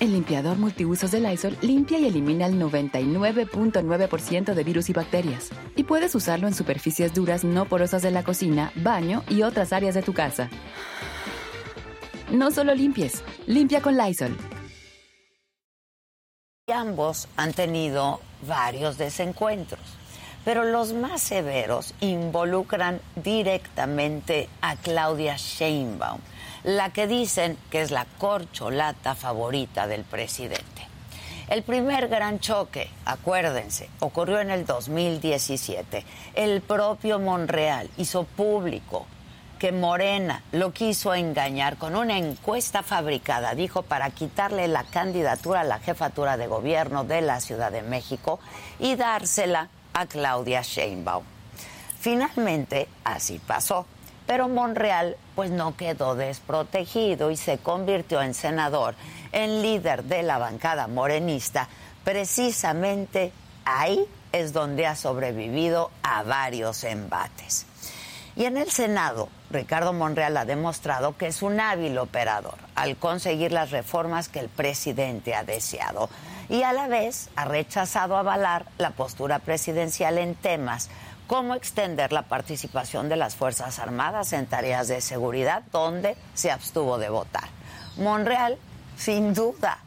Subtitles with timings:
[0.00, 5.50] El limpiador multiusos de Lysol limpia y elimina el 99.9% de virus y bacterias.
[5.74, 9.96] Y puedes usarlo en superficies duras no porosas de la cocina, baño y otras áreas
[9.96, 10.50] de tu casa.
[12.30, 14.36] No solo limpies, limpia con Lysol.
[16.72, 19.80] Ambos han tenido varios desencuentros,
[20.44, 26.20] pero los más severos involucran directamente a Claudia Sheinbaum
[26.68, 30.86] la que dicen que es la corcholata favorita del presidente.
[31.48, 36.04] El primer gran choque, acuérdense, ocurrió en el 2017.
[36.34, 39.06] El propio Monreal hizo público
[39.58, 45.64] que Morena lo quiso engañar con una encuesta fabricada, dijo, para quitarle la candidatura a
[45.64, 48.40] la jefatura de gobierno de la Ciudad de México
[48.78, 51.24] y dársela a Claudia Sheinbaum.
[51.98, 53.86] Finalmente, así pasó.
[54.28, 58.94] Pero Monreal pues no quedó desprotegido y se convirtió en senador,
[59.32, 61.66] en líder de la bancada morenista.
[62.04, 63.32] Precisamente
[63.64, 67.64] ahí es donde ha sobrevivido a varios embates.
[68.36, 73.50] Y en el Senado, Ricardo Monreal ha demostrado que es un hábil operador al conseguir
[73.50, 76.10] las reformas que el presidente ha deseado
[76.50, 80.90] y a la vez ha rechazado avalar la postura presidencial en temas
[81.28, 86.98] cómo extender la participación de las Fuerzas Armadas en tareas de seguridad, donde se abstuvo
[86.98, 87.48] de votar.
[87.98, 88.58] Monreal,
[88.96, 89.78] sin duda,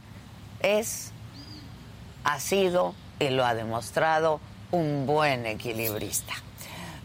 [0.61, 1.11] es,
[2.23, 4.39] ha sido y lo ha demostrado
[4.71, 6.33] un buen equilibrista.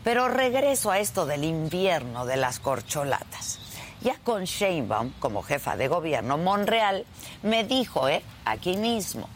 [0.04, 3.58] Pero regreso a esto del invierno de las corcholatas.
[4.02, 7.06] Ya con Sheinbaum como jefa de gobierno, Monreal
[7.42, 8.22] me dijo, ¿eh?
[8.44, 9.28] aquí mismo,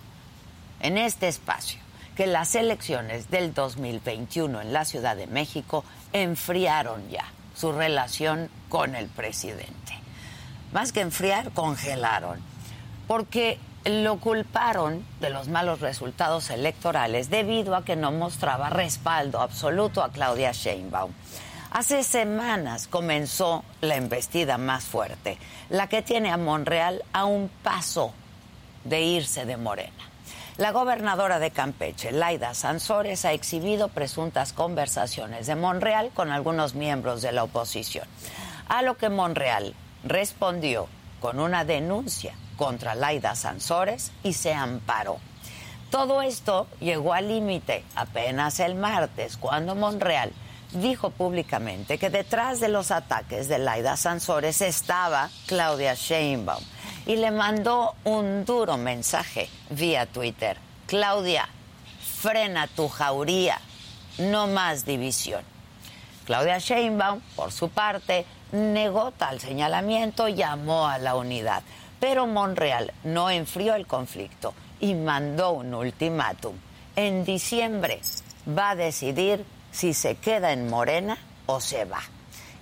[0.80, 1.80] en este espacio,
[2.20, 7.24] que las elecciones del 2021 en la Ciudad de México enfriaron ya
[7.56, 9.94] su relación con el presidente.
[10.70, 12.38] Más que enfriar, congelaron,
[13.08, 20.02] porque lo culparon de los malos resultados electorales debido a que no mostraba respaldo absoluto
[20.02, 21.12] a Claudia Sheinbaum.
[21.70, 25.38] Hace semanas comenzó la embestida más fuerte,
[25.70, 28.12] la que tiene a Monreal a un paso
[28.84, 30.09] de irse de Morena.
[30.60, 37.22] La gobernadora de Campeche, Laida Sansores, ha exhibido presuntas conversaciones de Monreal con algunos miembros
[37.22, 38.06] de la oposición,
[38.68, 40.86] a lo que Monreal respondió
[41.18, 45.16] con una denuncia contra Laida Sansores y se amparó.
[45.88, 50.30] Todo esto llegó al límite apenas el martes, cuando Monreal
[50.72, 56.62] dijo públicamente que detrás de los ataques de Laida Sansores estaba Claudia Sheinbaum
[57.06, 60.56] y le mandó un duro mensaje vía Twitter.
[60.86, 61.48] Claudia,
[62.20, 63.60] frena tu jauría,
[64.18, 65.42] no más división.
[66.26, 71.62] Claudia Sheinbaum, por su parte, negó tal señalamiento llamó a la unidad.
[71.98, 76.54] Pero Monreal no enfrió el conflicto y mandó un ultimátum.
[76.96, 78.00] En diciembre
[78.46, 82.02] va a decidir si se queda en Morena o se va.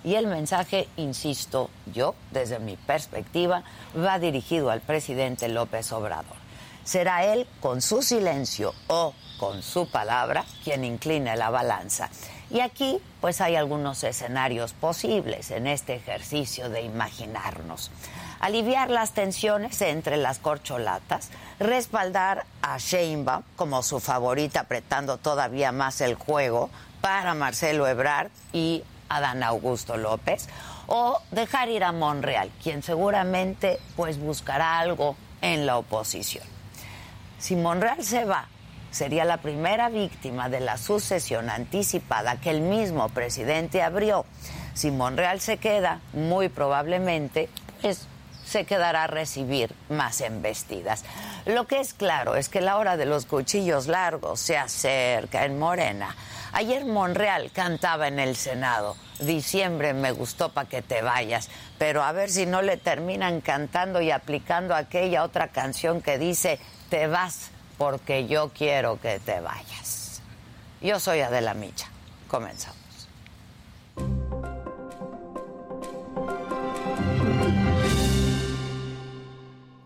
[0.03, 3.63] Y el mensaje, insisto yo, desde mi perspectiva,
[3.97, 6.37] va dirigido al presidente López Obrador.
[6.83, 12.09] Será él, con su silencio o con su palabra, quien incline la balanza.
[12.49, 17.91] Y aquí, pues hay algunos escenarios posibles en este ejercicio de imaginarnos.
[18.39, 21.29] Aliviar las tensiones entre las corcholatas,
[21.59, 26.69] respaldar a Sheinbaum como su favorita, apretando todavía más el juego
[27.01, 30.47] para Marcelo Ebrard y Adán Augusto López,
[30.87, 36.43] o dejar ir a Monreal, quien seguramente pues buscará algo en la oposición.
[37.37, 38.47] Si Monreal se va,
[38.91, 44.25] sería la primera víctima de la sucesión anticipada que el mismo presidente abrió.
[44.73, 47.49] Si Monreal se queda, muy probablemente,
[47.81, 48.07] pues
[48.45, 51.03] se quedará a recibir más embestidas.
[51.45, 55.59] Lo que es claro es que la hora de los cuchillos largos se acerca en
[55.59, 56.15] Morena.
[56.51, 58.95] Ayer Monreal cantaba en el Senado.
[59.19, 64.01] Diciembre me gustó para que te vayas, pero a ver si no le terminan cantando
[64.01, 66.59] y aplicando aquella otra canción que dice
[66.89, 70.21] te vas porque yo quiero que te vayas.
[70.81, 71.87] Yo soy Adela Micha.
[72.27, 72.77] Comenzamos.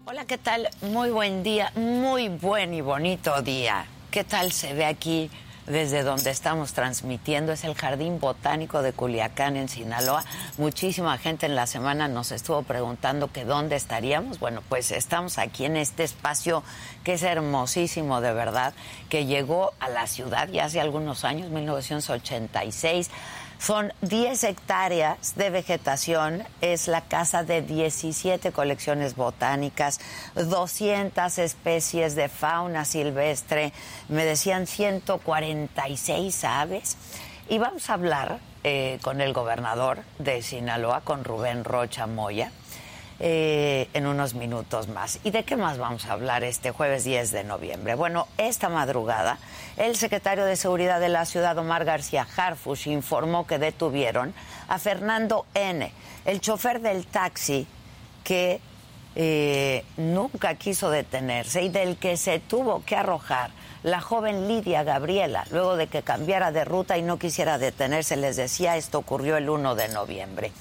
[0.06, 0.69] Hola, ¿qué tal?
[0.81, 3.86] Muy buen día, muy buen y bonito día.
[4.12, 5.30] ¿Qué tal se ve aquí
[5.68, 7.51] desde donde estamos transmitiendo?
[7.51, 10.24] Es el Jardín Botánico de Culiacán, en Sinaloa.
[10.57, 14.39] Muchísima gente en la semana nos estuvo preguntando que dónde estaríamos.
[14.39, 16.63] Bueno, pues estamos aquí en este espacio
[17.04, 18.74] que es hermosísimo de verdad,
[19.10, 23.09] que llegó a la ciudad ya hace algunos años, 1986
[23.63, 30.01] son 10 hectáreas de vegetación, es la casa de 17 colecciones botánicas,
[30.36, 33.71] 200 especies de fauna silvestre,
[34.10, 36.98] me decían 146 aves.
[37.48, 42.51] Y vamos a hablar eh, con el gobernador de Sinaloa, con Rubén Rocha Moya
[43.19, 45.19] eh, en unos minutos más.
[45.24, 47.95] ¿Y de qué más vamos a hablar este jueves 10 de noviembre?
[47.95, 49.38] Bueno, esta madrugada
[49.77, 54.33] el secretario de Seguridad de la ciudad, Omar García Harfush, informó que detuvieron
[54.68, 55.92] a Fernando N.,
[56.25, 57.65] el chofer del taxi
[58.24, 58.62] que
[59.16, 63.50] eh, nunca quiso detenerse y del que se tuvo que arrojar
[63.81, 68.36] la joven Lidia Gabriela, luego de que cambiara de ruta y no quisiera detenerse, les
[68.36, 70.51] decía, esto ocurrió el 1 de noviembre.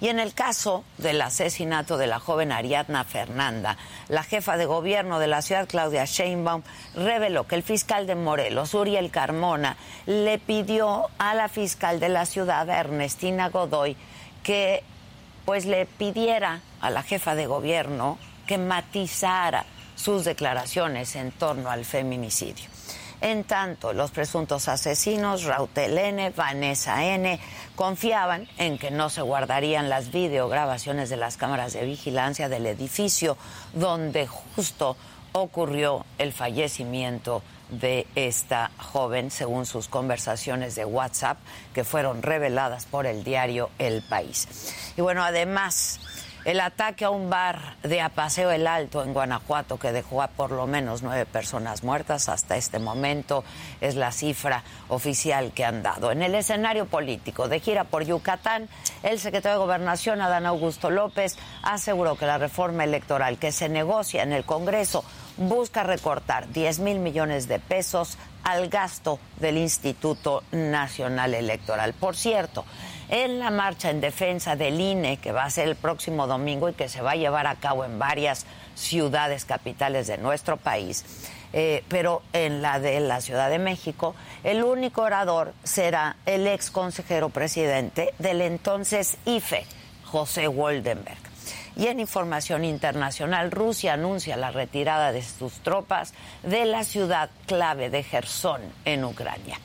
[0.00, 3.76] Y en el caso del asesinato de la joven Ariadna Fernanda,
[4.08, 6.62] la jefa de gobierno de la ciudad, Claudia Sheinbaum,
[6.94, 9.76] reveló que el fiscal de Morelos, Uriel Carmona,
[10.06, 13.96] le pidió a la fiscal de la ciudad, Ernestina Godoy,
[14.42, 14.82] que
[15.44, 19.64] pues le pidiera a la jefa de gobierno que matizara
[19.94, 22.73] sus declaraciones en torno al feminicidio.
[23.20, 27.38] En tanto, los presuntos asesinos, Rautel N., Vanessa N.,
[27.74, 33.36] confiaban en que no se guardarían las videograbaciones de las cámaras de vigilancia del edificio
[33.72, 34.96] donde justo
[35.32, 41.38] ocurrió el fallecimiento de esta joven, según sus conversaciones de WhatsApp,
[41.72, 44.46] que fueron reveladas por el diario El País.
[44.96, 46.00] Y bueno, además
[46.44, 50.50] el ataque a un bar de Apaseo el Alto en Guanajuato que dejó a por
[50.50, 53.44] lo menos nueve personas muertas hasta este momento
[53.80, 56.12] es la cifra oficial que han dado.
[56.12, 58.68] En el escenario político de gira por Yucatán,
[59.02, 64.22] el secretario de Gobernación, Adán Augusto López, aseguró que la reforma electoral que se negocia
[64.22, 65.04] en el Congreso
[65.36, 71.94] busca recortar 10 mil millones de pesos al gasto del Instituto Nacional Electoral.
[71.94, 72.64] Por cierto,
[73.08, 76.74] en la marcha en defensa del INE, que va a ser el próximo domingo y
[76.74, 81.04] que se va a llevar a cabo en varias ciudades capitales de nuestro país.
[81.52, 86.70] Eh, pero en la de la Ciudad de México, el único orador será el ex
[86.72, 89.64] consejero presidente del entonces IFE,
[90.04, 91.34] José Woldenberg.
[91.76, 97.90] Y en información internacional, Rusia anuncia la retirada de sus tropas de la ciudad clave
[97.90, 99.58] de Gerson, en Ucrania.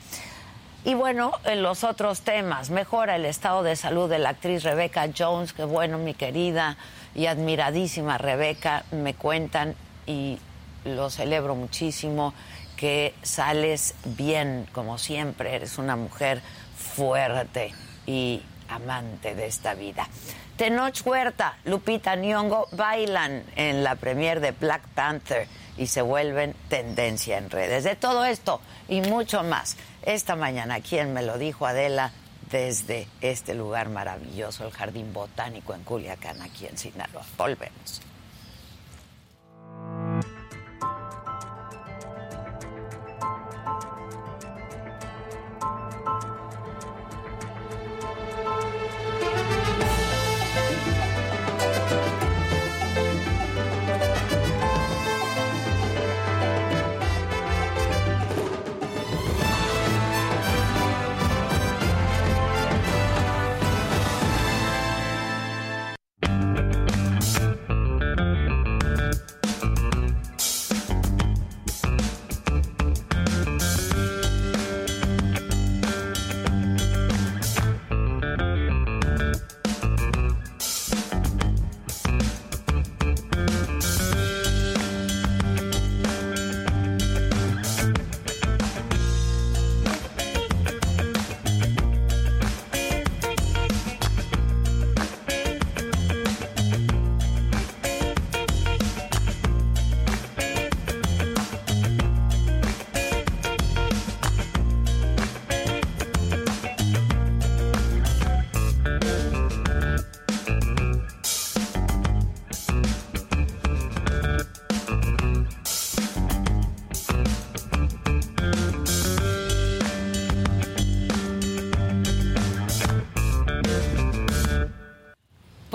[0.82, 5.10] Y bueno, en los otros temas, mejora el estado de salud de la actriz Rebecca
[5.16, 6.78] Jones, que bueno, mi querida
[7.14, 9.74] y admiradísima Rebecca, me cuentan
[10.06, 10.38] y
[10.86, 12.32] lo celebro muchísimo,
[12.76, 16.40] que sales bien, como siempre, eres una mujer
[16.76, 17.74] fuerte
[18.06, 20.08] y amante de esta vida.
[20.56, 27.36] Tenoch Huerta, Lupita Nyong'o bailan en la premier de Black Panther y se vuelven tendencia
[27.36, 27.84] en redes.
[27.84, 32.12] De todo esto y mucho más esta mañana, ¿quién me lo dijo Adela?
[32.50, 37.24] Desde este lugar maravilloso, el Jardín Botánico en Culiacán, aquí en Sinaloa.
[37.38, 38.02] Volvemos.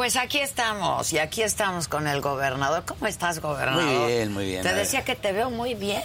[0.05, 2.83] Pues aquí estamos, y aquí estamos con el gobernador.
[2.85, 3.83] ¿Cómo estás, gobernador?
[3.85, 4.61] Muy bien, muy bien.
[4.61, 6.03] Te decía que te veo muy bien.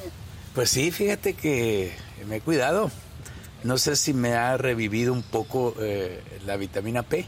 [0.55, 1.95] Pues sí, fíjate que
[2.27, 2.91] me he cuidado.
[3.63, 7.27] No sé si me ha revivido un poco eh, la vitamina P.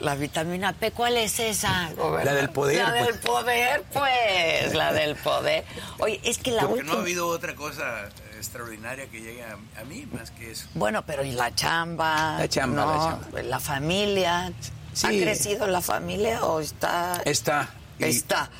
[0.00, 1.92] La vitamina P, ¿cuál es esa?
[1.96, 2.24] Gobernador?
[2.24, 2.82] La del poder.
[2.82, 3.06] La pues.
[3.06, 5.64] del poder, pues, la del poder.
[6.00, 6.94] Oye, es que la Porque última...
[6.94, 10.66] no ha habido otra cosa extraordinaria que llegue a, a mí más que eso.
[10.74, 12.38] Bueno, pero ¿y la chamba?
[12.40, 12.92] La chamba, ¿no?
[12.92, 13.42] la chamba.
[13.42, 14.52] La familia.
[14.98, 15.06] Sí.
[15.06, 17.22] ¿Ha crecido la familia o está...?
[17.24, 17.68] Está.
[18.00, 18.50] Está.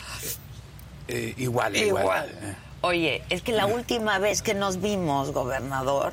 [1.09, 2.02] eh, igual, igual.
[2.04, 2.28] Igual.
[2.42, 6.12] Eh, Oye, es que la última vez que nos vimos, gobernador,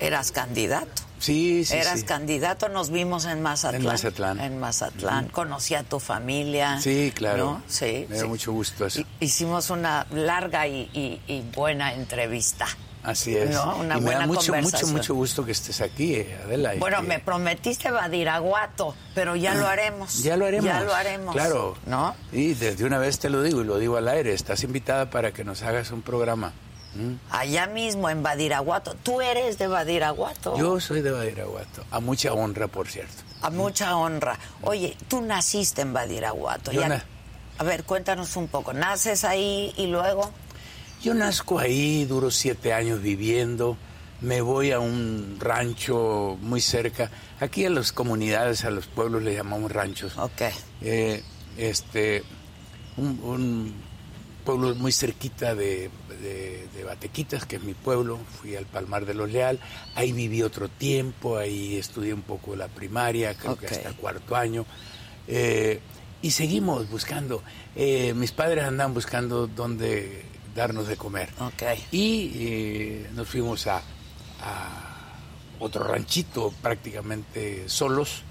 [0.00, 1.02] eras candidato.
[1.20, 2.04] Sí, sí, Eras sí.
[2.06, 3.82] candidato, nos vimos en Mazatlán.
[3.82, 4.40] En Mazatlán.
[4.40, 5.28] En Mazatlán.
[5.28, 6.80] Conocí a tu familia.
[6.80, 7.44] Sí, claro.
[7.44, 7.62] ¿no?
[7.68, 8.06] Sí.
[8.08, 8.26] Me da sí.
[8.28, 8.98] mucho gusto eso.
[8.98, 12.66] Hi- Hicimos una larga y, y- y buena entrevista.
[13.02, 13.50] Así es.
[13.50, 16.74] No, una y me da mucho, mucho, mucho gusto que estés aquí, eh, Adela.
[16.78, 20.22] Bueno, que- me prometiste Badiraguato, pero ya lo haremos.
[20.22, 20.64] Ya lo haremos.
[20.66, 21.34] Ya lo haremos.
[21.34, 21.76] Claro.
[21.86, 22.14] ¿No?
[22.32, 24.32] Y desde una vez te lo digo y lo digo al aire.
[24.32, 26.52] Estás invitada para que nos hagas un programa.
[26.94, 27.14] ¿Mm?
[27.30, 28.94] Allá mismo en Badiraguato.
[29.02, 30.56] Tú eres de Badiraguato.
[30.56, 31.84] Yo soy de Badiraguato.
[31.90, 33.14] A mucha honra, por cierto.
[33.40, 34.38] A mucha honra.
[34.60, 36.70] Oye, tú naciste en Badiraguato.
[36.70, 37.04] Yo Ya- na-
[37.58, 38.72] A ver, cuéntanos un poco.
[38.72, 40.32] ¿Naces ahí y luego?
[41.02, 43.76] Yo nazco ahí, duro siete años viviendo.
[44.20, 47.10] Me voy a un rancho muy cerca.
[47.40, 50.16] Aquí a las comunidades, a los pueblos le llamamos ranchos.
[50.16, 50.42] Ok.
[50.80, 51.22] Eh,
[51.58, 52.22] este,
[52.96, 53.74] un, un
[54.44, 55.90] pueblo muy cerquita de,
[56.20, 58.20] de- de Batequitas, que es mi pueblo.
[58.40, 59.58] Fui al Palmar de los Leal.
[59.96, 64.64] Ahí viví otro tiempo, ahí estudié un poco la primaria, creo que hasta cuarto año.
[65.26, 65.80] Eh,
[66.22, 67.42] y seguimos buscando.
[67.74, 71.30] Eh, mis padres andaban buscando dónde darnos de comer.
[71.40, 71.62] Ok.
[71.90, 73.82] Y eh, nos fuimos a,
[74.40, 75.18] a
[75.60, 78.22] otro ranchito prácticamente solos,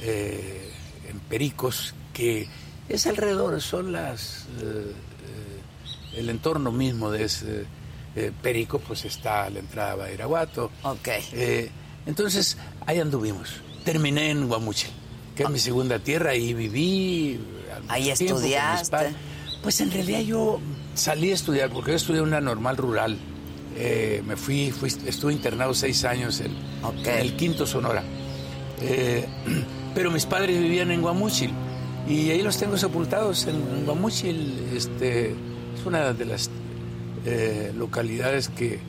[0.00, 0.72] eh,
[1.08, 2.48] en Pericos, que
[2.88, 4.46] es alrededor, son las...
[4.60, 4.92] eh,
[6.14, 7.64] el entorno mismo de ese
[8.16, 10.70] eh, Perico, pues está a la entrada de Badiraguato.
[10.82, 11.08] Ok.
[11.32, 11.70] Eh,
[12.06, 12.56] entonces,
[12.86, 13.60] ahí anduvimos.
[13.84, 14.90] Terminé en Guamuchil,
[15.36, 17.38] que es mi segunda tierra, ahí viví.
[17.72, 19.14] al Ahí estudiaste.
[19.62, 20.60] Pues en realidad yo
[20.98, 23.16] salí a estudiar, porque yo estudié una normal rural.
[23.76, 26.56] Eh, me fui, fui, estuve internado seis años en,
[27.06, 28.02] el quinto Sonora.
[28.82, 29.26] Eh,
[29.94, 31.52] pero mis padres vivían en Guamúchil
[32.08, 34.70] y ahí los tengo sepultados en, Guamúchil.
[34.74, 36.50] Este, es una de las
[37.24, 38.80] eh, localidades que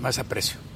[0.00, 0.67] más aprecio.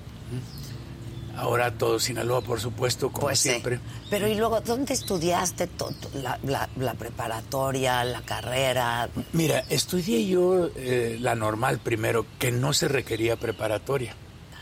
[1.36, 3.48] Ahora todo Sinaloa, por supuesto, como Pues sí.
[3.50, 3.80] siempre.
[4.10, 5.68] Pero ¿y luego dónde estudiaste
[6.14, 9.08] la, la- la preparatoria, la carrera?
[9.32, 14.14] Mira, estudié yo eh, la normal primero, que no se requería preparatoria.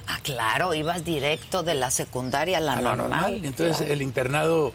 [0.06, 3.20] Ah, claro, ibas directo de la secundaria a la, a la normal.
[3.20, 3.40] normal.
[3.44, 3.92] Entonces Claro.
[3.92, 4.72] el internado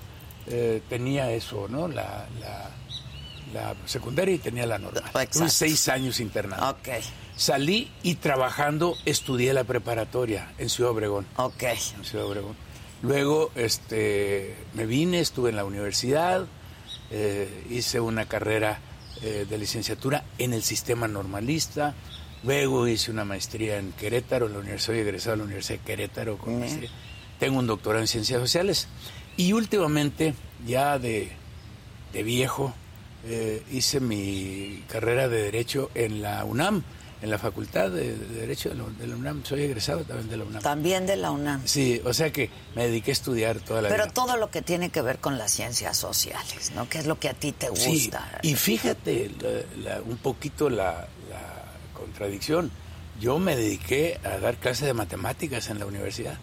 [0.47, 1.87] eh, tenía eso, ¿no?
[1.87, 2.71] La, la,
[3.85, 5.03] secundaria y tenía la normal.
[5.31, 6.71] Tuve seis años internado.
[6.71, 6.89] Ok,
[7.37, 11.25] Salí y trabajando estudié la preparatoria en Ciudad Obregón.
[11.35, 11.63] ok.
[11.97, 12.55] en Ciudad Obregón.
[13.01, 16.47] Luego este, me vine, estuve en la universidad,
[17.11, 18.79] eh, hice una carrera
[19.21, 21.93] eh, de licenciatura en el sistema normalista.
[22.43, 25.85] Luego hice una maestría en Querétaro, en la Universidad, soy egresado de la Universidad de
[25.85, 26.37] Querétaro.
[26.37, 26.89] con maestría.
[27.39, 28.87] Tengo un doctorado en ciencias sociales.
[29.35, 31.31] Y últimamente, ya de,
[32.13, 32.73] de viejo,
[33.25, 36.83] eh, hice mi carrera de Derecho en la UNAM,
[37.25, 39.43] en la Facultad de, de Derecho de la, de la UNAM.
[39.43, 40.61] Soy egresado también de la UNAM.
[40.61, 41.61] También de la UNAM.
[41.65, 44.13] Sí, o sea que me dediqué a estudiar toda la Pero vida.
[44.13, 46.87] todo lo que tiene que ver con las ciencias sociales, ¿no?
[46.87, 48.39] Que es lo que a ti te Sí, gusta.
[48.43, 49.31] y fíjate
[49.83, 51.63] la- la- un poquito la, la
[51.93, 52.69] contradicción.
[53.19, 56.37] Yo me dediqué a dar clases de matemáticas en la universidad.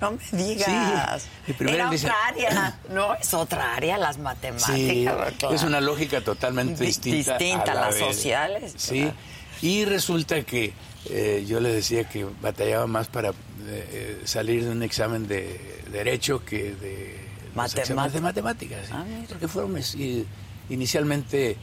[0.00, 1.26] No me digas.
[1.44, 2.78] Sí, Era otra área.
[2.90, 4.72] No, es otra área, las matemáticas.
[4.76, 5.54] Sí, claro.
[5.54, 7.36] es una lógica totalmente Di- distinta.
[7.36, 9.16] distinta, a la las de- sociales, Sí, claro.
[9.62, 10.72] Y resulta que
[11.10, 13.32] eh, yo les decía que batallaba más para
[13.66, 17.18] eh, salir de un examen de derecho que de
[18.14, 18.86] de matemáticas.
[18.86, 18.92] sí.
[18.94, 19.04] Ah.
[19.28, 20.24] Porque fueron y-
[20.70, 21.56] inicialmente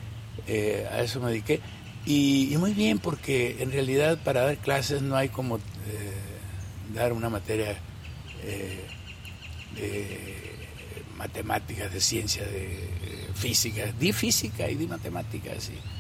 [0.47, 1.61] eh, a eso me dediqué.
[2.05, 5.61] Y, y muy bien, porque en realidad para dar clases no hay como eh,
[6.93, 7.77] dar una materia
[8.43, 8.85] eh,
[9.75, 10.55] de
[11.17, 13.91] matemáticas, de ciencia, de eh, física.
[13.99, 15.69] Di física y di matemáticas.
[15.69, 15.94] Y,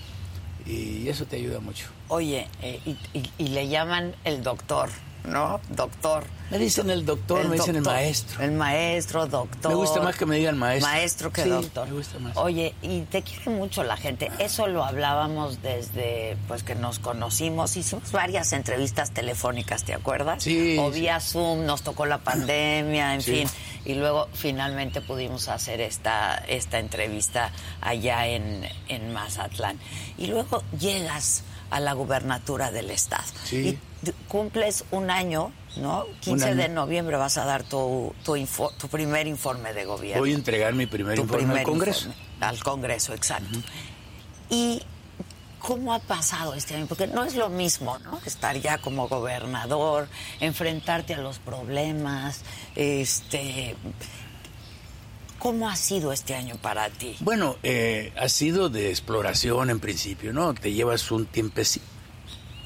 [0.65, 1.87] y eso te ayuda mucho.
[2.07, 4.89] Oye, eh, y, y- y le llaman el doctor.
[5.27, 5.59] ¿No?
[5.69, 6.23] Doctor.
[6.51, 8.43] Me dicen el doctor, me dicen el maestro.
[8.43, 9.71] El maestro, doctor.
[9.71, 10.91] Me gusta más que me digan maestro.
[10.91, 11.87] Maestro que doctor.
[11.87, 12.37] Me gusta más.
[12.37, 14.29] Oye, y te quiere mucho la gente.
[14.37, 17.75] Eso lo hablábamos desde pues que nos conocimos.
[17.75, 20.43] Hicimos varias entrevistas telefónicas, ¿te acuerdas?
[20.43, 20.77] Sí.
[20.79, 23.31] O vía Zoom, nos tocó la pandemia, en Sí.
[23.37, 23.49] fin.
[23.85, 27.51] Y luego finalmente pudimos hacer esta, esta entrevista
[27.81, 29.79] allá en, en Mazatlán.
[30.17, 33.23] Y luego llegas a la gubernatura del estado.
[33.43, 33.77] Sí.
[34.03, 36.05] Y cumples un año, ¿no?
[36.21, 36.55] 15 año.
[36.55, 40.21] de noviembre vas a dar tu, tu, info- tu primer informe de gobierno.
[40.21, 42.07] Voy a entregar mi primer Tu informe primer al Congreso.
[42.07, 43.59] informe al Congreso, exacto.
[44.49, 44.81] ¿Y
[45.59, 46.85] cómo ha pasado este año?
[46.85, 48.19] Porque no es lo mismo, ¿no?
[48.25, 50.07] Estar ya como gobernador,
[50.39, 52.41] enfrentarte a los problemas,
[52.75, 53.75] este...
[55.45, 57.17] ¿Cómo ha sido este año para ti?
[57.19, 60.55] Bueno, eh, ha sido de exploración en principio, ¿no?
[60.55, 61.85] Te llevas un tiempecito.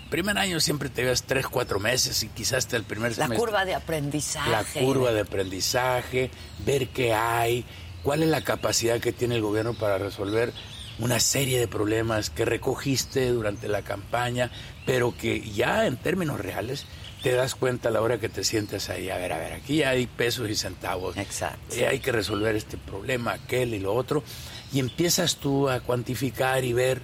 [0.09, 3.37] Primer año siempre te llevas tres, cuatro meses y quizás hasta el primer La semestre.
[3.37, 4.49] curva de aprendizaje.
[4.49, 6.31] La curva de aprendizaje,
[6.65, 7.65] ver qué hay,
[8.01, 10.53] cuál es la capacidad que tiene el gobierno para resolver
[10.99, 14.51] una serie de problemas que recogiste durante la campaña,
[14.85, 16.85] pero que ya en términos reales
[17.21, 19.83] te das cuenta a la hora que te sientes ahí, a ver, a ver, aquí
[19.83, 21.17] hay pesos y centavos.
[21.17, 21.75] Exacto.
[21.75, 24.23] Eh, hay que resolver este problema, aquel y lo otro,
[24.71, 27.01] y empiezas tú a cuantificar y ver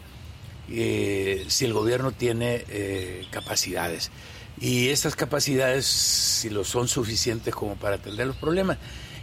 [0.70, 4.12] eh, si el gobierno tiene eh, capacidades.
[4.60, 8.78] Y esas capacidades, si lo son suficientes como para atender los problemas.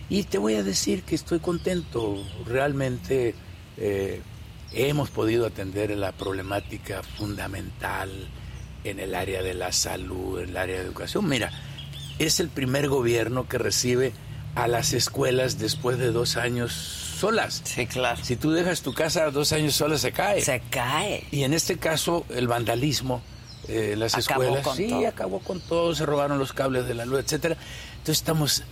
[0.08, 2.22] Y te voy a decir que estoy contento.
[2.46, 3.34] Realmente
[3.78, 4.20] eh,
[4.72, 8.28] hemos podido atender la problemática fundamental
[8.84, 11.28] en el área de la salud, en el área de educación.
[11.28, 11.50] Mira,
[12.18, 14.12] es el primer gobierno que recibe
[14.54, 17.62] a las escuelas después de dos años solas.
[17.64, 18.22] Sí, claro.
[18.22, 20.42] Si tú dejas tu casa dos años sola, se cae.
[20.42, 21.24] Se cae.
[21.30, 23.22] Y en este caso, el vandalismo,
[23.68, 25.06] eh, las Acabó escuelas, con sí, todo.
[25.08, 27.56] acabó con todo, se robaron los cables de la luz, etcétera.
[27.92, 28.62] Entonces estamos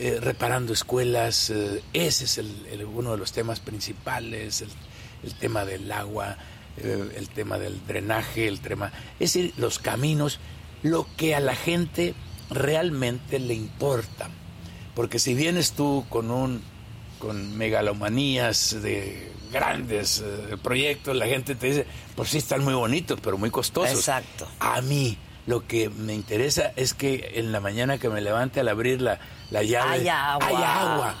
[0.00, 4.68] eh, reparando escuelas, eh, ese es el- el- uno de los temas principales, el,
[5.24, 6.36] el tema del agua,
[6.82, 10.38] eh, el tema del drenaje, el tema, es decir, los caminos,
[10.82, 12.14] lo que a la gente
[12.50, 14.30] realmente le importa.
[14.94, 16.62] Porque si vienes tú con un
[17.18, 23.18] con megalomanías de grandes eh, proyectos, la gente te dice, pues sí están muy bonitos,
[23.22, 23.98] pero muy costosos.
[23.98, 24.46] Exacto.
[24.60, 28.68] A mí lo que me interesa es que en la mañana que me levante al
[28.68, 29.18] abrir la,
[29.50, 30.46] la llave, Hay agua.
[30.46, 31.14] hay agua,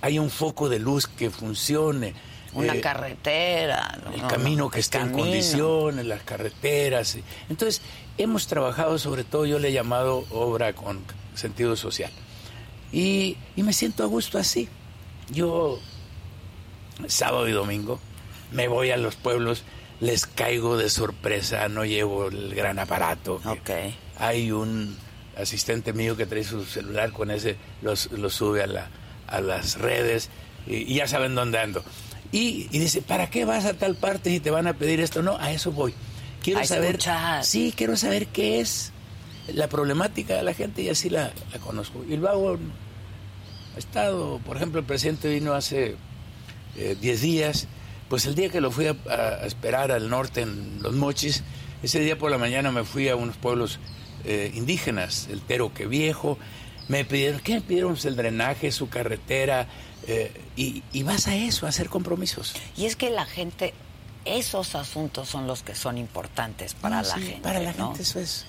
[0.00, 2.14] hay un foco de luz que funcione.
[2.54, 3.98] Una eh, carretera.
[4.04, 4.12] ¿no?
[4.12, 5.22] el No, camino no, que el esté en camino.
[5.24, 7.16] condiciones, las carreteras.
[7.48, 7.80] Entonces,
[8.18, 11.00] hemos trabajado sobre todo, yo le he llamado obra con
[11.34, 12.10] sentido social.
[12.92, 14.68] Y, y me siento a gusto así.
[15.30, 15.78] Yo,
[17.06, 17.98] sábado y domingo,
[18.50, 19.64] me voy a los pueblos,
[20.00, 23.40] les caigo de sorpresa, no llevo el gran aparato.
[23.40, 23.94] que Ok.
[24.18, 24.96] Hay un
[25.38, 28.90] asistente mío que trae su celular con ese, los, los sube a, la,
[29.26, 30.28] a las redes
[30.66, 31.82] y, y ya saben dónde ando.
[32.32, 35.22] Y, y dice, ¿para qué vas a tal parte si te van a pedir esto?
[35.22, 35.94] No, a eso voy.
[36.42, 36.92] Quiero A saber.
[36.96, 37.44] escuchar.
[37.44, 38.90] Sí, quiero saber qué es
[39.52, 42.02] la problemática de la gente y así la, la conozco.
[42.08, 42.58] Y luego
[43.76, 45.96] ha estado, por ejemplo, el presidente vino hace
[46.76, 47.68] eh, 10 días,
[48.08, 51.42] pues el día que lo fui a, a esperar al norte en Los Mochis,
[51.82, 53.78] ese día por la mañana me fui a unos pueblos
[54.24, 56.38] eh, indígenas, el Teroque Viejo,
[56.88, 57.92] me pidieron, ¿qué me pidieron?
[57.92, 59.66] Pues el drenaje, su carretera,
[60.06, 62.54] eh, y, y vas a eso, a hacer compromisos.
[62.76, 63.74] Y es que la gente,
[64.24, 67.40] esos asuntos son los que son importantes para No, la sí, gente.
[67.42, 67.88] Para la ¿no?
[67.88, 68.46] gente eso es.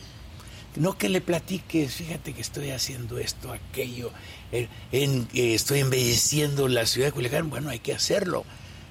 [0.76, 4.12] No que le platiques, fíjate que estoy haciendo esto, aquello,
[4.52, 7.50] eh, en- eh, estoy embelleciendo la ciudad de Culiacán.
[7.52, 8.44] Bueno, hay que hacerlo.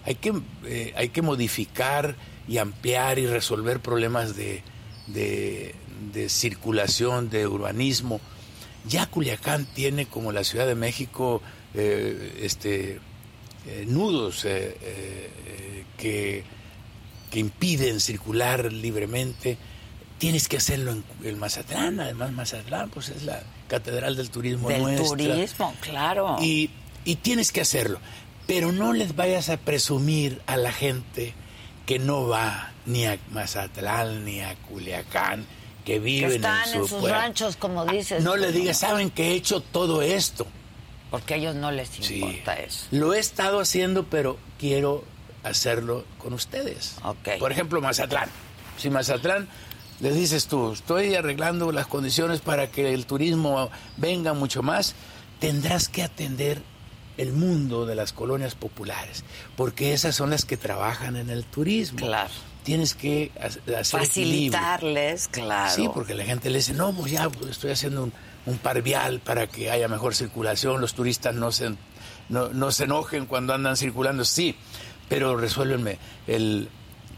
[0.05, 0.33] Hay que,
[0.65, 2.15] eh, hay que modificar
[2.47, 4.63] y ampliar y resolver problemas de,
[5.09, 5.75] de,
[6.13, 8.21] de circulación, de urbanismo.
[8.87, 11.41] Ya Culiacán tiene, como la Ciudad de México,
[11.75, 13.01] eh, este,
[13.67, 16.45] eh, nudos eh, eh, que,
[17.31, 19.57] que impiden circular libremente.
[20.19, 24.83] Tienes que hacerlo en, en Mazatlán, además Mazatlán pues es la catedral del turismo Del
[24.83, 25.17] nuestra.
[25.17, 26.37] turismo, claro.
[26.41, 26.71] Y,
[27.05, 27.99] y tienes que hacerlo.
[28.47, 31.35] Pero no les vayas a presumir a la gente
[31.87, 35.47] que no va ni a Mazatlán ni a Culiacán,
[35.85, 37.09] que que viven están en en, su sus pueblo.
[37.19, 38.23] ranchos, como dices.
[38.23, 40.47] No le digas, saben que he hecho todo esto.
[41.13, 42.17] Porque a ellos no les Sí.
[42.17, 42.87] importa eso.
[42.91, 45.05] Lo he estado haciendo, pero quiero
[45.45, 46.97] hacerlo con ustedes.
[47.05, 47.39] Ok.
[47.39, 48.29] Por ejemplo, Mazatlán.
[48.79, 49.47] Si Mazatlán
[50.01, 54.95] les dices tú, estoy arreglando las condiciones para que el turismo venga mucho más,
[55.39, 56.63] tendrás que atender
[57.19, 59.23] el mundo de las colonias populares,
[59.55, 61.99] porque esas son las que trabajan en el turismo.
[61.99, 62.31] Claro.
[62.65, 65.75] tienes que hacer facilitarles, claro.
[65.75, 68.13] Sí, porque la gente le dice, no, pues ya estoy haciendo un,
[68.47, 71.75] un par vial para que haya mejor circulación, los turistas no se,
[72.29, 74.57] no, se enojen cuando andan circulando, sí,
[75.09, 76.69] pero resuélvenme el,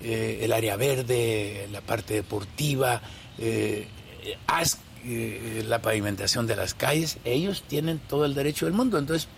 [0.01, 3.01] eh, el área verde, la parte deportiva,
[3.39, 3.89] eh,
[4.47, 9.29] haz eh, la pavimentación de las calles, ellos tienen todo el derecho del mundo, entonces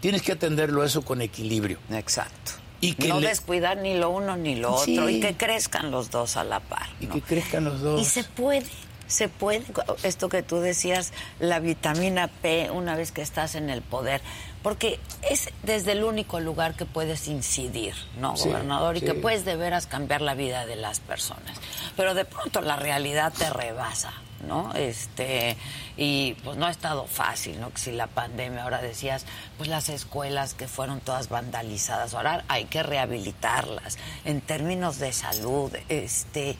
[0.00, 1.78] tienes que atenderlo eso con equilibrio.
[1.90, 2.52] Exacto.
[2.80, 6.36] Y que no descuidar ni lo uno ni lo otro y que crezcan los dos
[6.36, 6.88] a la par.
[7.00, 8.02] Y que crezcan los dos.
[8.02, 8.66] Y se puede,
[9.12, 9.62] se puede,
[10.02, 14.22] esto que tú decías, la vitamina P una vez que estás en el poder,
[14.62, 14.98] porque
[15.28, 18.96] es desde el único lugar que puedes incidir, ¿no, gobernador?
[18.96, 21.60] Y que puedes de veras cambiar la vida de las personas.
[21.96, 24.12] Pero de pronto la realidad te rebasa.
[24.46, 24.72] ¿no?
[24.74, 25.56] Este,
[25.96, 27.70] y pues no ha estado fácil, ¿no?
[27.70, 29.24] Que si la pandemia, ahora decías,
[29.56, 33.98] pues las escuelas que fueron todas vandalizadas, ahora hay que rehabilitarlas.
[34.24, 36.56] En términos de salud, este,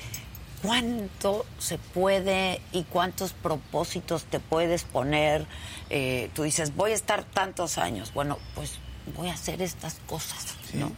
[0.63, 5.47] ¿cuánto se puede y cuántos propósitos te puedes poner?
[5.91, 8.79] Eh, tú dices, voy a estar tantos años, bueno, pues
[9.17, 10.93] voy a hacer estas cosas, ¿no?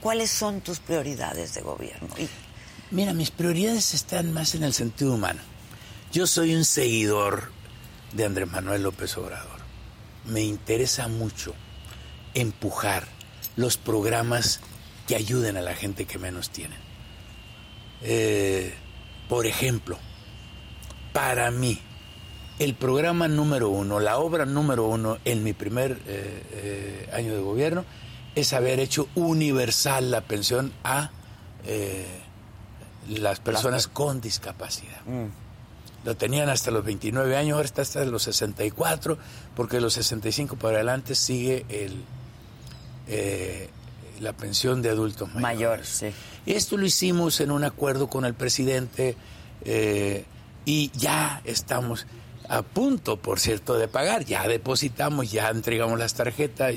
[0.00, 2.08] ¿Cuáles son tus prioridades de gobierno?
[2.18, 2.28] Y...
[2.90, 5.40] Mira, mis prioridades están más en el sentido humano.
[6.12, 7.50] Yo soy un seguidor
[8.12, 9.60] de Andrés Manuel López Obrador.
[10.26, 11.54] Me interesa mucho
[12.34, 13.06] empujar
[13.56, 14.60] los programas
[15.06, 16.78] que ayuden a la gente que menos tienen.
[18.02, 18.74] Eh,
[19.28, 19.98] por ejemplo,
[21.12, 21.78] para mí,
[22.58, 27.40] el programa número uno, la obra número uno en mi primer eh, eh, año de
[27.40, 27.84] gobierno
[28.34, 31.10] es haber hecho universal la pensión a
[33.08, 35.00] las personas con discapacidad.
[35.06, 35.44] Mm
[36.04, 39.18] lo tenían hasta los 29 años, ahora está hasta los 64,
[39.56, 42.04] porque de los 65 para adelante sigue el
[43.08, 43.70] eh,
[44.24, 46.00] la pensión de adultos mayores.
[46.02, 46.20] Mayor, sí.
[46.46, 49.16] Esto lo hicimos en un acuerdo con el presidente
[49.64, 50.24] eh,
[50.64, 52.06] y ya estamos
[52.48, 54.24] a punto, por cierto, de pagar.
[54.24, 56.74] Ya depositamos, ya entregamos las tarjetas.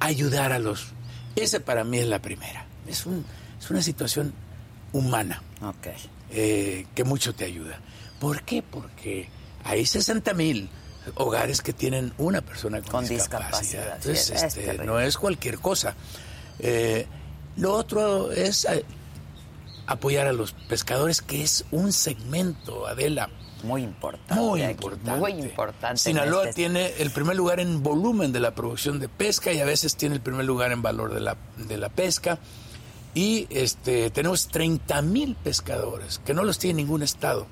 [0.00, 0.88] ayudar a los...
[1.36, 2.66] Esa para mí es la primera.
[2.86, 3.24] Es, un,
[3.60, 4.32] es una situación
[4.92, 5.96] humana okay.
[6.30, 7.78] Eh, que mucho te ayuda.
[8.18, 8.62] ¿Por qué?
[8.62, 9.28] Porque
[9.64, 10.70] hay 60 mil
[11.14, 13.96] hogares que tienen una persona con, discapacidad.
[13.96, 15.94] Entonces, este, no es cualquier cosa.
[16.58, 17.06] Eh,
[17.56, 18.84] lo otro es eh,
[19.86, 23.30] apoyar a los pescadores, que es un segmento, Adela.
[23.62, 24.34] Muy importante.
[24.34, 25.20] Muy importante.
[25.20, 25.96] Muy importante.
[25.96, 29.64] Sinaloa este tiene el primer lugar en volumen de la producción de pesca y a
[29.64, 32.38] veces tiene el primer lugar en valor de la, de la pesca.
[33.14, 37.46] Y este, tenemos 30 mil pescadores, que no los tiene ningún estado.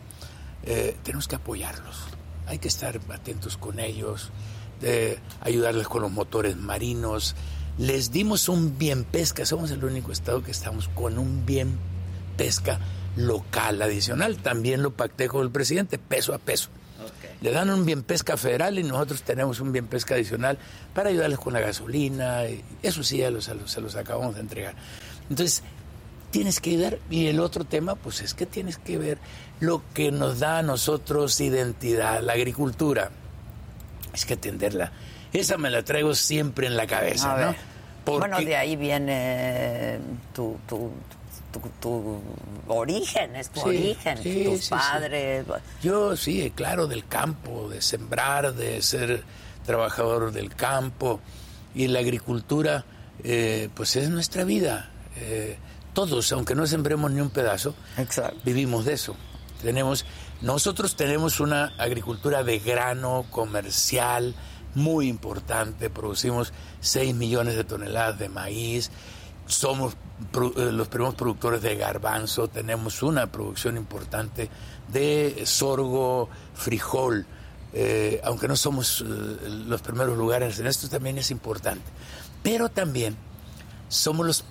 [0.65, 1.97] Eh, tenemos que apoyarlos.
[2.47, 4.31] Hay que estar atentos con ellos,
[4.83, 7.35] de ayudarles con los motores marinos.
[7.79, 11.77] Les dimos un bien pesca, somos el único estado que estamos con un bien
[12.37, 12.79] pesca
[13.17, 14.37] local adicional.
[14.37, 16.69] También lo pacté con el presidente, peso a peso.
[17.41, 20.57] Le dan un bien pesca federal y nosotros tenemos un bien pesca adicional
[20.95, 22.45] para ayudarles con la gasolina.
[22.83, 24.77] Eso sí, ya se los acabamos de entregar.
[25.29, 25.63] Entonces,
[26.31, 26.99] tienes que ayudar.
[27.11, 29.19] Y el otro tema, pues es que tienes que ver
[29.61, 33.11] lo que nos da a nosotros identidad, la agricultura.
[34.13, 34.93] Es que atenderla.
[35.35, 37.55] Esa me la traigo siempre en la cabeza, ¿no?
[38.19, 39.99] Bueno, de ahí viene
[40.33, 40.93] tu, tu,
[41.81, 42.23] tu,
[42.69, 45.45] origen, es tu origen, tus padres.
[45.83, 49.25] Yo sí, claro, del campo, de sembrar, de ser
[49.67, 51.21] trabajador del campo.
[51.75, 52.85] Y la agricultura,
[53.25, 54.91] eh, pues es nuestra vida.
[55.17, 55.59] Eh,
[55.95, 57.75] todos, aunque no sembremos ni un pedazo,
[58.45, 59.17] vivimos de eso.
[59.63, 60.05] Tenemos,
[60.43, 64.37] nosotros tenemos una agricultura de grano comercial
[64.75, 68.91] muy importante, producimos 6 millones de toneladas de maíz,
[69.47, 74.49] somos eh, los primeros productores de garbanzo, tenemos una producción importante
[74.89, 77.27] de sorgo, frijol,
[77.73, 79.05] eh, aunque no somos eh,
[79.67, 81.85] los primeros lugares en esto, también es importante.
[82.43, 83.17] Pero también
[83.89, 84.45] somos los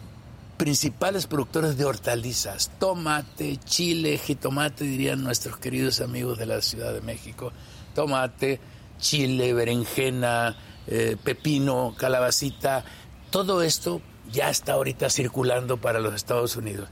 [0.58, 7.02] principales productores de hortalizas, tomate, chile, jitomate, dirían nuestros queridos amigos de la Ciudad de
[7.02, 7.52] México,
[7.96, 8.60] tomate,
[9.04, 10.56] chile, berenjena,
[10.88, 12.84] eh, pepino, calabacita,
[13.30, 16.90] todo esto ya está ahorita circulando para los Estados Unidos.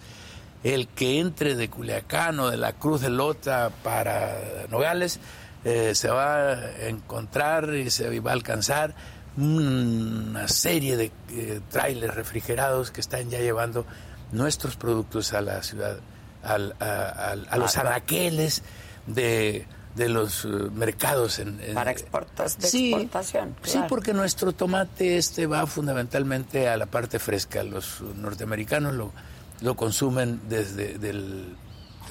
[0.64, 5.20] El que entre de Culiacán o de la Cruz de Lota para Nogales
[5.64, 8.94] eh, se va a encontrar y se va a alcanzar
[9.38, 13.86] una serie de eh, trailers refrigerados que están ya llevando
[14.32, 15.98] nuestros productos a la ciudad,
[16.44, 18.64] a, los araqueles
[19.08, 23.56] de, los eh, mercados en, para exportas, de exportación.
[23.64, 27.64] Sí, porque nuestro tomate este va fundamentalmente a la parte fresca.
[27.64, 29.12] Los norteamericanos lo,
[29.62, 31.56] lo consumen desde del,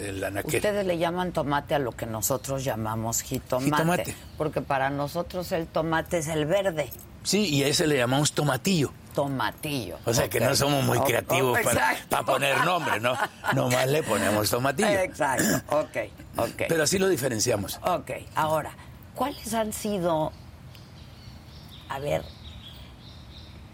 [0.08, 0.56] anaquel.
[0.56, 4.16] Ustedes le llaman tomate a lo que nosotros llamamos jitomate, Jitomate.
[4.38, 6.90] porque para nosotros el tomate es el verde,
[7.22, 8.92] Sí, y a ese le llamamos tomatillo.
[9.14, 9.98] tomatillo.
[10.06, 13.14] O sea que no somos muy creativos para, poner nombre, ¿no?
[13.54, 14.88] Nomás le ponemos tomatillo.
[14.88, 15.96] Exacto, ok,
[16.38, 16.62] ok.
[16.68, 17.78] Pero así lo diferenciamos.
[17.84, 18.70] Ok, ahora,
[19.14, 20.32] ¿cuáles han sido,
[21.90, 22.22] a ver,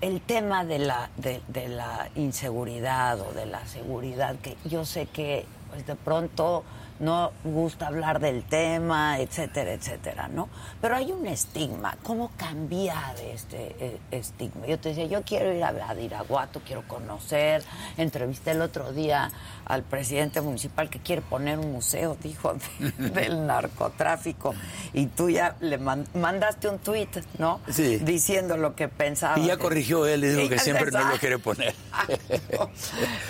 [0.01, 4.35] el tema de la, de, de la inseguridad o de la seguridad?
[4.43, 6.65] Que yo sé que pues, de pronto
[6.99, 10.49] no gusta hablar del tema, etcétera, etcétera, ¿no?
[10.81, 11.95] Pero hay un estigma.
[12.03, 14.67] ¿Cómo cambiar este eh, estigma?
[14.67, 17.63] Yo te decía, yo quiero ir a, a Iraguato, quiero conocer.
[17.99, 19.31] Entrevisté el otro día
[19.67, 22.55] al presidente municipal que quiere poner un museo, dijo,
[22.99, 24.55] de- del narcotráfico.
[24.95, 27.61] Y tú ya le man- mandaste un tuit, ¿no?
[27.69, 27.99] Sí.
[27.99, 29.39] Diciendo lo que pensaba.
[29.39, 31.75] Y ya corrigió él dijo que siempre no lo quiere poner.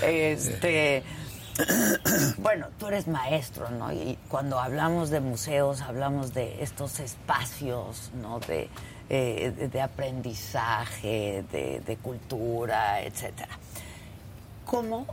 [0.03, 1.03] Este.
[2.39, 3.93] Bueno, tú eres maestro, ¿no?
[3.93, 8.41] Y cuando hablamos de museos, hablamos de estos espacios, ¿no?
[8.41, 8.69] De,
[9.09, 13.59] eh, de- aprendizaje, de, de cultura, etcétera.
[14.65, 15.07] ¿Cómo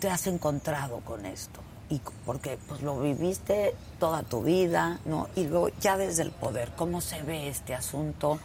[0.00, 1.60] te has encontrado con esto?
[1.90, 5.28] Y porque pues lo viviste toda tu vida, ¿no?
[5.34, 8.38] Y luego ya desde el poder, ¿cómo se ve este asunto?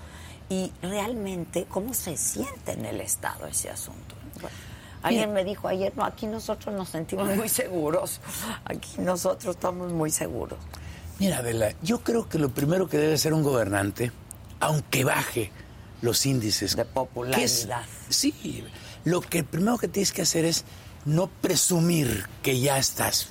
[0.50, 4.16] Y realmente, ¿cómo se siente en el Estado ese asunto?
[4.42, 4.56] Bueno,
[5.04, 8.20] alguien me dijo ayer, no, aquí nosotros nos sentimos muy seguros.
[8.66, 10.58] Aquí nosotros estamos muy seguros.
[11.20, 14.12] Mira, Adela, yo creo que lo primero que debe hacer un gobernante,
[14.60, 15.52] aunque baje
[16.02, 17.84] los índices De es- popularidad.
[18.10, 18.64] sí,
[19.06, 20.66] lo que primero que tienes que hacer es
[21.06, 23.28] no presumir que ya estás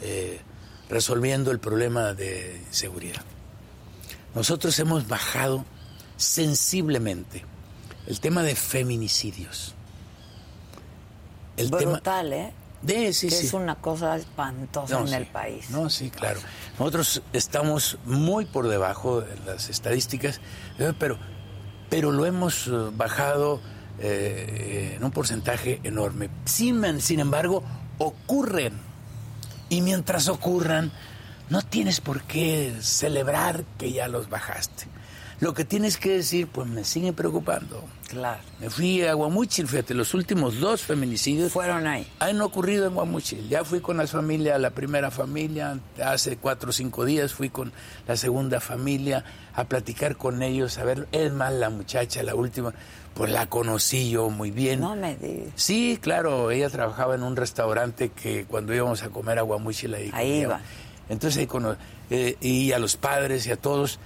[0.00, 0.40] eh,
[0.88, 3.22] resolviendo el problema de seguridad.
[4.34, 5.64] Nosotros hemos bajado
[6.16, 7.44] sensiblemente
[8.06, 9.73] el tema de feminicidios.
[11.56, 12.52] El tema Brutal, ¿eh?
[12.82, 13.46] de sí, que sí.
[13.46, 15.14] es una cosa espantosa en sí.
[15.14, 15.70] el país.
[15.70, 16.40] No, sí, claro.
[16.78, 20.40] Nosotros estamos muy por debajo de las estadísticas,
[20.78, 21.18] eh, pero,
[21.88, 23.60] pero lo hemos eh, bajado
[23.98, 26.28] eh, en un porcentaje enorme.
[26.44, 27.62] Sin, sin embargo,
[27.98, 28.74] ocurren.
[29.70, 30.92] Y mientras ocurran,
[31.48, 34.86] no tienes por qué celebrar que ya los bajaste.
[35.44, 37.84] Lo que tienes que decir, pues me sigue preocupando.
[38.08, 38.40] Claro.
[38.60, 42.10] Me fui a Guamuchil, fíjate, los últimos dos feminicidios Fueron ahí.
[42.18, 43.46] han ocurrido en Guamuchil.
[43.50, 47.74] Ya fui con la familia, la primera familia, hace cuatro o cinco días fui con
[48.08, 52.72] la segunda familia a platicar con ellos, a ver, es más la muchacha, la última,
[53.12, 54.80] pues la conocí yo muy bien.
[54.80, 55.52] No me digas.
[55.56, 60.10] Sí, claro, ella trabajaba en un restaurante que cuando íbamos a comer a Guamuchil ahí,
[60.14, 60.62] Ahí iba.
[61.10, 61.46] Entonces
[62.08, 63.98] eh, y a los padres y a todos.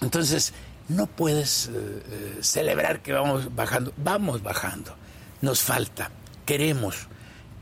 [0.00, 0.52] Entonces,
[0.88, 3.92] no puedes eh, eh, celebrar que vamos bajando.
[3.96, 4.94] Vamos bajando.
[5.40, 6.10] Nos falta.
[6.44, 7.08] Queremos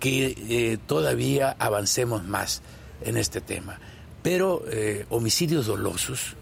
[0.00, 2.60] que eh, todavía avancemos más
[3.02, 3.78] en este tema.
[4.22, 6.34] Pero eh, homicidios dolosos,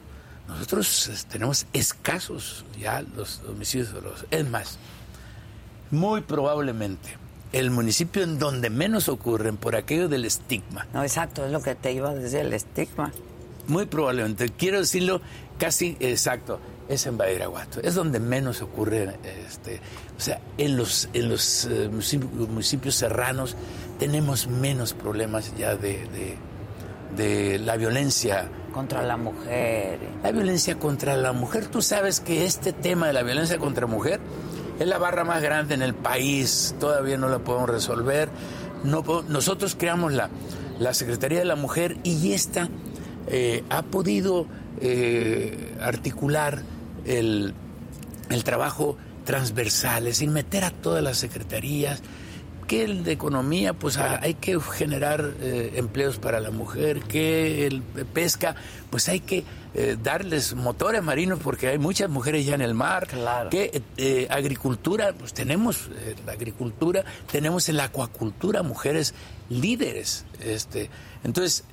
[0.48, 4.26] nosotros tenemos escasos ya los homicidios dolosos.
[4.30, 4.78] Es más,
[5.90, 7.16] muy probablemente
[7.52, 11.74] el municipio en donde menos ocurren por aquello del estigma, No, exacto, es lo que
[11.74, 13.12] te iba a decir, el estigma.
[13.66, 15.20] muy probablemente, quiero decirlo
[15.62, 19.78] casi exacto, es en Badiraguato, es donde menos ocurre, este,
[20.18, 23.54] o sea, en los, en los eh, municipios, serranos
[23.96, 26.36] tenemos menos problemas ya de, de,
[27.16, 30.00] de la violencia Contra la mujer.
[30.24, 33.92] La violencia contra la mujer, tú sabes que este tema de la violencia contra la
[33.92, 34.18] mujer
[34.80, 38.30] es la barra más grande en el país, todavía no la podemos resolver.
[38.82, 40.28] No, nosotros creamos la,
[40.80, 42.68] la Secretaría de la Mujer y esta
[43.28, 44.46] eh, ha podido
[44.80, 46.62] eh, articular
[47.04, 47.54] el,
[48.30, 52.02] el trabajo transversal, decir, meter a todas las secretarías,
[52.72, 57.82] que el de economía, pues hay que generar eh, empleos para la mujer, que el
[57.82, 58.54] pesca,
[58.88, 63.08] pues hay que eh, darles motores marinos porque hay muchas mujeres ya en el mar,
[63.08, 63.50] Claro.
[63.50, 65.90] que eh, agricultura, pues tenemos
[66.24, 69.12] la agricultura, tenemos en la acuacultura mujeres
[69.50, 70.88] líderes, este,
[71.24, 71.64] entonces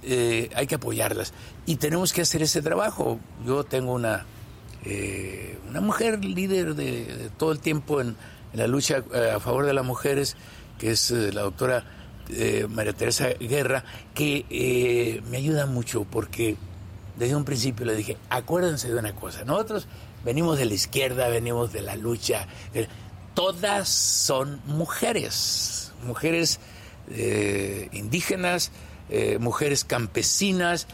[0.54, 1.32] hay que apoyarlas
[1.66, 3.22] y tenemos que hacer ese trabajo.
[3.46, 4.26] Yo tengo una
[5.70, 8.18] una mujer líder de, de todo el tiempo en,
[8.52, 9.04] en la lucha
[9.36, 10.36] a favor de las mujeres,
[10.80, 11.84] que es eh, la doctora
[12.30, 13.84] eh, María Teresa Guerra,
[14.16, 16.56] que eh, me ayuda mucho porque
[17.18, 19.88] desde un principio le dije, acuérdense de una cosa, nosotros
[20.26, 22.48] venimos de la izquierda, venimos de la lucha,
[23.34, 26.60] todas son mujeres, mujeres
[27.92, 28.72] indígenas,
[29.40, 30.88] mujeres campesinas,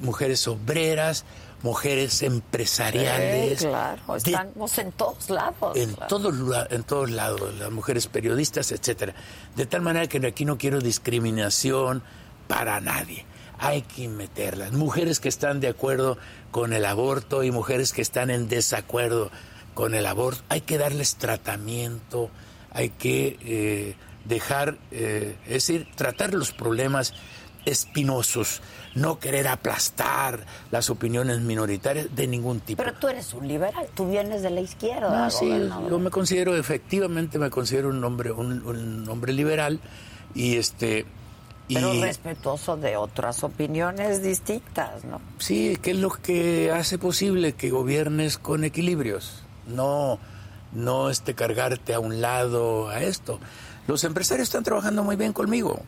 [0.00, 1.24] mujeres obreras,
[1.62, 3.60] mujeres empresariales.
[3.60, 5.76] claro, estamos en todos lados.
[5.76, 6.34] En, todos,
[6.70, 9.14] en todos lados, las mujeres periodistas, etcétera.
[9.56, 12.02] De tal manera que aquí no quiero discriminación
[12.48, 13.24] para nadie.
[13.58, 14.72] Hay que meterlas.
[14.72, 16.18] Mujeres que están de acuerdo
[16.50, 19.30] con el aborto y mujeres que están en desacuerdo
[19.74, 22.28] con el aborto, hay que darles tratamiento,
[22.70, 23.94] hay que eh,
[24.24, 27.14] dejar, eh, es decir, tratar los problemas
[27.64, 28.60] espinosos,
[28.94, 32.82] no querer aplastar las opiniones minoritarias de ningún tipo.
[32.82, 35.26] Pero tú eres un liberal, tú vienes de la izquierda.
[35.26, 35.48] Ah, sí,
[35.88, 39.80] yo me considero, efectivamente me considero un hombre, un, hombre liberal
[40.34, 41.06] y este...
[41.68, 45.22] Pero respetuoso de otras opiniones distintas, ¿no?
[45.38, 50.18] Sí, que es lo que hace posible que gobiernes con equilibrios, no,
[50.72, 53.38] no este cargarte a un lado a esto.
[53.86, 55.80] Los empresarios están trabajando muy bien conmigo.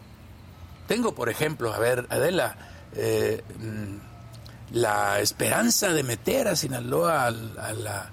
[0.86, 2.56] Tengo, por ejemplo, a ver, Adela,
[2.96, 8.10] eh, mm, la esperanza de meter a Sinaloa a, la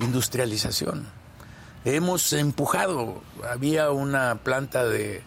[0.00, 1.06] industrialización.
[1.84, 5.22] Hemos empujado, había una planta de,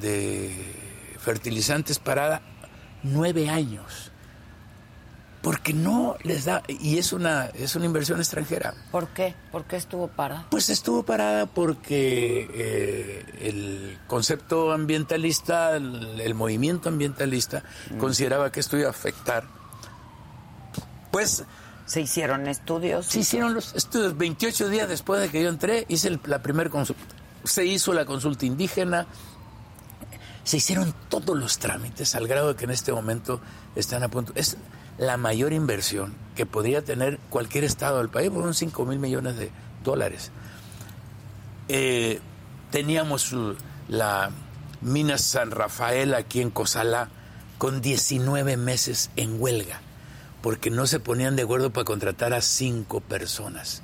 [0.00, 2.42] de fertilizantes parada
[3.02, 4.07] nueve años
[5.42, 8.74] porque no les da y es una es una inversión extranjera.
[8.90, 9.34] ¿Por qué?
[9.52, 10.46] ¿Por qué estuvo parada?
[10.50, 17.98] Pues estuvo parada porque eh, el concepto ambientalista, el, movimiento ambientalista mm.
[17.98, 19.44] consideraba que esto iba a afectar.
[21.10, 21.44] Pues
[21.86, 23.06] se hicieron estudios.
[23.06, 27.02] Se hicieron los estudios 28 días después de que yo entré, hice la primera consulta.
[27.44, 29.06] Se hizo la consulta indígena,
[30.44, 33.40] se hicieron todos los trámites al grado de que en este momento
[33.74, 34.32] están a punto.
[34.34, 34.58] Es,
[34.98, 39.50] la mayor inversión que podría tener cualquier estado del país, fueron 5 mil millones de
[39.82, 40.30] dólares.
[41.68, 42.20] Eh,
[42.70, 43.34] teníamos
[43.88, 44.30] la
[44.80, 47.08] mina San Rafael aquí en Cozalá
[47.58, 49.80] con 19 meses en huelga,
[50.42, 53.82] porque no se ponían de acuerdo para contratar a cinco personas.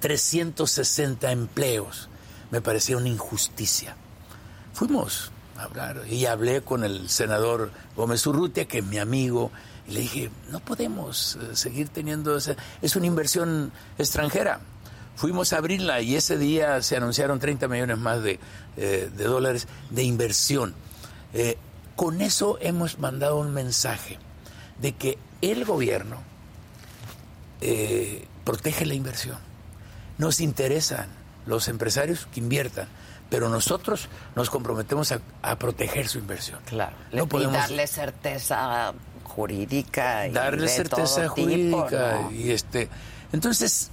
[0.00, 2.08] 360 empleos.
[2.50, 3.96] Me parecía una injusticia.
[4.72, 9.50] Fuimos a hablar y hablé con el senador Gómez Urrutia, que es mi amigo,
[9.86, 12.56] y le dije, no podemos eh, seguir teniendo esa...
[12.80, 14.60] Es una inversión extranjera.
[15.16, 18.40] Fuimos a abrirla y ese día se anunciaron 30 millones más de,
[18.76, 20.74] eh, dólares de inversión.
[21.34, 21.58] Eh,
[21.96, 24.18] con eso hemos mandado un mensaje
[24.80, 26.22] de que el gobierno
[28.44, 29.38] protege la inversión.
[30.18, 31.08] Nos interesan
[31.46, 32.88] los empresarios que inviertan,
[33.30, 36.60] pero nosotros nos comprometemos a, proteger su inversión.
[36.66, 38.92] Claro, no podemos darle certeza
[39.34, 40.28] jurídica.
[40.30, 42.28] Darle certeza jurídica.
[42.32, 42.88] Y este,
[43.32, 43.90] entonces,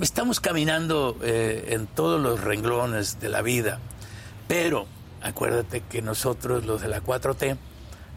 [0.00, 3.78] estamos caminando eh, en todos los renglones de la vida,
[4.46, 4.86] pero
[5.22, 7.56] acuérdate que nosotros, los de la 4T,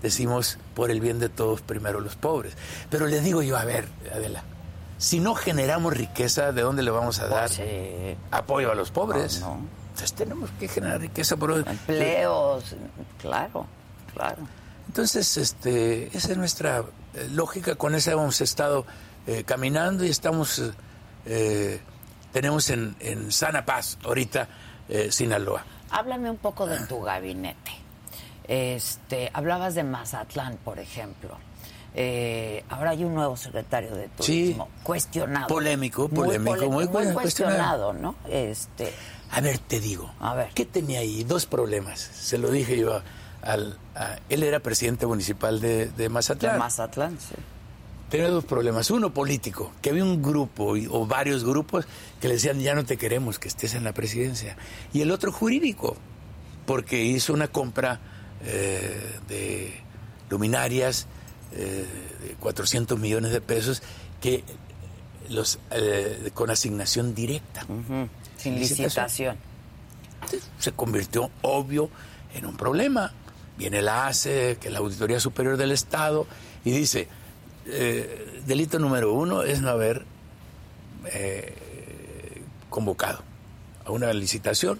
[0.02, 2.54] decimos por el bien de todos, primero los pobres.
[2.90, 4.44] Pero le digo yo, a ver, Adela,
[4.98, 7.50] si no generamos riqueza, ¿de dónde le vamos a dar
[8.32, 9.38] apoyo a los pobres?
[9.38, 12.76] Entonces tenemos que generar riqueza por empleos,
[13.22, 13.66] claro,
[14.14, 14.44] claro.
[14.88, 18.86] Entonces, este, esa es nuestra eh, lógica, con esa hemos estado
[19.28, 20.62] eh, caminando y estamos,
[21.26, 21.80] eh,
[22.32, 24.47] tenemos en, sana paz ahorita
[25.10, 25.65] Sinaloa.
[25.89, 27.71] Háblame un poco de tu gabinete.
[28.47, 31.38] Este, hablabas de Mazatlán, por ejemplo.
[32.69, 35.47] ahora hay un nuevo secretario de turismo, cuestionado.
[35.47, 38.15] Polémico, polémico, muy, cuestionado, ¿no?
[38.30, 38.93] Este,
[39.32, 40.52] a ver, te digo, a ver.
[40.54, 41.26] ¿qué tenía ahí?
[41.26, 42.00] Dos problemas.
[42.00, 43.04] Se lo dije yo a
[43.56, 46.54] él era presidente municipal de, Mazatlán.
[46.54, 47.36] De Mazatlán, sí.
[48.10, 48.90] Tenía dos problemas.
[48.90, 51.86] Uno político, que había un grupo o varios grupos
[52.22, 54.56] que le decían ya no te queremos que estés en la presidencia.
[54.94, 55.98] Y el otro jurídico,
[56.66, 58.00] porque hizo una compra
[58.46, 59.82] eh, de
[60.30, 61.08] luminarias
[61.52, 61.86] eh,
[62.22, 63.84] de 400 millones de pesos
[64.22, 64.44] que
[65.30, 67.66] los eh, con asignación directa.
[68.38, 69.36] Sin licitación.
[70.60, 71.90] se convirtió obvio
[72.34, 73.12] en un problema
[73.58, 76.28] viene la ACE, que es la Auditoría Superior del Estado,
[76.63, 77.08] y dice,
[77.65, 80.06] eh, delito número uno es no haber
[81.06, 81.54] eh,
[82.70, 83.24] convocado
[83.86, 84.80] a una licitación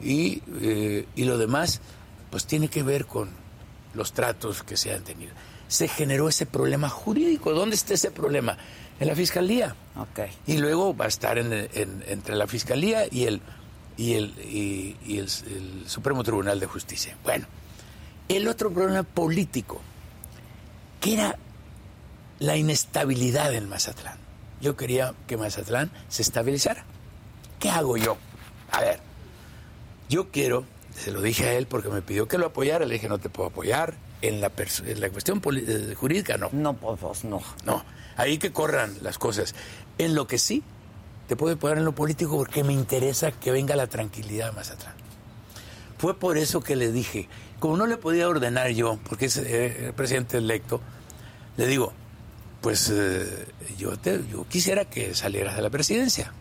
[0.00, 1.80] y, eh, y, lo demás
[2.30, 3.30] pues tiene que ver con
[3.94, 5.32] los tratos que se han tenido.
[5.68, 7.52] Se generó ese problema jurídico.
[7.52, 8.58] ¿Dónde está ese problema?
[9.00, 9.74] En la Fiscalía.
[9.96, 10.30] Okay.
[10.46, 13.40] Y luego va a estar entre la Fiscalía y el,
[13.96, 15.28] y el, y, el
[15.86, 17.16] Supremo Tribunal de Justicia.
[17.22, 17.46] Bueno,
[18.36, 19.80] el otro problema político,
[21.00, 21.36] que era
[22.38, 24.18] la inestabilidad en Mazatlán.
[24.60, 26.84] Yo quería que Mazatlán se estabilizara.
[27.58, 28.16] ¿Qué hago yo?
[28.70, 29.00] A ver,
[30.08, 30.64] yo quiero,
[30.94, 33.28] se lo dije a él porque me pidió que lo apoyara, le dije no te
[33.28, 34.52] puedo apoyar, En la,
[34.86, 36.48] en la cuestión eh, jurídica, no.
[36.52, 37.40] No, pues no.
[37.64, 37.84] No,
[38.16, 39.54] ahí que corran las cosas.
[39.98, 40.62] En lo que sí,
[41.28, 44.94] te puedo poner en lo político porque me interesa que venga la tranquilidad más atrás.
[45.98, 47.28] Fue por eso que le dije,
[47.62, 50.80] como no le podía ordenar yo, porque es eh, el presidente electo,
[51.56, 51.92] le digo,
[52.60, 53.46] pues eh,
[53.78, 56.32] yo, te, yo quisiera que salieras de la presidencia.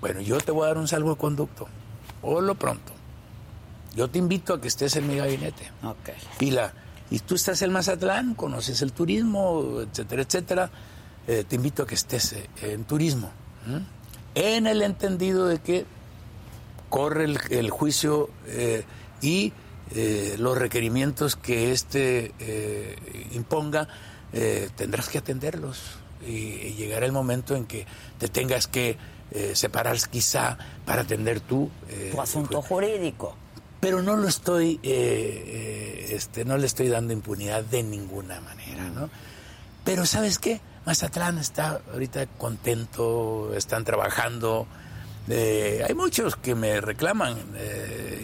[0.00, 1.68] Bueno, yo te voy a dar un salvoconducto,
[2.22, 2.92] o lo pronto.
[3.94, 5.70] Yo te invito a que estés en mi gabinete.
[5.84, 6.10] Ok.
[6.40, 6.72] Y, la,
[7.08, 10.70] y tú estás en Mazatlán, conoces el turismo, etcétera, etcétera.
[11.28, 13.30] Eh, te invito a que estés eh, en turismo.
[14.34, 15.86] En el entendido de que
[16.88, 18.28] corre el, juicio
[19.94, 22.32] eh, los requerimientos que éste
[23.32, 23.88] imponga,
[24.76, 25.98] tendrás que atenderlos.
[26.26, 27.86] Y, y, llegará el momento en que
[28.18, 28.96] te tengas que
[29.54, 31.70] separar quizá para atender tú.
[32.10, 33.36] tu asunto jurídico
[33.80, 34.88] pero no lo estoy, eh,
[36.02, 39.10] eh, este, no le estoy dando impunidad de ninguna manera, ¿no?
[39.84, 40.60] Pero ¿sabes qué?
[40.86, 44.66] Mazatlán está ahorita contento, están trabajando.
[45.28, 47.36] Eh, hay muchos que me reclaman,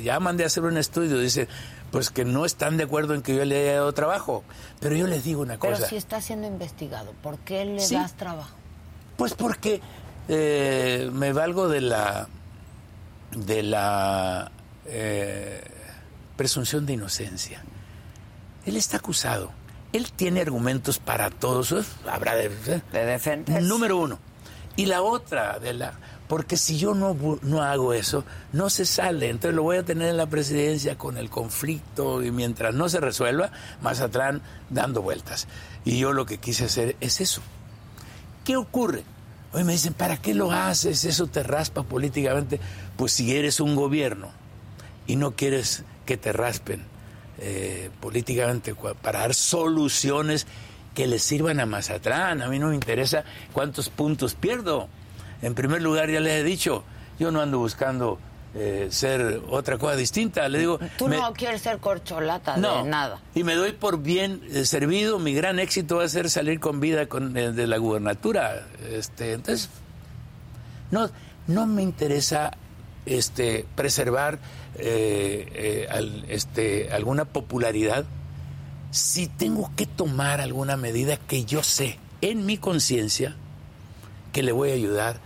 [0.03, 1.49] ya mandé a hacer un estudio, dice,
[1.91, 4.45] pues que no están de acuerdo en que yo le haya dado trabajo.
[4.81, 5.75] Pero yo les digo una cosa.
[5.75, 8.57] Pero si está siendo investigado, ¿por qué le das trabajo?
[9.17, 9.81] Pues porque
[10.29, 12.29] me valgo de la
[13.37, 14.51] de la
[14.87, 15.63] eh,
[16.37, 17.63] presunción de inocencia.
[18.67, 19.53] Él está acusado.
[19.93, 21.75] Él tiene argumentos para todos.
[22.11, 22.83] Habrá de, ¿eh?
[22.93, 23.63] de defender.
[23.63, 24.19] Número uno.
[24.77, 25.93] Y la otra, de la,
[26.33, 28.25] porque si yo no, no hago eso,
[28.55, 29.29] no se sale.
[29.29, 33.01] Entonces lo voy a tener en la presidencia con el conflicto y mientras no se
[33.01, 33.53] resuelva,
[33.83, 34.37] más atrás
[34.71, 35.47] dando vueltas.
[35.85, 37.43] Y yo lo que quise hacer es eso.
[38.47, 39.05] ¿Qué ocurre?
[39.53, 41.05] Hoy me dicen, ¿para qué lo haces?
[41.05, 42.59] Eso te raspa políticamente.
[42.97, 44.31] Pues si eres un gobierno
[45.07, 46.83] y no quieres que te raspen
[47.41, 50.47] eh, políticamente para dar soluciones
[50.95, 52.41] que le sirvan a Mazatlán.
[52.41, 53.23] A mí no me interesa
[53.53, 54.89] cuántos puntos pierdo.
[55.43, 56.85] En primer lugar, ya les he dicho,
[57.19, 58.19] yo no ando buscando
[58.55, 60.49] eh, ser otra cosa distinta.
[60.49, 60.79] Le digo.
[60.97, 63.21] Tú no quieres ser corcholata de nada.
[63.35, 65.19] Y me doy por bien eh, servido.
[65.19, 68.67] Mi gran éxito va a ser salir con vida con, de la gubernatura.
[68.91, 69.69] Este, entonces,
[70.91, 71.11] no,
[71.47, 72.53] no me interesa
[73.07, 74.39] este, preservar
[74.77, 75.49] eh,
[75.89, 78.05] eh, este, alguna popularidad,
[78.91, 83.37] si tengo que tomar alguna medida que yo sé en mi conciencia
[84.33, 85.21] que le voy a ayudar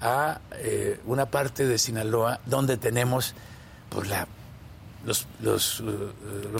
[0.00, 3.34] a eh, una parte de Sinaloa donde tenemos
[3.88, 4.26] por la
[5.06, 5.82] los, los,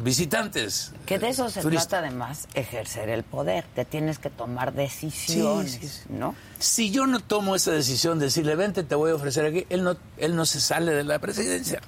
[0.03, 0.93] visitantes.
[1.05, 3.65] Que de eso se trata además, ejercer el poder.
[3.75, 6.35] Te tienes que tomar decisiones, ¿no?
[6.59, 9.83] Si yo no tomo esa decisión de decirle, vente, te voy a ofrecer aquí, él
[9.83, 11.81] no, él no se sale de la presidencia.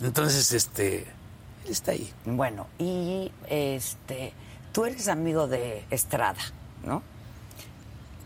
[0.00, 1.00] Entonces, este,
[1.64, 2.12] él está ahí.
[2.24, 4.32] Bueno, y este,
[4.72, 6.40] tú eres amigo de Estrada,
[6.84, 7.02] ¿no?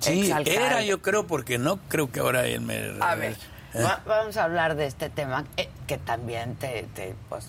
[0.00, 2.92] Sí, era yo creo, porque no creo que ahora él me...
[3.00, 3.36] A ver,
[3.74, 3.84] ¿eh?
[4.06, 7.46] vamos a hablar de este tema eh, que también te, te, pues,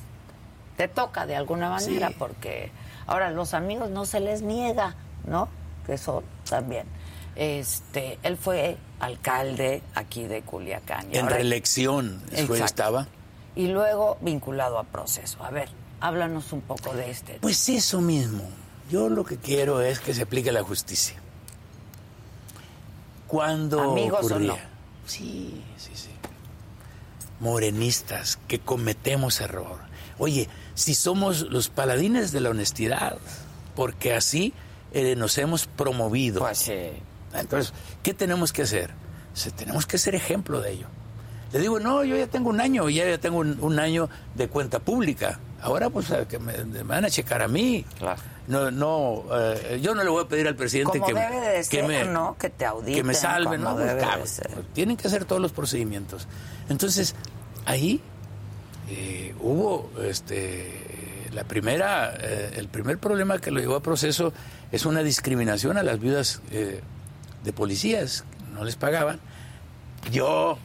[0.78, 2.72] te toca de alguna manera, porque
[3.08, 4.96] ahora los amigos no se les niega,
[5.26, 5.50] ¿no?
[5.86, 6.88] Que eso también.
[7.36, 11.08] Este, él fue alcalde aquí de Culiacán.
[11.12, 13.08] en reelección estaba
[13.56, 15.44] y luego vinculado a proceso.
[15.44, 15.70] A ver,
[16.00, 17.40] háblanos un poco de este.
[17.42, 18.44] Pues eso mismo.
[18.90, 21.20] Yo lo que quiero es que se aplique la justicia.
[23.30, 24.58] Cuando Amigos o no?
[25.06, 26.10] Sí, sí, sí.
[27.40, 29.78] Morenistas que cometemos error.
[30.18, 33.20] Oye, si somos los paladines de la honestidad,
[33.76, 34.52] porque así
[34.94, 36.40] eh, nos hemos promovido.
[36.40, 36.90] Pues sí.
[37.36, 37.72] Entonces,
[38.02, 38.92] ¿qué tenemos que hacer?
[39.56, 40.88] tenemos que ser ejemplo de ello.
[41.54, 44.80] Le digo, no, yo ya tengo un año, ya, ya tengo un, año de cuenta
[44.80, 45.40] pública.
[45.62, 47.86] Ahora pues que me, van a checar a mí.
[48.50, 51.14] No, no, eh, yo no le voy a pedir al presidente que,
[51.70, 52.36] que, me, ¿no?
[52.40, 54.42] que te auditen, que me salven, no, pues,
[54.74, 56.28] tienen que hacer todos los procedimientos.
[56.68, 57.14] Entonces
[57.66, 58.02] ahí
[58.90, 64.34] eh, hubo, este, la primera, eh, el primer problema que lo llevó a proceso
[64.72, 69.20] es una discriminación a las viudas de policías, no les pagaban.
[70.12, 70.58] Yo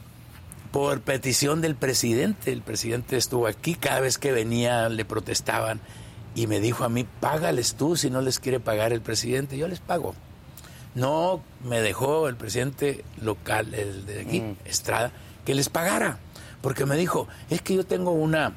[0.71, 2.51] por petición del presidente.
[2.51, 5.79] El presidente estuvo aquí, cada vez que venía le protestaban
[6.35, 9.67] y me dijo a mí, págales tú si no les quiere pagar el presidente, yo
[9.67, 10.13] les pago.
[10.93, 14.57] No me dejó el presidente local, el de aquí, mm.
[14.65, 15.11] Estrada,
[15.45, 16.19] que les pagara,
[16.61, 18.53] porque me dijo, es que yo tengo una,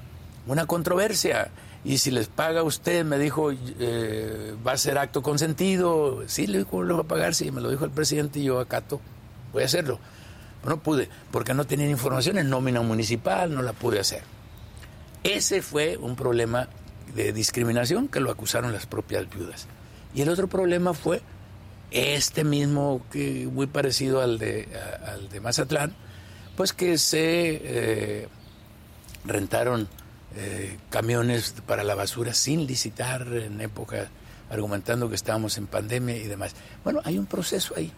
[0.46, 1.50] una controversia
[1.84, 6.22] y si les paga usted, me dijo, eh, va a ser acto consentido.
[6.26, 7.34] Sí, le dijo, lo va a pagar?
[7.34, 9.00] Sí, me lo dijo el presidente y yo acato,
[9.52, 9.98] voy a hacerlo
[10.64, 14.22] no pude, porque no tenían información en nómina municipal, no la pude hacer.
[15.22, 16.68] Ese fue un problema
[17.14, 19.66] de discriminación que lo acusaron las propias viudas.
[20.14, 21.22] Y el otro problema fue
[21.90, 24.68] este mismo, que muy parecido al de,
[25.06, 25.94] al de Mazatlán,
[26.56, 28.28] pues que se eh,
[29.24, 29.88] rentaron
[30.36, 34.10] eh, camiones para la basura sin licitar en época,
[34.50, 36.54] argumentando que estábamos en pandemia y demás.
[36.84, 37.92] Bueno, hay un proceso ahí.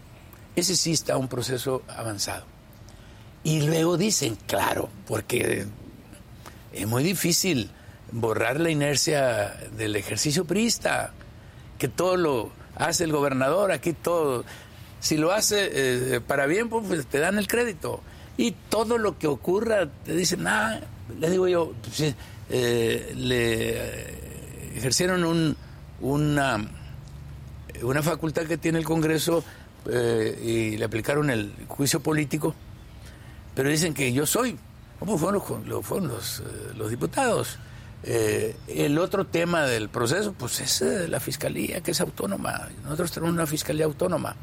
[0.57, 2.45] Ese sí está un proceso avanzado.
[3.43, 5.67] Y luego dicen, claro, porque
[6.73, 7.71] es muy difícil
[8.13, 11.13] borrar la inercia del ejercicio priista,
[11.79, 14.45] que todo lo hace el gobernador, aquí todo.
[15.01, 18.01] Si lo hace eh, para bien, pues, pues te dan el crédito.
[18.37, 20.81] Y todo lo que ocurra, te dicen, ah,
[21.19, 22.15] le digo yo, pues,
[22.51, 25.57] eh, le ejercieron un,
[26.01, 26.71] una,
[27.83, 29.45] una facultad que tiene el Congreso
[29.91, 32.55] eh, y le aplicaron el juicio político,
[33.55, 34.59] pero dicen que yo soy.
[34.99, 36.13] ¿Cómo fueron los, fueron
[36.77, 37.59] los diputados?
[38.03, 42.69] Eh, el otro tema del proceso, pues es eh, la fiscalía, que es autónoma.
[42.85, 44.37] Nosotros tenemos una fiscalía autónoma.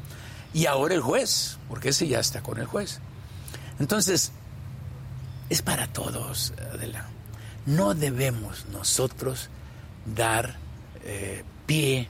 [0.54, 3.00] Y ahora el juez, porque ese ya está con el juez.
[3.80, 4.32] Entonces,
[5.48, 7.06] es para todos, Adela.
[7.66, 9.50] No debemos nosotros
[10.06, 10.56] dar
[11.04, 12.08] eh, pie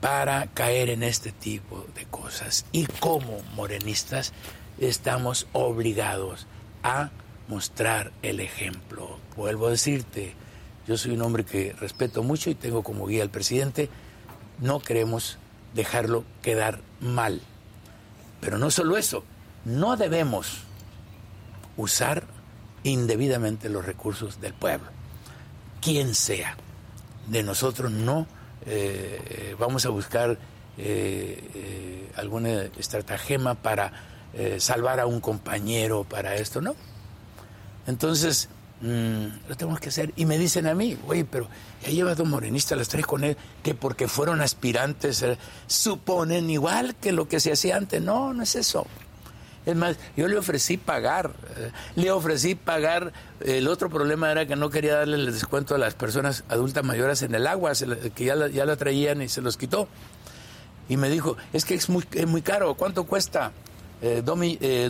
[0.00, 2.66] para caer en este tipo de cosas.
[2.72, 4.32] Y como morenistas
[4.78, 6.46] estamos obligados
[6.82, 7.10] a
[7.48, 9.18] mostrar el ejemplo.
[9.36, 10.34] Vuelvo a decirte,
[10.86, 13.88] yo soy un hombre que respeto mucho y tengo como guía al presidente.
[14.60, 15.38] No queremos
[15.74, 17.40] dejarlo quedar mal.
[18.40, 19.24] Pero no solo eso,
[19.64, 20.58] no debemos
[21.76, 22.24] usar
[22.82, 24.88] indebidamente los recursos del pueblo.
[25.80, 26.56] Quien sea
[27.28, 28.26] de nosotros no
[28.66, 30.38] eh, vamos a buscar
[30.76, 33.92] eh, eh, alguna estratagema para
[34.58, 36.74] salvar a un compañero para esto, ¿no?
[37.86, 38.48] Entonces,
[38.84, 40.12] Mm, lo tenemos que hacer.
[40.14, 41.48] Y me dicen a mí, oye, pero
[41.82, 46.94] ya lleva dos morenistas, las tres con él, que porque fueron aspirantes, eh, suponen igual
[46.96, 48.02] que lo que se hacía antes.
[48.02, 48.86] No, no es eso.
[49.64, 54.54] Es más, yo le ofrecí pagar, eh, le ofrecí pagar, el otro problema era que
[54.54, 57.72] no quería darle el descuento a las personas adultas mayores en el agua,
[58.14, 59.88] que ya la, ya la traían y se los quitó.
[60.90, 63.52] Y me dijo, es que es muy, es muy caro, ¿cuánto cuesta?
[64.02, 64.22] Eh,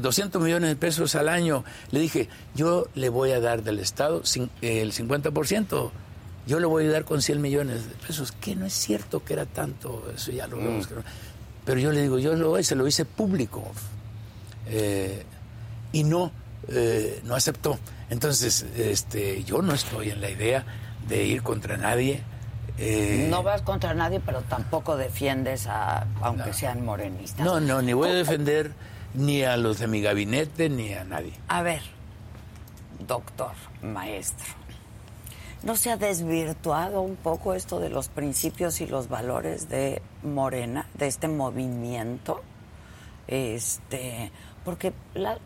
[0.03, 1.65] 200 eh, millones de pesos al año.
[1.91, 4.23] Le dije, yo le voy a dar del Estado
[4.63, 5.91] el 50%,
[6.47, 9.33] yo le voy a dar con 100 millones de pesos, que no es cierto que
[9.33, 10.91] era tanto, eso ya lo vemos.
[10.91, 10.95] Mm.
[11.65, 13.65] Pero yo le digo, yo lo se lo hice público.
[14.67, 15.25] Eh,
[15.93, 16.33] y no,
[16.69, 17.79] eh, no aceptó.
[18.11, 20.65] Entonces, este, yo no estoy en la idea
[21.09, 22.23] de ir contra nadie.
[23.31, 27.45] no vas contra nadie, pero tampoco defiendes a, aunque sean morenistas.
[27.45, 28.73] No, no, ni voy a defender
[29.15, 31.33] ni a los de mi gabinete, ni a nadie.
[31.49, 31.83] A ver,
[33.07, 33.53] doctor,
[33.83, 34.47] maestro,
[35.63, 40.87] ¿no se ha desvirtuado un poco esto de los principios y los valores de Morena,
[40.95, 42.43] de este movimiento?
[43.27, 44.31] Este,
[44.65, 44.95] porque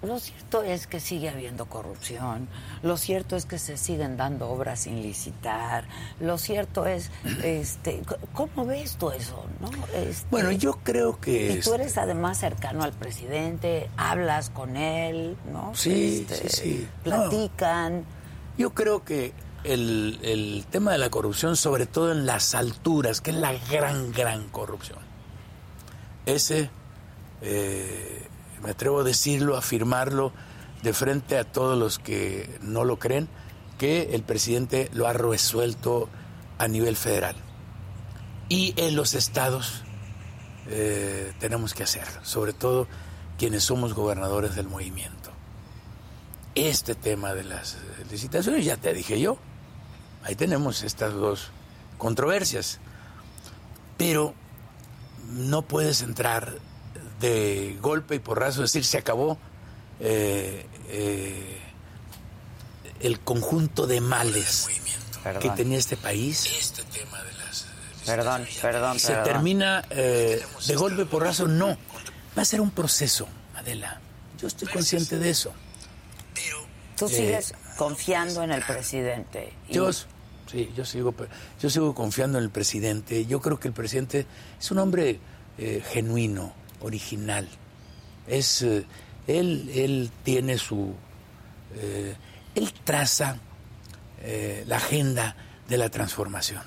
[0.02, 2.48] lo cierto es que sigue habiendo corrupción,
[2.82, 5.84] lo cierto es que se siguen dando obras sin licitar,
[6.20, 7.10] lo cierto es,
[7.42, 8.02] este,
[8.32, 9.44] ¿cómo ves tú eso?
[9.60, 9.70] No?
[9.94, 11.54] Este, bueno, yo creo que...
[11.54, 15.72] Y tú eres además cercano al presidente, hablas con él, ¿no?
[15.74, 16.88] Sí, sí, este, sí.
[17.02, 18.04] Platican.
[18.56, 19.32] yo creo que
[19.64, 24.12] el, el tema de la corrupción, sobre todo en las alturas, que es la gran,
[24.12, 25.00] gran corrupción,
[26.24, 26.70] ese...
[27.40, 28.27] Eh,
[28.62, 30.32] me atrevo a decirlo, a afirmarlo
[30.82, 33.28] de frente a todos los que no lo creen,
[33.78, 36.08] que el presidente lo ha resuelto
[36.58, 37.36] a nivel federal.
[38.48, 39.82] Y en los estados
[40.68, 42.88] eh, tenemos que hacerlo, sobre todo
[43.38, 45.30] quienes somos gobernadores del movimiento.
[46.54, 47.78] Este tema de las
[48.10, 49.38] licitaciones, ya te dije yo,
[50.24, 51.50] ahí tenemos estas dos
[51.98, 52.80] controversias,
[53.96, 54.34] pero
[55.28, 56.58] no puedes entrar
[57.20, 59.38] de golpe y porrazo, es decir, se acabó
[60.00, 61.58] eh, eh,
[63.00, 64.68] el conjunto de males
[65.40, 66.46] que tenía este país.
[66.46, 67.66] Este tema de las,
[68.06, 71.76] perdón, perdón, Se termina eh, de golpe y porrazo, no.
[72.36, 74.00] Va a ser un proceso, Adela.
[74.38, 75.52] Yo estoy consciente de eso.
[76.96, 79.52] Tú sigues confiando en el presidente.
[79.68, 81.14] Yo, sí, yo sigo,
[81.60, 83.26] yo sigo confiando en el presidente.
[83.26, 84.26] Yo creo que el presidente
[84.58, 85.18] es un hombre
[85.92, 87.48] genuino, original.
[88.26, 88.84] Es, eh,
[89.26, 90.94] él, él tiene su...
[91.76, 92.14] Eh,
[92.54, 93.38] él traza
[94.22, 95.36] eh, la agenda
[95.68, 96.62] de la transformación.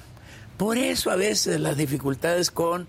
[0.57, 2.87] Por eso a veces las dificultades con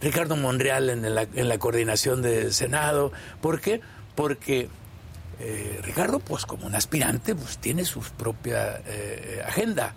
[0.00, 3.12] Ricardo Monreal en la, en la coordinación del Senado.
[3.40, 3.80] ¿Por qué?
[4.14, 4.68] Porque
[5.82, 8.80] Ricardo, pues como un aspirante, pues tiene su propia
[9.44, 9.94] agenda.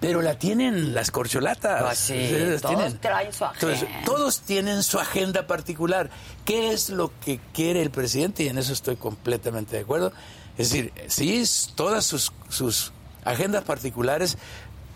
[0.00, 1.82] Pero la tienen las corcholatas.
[1.82, 2.30] Pues sí,
[2.60, 4.04] todos tienen- traen su Entonces, agenda.
[4.04, 6.10] todos tienen su agenda particular.
[6.44, 8.44] ¿Qué es lo que quiere el presidente?
[8.44, 10.12] Y en eso estoy completamente de acuerdo.
[10.56, 11.44] Es decir, sí,
[11.74, 12.92] todas sus, sus
[13.24, 14.38] agendas particulares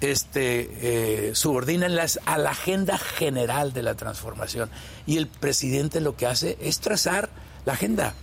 [0.00, 4.68] este, eh, subordínenlas a la agenda general de la transformación.
[5.06, 7.28] Y el presidente lo que hace es trazar
[7.64, 8.14] la agenda.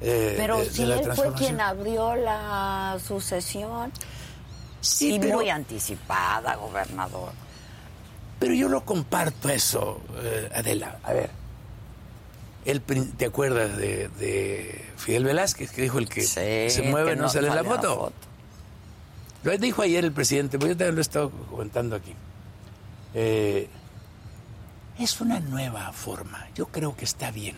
[0.00, 3.92] eh, Pero de- de si la él fue quien abrió la sucesión
[4.80, 7.32] Sí, y pero- muy anticipada, gobernador.
[8.38, 10.98] Pero yo lo comparto eso, eh, Adela.
[11.02, 11.30] A ver,
[12.64, 17.16] el, ¿te acuerdas de, de Fidel Velázquez que dijo el que Sí, se mueve que
[17.16, 18.12] no, sale en la sale foto?
[19.42, 22.14] Lo dijo ayer el presidente, pues yo también lo he estado comentando aquí.
[23.14, 23.68] Eh,
[24.98, 27.56] es una nueva forma, yo creo que está bien.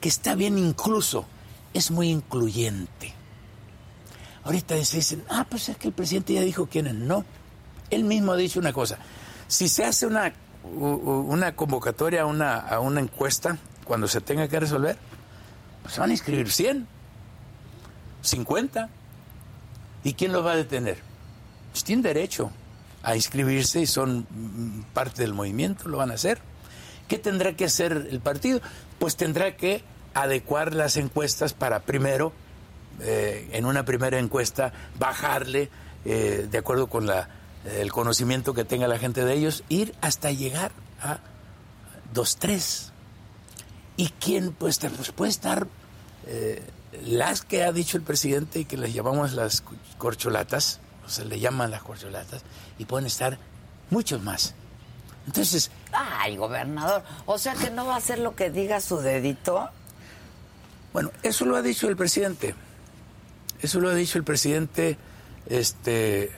[0.00, 1.26] Que está bien incluso,
[1.74, 3.12] es muy incluyente.
[4.44, 6.94] Ahorita se dicen, ah, pues es que el presidente ya dijo quiénes.
[6.94, 7.24] No,
[7.90, 8.98] él mismo ha dicho una cosa.
[9.48, 10.32] Si se hace una,
[10.64, 14.96] una convocatoria una, a una encuesta, cuando se tenga que resolver,
[15.82, 16.86] pues van a inscribir 100,
[18.22, 18.88] 50.
[20.04, 20.98] ¿Y quién los va a detener?
[21.72, 22.50] Pues tienen derecho
[23.02, 26.38] a inscribirse y son mm, parte del movimiento, lo van a hacer.
[27.08, 28.60] ¿Qué tendrá que hacer el partido?
[28.98, 29.82] Pues tendrá que
[30.14, 32.32] adecuar las encuestas para primero,
[33.00, 35.70] eh, en una primera encuesta, bajarle,
[36.04, 37.28] eh, de acuerdo con la,
[37.64, 40.72] el conocimiento que tenga la gente de ellos, ir hasta llegar
[41.02, 41.18] a
[42.12, 42.92] dos, tres.
[43.96, 45.66] ¿Y quién pues, te- pues, puede estar
[46.26, 46.62] eh,
[47.04, 49.62] las que ha dicho el presidente y que les llamamos las
[49.98, 52.42] corcholatas, o se le llaman las corcholatas,
[52.78, 53.38] y pueden estar
[53.90, 54.54] muchos más.
[55.26, 57.02] Entonces, Ay, gobernador.
[57.26, 59.68] O sea que no va a hacer lo que diga su dedito.
[60.92, 62.54] bueno, eso lo ha dicho el presidente.
[63.62, 64.96] Eso lo ha dicho el presidente.
[65.46, 66.30] Este,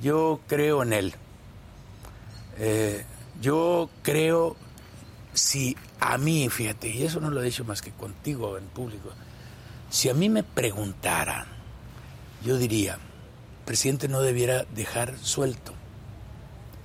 [0.00, 1.14] yo creo en él.
[2.58, 3.04] Eh,
[3.40, 4.56] yo creo,
[5.32, 9.10] si a mí, fíjate, y eso no lo he dicho más que contigo en público,
[9.90, 11.46] si a mí me preguntaran,
[12.44, 15.72] yo diría, el presidente no debiera dejar suelto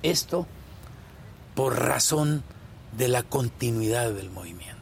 [0.04, 0.48] esto
[1.56, 2.44] por razón
[2.98, 4.78] de la continuidad del movimiento.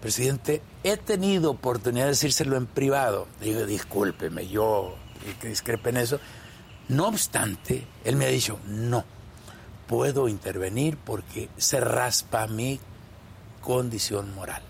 [0.00, 0.62] Presidente,
[0.92, 3.26] he tenido oportunidad de decírselo en privado.
[3.40, 4.96] Digo, discúlpeme, yo
[5.40, 6.20] que discrepe en eso.
[6.88, 9.04] No obstante, él me ha dicho, no,
[9.86, 12.80] puedo intervenir porque se raspa mi
[13.60, 14.62] condición moral.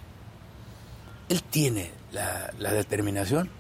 [1.29, 3.51] Él tiene la, determinación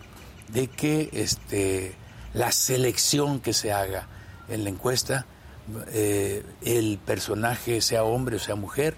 [0.49, 1.95] de que este,
[2.33, 4.09] la selección que se haga
[4.49, 5.27] en la encuesta,
[5.89, 8.97] eh, el personaje, sea hombre o sea mujer,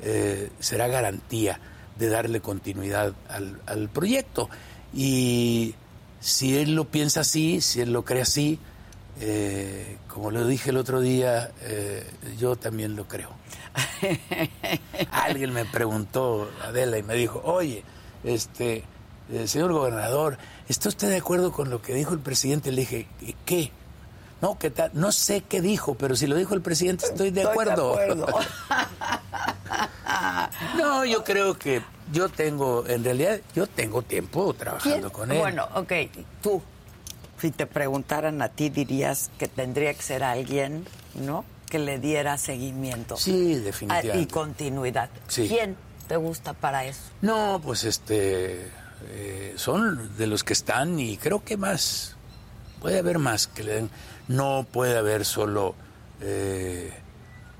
[0.00, 1.58] eh, será garantía
[1.98, 4.48] de darle continuidad al, al proyecto.
[4.92, 5.74] Y
[6.20, 8.58] si él lo piensa así, si él lo cree así,
[9.20, 12.04] eh, como lo dije el otro día, eh,
[12.38, 13.30] yo también lo creo.
[15.10, 17.84] Alguien me preguntó, Adela, y me dijo, oye,
[18.24, 18.84] este,
[19.30, 20.38] eh, señor gobernador,
[20.68, 22.72] ¿está usted de acuerdo con lo que dijo el presidente?
[22.72, 23.06] Le dije,
[23.44, 23.70] ¿qué?
[24.40, 24.90] No, ¿qué tal?
[24.94, 27.96] No sé qué dijo, pero si lo dijo el presidente, estoy de Estoy de acuerdo.
[30.76, 31.82] no, yo creo que
[32.12, 35.38] yo tengo, en realidad, yo tengo tiempo trabajando con él.
[35.38, 35.92] Bueno, ok,
[36.42, 36.62] tú,
[37.40, 41.44] si te preguntaran a ti, dirías que tendría que ser alguien, ¿no?
[41.70, 43.16] Que le diera seguimiento.
[43.16, 44.18] Sí, Ah, definitivamente.
[44.20, 45.10] Y continuidad.
[45.28, 45.48] Sí.
[45.48, 45.76] ¿Quién
[46.06, 47.00] te gusta para eso?
[47.22, 48.70] No, pues este,
[49.08, 52.16] eh, son de los que están y creo que más,
[52.80, 53.90] puede haber más que le den,
[54.28, 55.74] no puede haber solo
[56.20, 56.92] eh,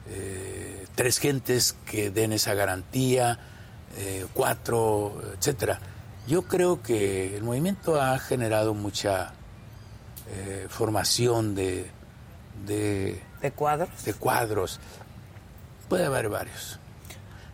[0.08, 3.38] eh, tres gentes que den esa garantía,
[3.96, 5.78] eh, cuatro, etcétera.
[6.26, 9.32] Yo creo que el movimiento ha generado mucha
[10.30, 11.90] eh, formación de,
[12.66, 14.04] de ¿De cuadros?
[14.04, 14.80] de cuadros.
[15.88, 16.78] Puede haber varios.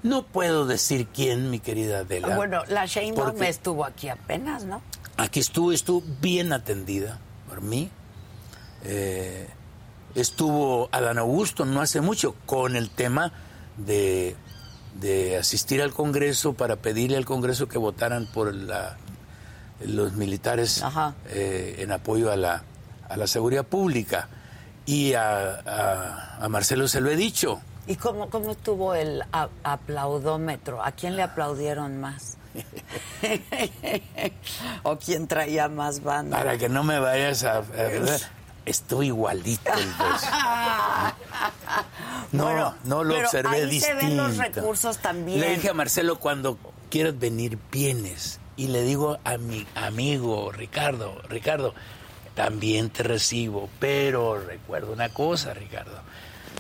[0.03, 2.29] No puedo decir quién, mi querida Adela.
[2.33, 4.81] Ah, Bueno, la Sheinbaum estuvo aquí apenas, ¿no?
[5.17, 7.91] Aquí estuvo, estuvo bien atendida por mí.
[8.85, 9.49] Eh,
[10.15, 13.33] estuvo Adán Augusto no hace mucho con el tema
[13.77, 14.37] de,
[15.01, 18.97] de asistir al Congreso para pedirle al Congreso que votaran por la,
[19.85, 20.83] los militares
[21.29, 22.63] eh, en apoyo a la,
[23.09, 24.29] a la seguridad pública.
[24.87, 27.61] Y a, a- a Marcelo se lo he dicho.
[27.87, 30.83] ¿Y cómo, cómo estuvo el a- aplaudómetro?
[30.83, 32.37] ¿A quién le aplaudieron más?
[34.83, 36.39] ¿O quién traía más banda?
[36.39, 37.63] Para que no me vayas a...
[38.71, 40.27] estoy igualito el beso.
[42.33, 44.07] No, Bueno, no lo pero observé ahí se distinto.
[44.07, 45.41] ven los recursos también.
[45.41, 46.59] Le dije a Marcelo, cuando
[46.91, 48.39] quieras venir, vienes.
[48.57, 51.75] y le digo a mi amigo Ricardo, Ricardo,
[52.35, 55.99] también te recibo, pero recuerdo una cosa, Ricardo,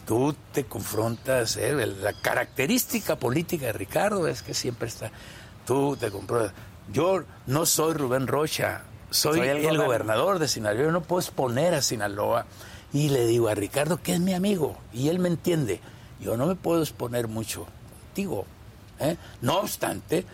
[0.07, 5.11] tú te confrontas, eh, la característica política de Ricardo es que siempre está,
[5.67, 6.53] tú te confrontas.
[6.91, 11.83] Yo no soy Rubén Rocha, soy, el, gobernador de Sinaloa, yo no puedo exponer a
[11.83, 12.47] Sinaloa.
[12.93, 15.81] Y le digo a Ricardo que es mi amigo, y él me entiende.
[16.21, 17.67] Yo no me puedo exponer mucho
[18.05, 18.45] contigo.
[18.99, 19.17] ¿eh?
[19.41, 20.25] No obstante,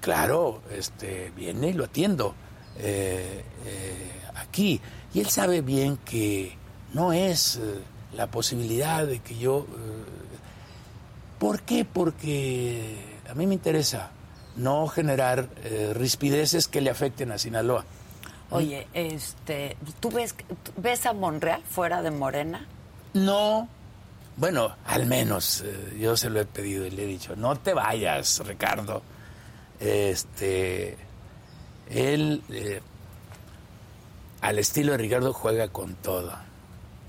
[0.00, 2.34] claro, este, viene y lo atiendo
[2.78, 4.80] eh, eh, aquí.
[5.14, 6.56] Y él sabe bien que
[6.92, 7.60] no es
[8.14, 9.66] la posibilidad de que yo...
[11.38, 11.84] ¿Por qué?
[11.84, 14.10] Porque a mí me interesa
[14.56, 15.48] no generar
[15.94, 17.84] rispideces que le afecten a Sinaloa.
[18.52, 20.34] Oye, este, ¿tú ves,
[20.76, 22.66] ves a Monreal fuera de Morena?
[23.14, 23.68] No,
[24.36, 27.72] bueno, al menos eh, yo se lo he pedido y le he dicho, no te
[27.72, 29.02] vayas, Ricardo.
[29.80, 30.96] Este,
[31.90, 32.80] él, eh,
[34.40, 36.32] al estilo de Ricardo, juega con todo.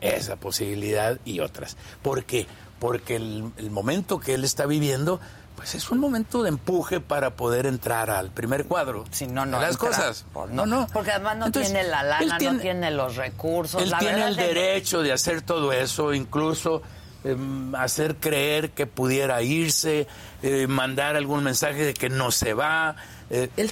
[0.01, 1.77] Esa posibilidad y otras.
[2.01, 2.47] ¿Por qué?
[2.79, 5.21] Porque el momento que él está viviendo
[5.63, 9.05] pues es un momento de empuje para poder entrar al primer cuadro.
[9.11, 9.61] Si no, no.
[9.61, 10.25] Las cosas.
[10.51, 10.87] no, no.
[10.91, 13.81] Porque además no tiene la lana, no tiene los recursos.
[13.81, 16.81] Él tiene el derecho de hacer todo eso, incluso
[17.23, 20.05] em, hacer creer que pudiera irse,
[20.41, 22.97] eh, mandar algún mensaje de que no se va.
[23.29, 23.71] Eh, él,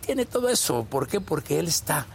[0.00, 0.86] tiene todo eso.
[0.88, 1.20] ¿Por qué?
[1.20, 2.06] Porque él está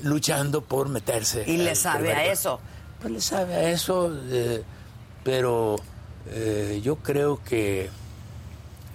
[0.00, 1.44] luchando por meterse.
[1.46, 2.58] ¿Y le sabe a eso?
[3.02, 4.62] Pues le sabe a eso, eh,
[5.22, 5.76] pero
[6.82, 7.90] yo creo que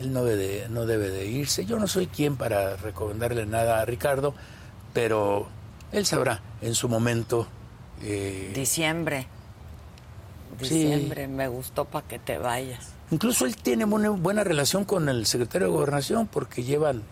[0.02, 1.66] él no debe, de, no debe de irse.
[1.66, 4.34] Yo no soy quien para recomendarle nada a Ricardo,
[4.94, 5.48] pero
[5.92, 7.48] él sabrá en su momento.
[8.02, 9.28] Eh, Diciembre.
[10.60, 12.90] Diciembre, me gustó para que te vayas.
[13.12, 17.04] Incluso él tiene una buena relación con el secretario de Gobernación porque llevan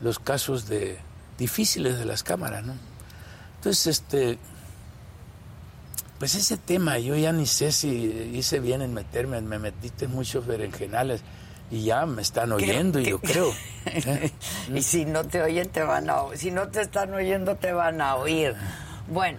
[0.00, 0.98] los casos de
[1.38, 2.74] difíciles de las cámaras, ¿no?
[3.56, 4.38] Entonces, este,
[6.18, 7.88] pues ese tema, yo ya ni sé si
[8.34, 11.22] hice bien en meterme, me metiste en muchos berenjenales
[11.74, 13.52] y ya me están oyendo, y yo creo.
[13.86, 14.30] ¿eh?
[14.72, 18.00] y si no te oyen, te van a Si no te están oyendo, te van
[18.00, 18.54] a oír.
[19.08, 19.38] Bueno,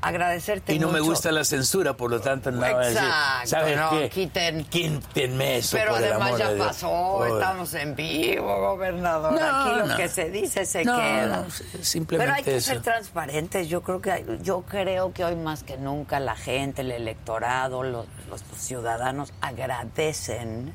[0.00, 3.90] agradecerte Y no me gusta la censura, por lo tanto no Exacto, decir, ¿sabes no,
[3.90, 4.08] qué?
[4.10, 9.32] Quiten, Quítenme eso, Pero por además el amor ya pasó, estamos en vivo, gobernador.
[9.32, 9.96] No, Aquí lo no.
[9.96, 11.46] que se dice se queda.
[11.82, 12.72] simplemente Pero hay que eso.
[12.72, 13.68] ser transparentes.
[13.68, 18.06] Yo creo que yo creo que hoy más que nunca la gente, el electorado, los,
[18.30, 20.72] los ciudadanos agradecen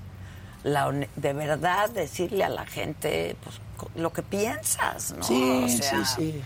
[0.64, 3.60] la de verdad decirle a la gente pues,
[3.96, 5.24] lo que piensas, ¿no?
[5.24, 6.44] Sí, O sea, sí, sí.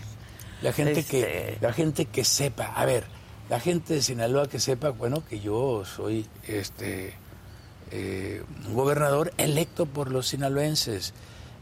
[0.62, 3.04] La gente este- que la gente que sepa, a ver,
[3.48, 7.14] la gente de Sinaloa que sepa, bueno, que yo soy este
[7.90, 11.14] eh, un gobernador electo por los sinaloenses.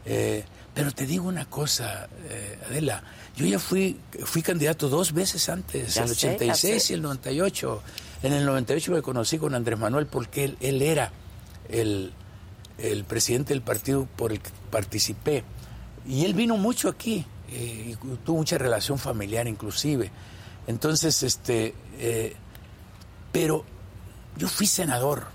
[0.05, 0.43] Eh,
[0.73, 3.01] pero te digo una cosa, eh, Adela,
[3.35, 6.93] yo ya fui fui candidato dos veces antes, Ya el sé, ya 86 sé.
[6.93, 7.81] y el 98.
[8.23, 11.11] En el 98 me conocí con Andrés Manuel porque él, él era
[11.69, 12.11] el,
[12.77, 15.43] el presidente del partido por el que participé.
[16.07, 17.95] Y él vino mucho aquí, y
[18.25, 20.11] tuvo mucha relación familiar inclusive.
[20.67, 22.35] Entonces, este, eh,
[23.31, 23.63] pero
[24.35, 25.27] yo fui senador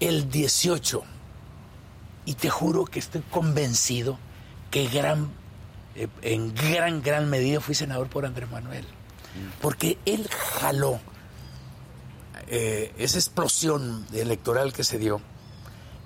[0.00, 1.02] el 18
[2.26, 4.18] y te juro que estoy convencido
[4.70, 5.30] que gran,
[5.94, 8.84] eh, en gran, gran medida fui senador por Andrés Manuel.
[9.62, 10.28] Porque él
[10.60, 11.00] jaló
[12.48, 15.22] eh, esa explosión electoral que se dio.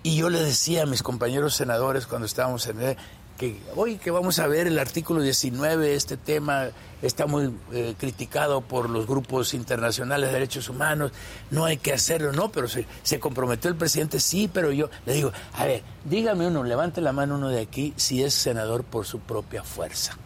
[0.05, 2.97] Y yo le decía a mis compañeros senadores cuando estábamos en
[3.37, 6.69] que hoy que vamos a ver el artículo 19, este tema
[7.03, 11.13] está muy eh, criticado por los grupos internacionales de derechos humanos,
[11.51, 15.13] no hay que hacerlo, no, pero se, se comprometió el presidente, sí, pero yo le
[15.15, 19.05] digo, a ver, dígame uno, levante la mano uno de aquí si es senador por
[19.07, 20.17] su propia fuerza.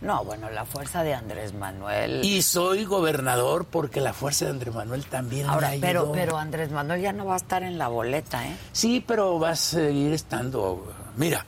[0.00, 2.24] No, bueno, la fuerza de Andrés Manuel.
[2.24, 6.12] Y soy gobernador porque la fuerza de Andrés Manuel también Ahora, me pero, ayudó.
[6.12, 8.56] pero Andrés Manuel ya no va a estar en la boleta, ¿eh?
[8.72, 10.90] Sí, pero va a seguir estando.
[11.18, 11.44] Mira,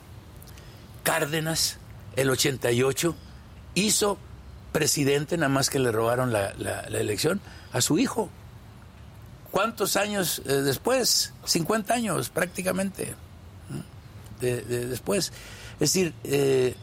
[1.03, 1.77] Cárdenas,
[2.15, 3.15] el 88,
[3.75, 4.17] hizo
[4.71, 6.49] presidente, nada más que le robaron la,
[6.89, 7.41] elección,
[7.71, 8.29] a su hijo.
[9.51, 11.33] ¿Cuántos años eh, después?
[11.45, 13.15] 50 años prácticamente.
[14.41, 15.31] después.
[15.75, 16.75] Es decir, eh,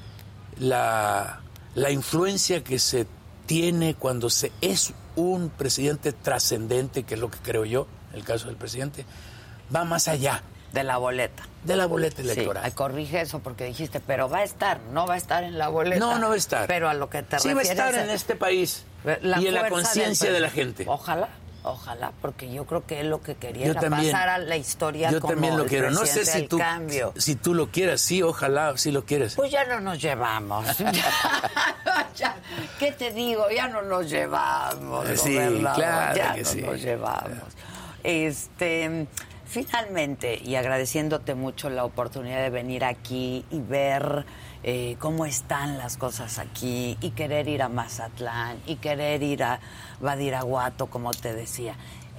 [0.59, 1.41] la,
[1.75, 3.07] la influencia que se
[3.47, 8.47] tiene cuando se es un presidente trascendente, que es lo que creo yo, el caso
[8.47, 9.05] del presidente,
[9.75, 10.43] va más allá
[10.73, 11.43] De la boleta.
[11.65, 12.65] de la boleta Sí, electoral.
[12.65, 15.69] ay, corrige eso porque dijiste, pero va a estar, no va a estar en la
[15.69, 15.99] boleta.
[15.99, 16.67] No, no va a estar.
[16.67, 18.85] Pero a lo que te sí va a refieres estar en es- este país
[19.39, 20.85] y en la conciencia de la gente.
[20.87, 21.29] Ojalá.
[21.63, 25.21] Ojalá, porque yo creo que es lo que quería era pasar a la historia yo
[25.21, 25.91] también lo quiero.
[25.91, 27.13] No sé si tú, cambio.
[27.19, 29.35] si tú lo quieras, sí, ojalá, si lo quieres.
[29.35, 30.65] Pues ya no nos llevamos.
[32.79, 33.45] ¿Qué te digo?
[33.55, 35.07] Ya no nos llevamos.
[35.21, 35.37] Sí,
[35.75, 36.63] claro ya que no sí.
[36.63, 37.31] nos llevamos.
[38.03, 39.07] Este,
[39.51, 44.25] finalmente, y agradeciéndote mucho la oportunidad de venir aquí y ver
[44.63, 49.61] eh, cómo están las cosas aquí y querer ir a Mazatlán y querer ir a
[50.01, 51.75] Badiraguato, como te decía.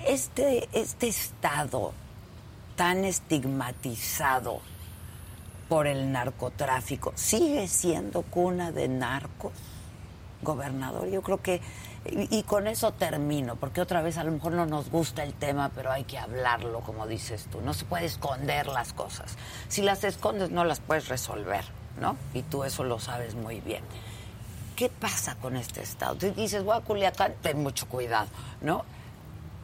[0.06, 1.94] Este, este estado
[2.76, 4.60] tan estigmatizado
[5.70, 9.54] por el narcotráfico, ¿sigue siendo cuna de narcos,
[10.42, 11.08] gobernador?
[11.10, 11.62] Yo creo que,
[12.06, 15.34] y, y, con eso termino, porque otra vez a lo mejor no nos gusta el
[15.34, 17.62] tema, pero hay que hablarlo, como dices tú.
[17.62, 19.36] No se puede esconder las cosas.
[19.68, 21.64] Si las escondes, no las puedes resolver.
[22.00, 22.18] ¿no?
[22.34, 23.84] Y tú eso lo sabes muy bien.
[24.76, 26.16] ¿Qué pasa con este estado?
[26.16, 28.28] Tú dices, voy a Culiacán, ten mucho cuidado,
[28.62, 28.84] ¿no?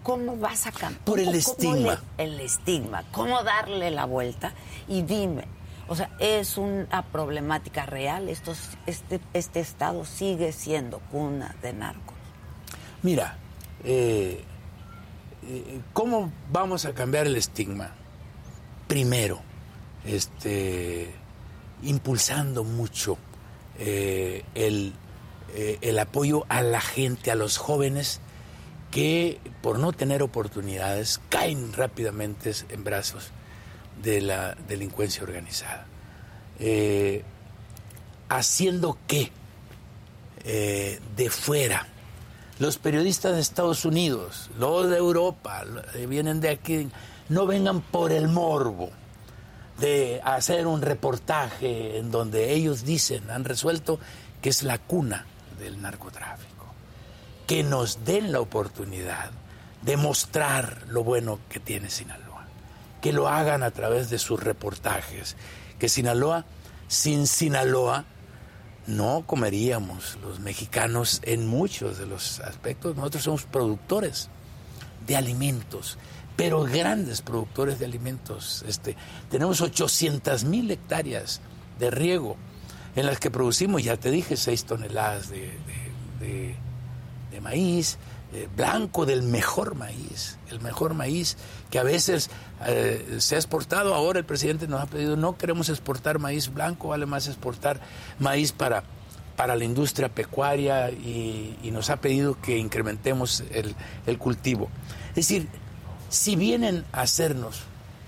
[0.04, 1.04] ¿Cómo vas a cambiar?
[1.04, 2.02] Por el estigma.
[2.18, 3.04] el estigma.
[3.12, 4.54] ¿Cómo darle la vuelta?
[4.88, 5.46] Y dime,
[5.88, 8.30] o sea, ¿es una problemática real?
[8.30, 12.16] este, ¿Este estado sigue siendo cuna de narcos?
[13.04, 13.38] Mira,
[13.84, 14.44] eh,
[15.44, 17.92] eh, ¿cómo vamos a cambiar el estigma?
[18.88, 19.40] Primero,
[20.06, 21.14] este
[21.84, 23.18] impulsando mucho
[23.78, 24.94] eh, el,
[25.54, 28.20] el apoyo a la gente, a los jóvenes
[28.90, 33.32] que por no tener oportunidades caen rápidamente en brazos
[34.02, 35.86] de la delincuencia organizada.
[36.60, 37.24] Eh,
[38.30, 39.32] haciendo que
[40.44, 41.86] de fuera
[42.58, 45.66] los periodistas de Estados Unidos, los de Europa,
[46.08, 46.90] vienen de aquí,
[47.28, 48.92] no vengan por el morbo,
[49.80, 54.00] de hacer un reportaje en donde ellos dicen, han resuelto
[54.42, 55.26] que es la cuna
[55.60, 56.66] del narcotráfico.
[57.46, 59.32] Que nos den la oportunidad
[59.82, 62.27] de mostrar lo bueno que tiene Sinaloa.
[63.02, 65.36] Que lo hagan a través de sus reportajes.
[65.80, 66.46] Que Sinaloa,
[66.88, 68.06] sin Sinaloa,
[68.88, 72.96] no comeríamos los mexicanos en muchos de los aspectos.
[72.96, 74.30] Nosotros somos productores
[75.06, 75.98] de alimentos
[76.38, 78.64] pero grandes productores de alimentos.
[78.68, 78.96] Este,
[79.30, 81.42] tenemos 800 mil hectáreas
[81.80, 82.38] de riego
[82.96, 86.56] en las que producimos, ya te dije, 6 toneladas de,
[87.42, 87.98] maíz,
[88.38, 91.38] eh, blanco del mejor maíz, el mejor maíz
[91.70, 92.30] que a veces
[92.66, 93.94] eh, se ha exportado.
[93.94, 97.80] Ahora el presidente nos ha pedido, no queremos exportar maíz blanco, vale más exportar
[98.20, 98.84] maíz para,
[99.36, 103.76] para la industria pecuaria y, nos ha pedido que incrementemos el,
[104.06, 104.70] el cultivo.
[105.10, 105.48] Es decir,
[106.10, 107.62] si vienen a hacernos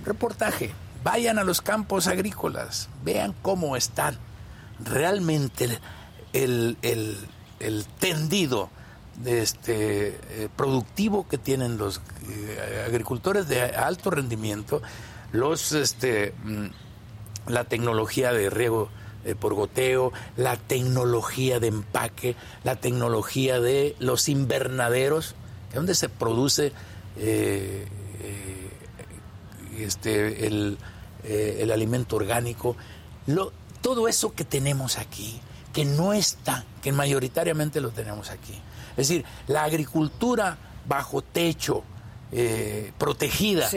[0.05, 0.71] reportaje,
[1.03, 4.17] vayan a los campos agrícolas, vean cómo están
[4.79, 5.79] realmente
[6.33, 6.77] el,
[7.99, 8.78] tendido de
[9.25, 14.81] este, eh, productivo que tienen los eh, agricultores de alto rendimiento,
[15.31, 16.67] los este, mm,
[17.47, 18.89] la tecnología de riego
[19.25, 25.35] eh, por goteo, la tecnología de empaque, la tecnología de los invernaderos,
[25.73, 26.71] donde se produce
[29.77, 30.77] este, el,
[31.23, 32.75] el, alimento orgánico,
[33.27, 33.51] lo,
[33.81, 35.39] todo eso que tenemos aquí,
[35.73, 38.59] que no está, que mayoritariamente lo tenemos aquí.
[38.99, 41.83] Es decir, la agricultura bajo techo,
[42.97, 43.67] protegida,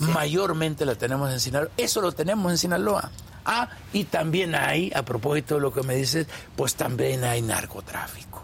[0.00, 1.70] mayormente la tenemos en Sinaloa.
[1.76, 3.10] Eso lo tenemos en Sinaloa.
[3.44, 8.42] Ah, y también hay, a propósito de lo que me dices, pues también hay narcotráfico.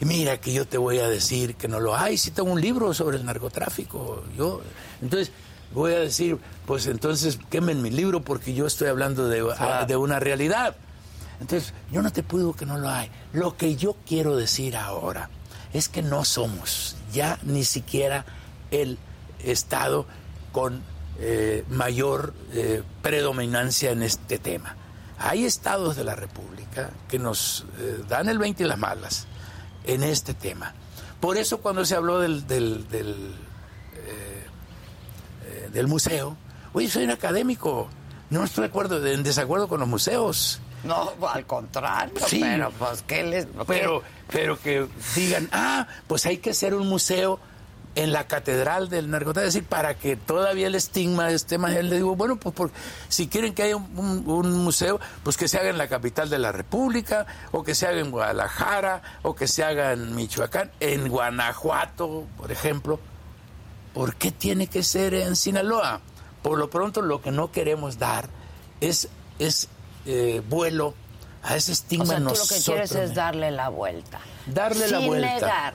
[0.00, 2.60] Y mira que yo te voy a decir que no lo hay, si tengo un
[2.60, 4.24] libro sobre el narcotráfico.
[4.36, 4.60] Yo,
[5.00, 5.32] entonces,
[5.72, 9.44] voy a decir, pues entonces quemen mi libro porque yo estoy hablando de,
[9.86, 10.76] de una realidad.
[11.40, 13.10] Entonces, yo no te puedo que no lo hay.
[13.32, 15.30] Lo que yo quiero decir ahora
[15.72, 18.24] es que no somos ya ni siquiera
[18.70, 18.98] el
[19.38, 20.06] Estado
[20.52, 20.82] con
[21.18, 24.76] eh, mayor eh, predominancia en este tema.
[25.18, 29.26] Hay estados de la República que nos eh, dan el 20 y las malas
[29.84, 30.74] en este tema.
[31.20, 33.34] Por eso cuando se habló del, del, del,
[35.46, 36.36] eh, del museo,
[36.72, 37.88] oye, soy un académico,
[38.30, 40.60] no estoy de acuerdo, en desacuerdo con los museos.
[40.86, 43.46] No, al contrario, sí, pero pues ¿qué les...?
[43.66, 47.38] Pero, pero que digan, ah, pues hay que hacer un museo
[47.96, 51.96] en la catedral del narcotráfico, es decir, para que todavía el estigma esté más, le
[51.96, 52.70] digo, bueno, pues
[53.08, 56.52] si quieren que haya un, museo, pues que se haga en la capital de la
[56.52, 62.26] República, o que se haga en Guadalajara, o que se haga en Michoacán, en Guanajuato,
[62.36, 63.00] por ejemplo.
[63.94, 66.02] ¿Por qué tiene que ser en Sinaloa?
[66.42, 68.28] Por lo pronto lo que no queremos dar
[68.82, 69.08] es,
[69.38, 69.70] es
[70.06, 70.94] eh, vuelo
[71.42, 72.04] a ese estigma.
[72.04, 74.20] O sea, tú lo que quieres es darle la vuelta.
[74.46, 75.28] Darle la vuelta.
[75.30, 75.74] Sin negar,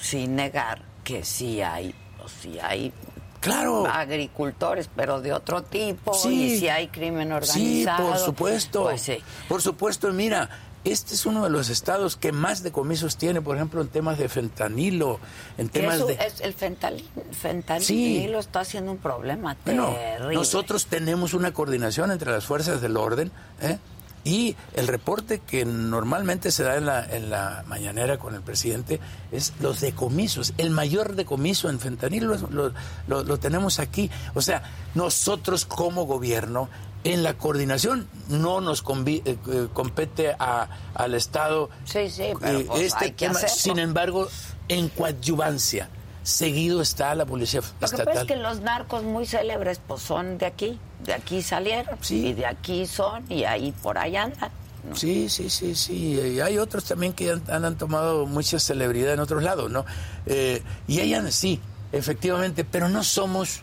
[0.00, 1.94] sin negar que sí hay,
[2.24, 2.92] o sí hay
[3.40, 3.86] Claro.
[3.86, 6.44] agricultores, pero de otro tipo, Sí.
[6.54, 8.08] y si hay crimen Sí, organizado.
[8.08, 8.82] por supuesto.
[8.84, 9.18] Pues sí.
[9.48, 10.48] Por supuesto, mira,
[10.84, 14.28] este es uno de los estados que más decomisos tiene, por ejemplo, en temas de
[14.28, 15.20] fentanilo,
[15.58, 16.14] en temas eso de...
[16.14, 18.24] es el fentanilo, fentanilo Sí.
[18.38, 20.34] está haciendo un problema Bueno, terrible.
[20.34, 23.30] nosotros tenemos una coordinación entre las fuerzas del orden
[23.60, 23.78] ¿eh?
[24.24, 29.00] y el reporte que normalmente se da en la, en la mañanera con el presidente
[29.32, 30.54] es los decomisos.
[30.58, 32.72] El mayor decomiso en fentanilo lo, lo-
[33.08, 34.10] lo- lo tenemos aquí.
[34.34, 34.62] O sea,
[34.94, 36.68] nosotros como gobierno,
[37.04, 42.64] en la coordinación, no nos eh, eh, compete a- al Estado Sí, sí, pero, eh,
[42.68, 43.34] pues, este tema.
[43.40, 44.28] Sin embargo,
[44.68, 45.88] en coadyuvancia,
[46.22, 48.16] seguido está la policía Lo que pasa estatal.
[48.18, 52.28] es que los narcos muy célebres pues son de aquí, de aquí salieron, Sí.
[52.28, 54.50] y de aquí son, y ahí por ahí andan.
[54.88, 54.94] ¿no?
[54.96, 56.20] Sí, sí, sí, sí.
[56.20, 59.84] Y hay otros también que han, han tomado mucha celebridad en otros lados, ¿no?
[60.26, 61.60] Eh, y ellas sí,
[61.92, 63.62] efectivamente, pero no somos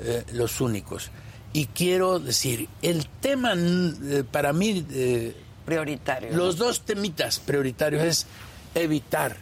[0.00, 1.10] eh, los únicos.
[1.52, 5.34] Y quiero decir, el tema eh, para mí, eh,
[5.64, 6.36] Prioritario.
[6.36, 8.26] los dos temitas prioritarios es
[8.74, 9.36] evitar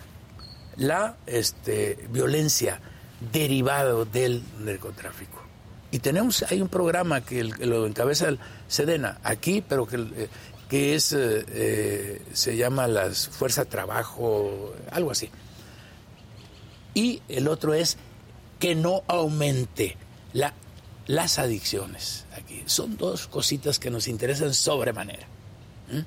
[0.76, 2.80] la este, violencia
[3.32, 5.42] derivada del narcotráfico.
[5.90, 8.38] Y tenemos, hay un programa que, el- que lo encabeza el
[8.68, 10.28] Sedena aquí, pero que, eh,
[10.68, 15.30] que es, eh, eh, se llama las Fuerza Trabajo, algo así.
[16.94, 17.96] Y el otro es
[18.59, 19.96] que no aumente
[20.32, 20.52] la,
[21.07, 22.62] las adicciones aquí.
[22.66, 25.26] Son dos cositas que nos interesan sobremanera.
[25.90, 25.98] ¿Mm?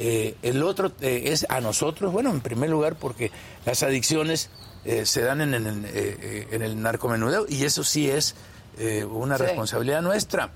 [0.00, 3.32] Eh, el otro eh, es a nosotros, bueno, en primer lugar porque
[3.66, 4.48] las adicciones
[4.84, 8.34] eh, se dan en, el- eh, en el narcomenudeo y eso sí es
[9.10, 9.42] una Sí.
[9.42, 10.50] responsabilidad nuestra.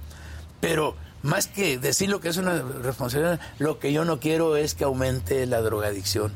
[0.61, 4.75] Pero más que decir lo que es una responsabilidad, lo que yo no quiero es
[4.77, 6.33] que aumente la drogadicción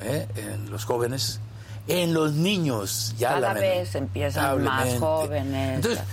[0.00, 1.40] en los jóvenes,
[1.88, 3.12] en los niños.
[3.18, 5.74] Ya Cada vez empiezan más jóvenes.
[5.76, 6.04] Entonces,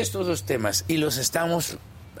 [0.00, 1.76] estos dos temas, y los estamos,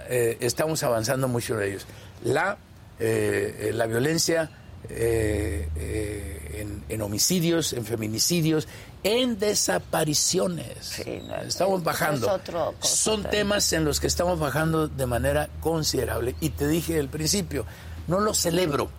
[0.08, 1.86] eh, estamos avanzando mucho en ellos.
[2.24, 2.58] La,
[3.00, 4.50] eh, eh, la violencia
[4.88, 8.68] eh, eh, en, en homicidios, en feminicidios,
[9.04, 10.66] en desapariciones.
[10.80, 12.32] Sí, no, estamos es bajando.
[12.32, 13.42] otro Son también.
[13.42, 16.34] temas en los que estamos bajando de manera considerable.
[16.40, 17.64] Y te dije al principio,
[18.06, 18.90] no lo celebro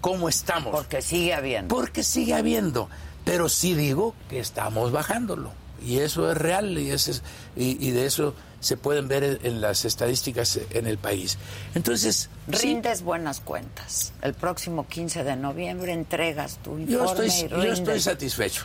[0.00, 0.72] como estamos.
[0.74, 1.74] Porque sigue habiendo.
[1.74, 2.88] Porque sigue habiendo,
[3.24, 5.52] pero sí digo que estamos bajándolo.
[5.84, 7.22] Y eso es real y, es-
[7.56, 11.36] y, y de eso se pueden ver en, en las estadísticas en el país.
[11.74, 14.12] Entonces, sí, Rindes buenas cuentas.
[14.22, 18.64] El próximo 15 de noviembre entregas tu informe yo estoy, y yo estoy satisfecho.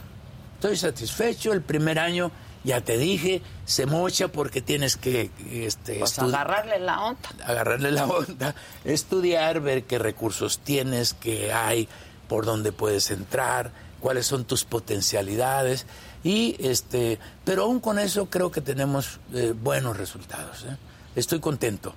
[0.55, 1.51] Estoy satisfecho.
[1.53, 2.31] El primer año,
[2.63, 7.29] ya te dije, se mocha porque tienes que este, Pues agarrarle la onda.
[7.45, 8.55] agarrarle la onda,
[8.85, 11.87] estudiar, ver qué recursos tienes, qué hay,
[12.29, 15.85] por dónde puedes entrar, cuáles son tus potencialidades
[16.23, 20.63] y este, pero aún con eso creo que tenemos eh, buenos resultados.
[20.65, 20.75] ¿eh?
[21.15, 21.93] Estoy contento.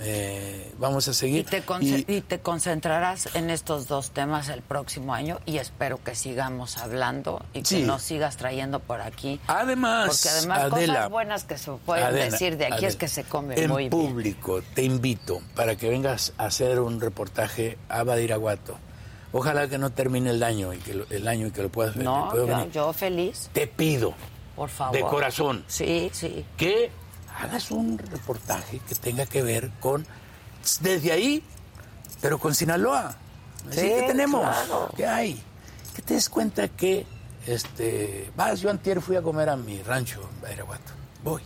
[0.00, 1.40] Eh, vamos a seguir.
[1.40, 5.58] Y te, conce- Y- y te concentrarás en estos dos temas el próximo año y
[5.58, 9.38] espero que sigamos hablando y que nos sigas trayendo por aquí.
[9.46, 13.06] Además, Porque además Adela, cosas buenas que se pueden Adela, decir de aquí es que
[13.06, 13.90] se come en muy bien.
[13.90, 18.78] público te invito para que vengas a hacer un reportaje a Badiraguato.
[19.32, 21.94] Ojalá que no termine el año y que lo- el año y que lo puedas
[21.94, 22.04] ver.
[22.04, 22.70] No, yo, venir.
[22.70, 24.14] yo feliz, Te pido
[24.54, 24.94] por favor.
[24.94, 26.44] de corazón Sí, sí.
[26.56, 26.90] que
[27.40, 30.06] hagas un reportaje que tenga que ver con
[30.80, 31.42] desde ahí,
[32.20, 33.16] pero con Sinaloa.
[33.70, 34.90] Así Sí, que tenemos, claro.
[34.96, 35.42] ¿qué hay?
[35.96, 37.06] Que te des cuenta que
[37.46, 40.92] este vas, yo antier fui a comer a mi rancho en Badiraguato.
[41.24, 41.42] Voy.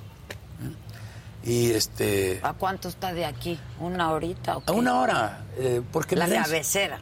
[0.61, 1.49] ¿Mm?
[1.49, 3.59] Y este ¿A cuánto está de aquí?
[3.79, 4.71] ¿Una horita o qué?
[4.73, 6.99] a una hora, eh, porque La cabecera.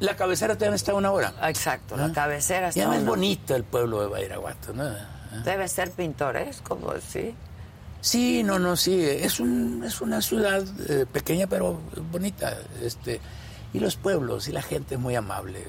[0.00, 1.34] La cabecera también está a una hora.
[1.42, 2.12] Exacto, la ¿Ah?
[2.12, 4.84] cabecera está además es bonito el pueblo de Badiraguato, ¿no?
[5.44, 7.34] Debe ser pintoresco, sí.
[8.00, 11.80] Sí, no, no, sí, es, un, es una ciudad eh, pequeña pero
[12.12, 13.20] bonita, este,
[13.72, 15.64] y los pueblos y la gente es muy amable.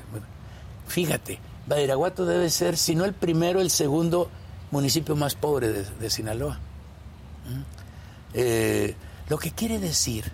[0.87, 4.29] Fíjate, Badiraguato debe ser, si no el primero, el segundo
[4.71, 6.55] municipio más pobre de, de Sinaloa.
[6.55, 7.61] ¿Mm?
[8.33, 8.95] Eh,
[9.27, 10.31] lo que quiere decir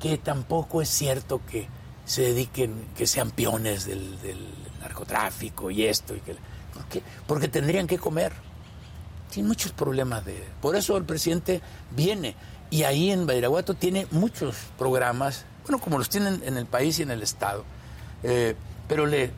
[0.00, 1.68] que tampoco es cierto que
[2.10, 4.44] se dediquen, que sean peones del, del
[4.80, 8.32] narcotráfico y esto, y que, ¿por porque tendrían que comer.
[9.30, 10.44] Tiene muchos problemas de...
[10.60, 11.60] Por eso el presidente
[11.92, 12.34] viene
[12.68, 17.02] y ahí en Badiraguato tiene muchos programas, bueno, como los tienen en el país y
[17.02, 17.64] en el Estado,
[18.24, 18.56] eh,
[18.88, 19.30] pero le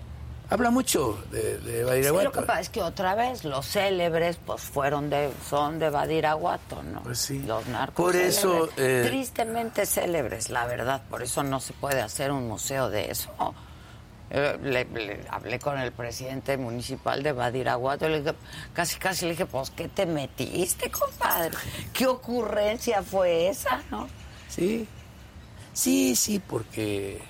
[0.52, 2.24] habla mucho de, de Sí, Badiraguato.
[2.24, 6.82] lo que pasa es que otra vez los célebres pues fueron de son de Badiraguato,
[6.82, 7.02] ¿no?
[7.02, 7.40] Pues sí.
[7.46, 8.04] Los narcos.
[8.04, 9.06] Por eso, célebres.
[9.06, 13.30] eh, tristemente célebres, la verdad, por eso no se puede hacer un museo de eso.
[14.34, 18.34] Eh, le, le- hablé con el presidente municipal de Badiraguato y le dije,
[18.72, 21.50] casi casi le dije, pues ¿qué te metiste, compadre?
[21.92, 24.08] ¿Qué ocurrencia fue esa, no?
[24.48, 24.86] Sí,
[25.74, 27.20] sí, sí, porque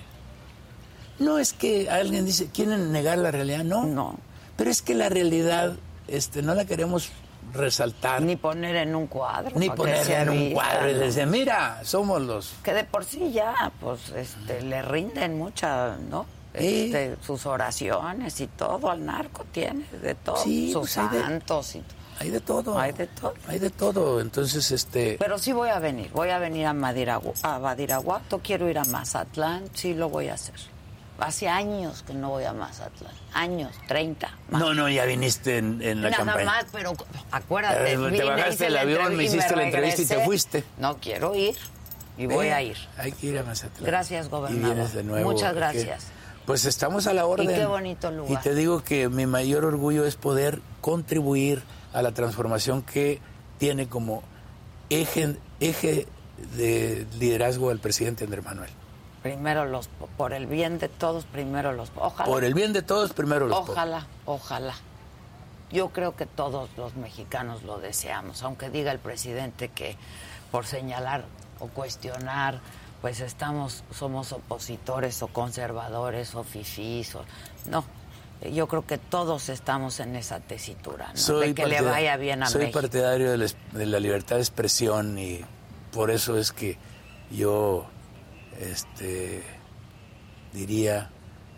[1.23, 3.85] no es que alguien dice, quieren negar la realidad, no.
[3.85, 4.17] No.
[4.57, 5.73] Pero es que la realidad
[6.07, 7.09] este, no la queremos
[7.53, 9.53] resaltar, Ni ni, poner en un cuadro.
[9.59, 12.53] que poner en un vista, cuadro y decir, mira, somos los...
[12.63, 16.25] Que de por sí ya, pues, este, le rinden mucha, ¿no?
[16.53, 20.37] Este, sus oraciones y todo al narco tiene, de todo.
[20.37, 21.83] Sí, sus pues, hay de- santos y
[22.19, 22.77] Hay de todo.
[22.77, 23.33] Hay de todo.
[23.47, 24.21] Hay de todo.
[24.21, 25.17] Entonces, este...
[25.19, 28.85] Pero sí voy a venir, voy a venir a, Madiragu- a Badiraguato, quiero ir a
[28.85, 30.55] Mazatlán, sí lo voy a hacer.
[31.19, 34.61] Hace años que no voy a Mazatlán, años, 30 más.
[34.61, 36.45] No, no, ya viniste en, en la Nada campaña.
[36.45, 36.93] más, pero
[37.31, 40.63] acuérdate, Eh, te bajaste del avión, me y hiciste la entrevista y te fuiste.
[40.79, 41.55] No, quiero ir
[42.17, 42.77] y voy Ve, a ir.
[42.97, 43.85] Hay que ir a Mazatlán.
[43.85, 44.87] Gracias, gobernador.
[44.91, 45.31] Y de nuevo.
[45.31, 46.07] Muchas gracias.
[46.45, 47.47] Pues estamos a la orden.
[47.47, 48.31] qué bonito lugar.
[48.33, 53.21] Y te digo que mi mayor orgullo es poder contribuir a la transformación que
[53.59, 54.23] tiene como
[54.89, 56.05] eje, eje
[56.57, 58.69] de liderazgo el presidente Andrés Manuel.
[59.23, 62.29] Primero los, por el bien de todos, primero los, ojalá.
[62.29, 63.71] Por el bien de todos, primero los pobres.
[63.71, 64.73] Ojalá, ojalá.
[65.71, 69.95] Yo creo que todos los mexicanos lo deseamos, aunque diga el presidente que
[70.51, 71.23] por señalar
[71.59, 72.59] o cuestionar,
[73.01, 77.23] pues estamos, somos opositores o conservadores o fifís o
[77.69, 77.83] no.
[78.51, 81.39] Yo creo que todos estamos en esa tesitura, ¿no?
[81.39, 82.81] de que le vaya bien a soy México.
[82.81, 85.39] partidario de la, es- de la libertad de expresión y
[85.93, 86.77] por eso es que
[87.31, 87.85] yo
[88.59, 89.43] este,
[90.51, 91.09] diría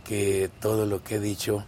[0.04, 1.64] que todo lo que he dicho,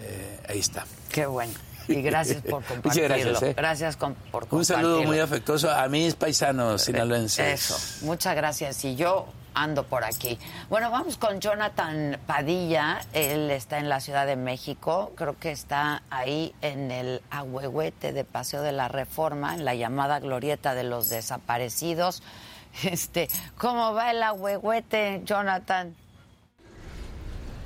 [0.00, 0.84] eh, ahí está.
[1.10, 1.52] Qué bueno.
[1.86, 3.08] Y gracias por Muchas compartirlo.
[3.08, 3.54] gracias, ¿eh?
[3.56, 4.58] Gracias con- por compartirlo.
[4.58, 7.70] Un saludo muy afectuoso a mis paisanos sinaloenses.
[7.70, 8.84] Eso, muchas gracias.
[8.84, 10.38] Y yo ando por aquí.
[10.68, 13.00] Bueno, vamos con Jonathan Padilla.
[13.14, 15.12] Él está en la Ciudad de México.
[15.16, 20.20] Creo que está ahí en el Ahuehuete de Paseo de la Reforma, en la llamada
[20.20, 22.22] Glorieta de los Desaparecidos.
[22.82, 25.94] Este, ¿cómo va el Ahuehuete, Jonathan?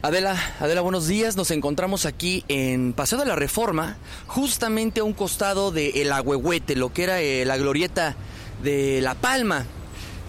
[0.05, 1.37] Adela, Adela, buenos días.
[1.37, 3.97] Nos encontramos aquí en Paseo de la Reforma,
[4.27, 8.17] justamente a un costado de El Agüehuete, lo que era eh, la glorieta
[8.65, 9.65] de La Palma.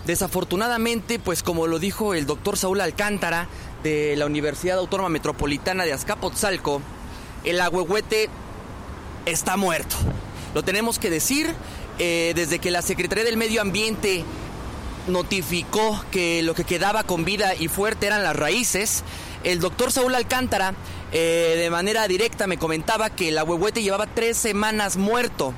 [0.05, 3.47] Desafortunadamente, pues como lo dijo el doctor Saúl Alcántara
[3.81, 6.81] de la Universidad Autónoma Metropolitana de Azcapotzalco,
[7.43, 8.29] el Agüehuete
[9.25, 9.95] está muerto.
[10.53, 11.51] Lo tenemos que decir
[11.97, 14.23] eh, desde que la Secretaría del Medio Ambiente
[15.07, 19.03] notificó que lo que quedaba con vida y fuerte eran las raíces.
[19.43, 20.73] El doctor Saúl Alcántara,
[21.11, 25.53] eh, de manera directa, me comentaba que el ahuehuete llevaba tres semanas muerto.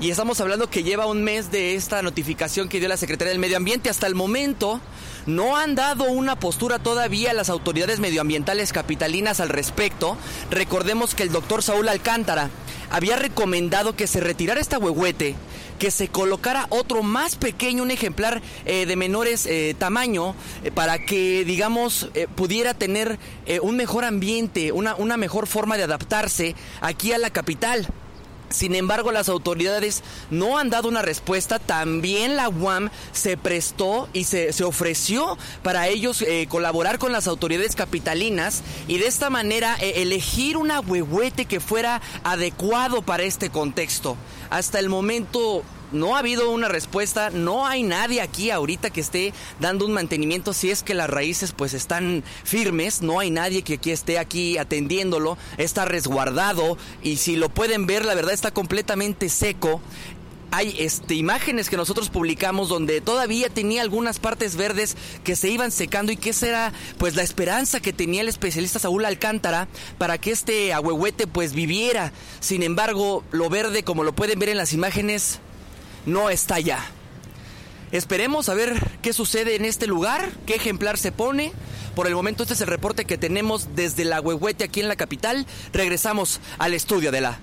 [0.00, 3.38] Y estamos hablando que lleva un mes de esta notificación que dio la Secretaría del
[3.38, 3.90] Medio Ambiente.
[3.90, 4.80] Hasta el momento
[5.26, 10.16] no han dado una postura todavía las autoridades medioambientales capitalinas al respecto.
[10.50, 12.50] Recordemos que el doctor Saúl Alcántara
[12.90, 15.36] había recomendado que se retirara este ahuehuete,
[15.82, 21.04] que se colocara otro más pequeño, un ejemplar eh, de menores eh, tamaño, eh, para
[21.04, 23.18] que, digamos, eh, pudiera tener
[23.62, 27.88] un mejor ambiente, una, una mejor forma de adaptarse aquí a la capital.
[28.48, 31.58] Sin embargo, las autoridades no han dado una respuesta.
[31.58, 37.74] También la UAM se prestó y se, se ofreció para ellos colaborar con las autoridades
[37.74, 44.16] capitalinas y de esta manera elegir un ahuehuete que fuera adecuado para este contexto.
[44.52, 49.32] Hasta el momento no ha habido una respuesta, no hay nadie aquí ahorita que esté
[49.60, 53.74] dando un mantenimiento si es que las raíces pues están firmes, no hay nadie que
[53.74, 59.30] aquí esté aquí atendiéndolo, está resguardado y si lo pueden ver la verdad está completamente
[59.30, 59.80] seco.
[60.54, 65.70] Hay este, imágenes que nosotros publicamos donde todavía tenía algunas partes verdes que se iban
[65.70, 70.18] secando y que esa era pues la esperanza que tenía el especialista Saúl Alcántara para
[70.18, 72.12] que este ahuehuete pues viviera.
[72.40, 75.40] Sin embargo, lo verde como lo pueden ver en las imágenes
[76.04, 76.84] no está ya.
[77.90, 81.52] Esperemos a ver qué sucede en este lugar, qué ejemplar se pone.
[81.94, 84.96] Por el momento este es el reporte que tenemos desde la Huehuete aquí en la
[84.96, 85.46] capital.
[85.72, 87.40] Regresamos al estudio de la...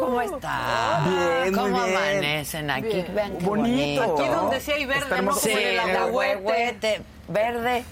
[0.00, 1.02] ¿Cómo está?
[1.06, 1.96] Bien, muy ¿Cómo bien.
[1.96, 3.04] amanecen aquí?
[3.14, 4.02] Vean qué Bonito.
[4.06, 4.22] bonito.
[4.22, 5.32] Aquí donde sí hay verde, Está ¿no?
[5.34, 7.04] Sí, el.
[7.28, 7.84] Verde.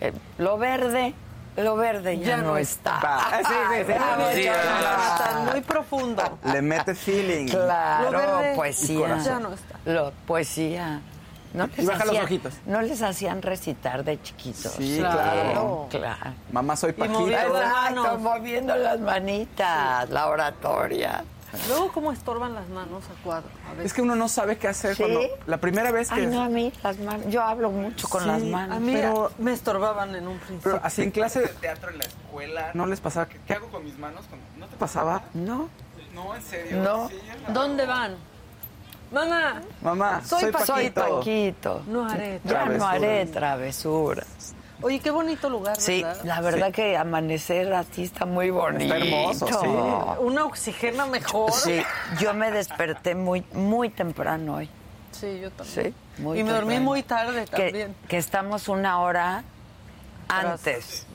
[0.00, 1.14] eh, lo verde.
[1.56, 3.00] Lo verde ya, Ya no no está.
[3.02, 3.54] Ah, sí,
[4.34, 4.42] sí.
[4.46, 6.38] Está muy profundo.
[6.44, 7.48] Le mete feeling.
[7.48, 9.18] Claro, Lo verde poesía.
[9.18, 9.74] ya no está.
[9.84, 11.00] Lo, poesía.
[11.54, 12.54] No les Y baja los hacían- ojitos.
[12.66, 14.72] No les hacían recitar de chiquitos.
[14.72, 15.16] Sí, Claro.
[15.18, 15.86] claro.
[15.90, 16.34] Claro.
[16.52, 17.46] Mamá, soy Paquita.
[17.46, 21.24] Exacto, moviendo las manitas, la oratoria.
[21.66, 23.48] Luego, ¿cómo estorban las manos a cuadro?
[23.78, 23.82] A.
[23.82, 25.02] Es que uno no sabe qué hacer ¿Sí?
[25.02, 25.20] cuando...
[25.46, 26.20] La primera vez que...
[26.20, 27.26] Ay, no, a mí las manos.
[27.30, 28.80] Yo hablo mucho con Sí, las a manos.
[28.80, 30.72] mí pero- me estorbaban en un principio.
[30.72, 33.26] Pero así en clase de teatro en la escuela, ¿no les pasaba?
[33.26, 34.26] ¿Qué, qué hago con mis manos?
[34.58, 35.22] ¿No te pasaba?
[35.32, 35.70] No,
[36.14, 36.82] No, en serio.
[36.82, 37.08] No.
[37.08, 37.18] Sí,
[37.48, 38.16] ¿Dónde van?
[39.10, 40.66] Mamá, Mamá, Soy soy, Paquito.
[40.76, 41.82] soy Paquito.
[41.86, 42.40] No haré.
[42.44, 42.92] Ya no Travesuras.
[42.94, 44.54] haré travesuras.
[44.80, 46.20] Oye, qué bonito lugar, Sí, ¿verdad?
[46.24, 48.94] la verdad que amanecer así está muy bonito.
[48.94, 49.66] hermoso, sí.
[50.20, 51.50] Una oxigena mejor.
[51.52, 51.82] Sí,
[52.20, 54.70] yo me desperté muy muy temprano hoy.
[55.10, 55.94] Sí, yo también.
[56.16, 56.84] Sí, muy y me dormí temprano.
[56.84, 57.96] muy tarde Que, también.
[58.06, 59.42] que estamos una hora
[60.28, 61.06] antes.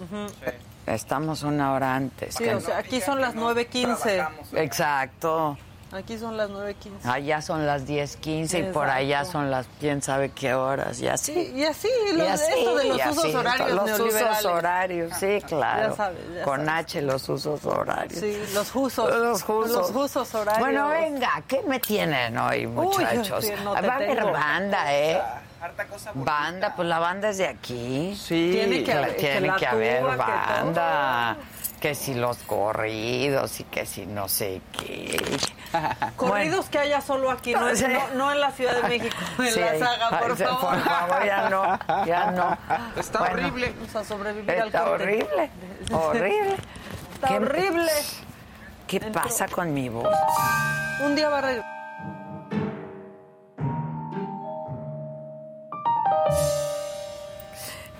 [0.86, 2.36] Estamos una hora antes.
[2.36, 4.15] Sí, que- o sea, aquí son las 9.15.
[4.15, 4.53] Trabajamos.
[4.56, 5.57] Exacto.
[5.94, 7.06] Aquí son las 9.15.
[7.10, 11.34] Allá son las 10:15 y por allá son las quién sabe qué horas y así.
[11.34, 14.45] Sí, y así, Y lo- así, esto de los y así, usos horarios Los usos
[14.45, 15.90] horarios, sí, claro.
[15.91, 16.86] Ya sabes, ya Con sabes.
[16.86, 18.20] H los usos horarios.
[18.20, 19.10] Sí, los usos.
[19.15, 19.70] Los usos.
[19.72, 20.60] Los usos horarios.
[20.60, 23.45] Bueno, venga, ¿qué me tienen hoy, muchachos?
[23.45, 25.22] sí, no te Va a haber banda, ¿eh?
[25.61, 26.11] Harta cosa.
[26.14, 28.14] Banda, pues la banda es de aquí.
[28.22, 28.49] Sí.
[28.52, 31.38] Tiene que La- haber- tiene que tuba, haber que banda.
[31.84, 35.22] Que si los corridos y que si no sé qué.
[36.16, 37.84] Corridos que haya solo aquí, no, Sí.
[37.90, 40.60] no, no en la Ciudad de México, en Sí, la saga, por favor.
[40.62, 42.58] Por favor, ya no, ya no.
[42.96, 43.74] Está Bueno, horrible.
[43.78, 45.04] Vamos a sobrevivir al Está corte.
[45.04, 45.50] horrible,
[45.92, 46.56] horrible.
[47.16, 47.92] Está ¿Qué- horrible.
[48.88, 50.08] ¿Qué pasa con mi voz?
[51.02, 51.74] Un día va a regresar.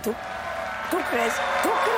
[0.04, 0.14] ¿Tú,
[0.92, 1.34] tú crees?
[1.64, 1.93] ¿Tú crees?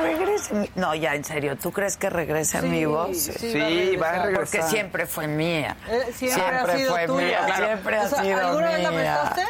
[0.00, 0.70] ¿Tú crees que regrese.
[0.74, 3.16] No, ya, en serio, ¿tú crees que regrese Sí, mi voz?
[3.16, 4.26] sí, Sí, va a regresar.
[4.26, 4.34] regresar.
[4.34, 5.76] Porque siempre fue mía.
[5.88, 7.26] Eh, siempre ha sido fue tuya.
[7.26, 7.66] mía, Claro.
[7.66, 9.20] siempre O ha sido ¿alguna vez la mía.
[9.22, 9.42] prestaste?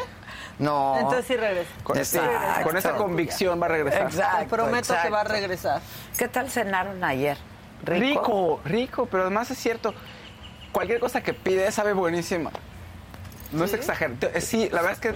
[0.59, 0.95] No.
[0.99, 1.69] Entonces sí regresa.
[1.83, 2.63] Con, sí, Exacto.
[2.67, 4.01] con esa convicción va a regresar.
[4.03, 4.37] Exacto.
[4.39, 5.81] Te prometo que va a regresar.
[6.17, 7.37] ¿Qué tal cenaron ayer?
[7.83, 8.21] ¿Rico?
[8.21, 9.93] Rico, rico, pero además es cierto.
[10.71, 12.51] Cualquier cosa que pides sabe buenísima.
[13.51, 14.17] No es exagerado.
[14.19, 15.13] Te- Sí, la verdad es que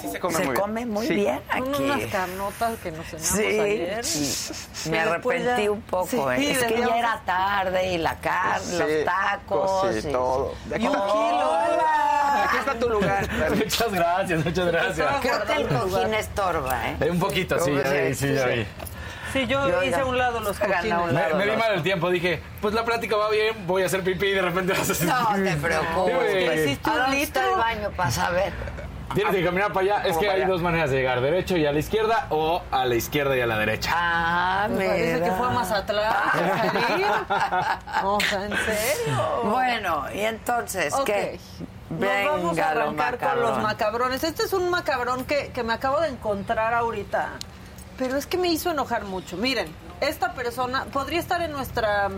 [0.00, 0.60] sí se come Se muy bien.
[0.60, 1.14] come muy Sí.
[1.14, 1.82] bien aquí.
[1.82, 4.04] unas carnotas que nos cenamos Sí, ayer.
[4.04, 4.90] sí.
[4.90, 6.50] me Y arrepentí ya- un poco, Sí, ¿eh?
[6.52, 9.94] Es que ya era tarde y la carne, Sí, los tacos.
[10.02, 10.54] sí, todo.
[10.66, 11.50] De aquí- Y un kilo.
[11.50, 12.44] ¡Hola!
[12.48, 13.28] Aquí está tu lugar.
[13.56, 15.08] Muchas gracias, muchas gracias.
[15.20, 16.96] Creo que el cojín estorba, ¿eh?
[17.00, 18.66] Eh, Un poquito, sí, ya vi, sí, ya vi.
[19.32, 21.36] Sí, yo, Yo hice ya- a un lado los un Me, lado.
[21.36, 24.02] me di los- mal el tiempo, dije, pues la plática va bien, voy a hacer
[24.02, 26.32] pipí y de repente vas a hacer No te preocupes.
[26.32, 28.52] Sí, hiciste ¿A un dónde está el baño para saber?
[29.14, 30.02] Tienes que caminar para allá.
[30.02, 30.48] Es ¿Cómo que hay allá?
[30.50, 33.46] dos maneras de llegar, derecho y a la izquierda o a la izquierda y a
[33.46, 33.90] la derecha.
[33.94, 37.06] Ah, Me parece que fue a Mazatlán a salir.
[38.04, 39.40] O sea, ¿en serio?
[39.44, 40.92] Bueno, y entonces.
[41.06, 41.38] ¿qué?
[41.88, 44.22] Nos vamos a lo arrancar con los macabrones.
[44.24, 47.28] Este es un macabrón que, que me acabo de encontrar ahorita.
[47.98, 49.36] Pero es que me hizo enojar mucho.
[49.36, 49.68] Miren,
[50.00, 52.10] esta persona podría estar en nuestra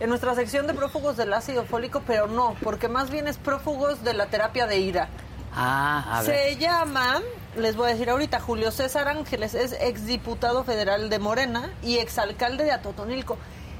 [0.00, 4.02] en nuestra sección de prófugos del ácido fólico, pero no, porque más bien es prófugos
[4.02, 5.08] de la terapia de ira.
[5.54, 6.34] Ah, a ver.
[6.34, 7.22] Se llama,
[7.56, 12.64] les voy a decir ahorita, Julio César Ángeles, es exdiputado federal de Morena y exalcalde
[12.64, 13.38] de Atotonilco.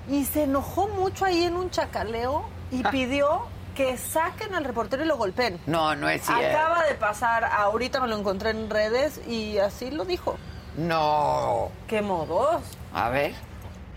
[0.08, 5.06] Y se enojó mucho ahí en un chacaleo y pidió que saquen al reportero y
[5.06, 5.58] lo golpeen.
[5.66, 6.46] No, no es cierto.
[6.46, 10.36] Acaba de pasar, ahorita me lo encontré en redes y así lo dijo.
[10.76, 11.70] No.
[11.86, 12.62] ¿Qué modos?
[12.92, 13.32] A ver.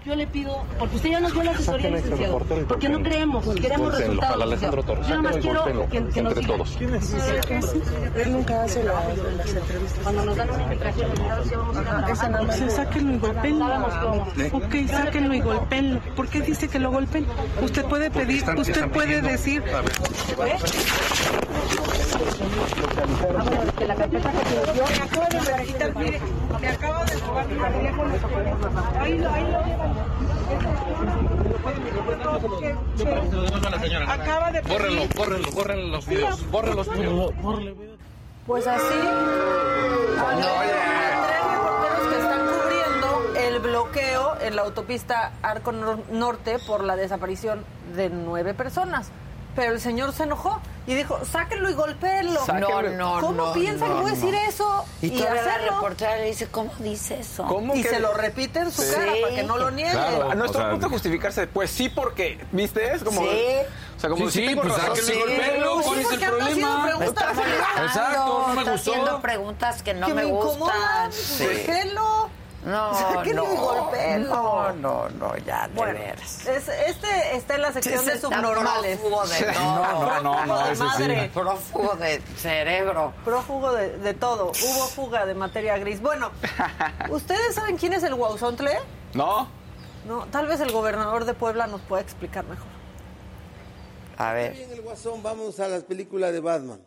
[0.07, 2.39] Yo le pido, porque usted ya nos dio la asesoría, licenciado,
[2.69, 4.41] porque no creemos, queremos resultados.
[4.41, 6.47] Alejandro Torres, Yo nada más quiero que, que nos entre diga.
[6.47, 6.77] todos.
[8.15, 9.05] Él nunca hace las
[9.53, 9.99] entrevistas.
[10.03, 11.11] Cuando nos dan una infiltración,
[11.43, 12.45] sí vamos a ir a trabajar.
[12.47, 14.27] Pues sáquenlo y cómo.
[14.65, 15.99] Ok, sáquenlo y golpéenlo.
[16.15, 17.25] ¿Por qué dice que lo golpen?
[17.61, 19.91] Usted puede pedir, están- usted están puede pidiendo- decir, A ver,
[23.77, 26.19] Que la carpeta que se dio, me acaba de quitar, mire,
[26.61, 28.13] me acaba de robar mi teléfono.
[28.99, 29.96] Ahí lo, ahí lo llevan.
[34.07, 36.87] Acaba de bórrenlo, bórrenlo, bórrenlo los videos, bórrenlos,
[38.45, 38.83] Pues así.
[38.93, 46.83] Hay tres reporteros que están cubriendo el bloqueo en la autopista Arco Nor- Norte por
[46.83, 47.63] la desaparición
[47.95, 49.11] de nueve personas.
[49.57, 52.39] Pero el señor se enojó y dijo, sáquenlo y golpéenlo.
[52.59, 54.21] No, no, ¿Cómo no, piensa no, que voy a no.
[54.21, 54.85] decir eso?
[55.01, 55.71] Y, todavía la hacerlo?
[55.77, 57.43] reportera le dice, ¿cómo dice eso?
[57.47, 58.93] ¿Cómo Y que- se lo repite en su Sí.
[58.93, 59.91] cara para que no lo niegue.
[59.93, 60.27] Claro.
[60.31, 61.47] Ah, No está O sea, a punto de justificarse.
[61.47, 62.93] Pues sí, porque, ¿viste?
[62.93, 63.21] Es como.
[63.23, 63.29] Sí.
[63.97, 65.19] O sea, como Sí, sí, tengo pues sáquenlo y Sí.
[65.19, 67.05] golpéenlo, ¿cuál Sí, es el porque anda haciendo problema?
[67.05, 68.91] Exacto, no me está gustó.
[68.91, 70.51] haciendo preguntas que no que me, me gustan.
[70.53, 71.11] incomodan.
[72.67, 76.45] No, Sáquenle no, no, no, no, ya, de Bueno, veras.
[76.47, 78.97] es- este está en la sección de subnormales.
[78.99, 79.63] prófugo de todo.
[79.63, 80.83] No, no, no, no, de sí.
[80.83, 81.31] madre.
[81.33, 83.13] Prófugo de cerebro.
[83.23, 84.47] Prófugo de, de todo.
[84.51, 86.01] Hubo fuga de materia gris.
[86.01, 86.31] Bueno,
[87.09, 88.77] ¿ustedes saben quién es el Guauzontle?
[89.13, 89.47] ¿No?
[90.05, 92.67] No, tal vez el gobernador de Puebla nos pueda explicar mejor.
[94.17, 94.53] A ver.
[94.53, 96.81] Bien, el Guasón, vamos a las películas de Batman.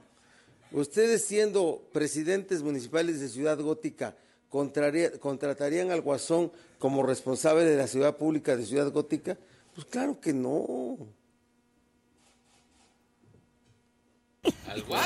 [0.72, 4.14] Ustedes siendo presidentes municipales de Ciudad Gótica,
[4.50, 9.36] ¿contratarían al Guasón como responsable de la ciudad pública de Ciudad Gótica?
[9.74, 10.96] Pues claro que no.
[14.68, 15.00] ¿Al what?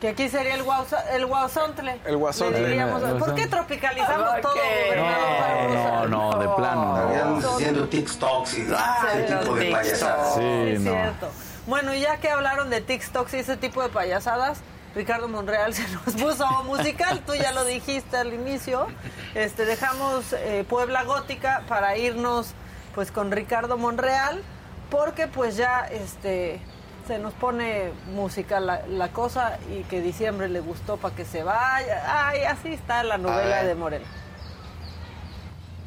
[0.00, 2.00] Que aquí sería el, guauza- el Guauzontle.
[2.06, 2.60] El Guasontle.
[2.60, 3.50] Le diríamos, El ¿Por qué Guasón.
[3.50, 4.86] tropicalizamos ¿Por todo, qué?
[4.90, 6.08] gobernador?
[6.10, 6.96] No, no, de plano.
[7.00, 10.34] Estaríamos haciendo TikToks y ese tipo de payasadas.
[10.34, 10.90] Sí, Sí, es no.
[10.92, 11.28] cierto.
[11.66, 14.60] Bueno, y ya que hablaron de TikToks y ese tipo de payasadas,
[14.98, 18.88] Ricardo Monreal se nos puso musical, tú ya lo dijiste al inicio.
[19.36, 22.50] Este, dejamos eh, Puebla Gótica para irnos
[22.96, 24.42] pues con Ricardo Monreal,
[24.90, 26.60] porque pues ya este
[27.06, 31.44] se nos pone música la, la cosa y que diciembre le gustó para que se
[31.44, 32.26] vaya.
[32.26, 34.04] Ay, así está la novela de Morena.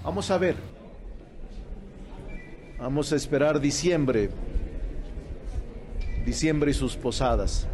[0.05, 0.55] Vamos a ver.
[2.79, 4.29] Vamos a esperar diciembre.
[6.23, 7.67] Diciembre y sus posadas.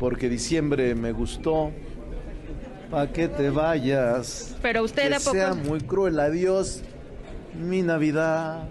[0.00, 1.70] Porque diciembre me gustó.
[2.90, 4.56] Pa' que te vayas.
[4.62, 6.18] Pero usted que a poco- sea muy cruel.
[6.18, 6.82] Adiós,
[7.54, 8.64] mi Navidad.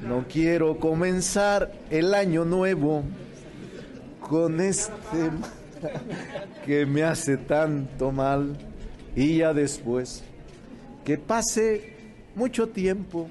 [0.00, 3.04] No quiero comenzar el año nuevo
[4.20, 5.30] con este
[6.66, 8.56] que me hace tanto mal.
[9.14, 10.24] Y ya después
[11.04, 11.94] que pase
[12.34, 13.28] mucho tiempo.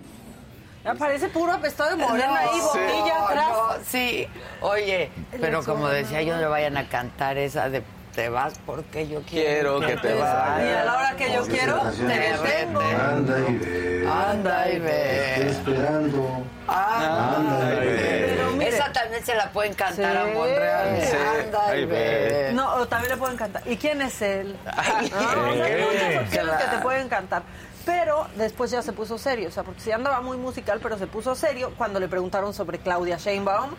[0.86, 3.48] Ya parece puro apestado de Morena ahí, No, bombilla atrás.
[3.52, 4.28] no, sí.
[4.62, 5.10] Oye,
[5.41, 7.82] pero como decía yo, no vayan a cantar esa de
[8.14, 10.62] te vas porque yo quiero, Quiero que te vayas.
[10.62, 12.80] Y a la hora que yo quiero, te detengo.
[12.80, 14.07] Anda y ve.
[14.10, 15.48] Anda y ve.
[15.49, 16.44] Esperando.
[16.68, 18.38] Anda y ve.
[18.56, 20.26] Mire- Esa también se la pueden cantar a.
[20.28, 21.02] Monreal.
[21.02, 21.18] Sí.
[21.44, 22.52] Anda y ve.
[22.53, 23.64] No, o también le pueden cantar.
[23.66, 24.56] ¿Y quién es él?
[24.66, 27.41] Ay, No, o sea, hay muchas opciones que te pueden cantar.
[27.86, 31.06] Pero después ya se puso serio, o sea, porque sí andaba muy musical, pero se
[31.07, 33.72] puso serio cuando le preguntaron sobre Claudia Sheinbaum.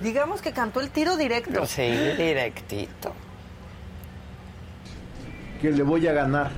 [0.00, 1.64] Digamos que cantó el tiro directo.
[1.66, 3.12] Sí, directito.
[5.62, 6.50] Que le voy a ganar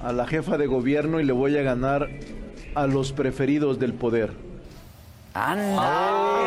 [0.00, 2.08] a la jefa de gobierno y le voy a ganar
[2.74, 4.47] a los preferidos del poder.
[5.34, 6.38] Anda.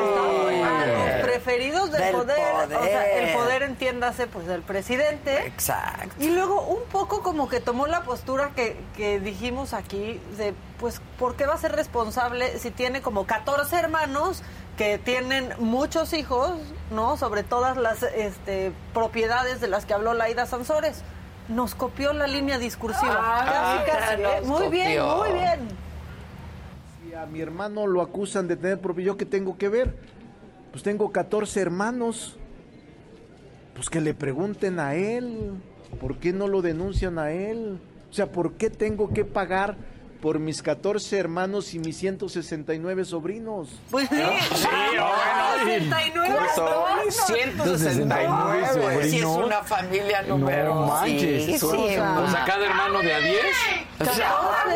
[0.87, 3.63] Los preferidos del, Del poder, o sea, el poder.
[3.63, 5.45] entiéndase pues del presidente.
[5.45, 6.15] Exacto.
[6.19, 11.01] Y luego un poco como que tomó la postura que, que dijimos aquí de, pues,
[11.17, 14.43] ¿por qué va a ser responsable si tiene como 14 hermanos
[14.77, 16.51] que tienen muchos hijos,
[16.91, 17.17] ¿no?
[17.17, 21.03] Sobre todas las este, propiedades de las que habló Laida Sansores.
[21.47, 23.17] Nos copió la línea discursiva.
[23.19, 24.21] Ah, casi, casi.
[24.21, 24.47] nos.
[24.47, 25.90] Muy bien, muy bien.
[27.11, 29.93] Si a mi hermano lo acusan de tener propiedad, ¿yo qué tengo que ver?
[30.71, 32.37] Pues tengo 14 hermanos.
[33.75, 35.51] Pues que le pregunten a él.
[35.99, 37.81] ¿Por qué no lo denuncian a él?
[38.09, 39.75] O sea, ¿por qué tengo que pagar
[40.21, 43.67] por mis 14 hermanos y mis 169 sobrinos?
[43.89, 44.15] Pues sí,
[44.55, 45.65] Sí, bueno.
[45.65, 47.25] 69 sobrinos.
[47.27, 51.89] 169 Si es una familia número No manches, Sí, sí, o
[52.29, 53.37] sea, cada hermano de a 10.
[53.99, 54.31] O sea,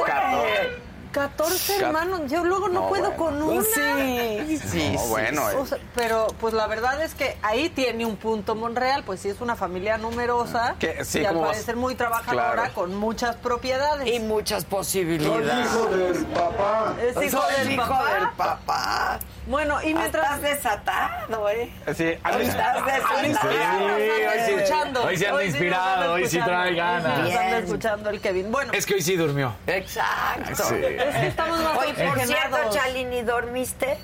[0.06, 0.85] 14
[1.20, 3.18] hermanos, yo luego no, No, puedo bueno.
[3.18, 3.62] con una.
[3.64, 5.56] Sí, sí, No, sí, bueno, eh.
[5.56, 9.30] O sea, pero pues la verdad es que ahí tiene un punto Monreal, pues sí
[9.30, 12.74] es una familia numerosa Que- sí, y al parecer muy trabajadora Claro.
[12.74, 14.08] con muchas propiedades.
[14.14, 15.46] Y muchas posibilidades.
[15.46, 16.94] del papá.
[17.02, 18.14] es hijo Soy del hijo papá.
[18.14, 19.20] del papá.
[19.48, 21.72] Bueno, y mientras Estás desatado, ¿eh?
[21.96, 23.22] Sí, al- Estás desatado.
[23.22, 25.04] Sí, hoy sí- escuchando.
[25.04, 27.06] hoy sí anda inspirado, hoy sí trae Hoy ganas.
[27.20, 27.54] anda Bien.
[27.64, 28.52] escuchando el Kevin.
[28.52, 29.54] Bueno, Es que hoy sí durmió.
[29.68, 30.64] Exacto.
[30.64, 30.76] Sí.
[31.10, 32.58] Es que estamos más Oye, por cierto.
[32.72, 33.98] Chalini, ¿dormiste?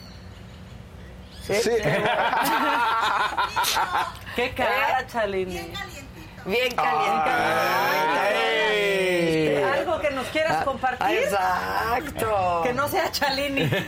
[1.43, 1.53] Sí.
[4.35, 5.73] Qué cara, Chalini.
[6.45, 7.29] Bien caliente.
[8.29, 9.63] Ay.
[9.79, 11.17] Algo que nos quieras compartir.
[11.17, 12.61] Exacto.
[12.63, 13.69] Que no sea Chalini.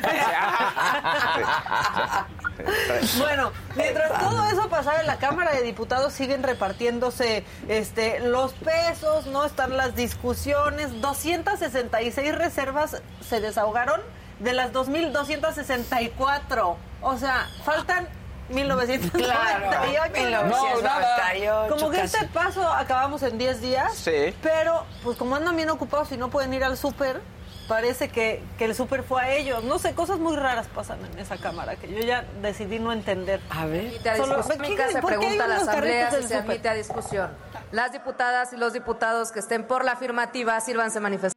[3.17, 9.25] bueno, mientras todo eso pasaba en la Cámara de Diputados siguen repartiéndose este los pesos,
[9.27, 14.01] no están las discusiones, 266 reservas se desahogaron
[14.39, 16.77] de las 2264.
[17.01, 18.07] O sea, faltan
[18.49, 19.25] 1998.
[19.25, 22.15] Claro, 1998, Como que casi.
[22.17, 23.93] este paso acabamos en 10 días.
[23.95, 24.35] Sí.
[24.41, 27.21] Pero, pues como andan bien ocupados y no pueden ir al súper,
[27.67, 29.63] parece que, que el súper fue a ellos.
[29.63, 33.39] No sé, cosas muy raras pasan en esa cámara que yo ya decidí no entender.
[33.49, 33.91] A ver.
[34.07, 34.63] A Solo- discusión.
[34.65, 37.31] ¿quién- se qué hay pregunta a la unos Asamblea si se admite a discusión.
[37.71, 41.33] Las diputadas y los diputados que estén por la afirmativa, sírvanse manifestar.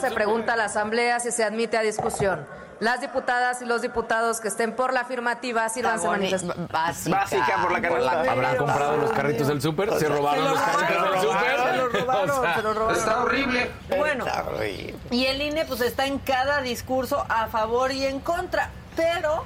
[0.00, 2.46] Se pregunta a la Asamblea si se admite a discusión.
[2.80, 6.68] Las diputadas y los diputados que estén por la afirmativa, sírvanse boni- manifestar.
[6.68, 7.16] básica.
[7.16, 8.30] Básica por la canasta.
[8.32, 9.92] ¿Habrán comprado los carritos del súper?
[9.98, 11.56] ¿Se robaron los carritos del súper?
[11.60, 12.96] Se lo O robaron, se robaron.
[12.96, 13.70] Está horrible.
[13.96, 14.94] Bueno, Está horrible.
[15.10, 19.44] y el INE pues está en cada discurso a favor y en contra, pero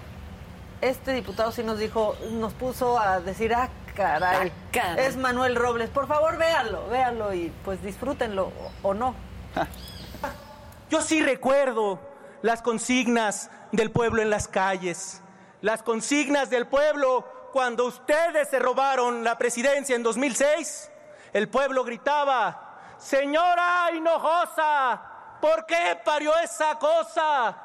[0.83, 5.07] este diputado sí nos dijo, nos puso a decir, ah, caray, Ah, caray.
[5.07, 8.53] es Manuel Robles, por favor véanlo, véanlo y pues disfrútenlo
[8.83, 9.15] o, o no.
[10.91, 11.99] Yo sí recuerdo
[12.43, 15.23] las consignas del pueblo en las calles,
[15.61, 20.91] las consignas del pueblo cuando ustedes se robaron la presidencia en 2006.
[21.33, 27.57] El pueblo gritaba, señora Hinojosa, ¿por qué parió esa cosa?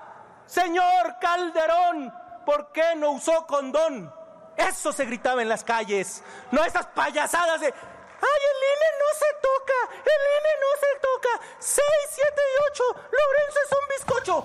[0.46, 2.14] Señor Calderón,
[2.46, 4.14] ¿por qué no usó condón?
[4.56, 7.74] Eso se gritaba en las calles, no esas payasadas de...
[8.22, 9.80] ¡Ay, el INE no se toca!
[10.14, 11.32] ¡El INE no se toca!
[11.60, 12.84] ¡6, 7 y 8!
[13.12, 14.36] ¡Lorenzo es un bizcocho!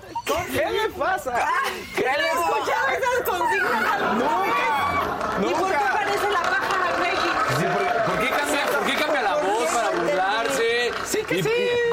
[0.52, 1.48] ¿Qué le pasa?
[1.96, 4.00] ¿Qué le escuchaba esas consignas?
[4.14, 5.48] Nunca.
[5.48, 7.44] ¿Y por qué parece la pájara México?
[7.58, 10.92] Sí, ¿por, por qué cambia, ¿Por qué cambia la voz para burlarse?
[11.06, 11.50] Sí que Y- sí.
[11.50, 11.91] y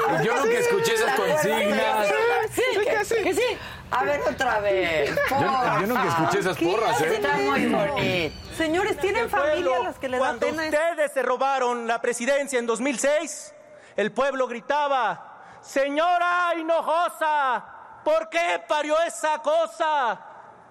[3.91, 5.15] A ver otra vez.
[5.29, 7.15] Yo, yo nunca escuché esas porras, ¿eh?
[7.15, 8.35] Está muy bonito.
[8.55, 10.63] Señores, ¿tienen pueblo, familia a las que les da Cuando pena?
[10.63, 13.55] ustedes se robaron la presidencia en 2006,
[13.95, 17.65] el pueblo gritaba, señora Hinojosa,
[18.03, 20.19] ¿por qué parió esa cosa?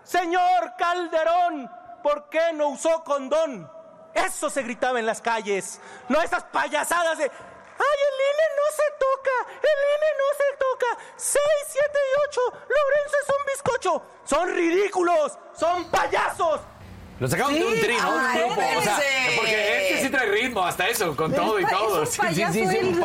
[0.04, 1.70] Señor Calderón,
[2.02, 3.70] ¿por qué no usó condón?
[4.14, 7.30] Eso se gritaba en las calles, no esas payasadas de...
[7.78, 9.36] ¡Ay, el INE no se toca!
[9.62, 10.90] ¡El INE no se toca!
[11.16, 12.40] ¡6, 7 y 8!
[12.68, 14.02] ¡Lorenzo es un bizcocho!
[14.24, 15.38] ¡Son ridículos!
[15.58, 16.60] son payasos.
[17.20, 18.10] Lo sacaron de un Sí, tri, ¿no?
[18.14, 18.60] Un grupo.
[18.78, 18.98] O sea,
[19.36, 22.02] porque este sí trae ritmo, hasta eso, con todo y todo.
[22.04, 23.00] es Sí, un sí, sí, sí, un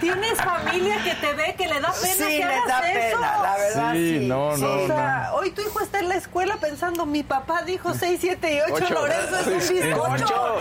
[0.00, 3.16] Tienes familia que te ve, que le da pena Sí, que le hagas da eso.
[3.18, 5.36] pena, la verdad, Sí, no, no, o sea, no.
[5.38, 8.84] hoy tu hijo está en la escuela pensando, mi papá dijo 6, 7 y 8,
[8.84, 8.94] Ocho.
[8.94, 9.58] Lorenzo es un
[9.88, 10.60] bizcocho.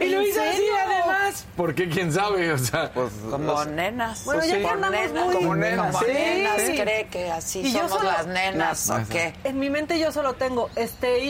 [0.00, 1.46] Y lo ¿En hizo así, además.
[1.56, 1.88] ¿Por qué?
[1.88, 2.52] ¿Quién sabe?
[2.52, 4.24] O sea, Pues, Como los- nenas.
[4.24, 4.60] Bueno, ya Sí.
[4.60, 6.78] que andamos nenas, muy- Como nenas, Como sí, nenas, sí.
[6.80, 9.34] cree que así Y yo somos solo- las nenas, ¿o qué?
[9.44, 11.20] En mi mente yo solo tengo, este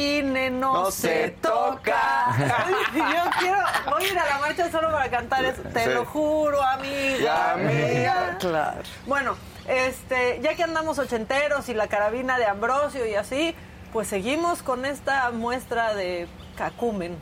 [0.51, 2.35] No, No se, se toca.
[2.95, 3.59] yo quiero,
[3.91, 5.63] voy a ir a la marcha solo para cantar eso.
[5.63, 5.91] Te Sí.
[5.91, 7.53] lo juro, amiga.
[7.55, 8.37] Amiga.
[8.41, 8.81] Claro.
[9.07, 9.37] Bueno,
[9.67, 13.55] este, ya que andamos ochenteros y la carabina de Ambrosio y así,
[13.93, 17.17] pues seguimos con esta muestra de cacumen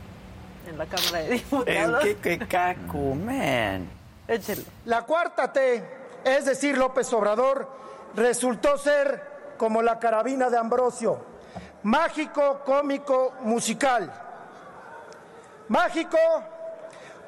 [0.69, 2.05] en la Cámara de Diputados.
[2.05, 3.89] Es que, que cacumen.
[4.27, 4.61] Échelo.
[4.85, 5.83] La cuarta T,
[6.25, 7.69] es decir, López Obrador,
[8.15, 9.23] resultó ser
[9.57, 11.23] como la carabina de Ambrosio,
[11.83, 14.11] mágico, cómico, musical.
[15.67, 16.17] Mágico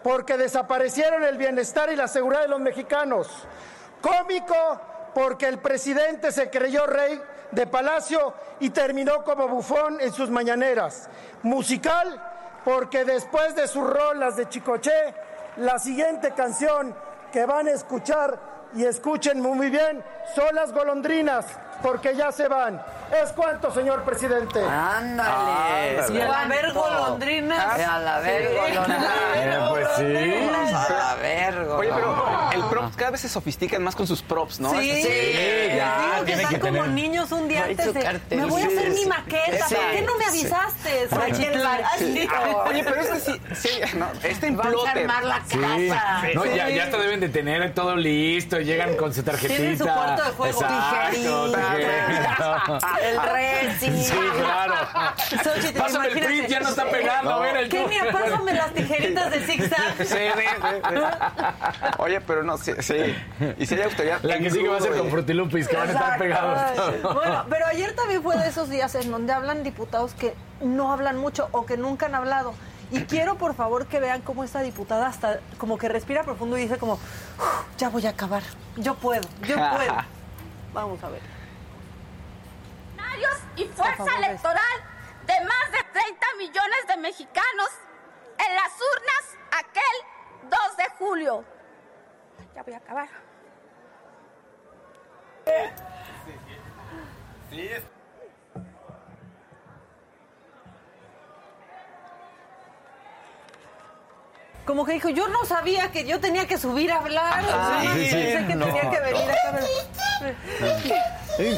[0.04, 3.28] porque desaparecieron el bienestar y la seguridad de los mexicanos.
[4.02, 4.56] Cómico
[5.14, 7.22] porque el presidente se creyó rey
[7.52, 11.10] de palacio y terminó como bufón en sus mañaneras.
[11.44, 12.22] Musical
[12.64, 15.14] porque después de sus rolas de Chicoché,
[15.58, 16.96] la siguiente canción
[17.32, 18.40] que van a escuchar
[18.76, 20.04] y escuchen muy bien
[20.36, 21.46] son las golondrinas
[21.82, 22.82] porque ya se van.
[23.24, 24.60] ¿Es cuánto, señor presidente?
[24.64, 26.00] Ándale.
[26.00, 26.50] Al ¿cuánto?
[26.50, 27.80] ver golondrinas.
[27.80, 28.56] A la ver Sí.
[28.56, 29.70] golondrinas.
[29.70, 30.74] Pues sí.
[30.76, 34.60] A la ver Oye, pero el prop cada vez se sofistican más con sus props,
[34.60, 34.72] ¿no?
[34.72, 38.68] Sí, Es- Sí, ya, que están como niños un día antes de, me voy a
[38.68, 41.08] hacer mi maqueta, ¿por qué no me avisaste?
[41.98, 42.28] Sí.
[42.68, 44.90] Oye, pero es que sí, sí, no, este Vamos a implote.
[45.00, 46.24] armar la casa.
[46.34, 49.56] No, ya, ya hasta deben de tener todo listo, llegan con su tarjetita.
[49.56, 50.62] Tienen su cuarto de juego.
[50.62, 51.52] Exacto.
[53.04, 54.04] El reci.
[54.04, 54.74] Sí, claro.
[55.44, 56.26] Xochitl, Pásame el imagínate.
[56.26, 57.32] print, ya no está pegando.
[57.34, 59.94] A ver, el Kenia, pásame las tijeritas de zigzag.
[59.98, 61.00] Sí, sí, sí, sí.
[61.98, 63.16] Oye, pero no, sí, sí.
[63.58, 64.20] Y si hay autoridad.
[64.24, 67.14] La que sigue va a ser con frutilupis, que van a estar pegados.
[67.14, 71.18] Bueno, pero ayer también fue de esos días en donde hablan diputados que no hablan
[71.18, 72.54] mucho o que nunca han hablado.
[72.92, 76.62] Y quiero, por favor, que vean cómo esta diputada hasta como que respira profundo y
[76.62, 78.42] dice como, "Uf, ya voy a acabar,
[78.78, 79.96] yo puedo, yo puedo.
[80.74, 81.22] Vamos a ver.
[83.56, 84.84] Y fuerza favor, electoral
[85.26, 87.70] de más de 30 millones de mexicanos
[88.38, 91.46] en las urnas aquel 2 de julio.
[92.56, 93.10] Ya voy a acabar.
[104.70, 107.40] Como que dijo, yo no sabía que yo tenía que subir a hablar.
[107.44, 107.80] Ajá.
[107.80, 108.12] o sea, Sí, sí.
[108.16, 108.66] pensé que No.
[108.68, 109.60] tenía que venir acá.
[111.40, 111.50] Ya,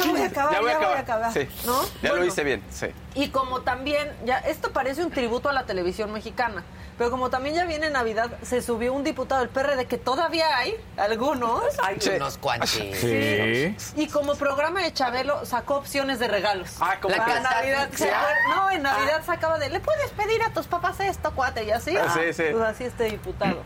[0.00, 1.32] ya voy a acabar, ya voy a acabar.
[1.34, 1.40] Sí.
[1.66, 1.82] ¿no?
[2.00, 2.86] Ya lo Bueno, hice bien, sí.
[3.14, 6.62] Y como también, ya esto parece un tributo a la televisión mexicana,
[6.96, 10.76] pero como también ya viene Navidad, se subió un diputado del PRD que todavía hay,
[10.96, 11.62] algunos.
[11.82, 12.70] Hay unos cuantos.
[12.70, 13.74] Sí.
[13.96, 16.76] Y como programa de Chabelo sacó opciones de regalos.
[16.78, 17.90] Ah, como Para que- Navidad.
[17.94, 18.10] ¿se?
[18.50, 21.96] No, en Navidad sacaba de, le puedes pedir a tus papás esto, cuate, y así.
[21.96, 22.44] Ah, sí, sí.
[22.52, 23.62] Pues así este diputado.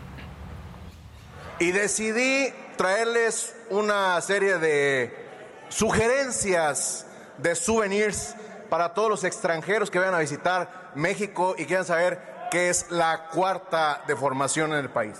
[1.59, 5.25] Y decidí traerles una serie de
[5.69, 7.05] sugerencias
[7.37, 8.35] de souvenirs
[8.75, 12.19] para todos los extranjeros que vayan a visitar México y quieran saber
[12.51, 15.17] qué es la cuarta deformación en el país.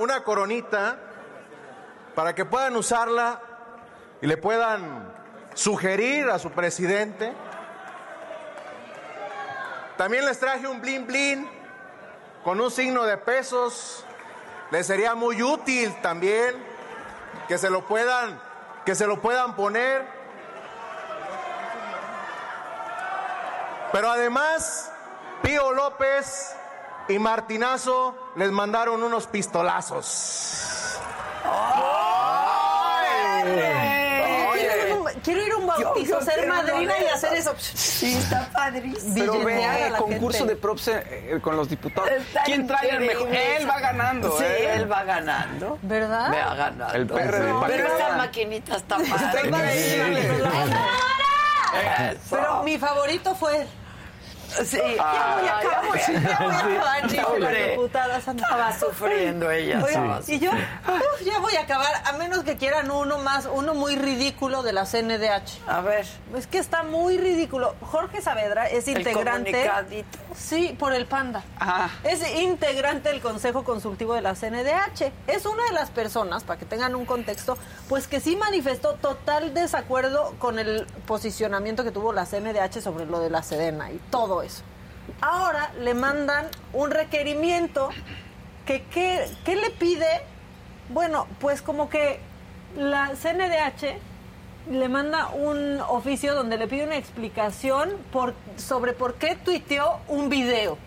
[0.00, 0.96] Una coronita
[2.16, 3.40] para que puedan usarla
[4.20, 5.08] y le puedan
[5.54, 7.32] sugerir a su presidente.
[9.96, 11.48] También les traje un blin blin
[12.42, 14.04] con un signo de pesos.
[14.72, 16.56] Les sería muy útil también
[17.46, 18.50] que se lo puedan
[18.84, 20.06] que se lo puedan poner.
[23.92, 24.90] Pero además
[25.42, 26.56] Pío López
[27.08, 30.98] y Martinazo les mandaron unos pistolazos
[34.54, 37.54] ir a un- Quiero ir a un bautizo, yo ser madrina y hacer eso.
[37.58, 39.14] Sí, está padrísimo.
[39.14, 40.54] Pero ve, la concurso gente.
[40.54, 42.10] de props eh, con los diputados.
[42.10, 43.22] Está ¿Quién trae el mejor?
[43.28, 44.74] increíble Él va ganando, Sí, ¿eh?
[44.74, 45.78] él va ganando.
[45.82, 46.32] ¿Verdad?
[46.32, 46.94] Va ganando.
[46.94, 49.50] El para que Pero esta maquinita está Está padre.
[49.50, 50.06] padrísimo.
[52.10, 52.18] Eso.
[52.36, 53.66] Pero mi favorito fue.
[54.64, 54.78] Sí.
[54.78, 57.16] Ya voy a acabar, ya voy a acabar, sí.
[57.16, 57.70] dijo la Hombre.
[57.70, 58.44] diputada Santa.
[58.44, 59.78] Estaba sufriendo ella.
[59.78, 63.48] Oye, estaba y yo, uf, ya voy a acabar, a menos que quieran uno más,
[63.52, 65.60] uno muy ridículo de la CNDH.
[65.68, 66.06] A ver.
[66.36, 67.74] Es que está muy ridículo.
[67.80, 69.50] Jorge Saavedra es El integrante.
[69.52, 70.18] comunicadito.
[70.36, 71.42] Sí, por el panda.
[71.58, 71.88] Ah.
[72.04, 75.12] Es integrante del Consejo Consultivo de la CNDH.
[75.26, 77.56] Es una de las personas, para que tengan un contexto,
[77.88, 83.20] pues que sí manifestó total desacuerdo con el posicionamiento que tuvo la CNDH sobre lo
[83.20, 84.62] de la Sedena y todo eso.
[85.20, 87.90] Ahora le mandan un requerimiento
[88.66, 90.22] que ¿qué, qué le pide?
[90.88, 92.20] Bueno, pues como que
[92.76, 93.98] la CNDH
[94.70, 100.28] le manda un oficio donde le pide una explicación por, sobre por qué tuiteó un
[100.28, 100.78] video.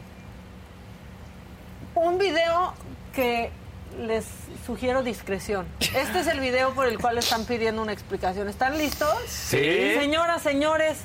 [1.93, 2.73] Un video
[3.13, 3.51] que
[3.99, 4.25] les
[4.65, 5.67] sugiero discreción.
[5.79, 8.49] Este es el video por el cual están pidiendo una explicación.
[8.49, 9.15] ¿Están listos?
[9.27, 9.93] Sí.
[9.95, 10.97] Señoras, señores,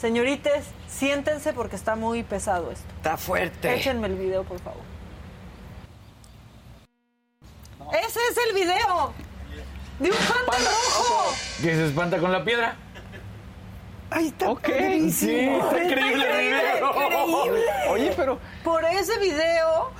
[0.00, 2.86] señorites, siéntense porque está muy pesado esto.
[2.96, 3.74] Está fuerte.
[3.74, 4.82] Échenme el video, por favor.
[7.92, 9.12] Ese es el video.
[9.98, 11.34] De un panda rojo.
[11.60, 12.76] Que se espanta con la piedra.
[14.10, 14.50] Ahí está.
[14.50, 14.68] Ok.
[15.12, 16.90] Sí, está increíble el video.
[16.94, 17.64] Increíble.
[17.90, 19.90] Oye, pero Por ese video,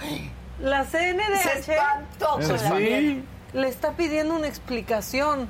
[0.61, 3.25] la CNDH Se espantó con la Sí.
[3.53, 5.49] le está pidiendo una explicación.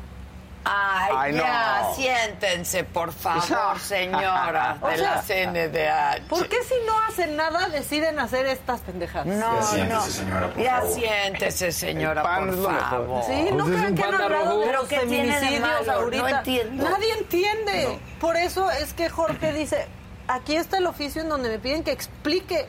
[0.63, 1.39] Ay, Ay, no.
[1.43, 6.29] ya, siéntense, por favor, señora O de sea, la CNDH.
[6.29, 9.27] ¿Por qué si no hacen nada deciden hacer estas pendejadas?
[9.27, 10.01] No, Ya siéntese, no.
[10.03, 10.95] señora, por ya favor.
[10.95, 13.23] siéntese, señora, por favor.
[13.25, 14.59] Sí, no Pues es crean un que han hablado rojo.
[14.61, 16.23] de ¿Pero los qué tiene de feminicidios ahorita.
[16.31, 16.91] No entiendo.
[16.91, 17.99] Nadie entiende.
[18.21, 19.87] Por eso es que Jorge dice,
[20.29, 22.67] aquí está el oficio en donde me piden que explique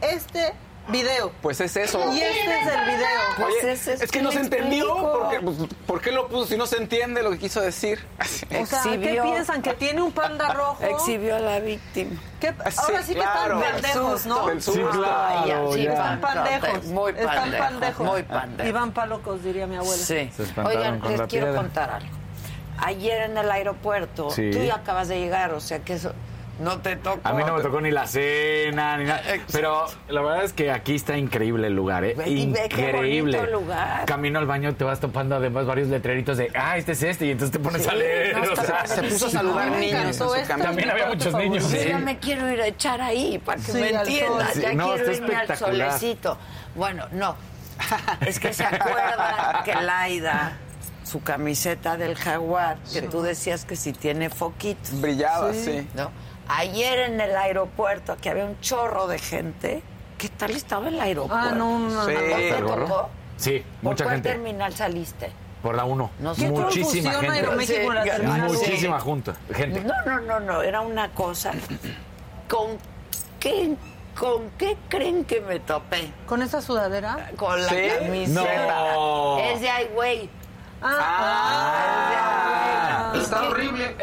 [0.00, 0.54] este
[0.88, 1.32] video.
[1.42, 1.98] pues es eso.
[2.12, 3.08] Y este es el video.
[3.36, 4.94] Pues Oye, ese es, es que no se entendió.
[4.96, 5.56] Porque, pues,
[5.86, 8.04] ¿Por qué lo puso si no se entiende lo que quiso decir?
[8.20, 9.62] O sea, ¿qué piensan?
[9.62, 10.82] ¿Que tiene un panda rojo?
[10.84, 12.20] Exhibió a la víctima.
[12.40, 13.58] ¿Qué- Sí, Ahora sí que claro.
[13.60, 14.46] están pendejos, ¿no?
[14.46, 14.90] Del Sí, susto.
[14.90, 15.72] claro.
[15.72, 15.92] sí, ya.
[15.92, 16.84] Están pandejos.
[16.86, 17.66] Muy Están pandejos.
[17.68, 18.06] pandejos.
[18.06, 18.68] Muy pandejos.
[18.68, 20.02] Iban palocos, diría mi abuela.
[20.04, 20.30] Sí.
[20.64, 21.54] Oigan, les quiero piedra.
[21.56, 22.08] contar algo.
[22.78, 24.50] Ayer en el aeropuerto, Sí.
[24.52, 26.12] tú ya acabas de llegar, o sea que eso
[26.60, 27.20] no te tocó.
[27.24, 29.22] A mí no me tocó ni la cena, ni nada.
[29.52, 32.14] Pero la verdad es que aquí está increíble el lugar, ¿eh?
[32.16, 33.46] Ve- y ve qué increíble.
[33.50, 34.04] lugar.
[34.06, 37.30] Camino al baño te vas topando además varios letreritos de, ah, este es este, y
[37.32, 38.36] entonces te pones Sí, a leer.
[38.36, 40.18] no, o está sea, Se puso a saludar Me niños.
[40.48, 41.78] También había muchos niños, sí.
[41.88, 44.52] ya me quiero ir a echar ahí para que Sí, me entiendas.
[44.54, 46.38] Sí, ya no, quiero irme al solecito.
[46.74, 47.36] Bueno, no.
[48.20, 50.56] Es que se acuerdan que Laida,
[51.02, 55.00] su camiseta del jaguar, que tú decías que si tiene foquitos.
[55.00, 55.86] Brillaba, sí.
[55.94, 56.10] ¿no?
[56.48, 59.82] Ayer en el aeropuerto, que había un chorro de gente.
[60.18, 61.48] ¿Qué tal estaba el aeropuerto?
[61.50, 62.12] Ah, no, no, Sí.
[62.14, 62.34] no.
[62.34, 63.08] ¿A ti te tocó?
[63.36, 64.28] Sí, ¿Por mucha cuál gente.
[64.30, 65.32] terminal saliste?
[65.62, 66.10] Por la 1.
[66.18, 66.48] No sé.
[66.50, 67.28] Muchísima gente.
[67.30, 68.40] Aeroméxico en la Sí, terminal.
[68.52, 69.80] Muchísima junta, gente.
[69.80, 71.52] No, no, no, no, era una cosa.
[72.48, 72.78] ¿Con
[73.40, 73.74] qué,
[74.18, 76.10] con qué creen que me topé?
[76.26, 77.30] ¿Con esa sudadera?
[77.36, 77.76] Con la ¿Sí?
[77.98, 78.92] camiseta.
[78.94, 79.38] No.
[79.38, 80.28] Es de ay, güey.
[80.82, 82.10] Ah,
[83.12, 83.22] ay, güey.
[83.24, 83.96] Está horrible.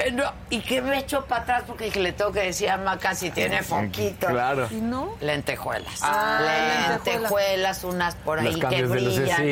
[0.50, 3.30] y que me echo para atrás porque dije, le tengo que decir a Maca si
[3.30, 4.28] tiene foquito.
[4.28, 4.68] Claro.
[4.72, 5.16] ¿Y no?
[5.22, 6.00] Lentejuelas.
[6.02, 9.48] Ah, lentejuelas, unas por ahí que brillan.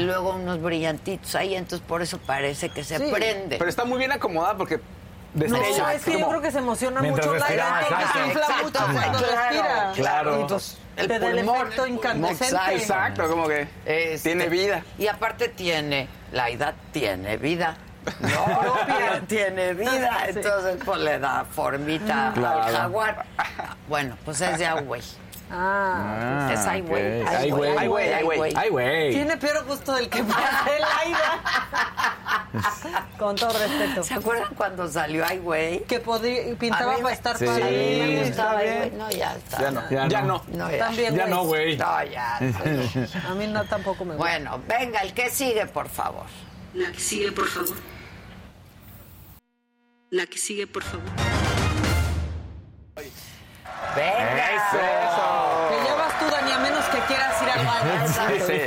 [0.00, 3.56] luego unos brillantitos ahí, entonces por eso parece que se Sí, prende.
[3.58, 4.80] Pero está muy bien acomodada porque
[5.34, 5.56] No,
[5.90, 8.18] es que yo creo que se emociona Mientras mucho respira, Laila, entonces exacto.
[8.20, 9.92] se infla Exacto, mucho cuando claro, respira.
[9.94, 10.36] claro.
[10.38, 12.44] Y entonces el Te da el pulmón, efecto incandescente.
[12.54, 12.76] Exacto.
[12.76, 14.82] Exacto, como que Este, tiene vida.
[14.96, 17.76] Y aparte tiene, la edad tiene vida.
[18.20, 20.32] No, propia tiene vida, Sí.
[20.36, 22.62] entonces pues le da formita Claro.
[22.62, 23.24] al jaguar.
[23.88, 25.02] Bueno, pues es de Agüey.
[25.50, 27.22] Ah, es ay, güey.
[27.22, 27.76] Ay, güey.
[27.76, 28.52] Ay, güey, ay, güey.
[28.56, 29.10] Ay, güey.
[29.12, 31.40] tiene peor gusto del que pasa Laida.
[33.18, 34.02] Con todo respeto.
[34.02, 35.84] ¿Se acuerdan cuando salió Ay, güey?
[35.84, 36.00] Que
[36.58, 37.46] pintaba para estar Sí.
[37.46, 38.06] A mí padre.
[38.06, 38.90] me Sí, Ay, güey.
[38.92, 39.60] No, ya está.
[39.60, 39.90] Ya no.
[39.90, 40.26] Ya Ya no.
[40.26, 40.44] no.
[40.56, 40.78] No, ya.
[40.78, 41.76] También, Ya no, güey.
[41.76, 42.36] No, ya.
[43.28, 44.30] A mí no tampoco me gusta.
[44.30, 46.26] Bueno, venga, el que sigue, por favor.
[46.74, 47.76] La que sigue, por favor.
[50.10, 51.04] La que sigue, por favor.
[53.96, 54.46] Venga.
[55.70, 57.73] Que ya vas tú, Dani, a menos que quieras ir al baño.
[58.46, 58.60] Sí.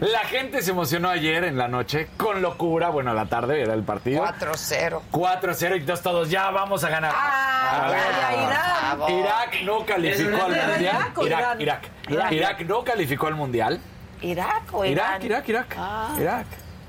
[0.00, 2.88] La gente se emocionó ayer en la noche con locura.
[2.90, 4.24] Bueno, a la tarde era el partido.
[4.24, 5.00] 4-0.
[5.10, 7.12] 4-0 y entonces todos ya vamos a ganar.
[7.14, 8.00] Ah, A ver.
[8.00, 9.18] ya, ya, Irán.
[9.20, 10.80] Irak no calificó al ¿Es mundial.
[10.80, 11.60] Irak Irak?
[12.08, 12.32] Irak.
[12.32, 13.80] Irak no calificó al mundial.
[14.22, 15.22] ¿Irak o Irán?
[15.22, 15.76] Irak, Irak, Irak.
[15.78, 16.14] Ah.
[16.20, 16.46] Irak.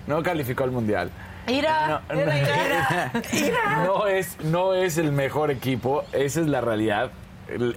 [0.08, 1.10] No calificó al mundial.
[1.48, 2.22] Ira, No, no.
[2.38, 3.12] Ira.
[3.86, 7.12] No es, no es el mejor equipo, esa es la realidad.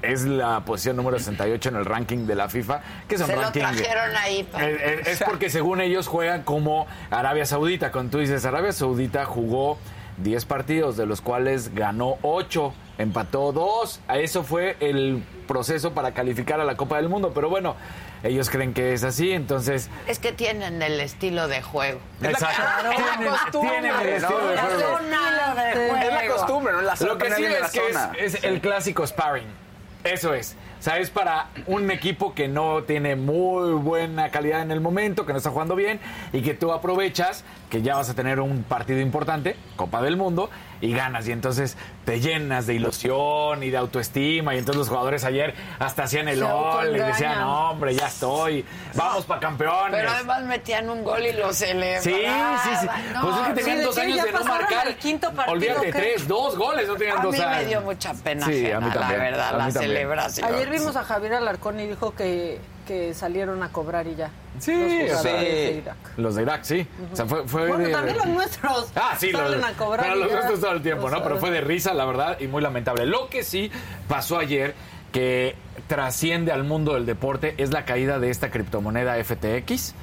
[0.03, 3.37] Es la posición número 68 en el ranking de la FIFA, que es un Se
[3.37, 3.61] lo ranking.
[3.61, 4.43] trajeron ahí.
[4.45, 7.93] para- Es, es- es porque según ellos juegan como Arabia Saudita.
[7.93, 9.79] Cuando tú dices Arabia Saudita jugó
[10.19, 14.01] 10 partidos, de los cuales ganó 8, empató 2.
[14.09, 17.33] A Eso fue el proceso para calificar a la Copa del Mundo.
[17.35, 17.77] Pero bueno,
[18.23, 19.91] ellos creen que es así, entonces.
[20.07, 22.01] Es que tienen el estilo de juego.
[22.23, 22.63] Exacto.
[22.91, 24.29] Es la costumbre, tienen el ¿no?
[24.29, 24.81] estilo de La juego.
[24.99, 25.97] zona de juego.
[25.97, 26.81] Es la costumbre, ¿no?
[26.81, 27.81] La Lo que sí es que
[28.25, 29.66] es, es el clásico sparring.
[30.07, 30.57] Eso es.
[30.79, 35.27] O sea, es para un equipo que no tiene muy buena calidad en el momento,
[35.27, 35.99] que no está jugando bien
[36.33, 40.49] y que tú aprovechas que ya vas a tener un partido importante, Copa del Mundo,
[40.81, 41.27] y ganas.
[41.27, 44.55] Y entonces te llenas de ilusión y de autoestima.
[44.55, 48.65] Y entonces los jugadores ayer hasta hacían el gol y decían, no, hombre, ya estoy.
[48.95, 49.91] Vamos para campeones.
[50.01, 52.03] Pero además metían un gol y lo celebraban.
[52.03, 52.87] Sí, sí, sí.
[53.15, 54.87] No, pues es que tenían ¿de dos años ¿Ya de no marcar.
[54.87, 55.93] al quinto partido, Olvídate, qué?
[55.93, 57.69] tres, dos goles, no tenían A dos mí me años.
[57.69, 59.83] dio mucha pena Sí, a mí también, la verdad, a la también.
[59.83, 60.55] celebración.
[60.55, 64.31] Ayer vimos a Javier Alarcón y dijo que, que salieron a cobrar y ya.
[64.59, 65.97] Sí, los sea, de Irak.
[66.17, 66.87] Los de Irak, sí.
[67.13, 70.07] O sea, fue, fue Bueno, de- también los nuestros Ah, sí, salen los, a cobrar.
[70.07, 70.35] pero y los ya.
[70.37, 71.23] nuestros todo el tiempo, O ¿no?
[71.23, 73.05] Pero fue de risa, la verdad, y muy lamentable.
[73.07, 73.71] Lo que sí
[74.09, 74.75] pasó ayer,
[75.13, 75.55] que
[75.89, 79.95] trasciende al mundo del deporte, es la caída de esta criptomoneda FTX,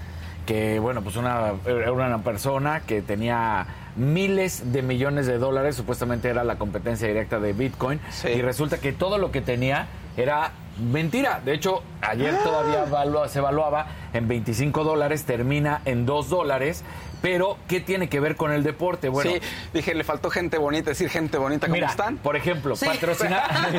[0.46, 3.66] que, bueno, pues una, era una persona que tenía
[3.96, 8.30] miles de millones de dólares, supuestamente era la competencia directa de Bitcoin, Sí.
[8.30, 9.88] y resulta que todo lo que tenía
[10.18, 11.42] era mentira.
[11.44, 16.84] De hecho, ayer todavía evalua- se evaluaba en 25 dólares, termina en 2 dólares,
[17.22, 19.08] pero ¿qué tiene que ver con el deporte?
[19.10, 19.40] Bueno, sí,
[19.74, 22.18] dije, le faltó gente bonita, decir gente bonita, ¿cómo Mira, están?
[22.18, 22.86] por ejemplo, Sí.
[22.86, 23.44] patrocinar.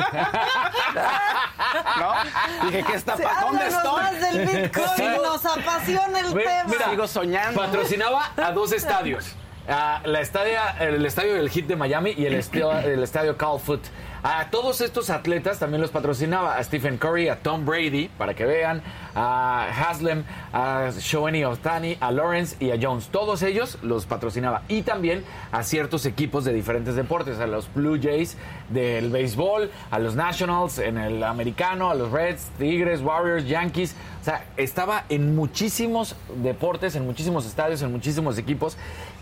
[1.99, 2.65] ¿No?
[2.67, 3.47] Dije, ¿qué está pasando?
[3.47, 4.01] ¿Dónde estoy?
[4.03, 6.63] más del Bitcoin, nos apasiona el Ve, tema.
[6.67, 7.61] mira, Sigo soñando.
[7.61, 9.35] Patrocinaba a dos estadios.
[9.67, 13.81] A la estadia, el estadio del Hit de Miami y el estadio, el estadio Foot.
[14.27, 16.57] A todos estos atletas también los patrocinaba.
[16.57, 18.81] A Stephen Curry, a Tom Brady, para que vean.
[19.13, 23.09] A Haslem, a Shohei Ohtani, a Lawrence y a Jones.
[23.09, 24.63] Todos ellos los patrocinaba.
[24.67, 27.39] Y también a ciertos equipos de diferentes deportes.
[27.39, 28.35] A los Blue Jays
[28.69, 33.95] del béisbol, a los Nationals en el americano, a los Reds, Tigres, Warriors, Yankees.
[34.21, 38.75] O sea, estaba en muchísimos deportes, en muchísimos estadios, en muchísimos equipos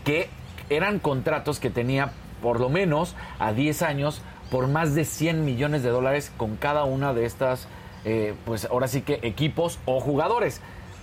[0.03, 0.29] que
[0.69, 2.11] eran contratos que tenía
[2.41, 4.21] por lo menos a 10 años
[4.51, 7.67] por más de 100 millones de dólares con cada una de estas,
[8.05, 10.61] eh, pues ahora sí que equipos o jugadores.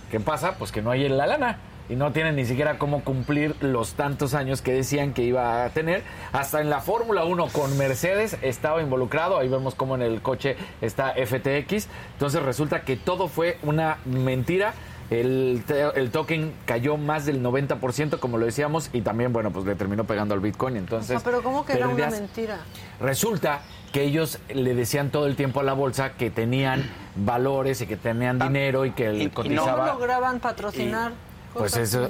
[0.09, 0.55] ¿Qué pasa?
[0.57, 1.57] Pues que no hay la lana
[1.89, 5.69] y no tienen ni siquiera cómo cumplir los tantos años que decían que iba a
[5.71, 6.03] tener.
[6.31, 10.55] Hasta en la Fórmula 1 con Mercedes estaba involucrado, ahí vemos cómo en el coche
[10.79, 11.89] está FTX.
[12.13, 14.73] Entonces resulta que todo fue una mentira.
[15.11, 19.65] El, te- el token cayó más del 90%, como lo decíamos, y también, bueno, pues
[19.65, 20.75] le terminó pegando al Bitcoin.
[20.75, 22.59] O Entonces, sea, pero ¿cómo que era una mentira?
[23.01, 23.59] Resulta
[23.91, 27.97] que ellos le decían todo el tiempo a la bolsa que tenían valores y que
[27.97, 29.87] tenían dinero y que y- y el no ¿Cómo cotizaba.
[29.93, 31.11] lograban patrocinar?
[31.53, 32.07] Pues eso,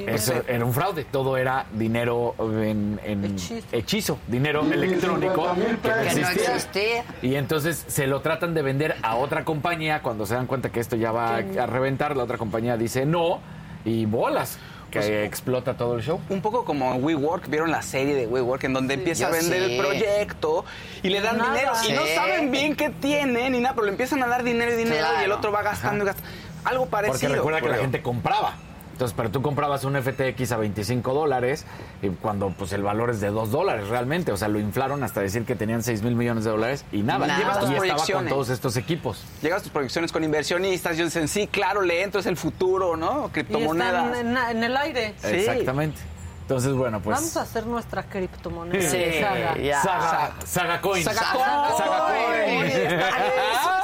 [0.48, 3.66] era un fraude, todo era dinero en, en Hechizo.
[3.72, 6.56] hechizo, dinero electrónico que no Que no existía.
[6.56, 7.04] existía.
[7.24, 10.80] Y entonces se lo tratan de vender a otra compañía, cuando se dan cuenta que
[10.80, 13.40] esto ya va a, a reventar, la otra compañía dice no
[13.84, 14.60] y bolas.
[14.92, 16.20] que explota todo el show.
[16.30, 19.32] Un poco como en WeWork, vieron la serie de WeWork en donde empieza Yo a
[19.32, 19.72] vender sí.
[19.74, 20.66] el proyecto
[21.02, 21.54] y le dan Nada.
[21.54, 24.72] dinero y no saben bien qué tienen ni nada, pero le empiezan a dar dinero
[24.74, 26.30] y dinero y el otro va gastando y gastando.
[26.66, 27.22] Algo parecido.
[27.22, 28.54] Porque recuerda que la gente compraba.
[29.02, 31.66] Entonces, pero tú comprabas un FTX a 25 dólares
[32.04, 34.32] y cuando pues el valor es de 2 dólares realmente.
[34.32, 37.26] O sea, lo inflaron hasta decir que tenían 6 mil millones de dólares y nada.
[37.26, 37.40] Nada.
[37.40, 38.30] Llevas tus y estaba con proyecciones.
[38.32, 39.24] todos estos equipos.
[39.42, 42.96] Llegas a tus proyecciones con inversionistas, ellos dicen, sí, claro, le entro, es el futuro,
[42.96, 43.26] ¿no?
[43.30, 44.06] Y Criptomonedas.
[44.18, 45.16] están en, en el aire.
[45.24, 46.00] Exactamente.
[46.42, 47.16] Entonces, bueno, pues...
[47.18, 48.90] Vamos a hacer nuestra criptomoneda.
[48.90, 49.58] Sí, Saga.
[49.58, 49.82] ya.
[49.82, 51.04] Saga, Saga Coin.
[51.04, 52.72] Saga Saga Coin.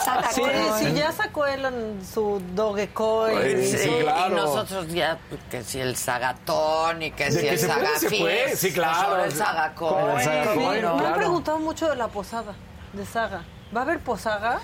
[0.04, 0.54] Saga Sí, Coin.
[0.80, 3.64] sí, ya sacó él en su Dogecoin.
[3.64, 5.18] Sí, Y nosotros ya,
[5.50, 9.24] que si el sagatón y que De si que el puede, sí, claro.
[9.24, 9.94] El sagacón.
[10.02, 11.16] Con el sagacón, Me han claro.
[11.16, 12.54] preguntado mucho de la posada
[12.94, 13.44] de Saga.
[13.76, 14.60] ¿Va a haber posada?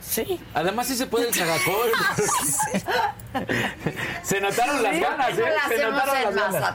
[0.00, 0.40] Sí.
[0.54, 1.90] Además sí se puede el Sagacol.
[4.22, 5.54] se notaron las Sí, ganas, ¿por qué ¿eh?
[5.54, 6.74] la Se notaron en las ganas.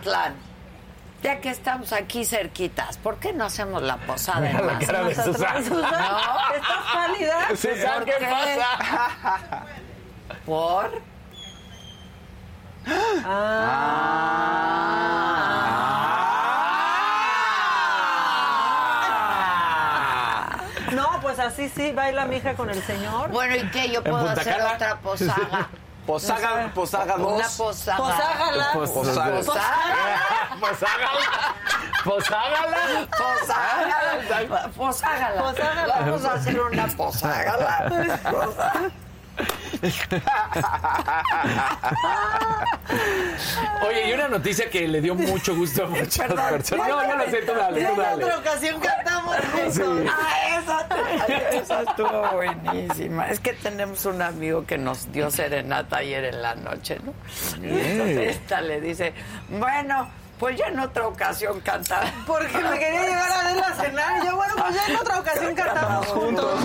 [1.24, 5.00] Ya que estamos aquí cerquitas, ¿por qué no hacemos la posada Mira en la cara
[5.04, 5.66] de Mazatlán?
[5.66, 6.00] Susana.
[6.00, 6.56] ¿No?
[6.56, 7.48] ¿Estás pálida?
[7.56, 8.26] Susana, ¿Por ¿qué qué?
[8.26, 9.66] pasa?
[10.46, 11.02] ¿Por?
[20.94, 23.30] No, pues así sí, baila mi hija con el señor.
[23.30, 23.90] Bueno, ¿y qué?
[23.90, 25.70] Yo puedo hacer otra posada.
[26.08, 27.34] Posaga, Posaga 2.
[27.36, 27.98] Una posada.
[27.98, 28.66] Poságala.
[28.74, 29.44] Posaga.
[30.64, 31.26] Poságala.
[32.08, 32.78] Poságala.
[33.20, 34.70] Poságala.
[34.78, 35.42] Poságala.
[35.44, 35.96] Poságala.
[36.06, 37.72] Vamos a hacer una poságala.
[43.88, 46.88] Oye, y una noticia que le dio mucho gusto a muchas personas.
[46.88, 49.74] No, no lo sé, tú dale, tú en otra ocasión cantamos juntos.
[49.74, 49.82] Sí.
[50.10, 50.88] Ah, esa,
[51.52, 53.30] esa estuvo buenísima.
[53.30, 57.14] Es que tenemos un amigo que nos dio serenata ayer en la noche, ¿no?
[57.64, 59.14] Y entonces esta le dice,
[59.50, 60.10] bueno,
[60.40, 62.06] pues ya en otra ocasión cantar.
[62.26, 64.24] Porque me quería llevar a ver a cenar.
[64.24, 66.60] Y yo, bueno, pues ya en otra ocasión cantamos juntos.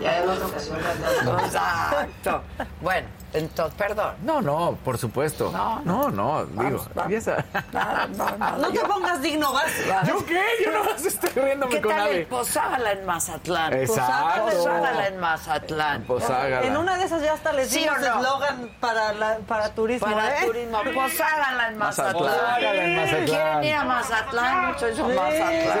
[0.00, 1.42] Ya en otra ocasión cantamos.
[1.44, 2.42] Exacto.
[2.80, 4.14] Bueno, entonces, perdón.
[4.22, 5.50] No, no, por supuesto.
[5.52, 6.62] No, No, no, digo.
[6.64, 6.88] vamos.
[6.96, 7.44] empieza.
[7.72, 8.56] Nada, no.
[8.58, 9.70] No te Yo- pongas digno, vas.
[10.06, 10.42] ¿Yo qué?
[10.64, 12.26] Yo no estoy riéndome ¿Qué con tal el.
[12.26, 13.72] Poságala en Mazatlán?
[13.74, 14.44] Exacto.
[14.46, 16.02] Poságala en Mazatlán.
[16.04, 16.66] Poságala.
[16.66, 18.06] En una de esas ya hasta les ¿Sí dimos o no?
[18.20, 20.06] eslogan para, la- para turismo.
[20.06, 20.46] Para ¿eh?
[20.46, 20.78] turismo.
[20.94, 22.14] Poságala en Mazatlán.
[22.14, 23.26] Poságala en Mazatlán.
[23.26, 24.66] ¿Quieren ir a Mazatlán?
[24.66, 25.78] Mucho eso, Mazatlán.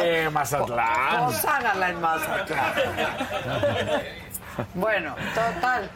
[0.00, 1.26] Sí, Mazatlán.
[1.26, 2.72] Poságala en Mazatlán.
[4.74, 5.90] Bueno, total.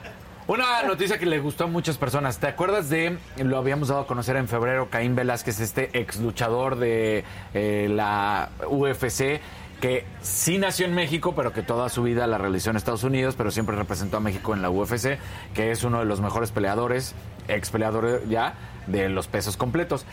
[0.48, 2.38] Una noticia que le gustó a muchas personas.
[2.38, 6.76] ¿Te acuerdas de, lo habíamos dado a conocer en febrero, Caín Velázquez, este ex luchador
[6.76, 7.22] de
[7.52, 9.42] eh, la UFC,
[9.82, 13.34] que sí nació en México, pero que toda su vida la realizó en Estados Unidos,
[13.36, 15.18] pero siempre representó a México en la UFC,
[15.52, 17.14] que es uno de los mejores peleadores,
[17.46, 18.54] ex peleador ya,
[18.86, 20.06] de los pesos completos.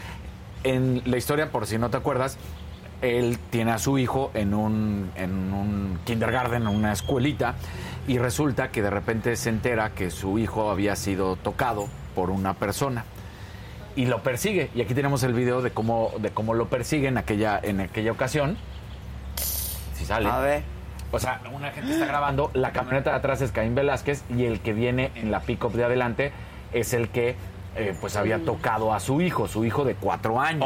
[0.65, 2.39] En la historia, por si no te acuerdas,
[3.03, 7.53] él tiene a su hijo en un, en un kindergarten, en una escuelita,
[8.07, 12.55] y resulta que de repente se entera que su hijo había sido tocado por una
[12.55, 13.05] persona
[13.95, 14.71] y lo persigue.
[14.73, 18.11] Y aquí tenemos el video de cómo, de cómo lo persigue en aquella, en aquella
[18.11, 18.57] ocasión.
[19.35, 20.27] Si sale.
[20.27, 20.63] A ver.
[21.11, 24.59] O sea, una gente está grabando, la camioneta de atrás es Caín Velázquez y el
[24.61, 26.31] que viene en la pick-up de adelante
[26.73, 27.35] es el que
[27.75, 30.59] eh, pues había tocado a su hijo, su hijo de cuatro años.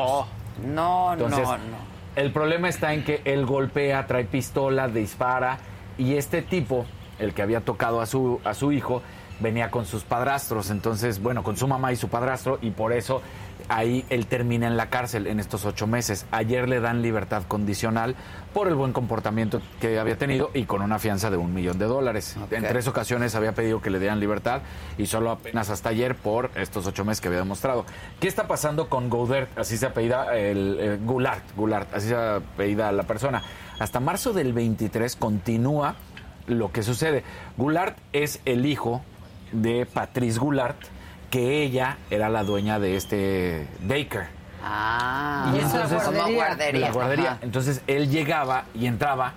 [0.65, 1.77] No, Entonces, no, no.
[2.15, 5.57] el problema está en que él golpea, trae pistola, dispara
[5.97, 6.85] y este tipo,
[7.17, 9.01] el que había tocado a su, a su hijo,
[9.39, 13.21] venía con sus padrastros, entonces, bueno, con su mamá y su padrastro y por eso
[13.67, 16.25] ahí él termina en la cárcel en estos ocho meses.
[16.31, 18.15] Ayer le dan libertad condicional
[18.53, 21.85] por el buen comportamiento que había tenido y con una fianza de un millón de
[21.85, 22.35] dólares.
[22.51, 24.61] En tres ocasiones había pedido que le dieran libertad
[24.97, 27.85] y solo apenas hasta ayer por estos ocho meses que había demostrado.
[28.19, 29.57] ¿Qué está pasando con Goudert?
[29.57, 33.43] Así se apellida el, eh, Goulart, Goulart, así se apellida la persona.
[33.79, 35.95] Hasta marzo del 23 continúa
[36.47, 37.23] lo que sucede.
[37.57, 39.03] Goulart es el hijo
[39.51, 40.77] de Patrice Goulart,
[41.29, 44.27] que ella era la dueña de este Baker.
[44.63, 46.35] Ah, Y esa como guardería.
[46.35, 46.79] guardería.
[46.87, 47.31] La guardería.
[47.33, 47.39] Ajá.
[47.41, 49.33] Entonces él llegaba y entraba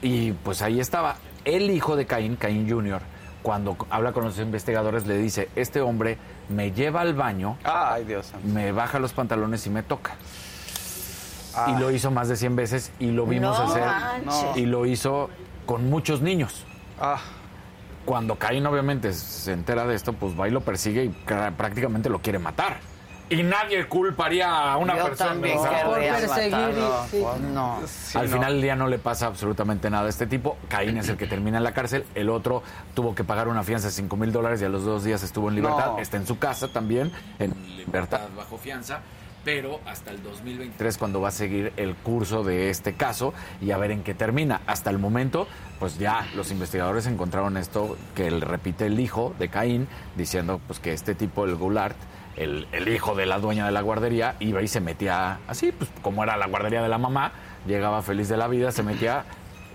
[0.00, 1.16] y pues ahí estaba.
[1.44, 3.02] El hijo de Caín, Caín Jr.,
[3.42, 6.16] cuando habla con los investigadores le dice, este hombre
[6.48, 10.14] me lleva al baño, Ay, Dios me baja los pantalones y me toca.
[11.56, 11.74] Ay.
[11.74, 13.84] Y lo hizo más de 100 veces y lo vimos No hacer.
[13.84, 14.56] manches.
[14.56, 15.28] Y lo hizo
[15.66, 16.64] con muchos niños.
[17.00, 17.18] Ah,
[18.04, 21.08] Cuando Caín obviamente se entera de esto, pues va y lo persigue y
[21.56, 22.78] prácticamente lo quiere matar.
[23.30, 25.30] Y nadie culparía a una Yo persona.
[25.30, 26.74] también o sea, querría Por perseguir
[27.10, 27.22] sí.
[27.22, 27.80] Pues no.
[28.14, 30.58] Al final del día no le pasa absolutamente nada a este tipo.
[30.68, 32.04] Caín es el que termina en la cárcel.
[32.14, 32.62] El otro
[32.94, 35.48] tuvo que pagar una fianza de 5 mil dólares y a los dos días estuvo
[35.48, 35.92] en libertad.
[35.92, 35.98] No.
[35.98, 39.00] Está en su casa también, en libertad bajo fianza.
[39.44, 43.76] Pero hasta el 2023 cuando va a seguir el curso de este caso y a
[43.76, 44.60] ver en qué termina.
[44.66, 45.48] Hasta el momento,
[45.80, 50.78] pues ya los investigadores encontraron esto que él repite el hijo de Caín, diciendo pues
[50.78, 51.96] que este tipo, el Goulart,
[52.36, 55.90] el, el hijo de la dueña de la guardería, iba y se metía así, pues
[56.02, 57.32] como era la guardería de la mamá,
[57.66, 59.24] llegaba feliz de la vida, se metía,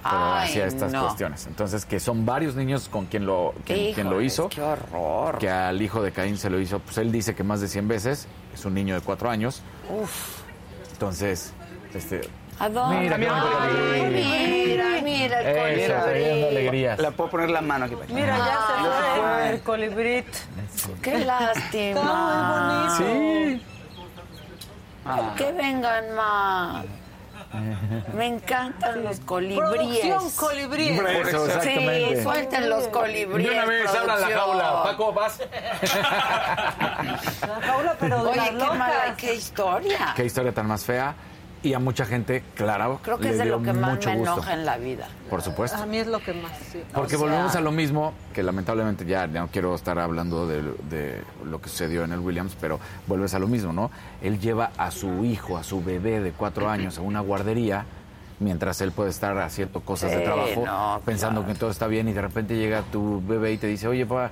[0.04, 1.04] pero Ay, hacía estas no.
[1.04, 1.46] cuestiones.
[1.48, 4.48] Entonces, que son varios niños con quien lo, quien, quien lo hizo.
[4.50, 5.38] Qué horror.
[5.38, 7.88] Que al hijo de Caín se lo hizo, pues él dice que más de 100
[7.88, 8.28] veces,
[8.58, 9.62] es un niño de cuatro años.
[9.90, 10.42] Uf.
[10.94, 11.54] Entonces,
[11.94, 12.22] este...
[12.60, 13.16] ¿A dónde?
[13.18, 14.24] Mira, Ay, colibrí.
[14.66, 15.48] mira, mira el
[15.80, 16.04] Eso, colibrí.
[16.10, 17.00] trayendo alegrías.
[17.00, 17.96] Le puedo poner la mano aquí.
[18.10, 20.26] Mira, ya se fue el colibrit.
[21.04, 22.00] Qué lástima.
[22.00, 23.58] Está muy bonito.
[23.60, 23.66] Sí.
[25.06, 26.86] Ay, Que vengan más.
[28.14, 30.00] Me encantan los colibríes.
[30.00, 30.96] Producción colibrí.
[30.98, 32.16] Por eso, exactamente.
[32.18, 33.50] Sí, suelten los colibríes.
[33.50, 34.84] De una vez, abran la jaula.
[34.84, 35.40] Paco, vas.
[37.42, 40.14] La jaula, pero de Oye, qué mala, qué historia.
[40.16, 41.16] Qué historia tan más fea.
[41.64, 44.10] Y a mucha gente, claro, Creo que le es de dio lo que más mucho
[44.10, 44.34] me gusto.
[44.34, 45.08] enoja en la vida.
[45.30, 45.76] Por supuesto.
[45.78, 46.84] A mí es lo que más, sí.
[46.94, 50.62] Porque O sea- volvemos a lo mismo, que lamentablemente ya no quiero estar hablando de,
[50.90, 53.90] de lo que sucedió en el Williams, pero vuelves a lo mismo, ¿no?
[54.22, 57.86] Él lleva a su hijo, a su bebé de cuatro años a una guardería,
[58.40, 61.54] mientras él puede estar haciendo cosas de trabajo, no, pensando claro.
[61.54, 64.30] que todo está bien y de repente llega tu bebé y te dice, oye, pa,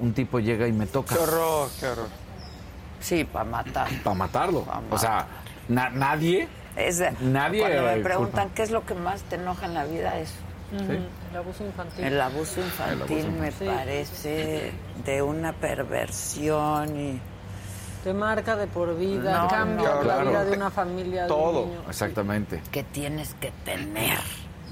[0.00, 1.16] un tipo llega y me toca.
[1.16, 2.06] Qué horror, qué horror.
[3.00, 3.88] Sí, para matar.
[4.02, 4.62] Para matarlo.
[4.62, 5.26] Pa' O sea,
[5.68, 6.48] na- nadie...
[6.76, 8.54] Es de- Nadie, Cuando me preguntan culpa.
[8.56, 10.32] qué es lo que más te enoja en la vida, es
[10.72, 10.92] Ujú,
[11.30, 12.04] El abuso infantil.
[12.04, 12.94] el abuso infantil.
[12.96, 14.72] El abuso me parece
[15.04, 17.20] de una perversión y
[18.02, 21.38] Te marca de por vida, No, cambia no, la vida de una familia, de un
[21.38, 21.66] Todo.
[21.66, 21.80] niño.
[21.88, 22.60] Exactamente.
[22.72, 24.18] que tienes que tener,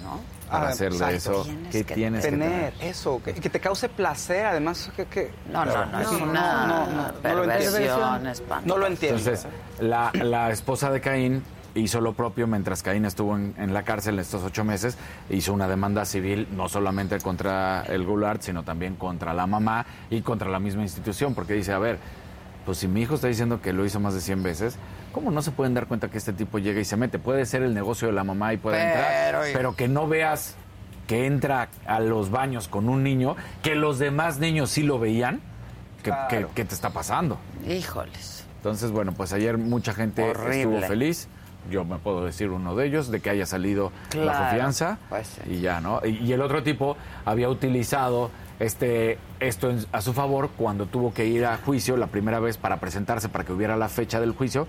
[0.02, 0.20] ¿no?
[0.52, 1.16] Para Ah, hacerle exacto.
[1.32, 2.90] eso, Tienes ¿qué que tienes que Tener tener?
[2.90, 5.06] eso, que, que te cause placer, además que...
[5.06, 8.22] que No, no, no, es Sí, una no, no, no lo perversión.
[8.66, 9.18] No lo entiendo.
[9.18, 9.46] Entonces,
[9.80, 11.42] la, la esposa de Caín
[11.74, 14.98] hizo lo propio mientras Caín estuvo en, en la cárcel estos ocho meses.
[15.30, 20.20] Hizo una demanda civil no solamente contra el Goulart, sino también contra la mamá y
[20.20, 21.98] contra la misma institución, porque dice, a ver,
[22.66, 24.76] pues si mi hijo está diciendo que lo hizo más de 100 veces,
[25.12, 27.18] ¿cómo no se pueden dar cuenta que este tipo llega y se mete?
[27.18, 30.56] Puede ser el negocio de la mamá y puede Pero- entrar, pero que no veas
[31.06, 35.40] que entra a los baños con un niño, que los demás niños sí lo veían,
[36.02, 36.50] ¿qué, Claro.
[36.54, 37.38] qué te está pasando?
[37.68, 38.44] Híjoles.
[38.56, 40.60] Entonces, bueno, pues ayer mucha gente Horrible.
[40.76, 41.28] estuvo feliz.
[41.70, 44.98] Yo me puedo decir uno de ellos, de que haya salido Claro, bajo fianza.
[45.08, 45.54] pues sí.
[45.54, 46.00] Y ya, ¿no?
[46.04, 48.30] Y, y el otro tipo había utilizado
[48.60, 52.58] este, esto en- a su favor cuando tuvo que ir a juicio la primera vez
[52.58, 54.68] para presentarse, para que hubiera la fecha del juicio,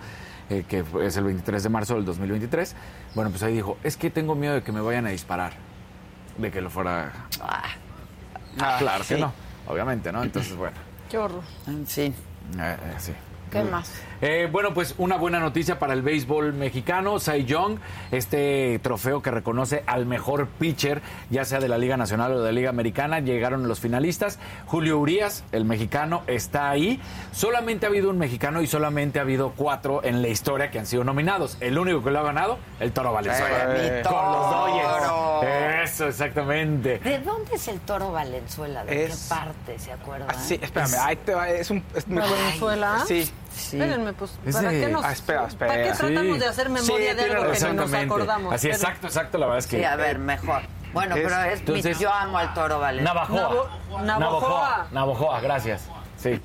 [0.49, 2.75] eh, que es el 23 de marzo del 2023.
[3.15, 5.53] Bueno, pues ahí dijo, es que tengo miedo de que me vayan a disparar.
[6.37, 7.11] De que lo fuera...
[7.41, 7.63] Ah,
[8.59, 9.15] Ah, claro sí.
[9.15, 9.33] que no,
[9.67, 10.21] obviamente, ¿no?
[10.23, 10.77] Entonces, bueno,
[11.09, 11.41] Qué horror.
[11.65, 12.13] en fin.
[12.59, 13.13] eh, eh, sí.
[13.51, 13.91] ¿Qué más?
[14.25, 17.19] Eh, bueno, pues una buena noticia para el béisbol mexicano.
[17.19, 17.77] Cy Young,
[18.11, 22.45] este trofeo que reconoce al mejor pitcher, ya sea de la Liga Nacional o de
[22.45, 24.39] la Liga Americana, llegaron los finalistas.
[24.65, 27.01] Julio Urias, el mexicano, está ahí.
[27.33, 30.85] Solamente ha habido un mexicano y solamente ha habido cuatro en la historia que han
[30.85, 31.57] sido nominados.
[31.59, 33.75] El único que lo ha ganado, el Toro Valenzuela.
[33.75, 35.43] Eh, Con los.
[35.83, 36.99] Eso, exactamente.
[36.99, 38.85] ¿De dónde es el toro Valenzuela?
[38.85, 40.29] ¿De Es- qué parte se acuerdan?
[40.31, 41.83] Ah, sí, espérame, ahí te va, es un...
[41.93, 43.03] Es, ¿Valenzuela?
[43.05, 43.29] Sí.
[43.55, 43.79] Sí.
[43.79, 45.03] Espérenme, pues, Es ¿para de- qué nos...
[45.05, 45.71] Ah, espera, espera.
[45.71, 45.97] ¿Para qué Sí.
[45.99, 48.53] tratamos de hacer memoria Sí, de algo que ni nos acordamos?
[48.53, 49.37] Así, exacto, exacto.
[49.37, 49.77] La verdad es que.
[49.77, 50.61] Sí, a ver, mejor.
[50.93, 52.79] Bueno, Es- pero es, entonces- yo amo al toro.
[52.79, 53.01] Navajoa.
[53.01, 53.67] Navo-
[54.03, 54.05] Navajoa.
[54.05, 54.87] Navajoa.
[54.91, 55.87] Navajoa, gracias.
[56.17, 56.39] Sí,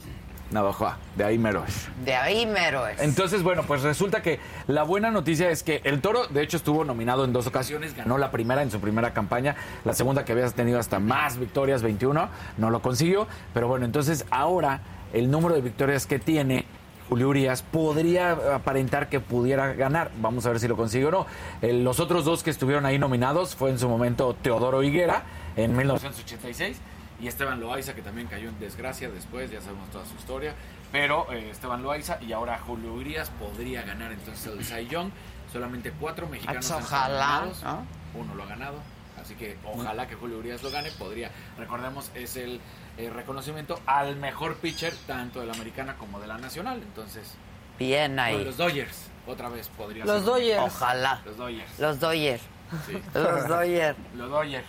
[0.51, 1.89] Navajoa, de ahí mero es.
[2.05, 2.98] De ahí mero es.
[3.02, 6.85] Entonces, bueno, pues resulta que la buena noticia es que el Toro, de hecho, estuvo
[6.85, 10.48] nominado en dos ocasiones, ganó la primera en su primera campaña, la segunda que había
[10.51, 14.80] tenido hasta más victorias, 21, no lo consiguió, pero bueno, entonces ahora
[15.12, 16.64] el número de victorias que tiene
[17.09, 20.10] Julio Urias podría aparentar que pudiera ganar.
[20.20, 21.26] Vamos a ver si lo consigue o no.
[21.62, 25.22] Eh, los otros dos que estuvieron ahí nominados fue en su momento Teodoro Higuera
[25.56, 26.76] en 1986
[27.20, 30.55] y Esteban Loaiza, que también cayó en desgracia después, ya sabemos toda su historia.
[30.93, 35.10] Pero eh, Esteban Loaiza y ahora Julio Urias podría ganar entonces el Cy Young.
[35.52, 37.62] Solamente cuatro mexicanos han sido Ojalá, nominados.
[37.62, 37.86] ¿no?
[38.20, 38.76] Uno lo ha ganado.
[39.20, 40.90] Así que ojalá que Julio Urias lo gane.
[40.93, 42.60] Podría, recordemos, es el
[42.98, 46.82] eh, reconocimiento al mejor pitcher tanto de la americana como de la nacional.
[46.82, 47.34] Entonces,
[47.78, 48.42] bien ahí.
[48.44, 50.24] Los Dodgers, otra vez podría los ser.
[50.24, 50.62] Dodgers.
[50.62, 51.22] Ojalá.
[51.24, 51.78] Los Dodgers.
[51.78, 52.42] Los Dodgers.
[53.14, 53.96] Los Dodgers.
[54.16, 54.66] Los Dodgers.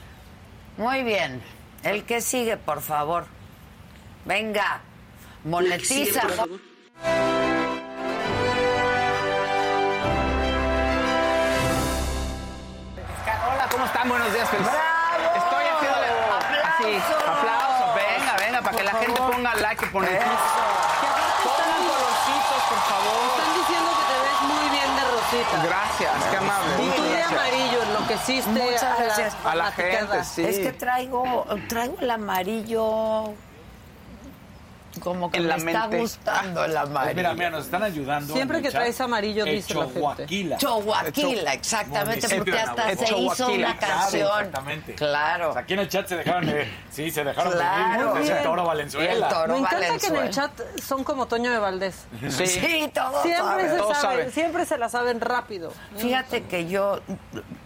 [0.77, 1.41] Muy bien.
[1.81, 3.25] El que sigue, por favor.
[4.25, 4.81] Venga,
[5.43, 6.21] monetiza.
[13.51, 14.07] Hola, ¿cómo están?
[14.07, 14.49] Buenos días.
[19.49, 20.07] Ponga like y pone.
[20.07, 23.19] Pongan colorcitos, por favor.
[23.29, 25.55] Están diciendo que te ves muy bien de rosita.
[25.63, 26.83] Gracias, qué amable.
[26.83, 27.31] Y tú de Gracias.
[27.31, 29.35] amarillo enloqueciste Muchas a la gracias.
[29.43, 30.45] A la gente, sí.
[30.45, 33.33] Es que traigo, traigo el amarillo.
[34.99, 35.99] Como que En me la está mente.
[35.99, 37.15] gustando el amarillo.
[37.15, 38.33] Mira, mira, nos están ayudando.
[38.33, 39.99] Siempre que traes amarillo, dice la gente.
[39.99, 40.57] Choaquila.
[40.57, 44.27] Choaquila, exactamente, Municipio porque hasta se hizo una Claro, canción.
[44.39, 44.95] Exactamente.
[44.95, 45.57] Claro.
[45.57, 46.67] Aquí en el chat se dejaron de.
[46.91, 48.13] Sí, se dejaron Claro.
[48.15, 48.21] de.
[48.21, 48.37] Bien.
[48.37, 49.29] El Toro El Valenzuela.
[49.29, 50.51] Toro Me encanta que en el chat
[50.83, 52.05] son como Toño de Valdés.
[52.29, 52.45] Sí.
[52.47, 53.69] Sí, todos Siempre saben.
[53.71, 54.31] se todos saben, saben.
[54.31, 55.71] siempre se la saben rápido.
[55.97, 56.99] Fíjate que yo,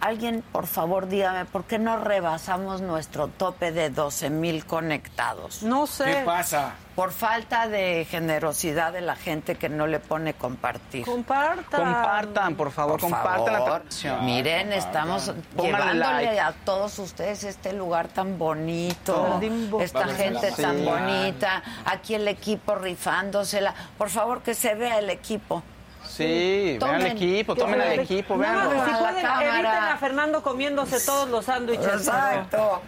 [0.00, 5.62] alguien por favor dígame, ¿por qué no rebasamos nuestro tope de 12 mil conectados?
[5.62, 6.04] No sé.
[6.04, 6.74] ¿Qué pasa?
[6.94, 11.04] Por falta de generosidad de la gente que no le pone compartir.
[11.04, 11.80] Compartan.
[11.82, 13.80] Compartan, por favor, Por compartan la favor.
[13.80, 14.24] transmisión.
[14.24, 16.40] Miren, estamos Pónganle llevándole like.
[16.40, 20.84] a todos ustedes este lugar tan bonito, Jardín esta gente la tan Sí.
[20.84, 23.74] bonita, aquí el equipo rifándosela.
[23.98, 25.64] Por favor, que se vea el equipo.
[26.06, 27.00] Sí, vean Tomen.
[27.06, 28.68] el equipo, tomen al equipo, No, veanlo.
[28.70, 31.86] pero si A la pueden, eviten a Fernando comiéndose todos los sándwiches.
[31.86, 32.82] Exacto.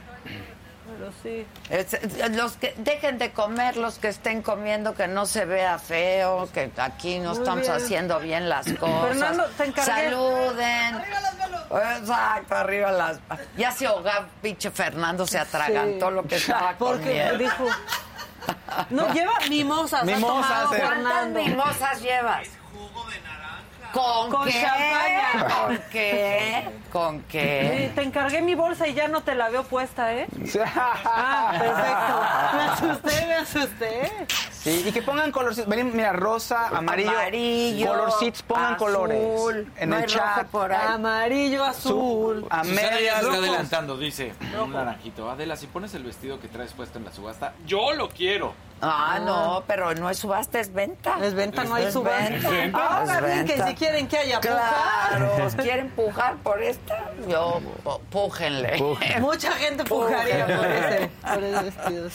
[0.99, 1.47] Pero sí.
[1.71, 6.49] Es- Los que dejen de comer, los que estén comiendo, que no se vea feo,
[6.53, 7.73] que aquí no Muy estamos bien.
[7.73, 9.09] haciendo bien las cosas.
[9.09, 9.83] Fernando, te.
[9.83, 10.97] Saluden.
[12.01, 13.19] Exacto, arriba las.
[13.57, 16.15] Ya se ahogaba, pinche Fernando, se atragantó Sí.
[16.15, 17.39] lo que estaba Porque comiendo.
[17.39, 17.65] dijo.
[18.91, 20.05] No, lleva mimosas.
[20.05, 20.81] Mimosas, tomado eh.
[20.85, 22.47] ¿Cuántas mimosas llevas?
[23.97, 24.61] ¿Con, Con qué?
[24.61, 25.49] champaña.
[25.49, 26.69] ¿Con qué?
[26.93, 27.93] ¿Con qué?
[27.95, 30.27] te encargué mi bolsa y ya no te la veo puesta, ¿eh?
[30.77, 32.57] Ah, perfecto.
[32.57, 34.13] Me asusté, me asusté.
[34.51, 35.69] Sí, y que pongan colorcitos.
[35.69, 39.67] Vení, Mira, rosa, amarillo, Amarillo, colorcitos, pongan azul, colores.
[39.77, 40.47] En no el chat.
[40.49, 40.87] por ahí.
[40.89, 42.47] Amarillo, azul.
[42.51, 44.35] A Susana ya está adelantando, dice.
[44.63, 45.31] Un naranjito.
[45.31, 48.55] Adela, si pones el vestido que traes puesto en la subasta, yo lo quiero.
[48.83, 51.19] Ah, no, pero no es subasta, es venta.
[51.23, 52.51] Es venta, no hay Es subasta.
[52.51, 52.79] venta.
[52.99, 53.67] Ahora Es bien que venta.
[53.69, 55.57] si quieren que haya Claro, puja.
[55.63, 57.61] quieren pujar por esta, yo
[58.11, 58.77] pújenle.
[59.21, 62.11] Mucha gente pujaría por ese, por ese vestido,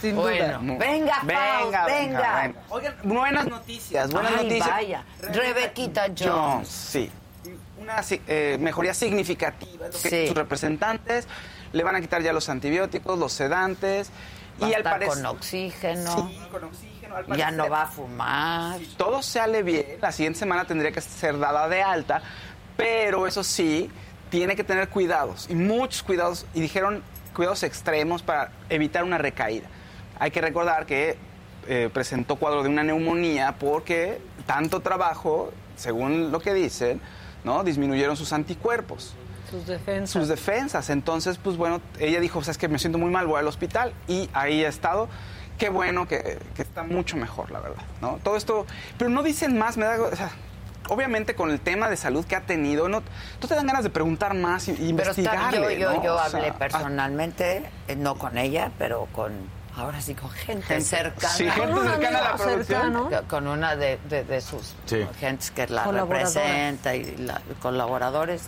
[0.00, 0.76] sin Bueno, duda.
[0.78, 1.86] venga, Faust, venga.
[1.86, 2.52] venga.
[2.68, 4.68] Oigan, buenas noticias, buenas Ay, noticias.
[4.70, 5.04] vaya.
[5.22, 6.28] Rebequita Jones.
[6.28, 7.10] Jones, sí.
[7.80, 7.96] Una
[8.28, 9.86] eh, mejoría significativa.
[9.88, 10.26] es lo que Sí.
[10.28, 11.26] Sus representantes
[11.72, 14.10] le van a quitar ya los antibióticos, los sedantes.
[14.62, 16.28] Va y estar con oxígeno.
[16.28, 17.16] Sí, con oxígeno.
[17.16, 18.78] al Ya no va a fumar.
[18.78, 22.22] Si todo sale bien, la siguiente semana tendría que ser dada de alta,
[22.76, 23.90] pero eso sí,
[24.30, 27.02] tiene que tener cuidados, y muchos cuidados, y dijeron
[27.34, 29.68] cuidados extremos para evitar una recaída.
[30.18, 31.16] Hay que recordar que
[31.68, 37.00] eh, presentó cuadro de una neumonía porque tanto trabajo, según lo que dicen,
[37.44, 37.62] ¿no?
[37.64, 39.14] disminuyeron sus anticuerpos
[39.52, 40.10] Sus defensas.
[40.10, 40.90] sus defensas.
[40.90, 43.46] Entonces, pues bueno, ella dijo, o sea, es que me siento muy mal, voy al
[43.46, 45.08] hospital y ahí ha estado.
[45.58, 48.18] Qué bueno que, que está mucho mejor, la verdad, ¿no?
[48.24, 48.66] Todo esto,
[48.98, 50.30] pero no dicen más, me da, o sea,
[50.88, 53.00] obviamente con el tema de salud que ha tenido, no,
[53.40, 56.02] no te dan ganas de preguntar más y, y Pero está, yo, yo, ¿no?
[56.02, 59.32] yo O sea, hablé ah, personalmente, eh, no con ella, pero con,
[59.76, 60.84] ahora sí, con gente, Gente.
[60.84, 61.32] cercana.
[61.34, 62.64] Sí, gente cercana a la producción.
[62.66, 63.10] cercano.
[63.28, 65.06] Con una de, de- de sus Sí.
[65.20, 68.42] gentes que la representa y la- colaboradores,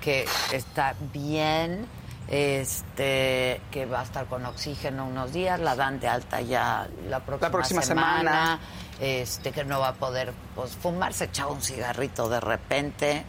[0.00, 1.86] que está bien,
[2.28, 7.20] este que va a estar con oxígeno unos días, la dan de alta ya la
[7.20, 8.58] próxima, próxima semana.
[9.00, 13.24] este que no va a poder pues fumar, se echaba un cigarrito de repente,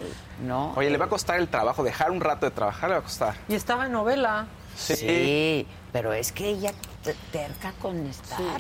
[0.46, 0.74] ¿no?
[0.76, 3.04] Oye, le va a costar el trabajo, dejar un rato de trabajar le va a
[3.04, 3.36] costar.
[3.48, 4.48] Y estaba en novela.
[4.76, 6.72] Sí, pero es que ella
[7.04, 8.60] te- terca con estar.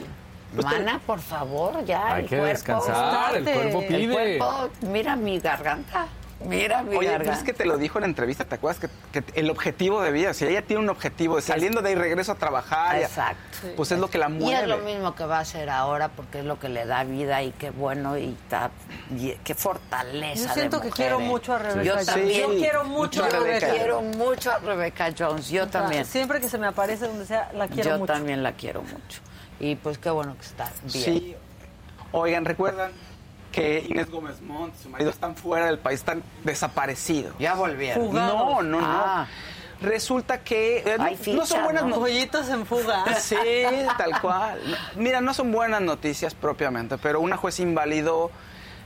[0.53, 2.15] Mana, por favor, ya.
[2.15, 4.13] Hay el que cuerpo, descansar, el cuerpo El pide.
[4.37, 6.07] cuerpo, mira mi garganta.
[6.45, 7.23] Mira mi Oye, garganta.
[7.25, 8.79] pero es que te lo dijo en la entrevista, ¿te acuerdas?
[9.11, 11.95] Que, que el objetivo de vida, si ella tiene un objetivo de saliendo de ahí
[11.95, 13.67] regreso a trabajar, ya- Exacto.
[13.75, 14.61] pues es lo que la Y mueve.
[14.61, 17.41] es lo mismo que va a hacer ahora porque es lo que le da vida
[17.43, 18.71] y qué bueno y, está,
[19.15, 20.47] y qué fortaleza.
[20.49, 21.23] Yo siento de que quiero ¿eh?
[21.23, 22.05] mucho a Rebeca Yo Jones.
[22.07, 22.41] también.
[22.51, 23.69] Yo quiero mucho a Rebeca.
[23.69, 25.49] Quiero mucho a Rebeca Jones.
[25.49, 26.05] Yo también.
[26.05, 28.13] Siempre que se me aparece donde sea, la quiero Yo mucho.
[28.13, 29.19] también la quiero mucho.
[29.59, 31.03] Y pues qué bueno que está bien.
[31.03, 31.35] Sí.
[32.13, 32.91] Oigan, ¿recuerdan
[33.51, 37.35] que Inés Gómez Montt y su marido están fuera del país, están desaparecidos?
[37.39, 38.05] Ya volvieron.
[38.07, 38.33] Fugados.
[38.33, 38.87] No, no, no.
[38.87, 39.27] Ah.
[39.81, 41.95] Resulta que eh, no- Hay no, ficha, son buenas ¿no?
[41.99, 43.03] Pollitos en fuga.
[43.19, 43.35] Sí,
[43.97, 44.59] tal cual.
[44.95, 48.29] Mira, no son buenas noticias propiamente, pero una juez invalidó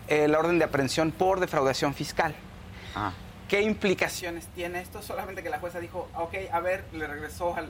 [0.07, 2.33] eh, la orden de aprehensión por defraudación fiscal.
[2.95, 3.11] Ah.
[3.49, 5.01] ¿Qué implicaciones tiene esto?
[5.01, 7.69] Solamente que la jueza dijo, "Ah, ok, a ver, le regresó al,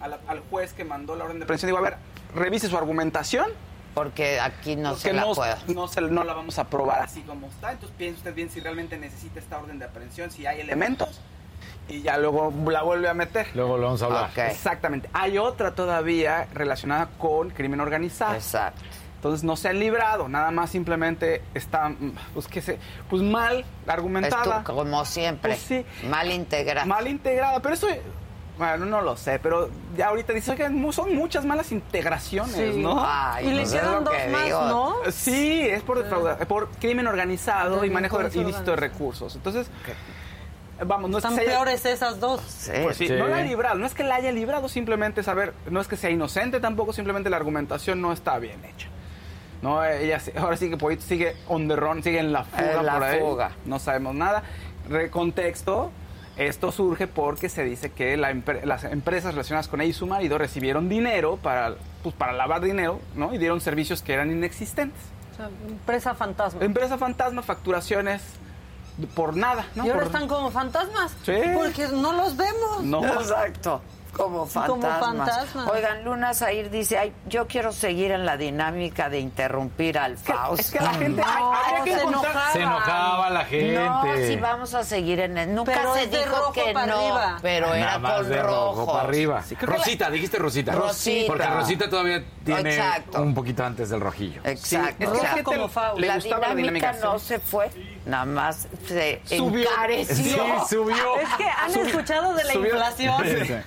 [0.00, 1.68] al- al juez que mandó la orden de aprehensión.
[1.68, 1.96] Digo, a ver,
[2.34, 3.50] revise su argumentación.
[3.94, 5.56] Porque aquí no porque se la no, puedo.
[5.68, 7.72] no, se- no la vamos a aprobar así como está.
[7.72, 11.20] Entonces piense usted bien si realmente necesita esta orden de aprehensión, si hay elementos.
[11.88, 13.48] y ya luego la vuelve a meter.
[13.54, 14.30] Luego lo vamos a hablar.
[14.48, 15.10] Exactamente.
[15.12, 18.34] Hay otra todavía relacionada con crimen organizado.
[18.34, 18.80] Exacto.
[19.16, 21.92] Entonces no se han librado, nada más simplemente está,
[22.32, 22.78] pues que se,
[23.10, 24.64] pues mal argumentada.
[24.64, 25.50] Como siempre.
[25.52, 25.84] Pues sí.
[26.08, 26.86] Mal integrada.
[26.86, 27.88] Mal integrada, pero eso,
[28.60, 32.80] bueno, no lo sé, pero ya ahorita dice, mu- son muchas malas integraciones, Sí.
[32.80, 33.02] ¿no?
[33.04, 34.62] Ay, Y le es hicieron dos que más, digo.
[34.68, 34.96] ¿no?
[35.10, 39.34] Sí, es por, defrauda- por crimen organizado y manejo ilícito de recursos.
[39.34, 39.68] Entonces,
[40.86, 42.40] vamos, no es Están que se haya- peores esas dos.
[42.82, 45.80] pues sí, no la ha librado, no es que la haya librado, simplemente saber, no
[45.80, 48.88] es que sea inocente tampoco, simplemente la argumentación no está bien hecha.
[49.62, 52.72] No, ella sí- ahora sí que Poito sigue on the run, sigue en la fuga
[52.80, 53.20] En la por ahí.
[53.20, 53.50] fuga.
[53.66, 54.42] No sabemos nada.
[54.88, 55.90] Re- contexto,
[56.48, 60.06] esto surge porque se dice que la empre- las empresas relacionadas con ella y su
[60.06, 63.34] marido recibieron dinero para, pues, para lavar dinero, ¿no?
[63.34, 65.00] Y dieron servicios que eran inexistentes.
[65.32, 66.64] O sea, empresa fantasma.
[66.64, 68.22] Empresa fantasma, facturaciones
[69.14, 69.86] por nada, ¿no?
[69.86, 71.12] y ahora Por- están como fantasmas.
[71.24, 71.34] Sí.
[71.54, 72.82] Porque no los vemos.
[72.82, 73.04] No.
[73.04, 73.80] Exacto.
[74.12, 74.98] Como fantasmas.
[74.98, 75.68] Como fantasmas.
[75.70, 80.60] Oigan, Luna Zair dice, ay, yo quiero seguir en la dinámica de interrumpir al Fausto.
[80.60, 82.52] es que la gente- hay- que se enojaba.
[82.52, 83.74] Se enojaba la gente.
[83.74, 85.54] No, sí vamos a seguir en el...
[85.54, 87.38] Nunca Pero se dijo rojo que para no, arriba.
[87.40, 88.92] pero Nada era más con de rojo rojo.
[88.92, 89.42] para arriba.
[89.50, 90.72] la- Rosita, dijiste Rosita.
[90.72, 91.26] Rosita.
[91.32, 93.22] Porque Rosita todavía tiene Exacto.
[93.22, 94.40] un poquito antes del rojillo.
[94.44, 94.66] Exacto.
[94.66, 96.00] Sí, es que O sea, la gente como Fausto.
[96.00, 97.08] le la gustaba la dinámica dinámica.
[97.12, 97.70] no se fue,
[98.06, 99.70] nada más se Subió.
[99.70, 100.14] encareció.
[100.16, 100.36] Sí,
[100.68, 101.16] subió.
[101.20, 103.64] Es que han Subió- escuchado de la subió- inflación.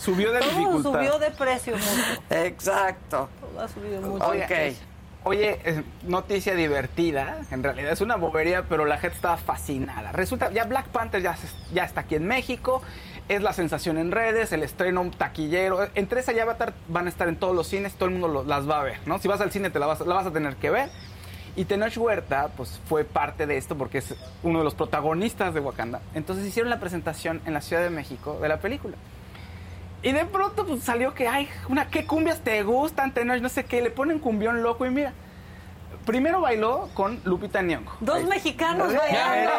[0.00, 0.92] Subió de Todo dificultad.
[0.92, 2.22] subió de precio mucho.
[2.30, 3.28] Exacto.
[3.40, 4.24] Todo ha subido mucho.
[4.26, 4.74] Ok.
[5.22, 10.12] Oye, noticia divertida, en realidad es una bobería, pero la gente estaba fascinada.
[10.12, 11.36] Resulta, ya Black Panther ya,
[11.84, 12.80] está aquí en México,
[13.28, 15.86] es la sensación en redes, el estreno taquillero.
[15.94, 18.44] Entre esa y Avatar van a estar en todos los cines, todo el mundo lo-
[18.44, 19.18] las va a ver, ¿no?
[19.18, 20.88] Si vas al cine te la vas, la vas a tener que ver.
[21.54, 25.60] Y Tenoch Huerta, pues fue parte de esto porque es uno de los protagonistas de
[25.60, 26.00] Wakanda.
[26.14, 28.96] Entonces hicieron la presentación en la Ciudad de México de la película.
[30.02, 33.40] Y de pronto pues, salió que, ay, una, ¿qué cumbias te gustan, Tenoch?
[33.40, 35.12] No sé qué, le ponen cumbión loco y mira.
[36.06, 37.92] Primero bailó con Lupita Nyong'o.
[38.00, 39.50] Dos mexicanos bailando.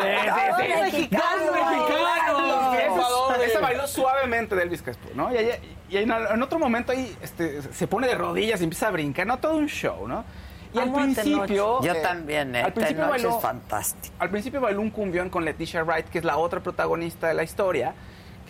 [0.00, 0.20] veré.
[0.20, 1.46] Sí, sí, Dos mexicanos.
[1.46, 2.76] Dos mexicanos.
[2.76, 3.50] Triunfadores.
[3.50, 5.32] Esa bailó suavemente de Elvis Crespo, ¿no?
[5.34, 8.86] Y, ahí- y en, en otro momento ahí este, se pone de rodillas y empieza
[8.86, 9.38] a brincar, ¿no?
[9.40, 10.24] Todo un show, ¿no?
[10.72, 11.82] Y al Amo principio...
[11.82, 12.62] Yo eh, también, ¿eh?
[12.62, 14.14] Al principio bailó, es fantástico.
[14.20, 17.42] al principio bailó un cumbión con Leticia Wright, que es la otra protagonista de la
[17.42, 17.94] historia,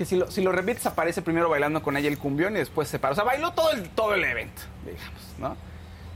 [0.00, 2.88] que si lo, si lo repites aparece primero bailando con ella el cumbión y después
[2.88, 3.12] se para.
[3.12, 5.54] O sea, bailó todo el, todo el evento, digamos, ¿no?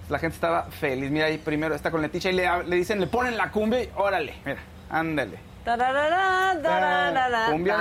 [0.08, 1.10] La gente estaba feliz.
[1.10, 3.90] Mira, ahí primero está con Leticia y le, le dicen, le ponen la cumbia y
[3.94, 4.56] órale, mira,
[4.88, 5.38] ándale.
[5.66, 7.78] Tararara, Cumbión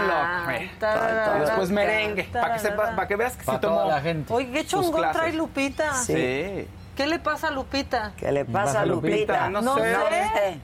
[0.77, 4.33] tararara, Después merengue, para que, para que veas que se tomó la gente.
[4.33, 5.11] Oye, qué clases.
[5.13, 5.93] trae Lupita.
[5.93, 6.67] Sí.
[6.97, 8.11] ¿Qué le pasa a Lupita?
[8.17, 9.15] ¿Qué le pasa a Lupita?
[9.15, 9.83] Lupita, no No sé.
[9.83, 10.59] sé.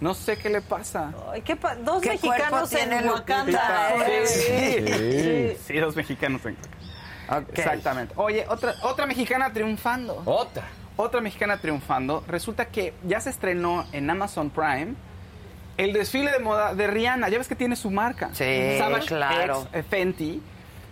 [0.00, 1.12] No sé qué le pasa.
[1.32, 3.08] Ay, ¿qué pa- Dos ¿Qué mexicanos en?
[3.08, 3.94] Wakanda.
[4.26, 4.86] Sí.
[4.86, 5.56] Sí.
[5.66, 6.56] Sí, los mexicanos en.
[7.52, 8.14] Exactamente.
[8.16, 10.22] Oye, otra, otra mexicana triunfando.
[10.24, 10.64] Otra.
[10.96, 12.24] Otra mexicana triunfando.
[12.26, 14.94] Resulta que ya se estrenó en Amazon Prime
[15.76, 17.28] el desfile de moda de Rihanna.
[17.28, 18.30] Ya ves que tiene su marca.
[18.32, 19.60] Sí, claro.
[19.60, 20.42] X, eh, Fenty.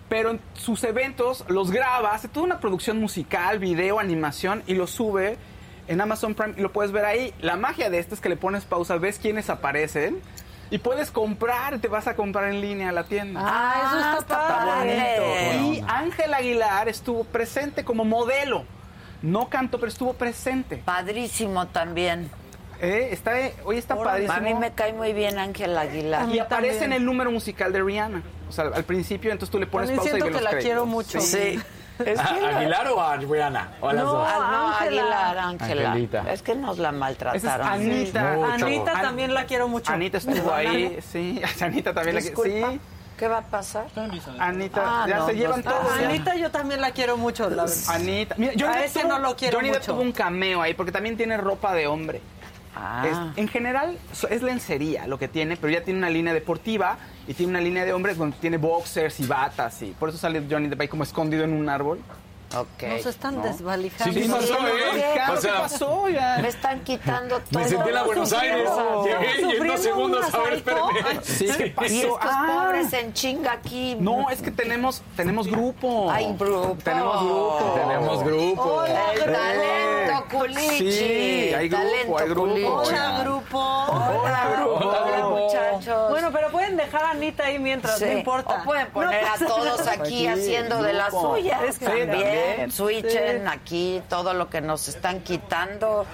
[0.09, 4.87] Pero en sus eventos los graba, hace toda una producción musical, video, animación y lo
[4.87, 5.37] sube
[5.89, 7.35] en Amazon Prime y lo puedes ver ahí.
[7.41, 10.21] La magia de esto es que le pones pausa, ves quiénes aparecen
[10.71, 13.41] y puedes comprar, te vas a comprar en línea a la tienda.
[13.45, 15.59] Ah, eso está padre.
[15.63, 18.65] Y Ángel Aguilar estuvo presente como modelo.
[19.23, 20.77] No cantó, pero estuvo presente.
[20.85, 22.29] Padrísimo también.
[22.81, 23.33] Eh, está,
[23.65, 24.35] hoy está padrísimo.
[24.35, 26.29] A mí me cae muy bien Ángel Aguilar.
[26.29, 28.23] Y aparece en el número musical de Rihanna.
[28.49, 30.43] O sea, al principio, entonces tú le pones También pausa y siento ves que los
[30.45, 30.69] la créditos.
[30.69, 31.21] quiero mucho.
[31.21, 31.61] Sí.
[32.05, 33.69] Es ¿A- que la- ¿Aguilar o a Rihanna?
[33.81, 34.29] ¿O a las No, dos?
[34.31, 34.49] Ah,
[34.81, 34.87] no.
[34.87, 35.89] Aguilar, Ángela.
[35.93, 36.33] Angelita.
[36.33, 37.67] Es que nos la Esa es maltrataron.
[37.69, 38.33] Anita.
[38.55, 39.93] Anita An- también la quiero mucho.
[39.93, 41.41] Anita estuvo ahí, sí.
[41.63, 42.71] Anita también la Disculpa.
[42.73, 42.81] Sí.
[43.17, 43.87] ¿Qué va a pasar?
[44.39, 45.91] Anita, Ah, ya no, se llevan todos.
[46.05, 47.77] Anita yo también la quiero mucho, la verdad.
[47.89, 48.35] Anita.
[48.37, 49.81] Mira, Johnny A ese tuvo- no lo quiero Johnny mucho.
[49.93, 52.21] tuvo un cameo ahí porque también tiene ropa de hombre.
[52.79, 53.07] Ah.
[53.35, 53.99] Es- en general
[54.31, 57.85] es lencería lo que tiene, pero ya tiene una línea deportiva y tiene una línea
[57.85, 61.03] de hombres donde tiene boxers y batas y por eso sale Johnny Depp ahí como
[61.03, 61.99] escondido en un árbol.
[62.55, 62.83] Ok.
[62.89, 63.43] Nos están No.
[63.43, 64.15] desvalijando.
[64.15, 64.73] Sí, ¿qué pasó, eh?
[65.13, 66.09] Ricardo, O sea, ¿qué pasó?
[66.09, 66.39] Ya.
[66.41, 67.61] Me están quitando todo.
[67.61, 68.71] Me sentí en la Buenos Aires.
[69.05, 70.89] Llegué y en dos segundos, a ver, espérame.
[71.23, 71.93] Sí, ¿qué pasó?
[71.93, 72.63] Y estos Ah.
[72.65, 73.97] pobres en chinga aquí.
[73.99, 76.11] No, es que tenemos tenemos grupo.
[76.11, 76.77] Hay grupo.
[76.85, 77.75] Tenemos grupo.
[77.75, 78.85] Tenemos grupo.
[78.85, 80.93] El talento Culichi.
[80.93, 82.47] Sí, hay grupo, talento hay grupo.
[82.49, 82.69] Culichi.
[82.69, 83.59] Hola, grupo.
[83.59, 84.75] Hola, grupo.
[84.87, 86.11] Hola, muchachos.
[86.11, 88.05] Bueno, pero pueden dejar a Anita ahí mientras, Sí.
[88.07, 88.61] no importa.
[88.61, 91.35] O pueden poner No a todos aquí, Aquí, haciendo de las grupo.
[91.37, 91.63] suyas.
[91.63, 92.36] Es que también.
[92.37, 92.73] También.
[92.73, 93.47] Switchen Sí.
[93.49, 96.07] aquí todo lo que nos están quitando.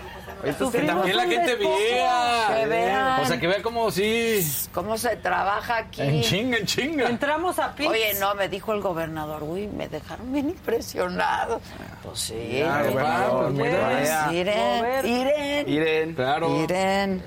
[0.42, 2.46] Que Sufrimos también la gente vea.
[2.56, 3.20] Que vean.
[3.20, 4.44] O sea, que vea como sí.
[4.72, 6.02] ¿Cómo se trabaja aquí?
[6.02, 7.08] En chinga, en chinga.
[7.08, 7.88] Entramos a Pix.
[7.88, 11.60] Oye, no, me dijo el gobernador, uy, me dejaron bien impresionado.
[12.02, 14.32] Pues sí, gobernador, pues, muy bien.
[14.32, 15.06] Iren.
[15.06, 16.14] Iren, Irene.
[16.14, 16.62] Claro.
[16.62, 17.22] Iren.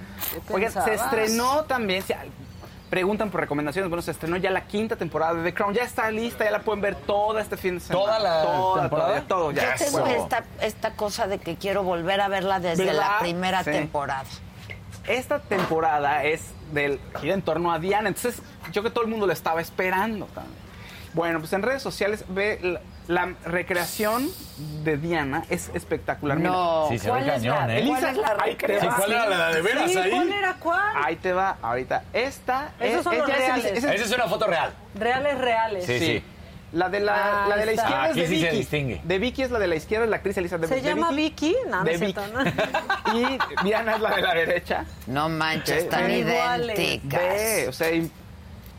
[0.49, 2.03] Oigan, se estrenó también,
[2.95, 6.09] preguntan por recomendaciones, bueno, se estrenó ya la quinta temporada de The Crown, ya está
[6.11, 8.05] lista, ya la pueden ver toda este fin de semana.
[8.05, 9.09] ¿Toda la Toda, temporada?
[9.09, 9.75] toda, todo, ya.
[9.75, 13.01] Yo tengo esta, esta cosa de que quiero volver a verla desde ¿Verdad?
[13.15, 13.71] la primera Sí.
[13.71, 14.23] temporada.
[15.07, 18.41] Esta temporada es del gira en torno a Diana, entonces
[18.71, 20.55] yo que todo el mundo lo estaba esperando también.
[21.13, 24.29] Bueno, pues en redes sociales ve la, recreación
[24.83, 26.37] de Diana es espectacular.
[26.37, 26.49] Mira.
[26.51, 27.85] No, Sí, se ¿cuál, ve es cañón, la, ¿eh?
[27.87, 28.91] ¿cuál es la recreación?
[28.91, 30.11] Sí, ¿cuál era la de veras Sí, ahí?
[30.11, 30.93] ¿cuál era cuál?
[31.03, 32.03] Ahí te va ahorita.
[32.13, 33.65] Esta Esos es, son es- los es reales.
[33.65, 34.73] es el- Esa es una foto real.
[34.95, 35.85] Reales, reales.
[35.85, 36.23] Sí, sí.
[36.73, 37.83] La de la, Ah, la de la está.
[37.83, 38.57] izquierda Aquí es de sí se Vicky.
[38.57, 39.01] distingue.
[39.03, 41.55] De Vicky es la de la izquierda, la actriz Elizabeth ¿Se de llama Vicky?
[41.69, 42.19] No, no De es Vicky.
[43.13, 44.85] y Diana es la de la derecha.
[45.07, 45.83] No manches, Sí.
[45.83, 47.21] están idénticas.
[47.21, 47.87] Ve, o sea,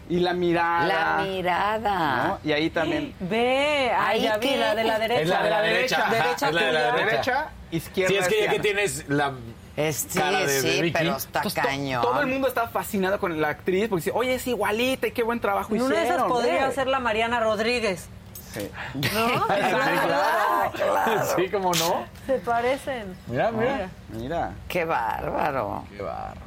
[0.09, 0.87] y, la mirada.
[0.87, 2.27] La mirada.
[2.27, 2.39] ¿no?
[2.45, 3.15] Y ahí también.
[3.21, 5.23] Ve, ahí Ahí ya vi la de la derecha.
[5.23, 6.07] Es la de la derecha.
[6.11, 7.49] Derecha es la de la derecha.
[7.71, 8.09] Izquierda.
[8.13, 9.33] Sí, es que ya que tienes la
[9.77, 12.03] Es- sí, cara de, de sí, pero está Entonces, to- cañón.
[12.03, 15.23] Todo el mundo está fascinado con la actriz porque dice, oye, es igualita y qué
[15.23, 16.17] buen trabajo En una de hicieron.
[16.27, 16.75] esas podría ve".
[16.75, 18.09] ser la Mariana Rodríguez.
[18.55, 18.71] Sí.
[18.95, 19.47] ¿No?
[19.47, 21.27] claro.
[21.37, 22.07] Sí, como no.
[22.27, 23.17] Se parecen.
[23.27, 23.89] Mira, mira.
[24.09, 24.53] Mira.
[24.69, 25.85] Qué bárbaro.
[25.95, 26.41] Qué barro.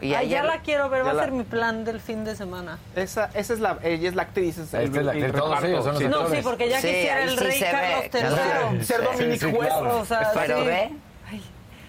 [0.00, 2.00] Y Ay, ya ayer- la quiero ver, va ya a la- ser mi plan del
[2.00, 2.78] fin de semana.
[2.94, 4.56] Esa, esa es la, ella es la actriz.
[4.58, 5.66] Es el, el actriz, todos reparto.
[5.66, 6.08] ellos son los Sí.
[6.08, 8.04] No, sí, porque ya Sí, quisiera el sí rey Carlos.
[8.72, 8.84] III.
[8.84, 9.40] Ser Dominic
[10.06, 10.66] sea, Pero sí.
[10.66, 10.90] ve,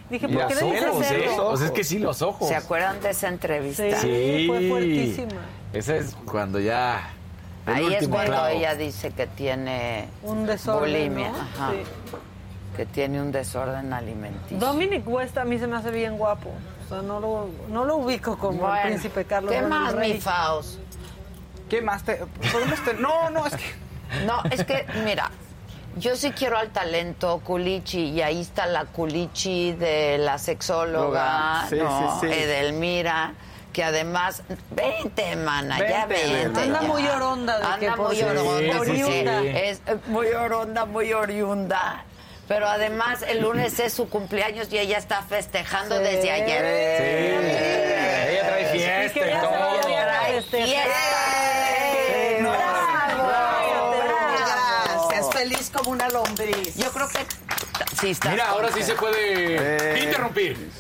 [0.09, 1.07] Dije, ¿por qué le dices ojos, ¿eh?
[1.07, 1.47] cerdo?
[1.49, 2.47] O sea, es que sí, los ojos.
[2.47, 3.83] ¿se acuerdan de esa entrevista?
[4.01, 5.41] Sí, fue fuertísima.
[5.71, 7.11] Esa es cuando ya.
[7.67, 8.47] el Ahí es cuando clavo.
[8.47, 10.79] ella dice que tiene Un desorden,
[11.09, 11.37] bulimia, ¿no?
[11.37, 11.83] ajá, Sí.
[12.75, 14.57] que tiene un desorden alimenticio.
[14.57, 16.49] Dominic West a mí se me hace bien guapo.
[16.89, 19.53] Sea, no lo, no lo ubico como Bueno, el príncipe Carlos.
[19.53, 20.13] ¿Qué más, Rey.
[20.13, 20.79] mi Faust?
[21.69, 22.15] ¿Qué más te.?
[22.51, 24.25] podemos te- No, no, es que.
[24.25, 25.29] No, es que, mira,
[25.97, 31.75] yo sí quiero al talento Culichi y ahí está la Culichi de la sexóloga, Sí,
[31.75, 32.19] ¿no?
[32.19, 32.33] sí, sí.
[32.33, 33.33] Edelmira,
[33.71, 34.41] que además,
[34.71, 36.59] vente, mana, ya Vente.
[36.59, 36.87] Anda ya.
[36.87, 39.23] muy oronda de Anda que muy oronda, Sí, sí, sí.
[39.53, 42.03] es muy oronda, muy oriunda.
[42.49, 46.03] Pero además el lunes es su cumpleaños y ella está festejando Sí.
[46.03, 46.61] desde ayer.
[46.97, 48.31] Sí.
[48.31, 49.53] Ella trae fiesta y todo.
[49.53, 50.89] a Trae fiesta.
[52.41, 53.93] ¡Bravo!
[54.37, 56.75] Gracias, feliz como una lombriz.
[56.75, 57.19] Yo creo que
[58.01, 58.29] sí está.
[58.31, 60.03] Mira, ahora sí se puede Eh.
[60.05, 60.71] interrumpir.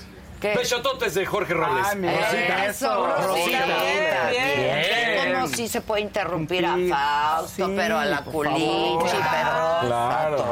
[0.41, 0.55] ¿Qué?
[0.55, 1.85] Besototes de Jorge Robles.
[1.89, 2.13] Ay, mira.
[2.17, 2.65] Rosita.
[2.65, 3.65] Eso, Rosita.
[3.65, 4.81] Bien, bien.
[4.81, 9.79] Bien, como sí se puede interrumpir a Sí, Fausto, sí, pero a la Culichi, pero...
[9.81, 10.45] Claro.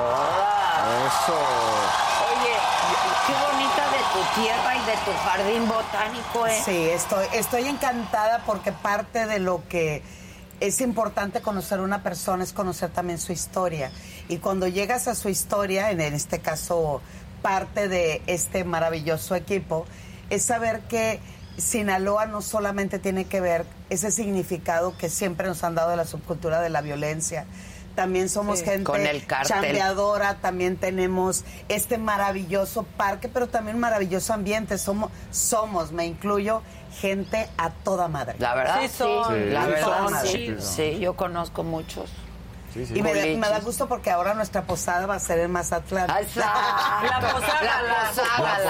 [0.88, 1.34] Eso.
[2.32, 2.56] Oye,
[3.28, 6.62] qué bonita de tu tierra y de tu jardín botánico, ¿eh?
[6.64, 10.02] Sí, estoy, estoy encantada porque parte de lo que
[10.60, 13.92] es importante conocer a una persona es conocer también su historia.
[14.30, 17.02] Y cuando llegas a su historia, en este caso
[17.42, 19.86] parte de este maravilloso equipo,
[20.30, 21.20] es saber que
[21.58, 26.06] Sinaloa no solamente tiene que ver ese significado que siempre nos han dado de la
[26.06, 27.46] subcultura de la violencia.
[27.98, 28.66] También somos Sí.
[28.66, 34.78] gente Con el chambeadora, también tenemos este maravilloso parque, pero también maravilloso ambiente.
[34.78, 36.62] Somos, somos, me incluyo,
[37.02, 38.36] gente a toda madre.
[38.38, 38.88] La verdad, sí.
[38.90, 39.52] Sí son.
[39.52, 40.28] La verdad, son.
[40.28, 40.56] sí.
[40.60, 42.12] Sí, yo conozco muchos.
[42.76, 43.38] Y me, da- Culichis.
[43.40, 46.10] me da gusto porque ahora nuestra posada va a ser en Mazatlán.
[46.10, 46.60] Exacto.
[47.04, 47.82] La poságala.
[47.94, 48.64] La poságala.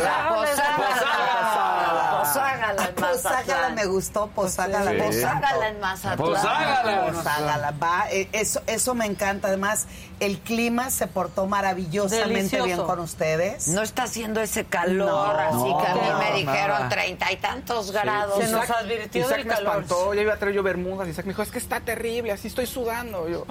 [0.00, 2.20] La poságala.
[2.20, 2.88] poságala.
[2.88, 3.74] En Mazatlán.
[3.74, 4.90] me gustó, poságala.
[4.90, 4.96] Sí.
[4.98, 6.16] Poságala en Mazatlán.
[6.16, 7.12] Poságala.
[7.12, 9.48] Poságala, va, eh, eso, eso me encanta.
[9.48, 9.86] Además,
[10.26, 12.64] el clima se portó maravillosamente Delicioso.
[12.64, 13.68] bien con ustedes.
[13.68, 16.88] No está haciendo ese calor, No, así que a mí no, me dijeron nada.
[16.88, 18.42] treinta y tantos grados.
[18.44, 19.68] Se nos advirtió Isaac del me calor.
[19.82, 21.08] espantó, ya iba a traer yo bermudas.
[21.08, 23.28] Isaac me dijo, es que está terrible, así estoy sudando.
[23.28, 23.44] Yo,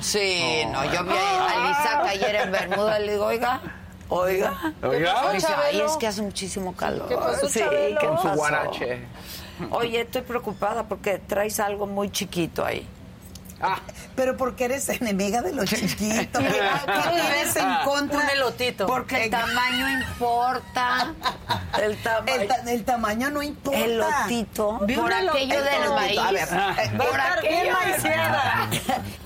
[0.00, 3.60] Sí, no, yo vi a Isaac ayer en Bermuda y le digo, oiga,
[4.08, 4.74] oiga.
[4.82, 5.14] Oiga.
[5.64, 7.08] Ay, es que hace muchísimo calor.
[7.08, 7.60] ¿Qué pasó, sí?
[7.60, 8.36] ¿qué con su pasó?
[8.36, 9.00] guarache.
[9.70, 12.88] Oye, estoy preocupada porque traes algo muy chiquito ahí.
[14.16, 16.42] Pero porque eres enemiga de los chiquitos.
[16.42, 18.18] ¿Qué tienes en contra?
[18.18, 18.86] Un elotito.
[18.86, 21.14] Porque el tamaño importa.
[21.80, 22.34] El tamaño.
[22.42, 23.78] El, ta- el tamaño no importa.
[23.80, 24.78] Elotito.
[24.80, 26.18] Vi un Por aquello el del maíz.
[26.18, 27.74] A ver, eh, Por estar aquello.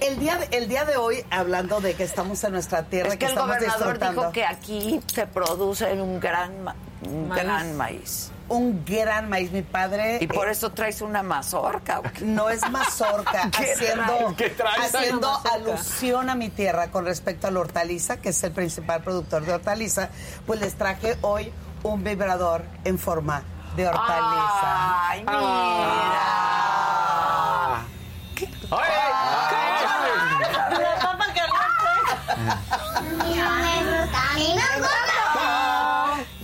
[0.00, 3.16] El día, de, el día de hoy, hablando de que estamos en nuestra tierra, Es
[3.16, 7.42] que el estamos gobernador dijo que aquí se produce un gran, ma- un Maíz.
[7.42, 8.30] gran maíz.
[8.48, 10.18] Un gran maíz, mi padre.
[10.20, 12.02] Y por eh, eso traes una mazorca.
[12.22, 14.34] No es mazorca, ¿Qué haciendo, traes?
[14.36, 14.94] ¿Qué traes?
[14.94, 15.54] haciendo mazorca.
[15.54, 19.54] alusión a mi tierra con respecto a la hortaliza, que es el principal productor de
[19.54, 20.10] hortaliza,
[20.46, 21.52] pues les traje hoy
[21.82, 23.42] un vibrador en forma
[23.76, 25.08] de hortaliza.
[25.08, 26.44] Ay, mira.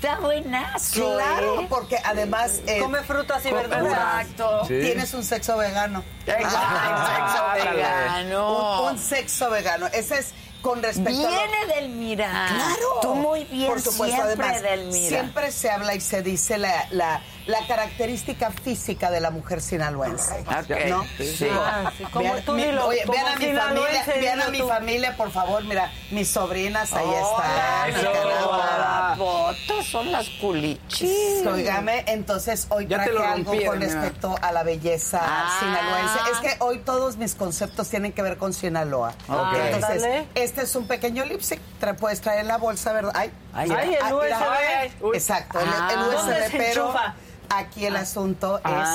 [0.01, 0.10] Papa
[0.43, 1.15] buenazo.
[1.15, 1.67] Claro, ¿eh?
[1.69, 3.85] porque además eh, Come frutas y verduras.
[4.27, 4.65] Exacto.
[4.67, 4.79] Sí.
[4.81, 6.03] tienes un sexo vegano.
[6.27, 8.83] Exacto, sexo vegano.
[8.83, 9.87] Un, un sexo vegano.
[9.89, 12.47] Ese es con respecto a lo- Viene del Mira.
[12.51, 12.99] Claro.
[13.01, 15.09] Tú muy bien, Por supuesto, siempre además, del Mira.
[15.09, 20.35] siempre se habla y se dice la, la, la característica física de la mujer sinaloense.
[20.47, 20.71] Ok.
[20.91, 21.05] ¿No?
[21.19, 21.49] Sí.
[21.51, 24.49] Ah, sí, como vean, tú mi- dilo, oye, como vean a mi familia, vean a
[24.49, 24.69] mi tú.
[24.69, 27.91] familia, por favor, mira, mis sobrinas ahí están.
[27.99, 28.13] Eso.
[28.13, 29.15] caramba.
[29.17, 31.47] Fotos son las culichis.
[31.47, 33.73] Oígame, entonces hoy Ya te traje algo con mira.
[33.73, 35.57] respecto a la belleza Ah.
[35.61, 36.19] sinaloense.
[36.33, 39.15] Es que hoy todos mis conceptos tienen que ver con Sinaloa.
[39.29, 39.55] Ok.
[39.73, 40.27] Entonces, Dale.
[40.35, 41.61] este es un pequeño lipstick.
[41.79, 43.13] Tra puedes traer en la bolsa, ¿verdad?
[43.15, 44.15] Ay, Ay, ay, el ah.
[44.15, 45.15] USB.
[45.15, 46.07] Exacto, el, el Ah.
[46.09, 47.15] USB, ¿Dónde se pero enchufa?
[47.49, 48.89] aquí el asunto es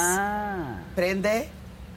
[0.95, 1.49] prende,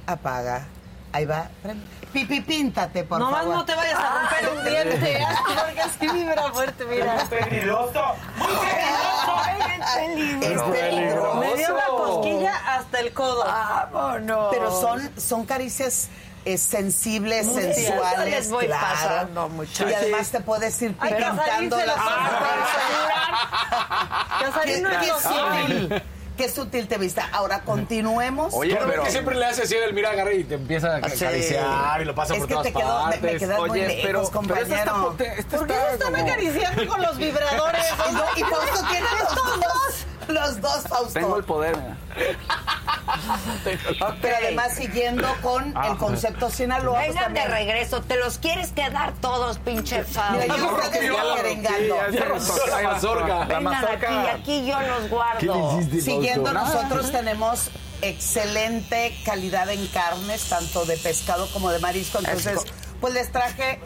[0.06, 0.66] apaga.
[1.12, 1.84] Ahí va, prende.
[2.12, 3.56] Pipi, píntate, por Nomás favor.
[3.56, 7.16] no te vayas a romper un diente, porque así vibra fuerte, mira.
[7.28, 8.02] Peligroso.
[10.40, 11.34] Es peligroso.
[11.40, 13.44] Me dio la cosquilla hasta el codo.
[13.44, 14.48] Vámonos.
[14.52, 16.08] Pero son, son caricias
[16.44, 18.86] eh, sensibles, Muy sensuales, voy claro.
[18.86, 19.90] pasando, muchachos.
[19.90, 21.96] Y además te puedes ir pintando las
[24.40, 26.02] Casarín no es lo sutil,
[26.38, 27.20] qué sutil te viste.
[27.32, 28.54] Ahora continuemos.
[28.54, 31.08] Oye, Pero- pero que siempre le hace así el mira agarra y te empieza a
[31.10, 31.24] Sí.
[31.24, 33.38] acariciar y lo pasa es por que todas te me, me partes.
[33.40, 34.74] quedas muy Oye, lejos, pero, pero esta compañero.
[34.76, 37.84] está pote- esta ¿Por qué está me están como- acariciando con los vibradores?
[38.36, 41.12] Y por eso tienes los dos, los dos, Fausto.
[41.12, 41.76] Tengo el poder.
[44.20, 47.00] Pero además siguiendo con el concepto Sinaloa.
[47.00, 50.38] pues Vengan de regreso, te los quieres quedar todos, pinche Fausto.
[50.40, 52.66] Mira, yo creo que estoy rozó.
[52.66, 53.46] La mazorca.
[53.46, 55.38] La Vengan aquí, aquí yo los guardo.
[55.38, 57.70] ¿Qué le hiciste, Siguiendo, nosotros tenemos
[58.02, 62.18] excelente calidad en carnes, tanto de pescado como de marisco.
[62.18, 62.60] Entonces,
[63.00, 63.80] pues les traje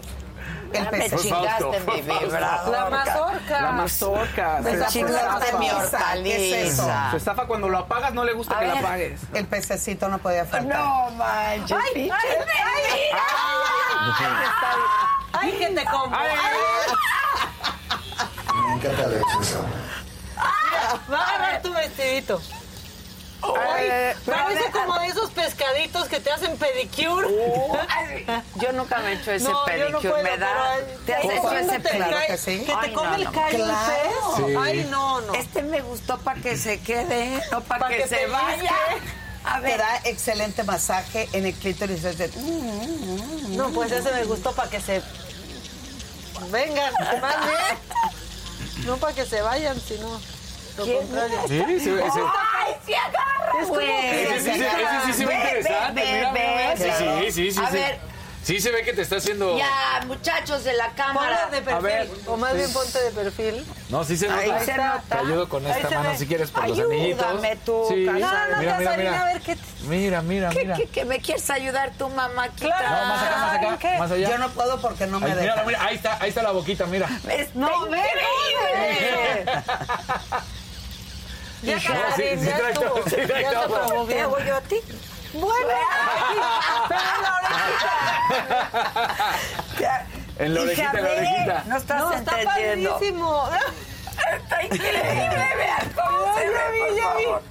[0.78, 1.22] el Ya me pez.
[1.22, 2.72] chingaste mi vibrador.
[2.72, 3.60] La mazorca.
[3.62, 4.58] La mazorca.
[4.62, 5.58] Me Se está chingaste estafa.
[5.58, 6.22] mi hortaliza.
[6.22, 6.90] ¿Qué es eso?
[7.10, 9.20] Se estafa cuando lo apagas, no le gusta A que la apagues.
[9.34, 10.76] El pececito no podía faltar.
[10.78, 13.22] No manches, Ay, pinche ay, mentira.
[15.32, 16.06] Ay, que te como.
[18.66, 19.66] Me encanta la extensión.
[21.12, 22.40] Va a agarrar tu vestidito.
[23.42, 27.26] Ay, Eh, parece como de esos pescaditos que te hacen pedicure.
[27.88, 28.24] Ay,
[28.56, 30.76] Yo nunca me he hecho ese no, yo no pedicure, puedo, me da.
[30.86, 32.10] pero, ¿Te has hecho ese te pedicure?
[32.16, 32.58] cae- que sí.
[32.60, 33.32] Que te Ay, come no, el no.
[33.32, 33.92] callo el Claro.
[34.36, 34.46] pez.
[34.46, 34.54] Sí.
[34.60, 35.34] Ay, no, no.
[35.34, 38.72] Este me gustó para que se quede, no para Pa' que, que se te vaya.
[39.44, 42.04] A Te ver, da excelente masaje en el clítoris.
[42.04, 42.28] Es de-
[43.56, 45.02] No, pues ese me gustó para que se
[46.50, 48.86] vengan, más bien.
[48.86, 50.20] No para que se vayan, sino.
[50.76, 50.98] Sí,
[51.48, 51.90] sí, sí.
[51.90, 53.90] ¡Ay, sí agarra, Es güey!
[53.90, 56.00] Ese sí, se- ese sí se ve Ve, interesante.
[56.02, 57.30] ve, mira, ve, mira, ve.
[57.30, 57.60] Sí, sí, sí.
[57.62, 57.74] A sí.
[57.74, 58.12] ver,
[58.42, 59.56] Sí se ve que te está haciendo...
[59.56, 61.42] ya, muchachos de la cámara.
[61.48, 62.08] Ponla de A ver.
[62.08, 63.64] perfil, o más bien ponte de perfil.
[63.88, 64.40] No, sí se nota.
[64.42, 65.00] Ahí se nota.
[65.08, 66.18] Te ayudo con esta mano ve.
[66.18, 67.64] si quieres por los Ayúdame anillitos.
[67.64, 68.04] tú, sí.
[68.04, 69.20] No, no, mira, mira, Casarín, mira.
[69.20, 69.56] a ver qué...
[69.82, 70.74] Mira, mira, ¿Qué, mira.
[70.74, 72.66] qué, qué me quieres ayudar tu mamáquita?
[72.78, 72.96] Claro.
[72.96, 73.98] No, más acá, más acá, ¿Qué?
[73.98, 74.30] más allá.
[74.30, 75.52] Yo no puedo porque no me Ahí, deja.
[75.54, 77.08] mira, mira, ahí está, ahí está la boquita, mira.
[77.28, 79.62] Está No, ve, increíble.
[81.62, 83.04] Ya, ya estuvo.
[83.04, 83.86] Ya te todo.
[83.86, 84.24] probó ¿Te bien.
[84.24, 84.80] hago yo a ti?
[85.34, 85.74] Mueve.
[86.88, 87.36] Pero la
[89.78, 90.06] orejita.
[90.38, 91.64] En la orejita, en la orejita.
[91.66, 92.90] No estás No, está entendiendo.
[92.90, 93.48] padrísimo.
[94.36, 97.24] Está increíble, vean cómo se Ya ve, vi, por ya vi.
[97.24, 97.42] favor.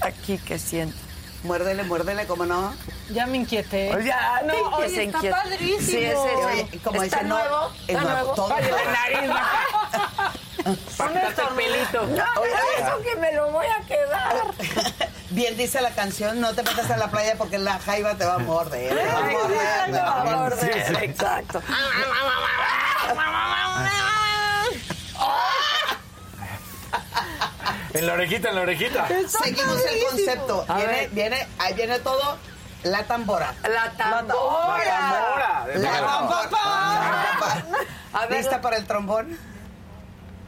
[0.00, 0.96] Aquí que siento.
[1.44, 2.72] Muérdele, muérdele, ¿cómo no?
[3.10, 3.92] Ya me inquieté.
[3.94, 5.42] Oye, ti no, oye, se está inquieta.
[5.42, 5.80] padrísimo.
[5.88, 6.44] Sí, es ese.
[6.46, 7.72] Oye, como ¿Está dice, no, nuevo?
[7.74, 8.34] es ¿Está nuevo, nuevo?
[8.34, 8.76] todo Oye, nuevo.
[8.84, 9.30] la nariz
[10.64, 12.06] Un estornudito.
[12.06, 12.24] No,
[12.78, 14.36] eso que me lo voy a quedar.
[15.30, 18.34] Bien dice la canción, no te metas a la playa porque la jaiba te va
[18.34, 18.94] a morder.
[18.96, 20.76] Te va a morder, te va a no, morder.
[20.76, 21.62] morder, Exacto.
[27.94, 29.06] En la orejita, en la orejita.
[29.28, 30.64] Seguimos el concepto.
[30.66, 31.10] A Viene, ver.
[31.10, 32.38] viene, ahí viene todo.
[32.84, 33.54] La tambora.
[33.62, 34.78] La tambora.
[34.84, 35.66] La tambora.
[35.76, 37.66] La tambora.
[38.14, 39.38] A ver, ¿Lista para el trombón?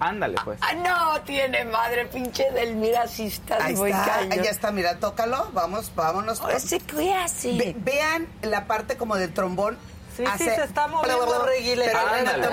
[0.00, 0.58] Ándale, pues.
[0.62, 4.32] Ah, no tiene madre, pinche del mira si estás Ahí muy está, cañón.
[4.32, 6.40] ahí está, mira, tócalo, vamos, vámonos.
[6.52, 7.56] Ese qué así.
[7.58, 9.78] Ve- vean la parte como del trombón.
[10.16, 11.24] Sí, sí, se está moviendo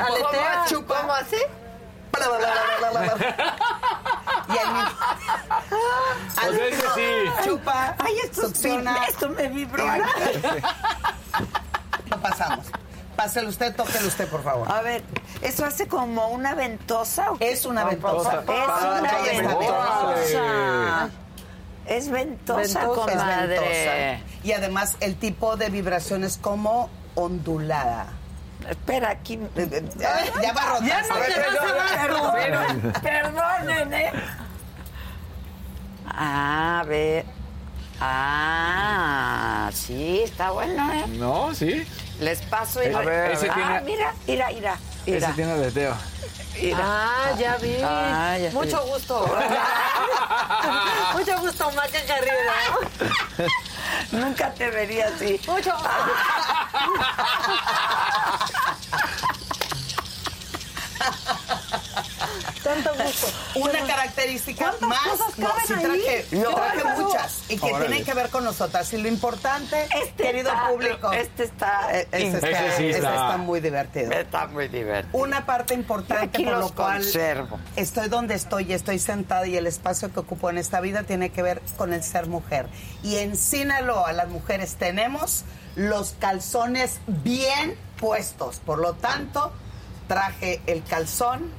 [0.05, 0.65] Aletea.
[0.67, 1.01] chupa.
[1.01, 1.37] ¿Cómo hace?
[4.49, 4.97] Y al mismo-
[6.37, 7.47] al O sea, ese mismo- sí.
[7.49, 7.95] Chupa.
[7.99, 9.05] Ay, esto, succiona.
[9.05, 9.85] esto me vibró.
[12.09, 12.65] Lo pasamos.
[13.21, 14.71] Pásale usted, tóquele usted, por favor.
[14.71, 15.03] A ver,
[15.43, 17.29] ¿eso hace como una ventosa?
[17.31, 17.51] o qué?
[17.51, 18.41] Es una ventosa.
[18.41, 21.09] Es una Ahí está, ventosa.
[21.85, 22.81] Es ventosa, Ventosa.
[22.81, 23.59] Es comadre.
[23.59, 24.25] ventosa.
[24.43, 28.07] Y además el tipo de vibración es como ondulada.
[28.67, 29.39] Espera, aquí.
[29.99, 30.87] Ya va a rotar.
[30.87, 34.11] Ya no te vas a dar Perdón, Perdonen, ¿eh?
[36.07, 37.25] Ah, a ver.
[38.03, 41.05] Ah, sí, está bueno, ¿eh?
[41.07, 41.87] No, sí.
[42.19, 44.77] Les paso y A ver, ese ah, tiene- mira, mira, mira.
[45.05, 45.17] mira.
[45.27, 45.95] Ese tiene aleteo.
[46.59, 46.77] Mira.
[46.81, 47.77] Ah, ya vi.
[47.83, 48.89] Ah, ya Mucho vi.
[48.91, 49.27] gusto.
[51.13, 52.53] Mucho gusto, Maca Carrera.
[54.11, 55.39] Nunca te vería así.
[55.47, 55.73] Mucho
[62.73, 63.27] Tanto gusto.
[63.55, 64.99] Una característica ¿Cuántas más.
[65.07, 67.01] cosas No, sí traje, No, traje no.
[67.07, 67.85] muchas y que Órale.
[67.87, 68.91] tienen que ver con nosotras.
[68.93, 71.89] Y lo importante, Este querido está- público, Este está.
[71.91, 74.11] eh, este está, Ese sí este está- está muy divertido.
[74.11, 75.17] Está muy divertido.
[75.17, 77.59] Una parte importante Aquí por lo cual conservo.
[77.75, 81.29] estoy donde estoy y estoy sentada y el espacio que ocupo en esta vida tiene
[81.31, 82.67] que ver con el ser mujer.
[83.03, 85.43] Y en Sinaloa las mujeres tenemos
[85.75, 88.57] los calzones bien puestos.
[88.65, 89.51] Por lo tanto,
[90.07, 91.49] traje el calzón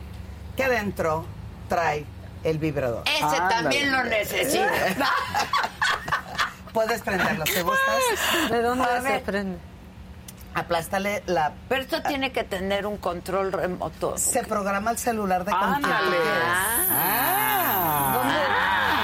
[0.57, 1.25] que dentro
[1.69, 2.05] trae
[2.45, 3.05] el vibrador.
[3.07, 3.55] Ese Ándale.
[3.55, 4.71] también lo necesita.
[6.73, 8.51] Puedes prenderlo, ¿te gustas?
[8.51, 9.59] ¿De dónde A se prende?
[10.55, 11.53] Aplástale la...
[11.69, 14.17] Pero esto tiene que tener un control remoto.
[14.19, 15.53] Se programa el celular de.
[15.55, 15.79] Ah.
[18.15, 18.35] ¿Dónde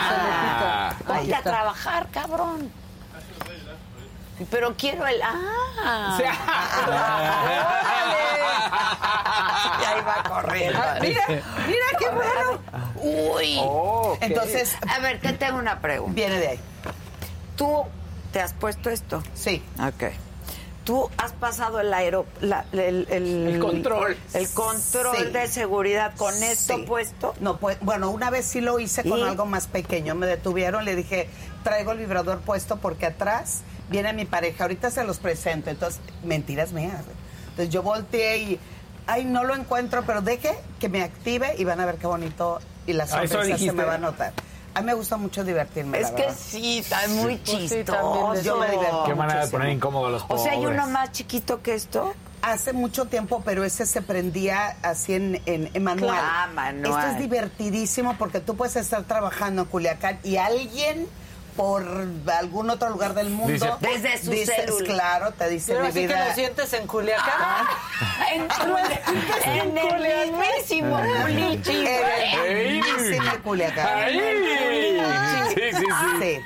[0.09, 0.89] se le pica?
[0.89, 2.71] Ahí Ponte a trabajar, cabrón.
[4.51, 5.21] Pero quiero el.
[5.23, 6.19] ¡Ah!
[9.81, 10.79] y ahí va corriendo.
[10.83, 12.61] Ah, mira, mira qué bueno.
[13.35, 13.59] Uy.
[13.61, 14.19] Oh, ok.
[14.23, 16.15] Entonces, A ver, te tengo una pregunta.
[16.15, 16.61] viene de ahí.
[17.57, 17.83] ¿Tú
[18.33, 19.23] te has puesto esto?
[19.35, 19.63] Sí.
[19.81, 20.05] Ok.
[20.85, 24.17] ¿Tú has pasado el aero, la- el, el- El control.
[24.33, 25.25] el control Sí.
[25.25, 27.35] de seguridad con esto puesto?
[27.41, 29.23] No, pues, bueno, una vez sí lo hice con ¿Y?
[29.23, 30.15] algo más pequeño.
[30.15, 31.29] Me detuvieron, le dije,
[31.63, 34.65] traigo el vibrador puesto porque atrás viene mi pareja.
[34.65, 35.71] Ahorita se los presento.
[35.71, 37.03] Entonces, mentiras mías.
[37.51, 38.61] Entonces yo volteé y,
[39.07, 42.61] ay, no lo encuentro, pero deje que me active y van a ver qué bonito
[42.87, 44.33] y la Ah, eso sonrisa se me va a notar.
[44.75, 45.99] A mí me gusta mucho divertirme.
[45.99, 46.37] Es la que verdad.
[46.39, 48.35] sí, está muy Pues sí, chistoso.
[48.43, 48.75] Yo me eso.
[48.79, 50.45] divertí Qué manera de poner incómodo a los O pobres.
[50.45, 52.15] sea, hay uno más chiquito que esto.
[52.43, 56.17] Hace mucho tiempo, pero ese se prendía así en, en, en manual.
[56.23, 57.03] Ah, manual.
[57.05, 61.09] Esto es divertidísimo porque tú puedes estar trabajando en Culiacán y alguien
[61.59, 61.85] por
[62.39, 64.85] algún otro lugar del mundo Dice- Desde su dices, celular.
[64.87, 66.29] claro, te dice Pero mi así que vida.
[66.29, 67.35] lo sientes en Culiacán.
[67.37, 67.67] Ah,
[68.33, 68.49] en,
[69.69, 71.85] en el mismísimo Culichi.
[71.85, 72.81] En el Ey.
[72.81, 73.89] mismísimo Culiacán.
[75.53, 75.85] Sí, sí,
[76.21, 76.21] sí.
[76.21, 76.41] Sí.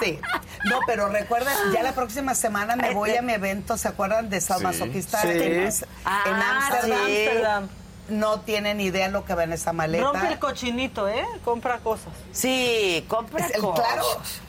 [0.00, 0.20] Sí.
[0.66, 4.40] No, pero recuerda, ya la próxima semana me voy a mi evento, ¿se acuerdan de
[4.40, 5.28] Salmasoquista Sí.
[5.28, 5.72] en
[6.04, 7.66] Ah, en Ámsterdam?
[7.66, 7.68] sí.
[8.08, 10.04] No tienen idea lo que va en esa maleta.
[10.04, 11.24] Rompe el cochinito, ¿eh?
[11.44, 12.12] Compra cosas.
[12.32, 13.84] Sí, compra Es el- cosas.
[13.86, 14.04] claro,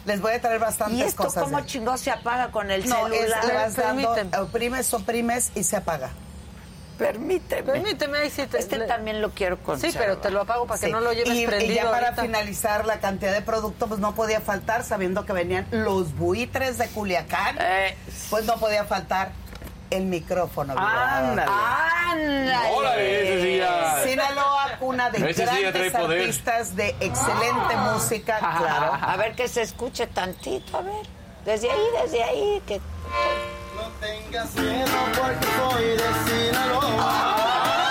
[0.06, 1.44] les voy a traer bastantes ¿Y esto cosas.
[1.44, 3.45] cómo chingón se apaga con el no, es, celular?
[3.45, 4.44] le vas dando, Permíteme.
[4.44, 6.11] oprimes, oprimes y se apaga.
[6.98, 7.64] Permíteme.
[7.72, 8.60] Permíteme, ahí sí te...
[8.60, 9.99] Este le- también lo quiero Sí, conservar.
[10.03, 10.91] pero te lo apago para que Sí.
[10.91, 12.22] no lo lleves y, y prendido ya para ahorita.
[12.23, 16.88] finalizar la cantidad de producto, pues no podía faltar, sabiendo que venían los buitres de
[16.90, 17.95] Culiacán, Eh.
[18.30, 19.31] pues no podía faltar
[19.90, 20.74] el micrófono.
[20.78, 21.52] Ándale.
[21.52, 22.72] ¡Ándale!
[22.74, 24.03] Órale, ese sí ya.
[24.03, 26.22] Sinaloa, cuna de grandes poder.
[26.22, 28.98] artistas de excelente música, claro.
[29.02, 31.06] A ver que se escuche tantito, a ver.
[31.45, 32.61] Desde ahí, desde ahí.
[32.68, 32.80] Que...
[33.76, 36.82] No tengas miedo porque soy de Sinaloa.
[36.82, 37.89] Yo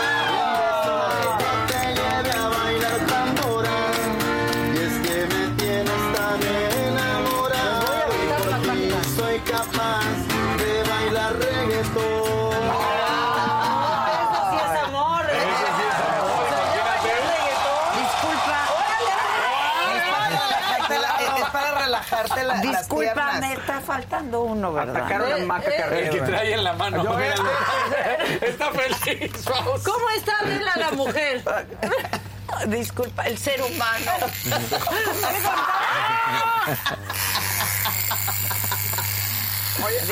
[24.19, 24.97] está faltando uno, ¿verdad?
[24.97, 26.07] Atacaron a Maca Eh, eh, Carrera.
[26.07, 27.05] El que trae en la mano.
[27.05, 27.35] Yo mira.
[28.43, 29.82] Está feliz, vamos.
[29.82, 31.43] ¿Cómo está Adela la mujer?
[32.66, 34.12] Disculpa, el ser humano.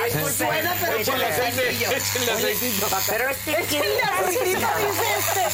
[0.04, 1.12] Disculpe, Suena, pero Oye.
[3.08, 5.44] Pero este aceitito, dice este.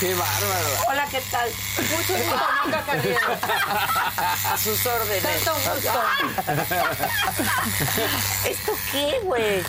[0.00, 0.68] Qué bárbaro.
[0.88, 1.48] Hola, ¿qué tal?
[1.78, 3.18] Mucho gusto, Maca Carriero.
[4.52, 5.22] A sus órdenes.
[5.22, 6.00] Tanto gusto.
[8.46, 9.62] ¿Esto qué, güey?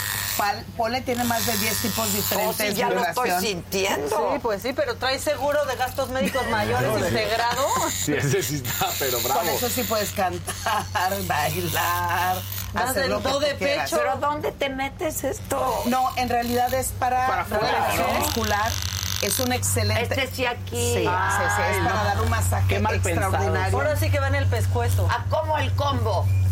[0.76, 4.32] Pole tiene más de 10 tipos diferentes Oh, sí, ya de lo estoy sintiendo.
[4.34, 7.68] Sí, pues sí, pero trae seguro de gastos médicos mayores integrado.
[7.90, 9.40] Sí, ese sí está, pero bravo.
[9.40, 10.84] Con eso sí puedes cantar,
[11.26, 12.38] bailar,
[12.74, 13.90] Das hacer el lo que do tú de quieras.
[13.90, 13.98] pecho.
[14.02, 15.82] ¿Pero dónde te metes esto?
[15.86, 18.20] No, en realidad es para, Para relajación ¿no?
[18.20, 18.72] muscular.
[19.22, 20.04] Es un excelente.
[20.04, 20.94] Este sí aquí.
[20.94, 22.04] Sí, sí, sí, es para no.
[22.06, 23.28] dar un masaje Qué mal pensado.
[23.30, 23.78] extraordinario.
[23.78, 25.08] Ahora sí que va en el pescuezo.
[25.10, 26.28] ¿A cómo el combo?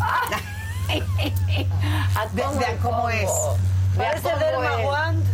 [2.14, 3.08] ¿A cómo vean el cómo combo?
[3.10, 3.30] es.
[3.96, 5.24] Parece Dermawand.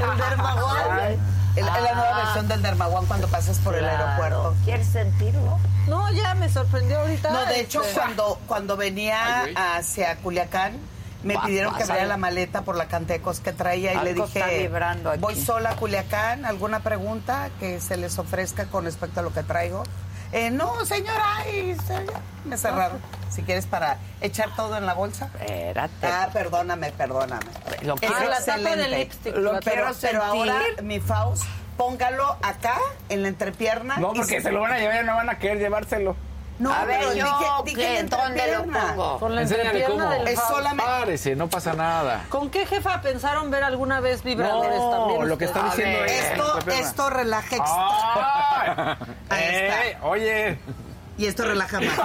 [0.00, 1.18] El Dermawand.
[1.58, 2.16] Es la nueva Ah.
[2.24, 4.54] versión del Dermawan cuando pasas por el aeropuerto.
[4.64, 5.58] ¿Quieres sentirlo?
[5.88, 7.30] No, ya me sorprendió ahorita.
[7.30, 7.94] No, de hecho, este.
[7.94, 10.78] cuando, cuando venía hacia Culiacán,
[11.22, 13.94] me Pa- pidieron que abriera la maleta por la cantidad de cosas que traía y
[14.04, 14.70] le Algo dije,
[15.18, 19.42] voy sola a Culiacán, ¿alguna pregunta que se les ofrezca con respecto a lo que
[19.42, 19.82] traigo?
[20.30, 22.04] Eh, no, señora, y se-
[22.44, 22.98] me cerraron.
[23.30, 25.30] Si quieres para echar todo en la bolsa.
[25.40, 26.06] Espérate.
[26.06, 27.46] Ah, perdóname, perdóname.
[27.82, 29.34] Lo Es quiero- Ah, la tapa lipstick.
[29.36, 31.44] Lo quiero, pero ahora, mi Faust,
[31.78, 32.76] póngalo acá,
[33.08, 33.96] en la entrepierna.
[33.96, 36.14] No, y porque se lo van a llevar y no van a querer llevárselo.
[36.58, 37.28] No, a ver, yo, dije-
[37.64, 38.02] dije ¿qué?
[38.04, 39.18] ¿dónde lo pongo?
[39.20, 40.08] Con la Enséñale cómo.
[40.10, 40.84] del Es solamente...
[40.84, 42.24] Párese, no pasa nada.
[42.28, 45.28] ¿Con qué jefa pensaron ver alguna vez vibradores No, también?
[45.28, 46.08] lo que está diciendo ver.
[46.10, 46.30] es...
[46.32, 47.56] Esto, esto relaja.
[49.28, 49.86] Ahí está.
[49.86, 49.98] ¡Eh!
[50.02, 50.58] Oye.
[51.16, 51.94] y esto relaja más.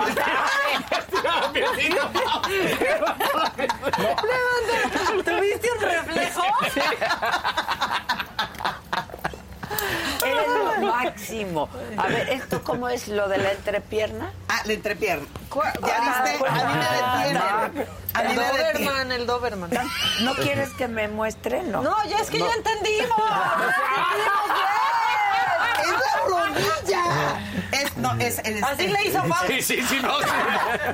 [5.23, 6.41] ¿Tuviste un reflejo?
[10.85, 11.69] Máximo.
[11.97, 14.31] A ver, ¿esto cómo es lo de la entrepierna?
[14.49, 15.25] Ah, la entrepierna.
[15.49, 15.73] ¿Cuál?
[15.85, 16.39] ¿Ya Ah, viste?
[16.39, 16.51] ¿cuál?
[16.51, 16.87] A mí me
[17.29, 17.87] detiene.
[18.13, 18.35] El.
[18.35, 19.69] Doberman, el Doberman.
[20.21, 21.63] ¿No quieres que me muestre?
[21.63, 21.81] No.
[21.81, 23.17] No, ya es que ya entendimos.
[25.81, 26.12] ¡Es la
[26.53, 27.03] rodilla!
[27.71, 29.47] Es, no, es, es- Así es- le hizo Faust.
[29.47, 30.13] Sí, sí, sí, no.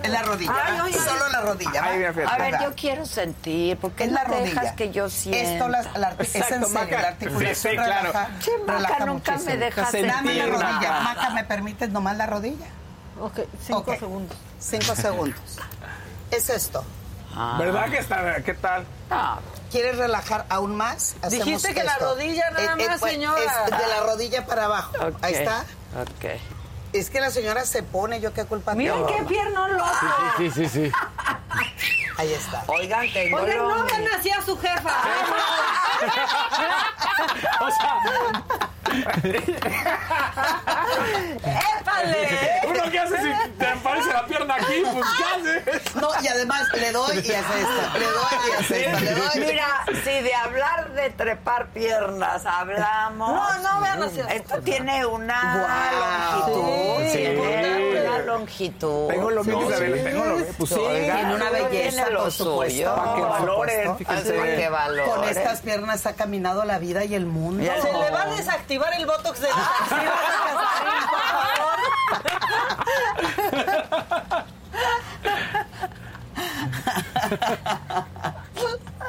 [0.03, 0.53] Es la rodilla.
[0.65, 0.97] Ay, oye.
[0.99, 1.83] Solo la rodilla.
[1.83, 2.03] Ay.
[2.03, 4.75] A ver, yo quiero sentir, porque Es no la te dejas rodilla.
[4.75, 5.51] que yo sienta.
[5.53, 7.01] Esto la, la es en Exacto, serio, Maca.
[7.01, 8.07] la articulación Sí, sí, claro.
[8.11, 9.51] relaja, Che, Maca, relaja nunca muchísimo.
[9.55, 10.71] me dejas Dame la sentir rodilla.
[10.89, 10.99] nada.
[11.01, 12.67] Maca, ¿me permites nomás la rodilla?
[13.19, 14.37] Ok, cinco segundos.
[14.59, 15.39] Cinco segundos.
[16.31, 16.83] Es esto.
[17.57, 18.41] ¿Verdad que está?
[18.43, 18.85] ¿Qué tal?
[19.09, 19.39] No,
[19.71, 21.15] ¿Quieres relajar aún más?
[21.21, 23.41] Hacemos Dijiste que la rodilla nada más, pues, señora.
[23.65, 24.93] Es de la rodilla para abajo.
[25.21, 25.59] Ahí está.
[26.01, 26.39] Ok.
[26.91, 29.07] Es que la señora se pone, yo qué culpa Miren tengo.
[29.07, 29.89] qué pierno loco.
[30.37, 30.91] Sí, sí, sí.
[32.17, 32.63] Ahí está.
[32.67, 34.91] Oigan, tengo Oigan, no ven así a su jefa.
[37.61, 37.99] O sea,
[41.79, 42.61] ¡Épale!
[42.67, 44.83] ¿uno qué hace si te aparece la pierna aquí?
[44.93, 45.95] Pues, ¿qué haces?
[45.95, 47.99] No, y además le doy y hace esto.
[47.99, 48.99] Le doy y hace esto.
[48.99, 49.29] Le doy.
[49.51, 53.29] Mira, si de hablar de trepar piernas hablamos.
[53.31, 54.21] No, no vean así.
[54.29, 56.53] Esto tiene una Guau.
[56.53, 57.11] longitud.
[57.11, 57.88] Sí.
[58.23, 59.07] Una longitud.
[59.07, 59.69] Tengo lo mismo.
[59.69, 60.03] Isabel.
[60.03, 60.53] Tengo lo mismo.
[60.57, 60.75] Pues sí.
[60.79, 62.95] Tiene una belleza, por supuesto.
[62.95, 63.95] Para que supuesto.
[63.95, 64.33] fíjense.
[64.33, 65.09] Para que valoren.
[65.09, 67.63] Con estas piernas ha caminado la vida y el mundo.
[67.81, 71.79] Se le va a desactivar el botox de las axilas a Casarín, por favor.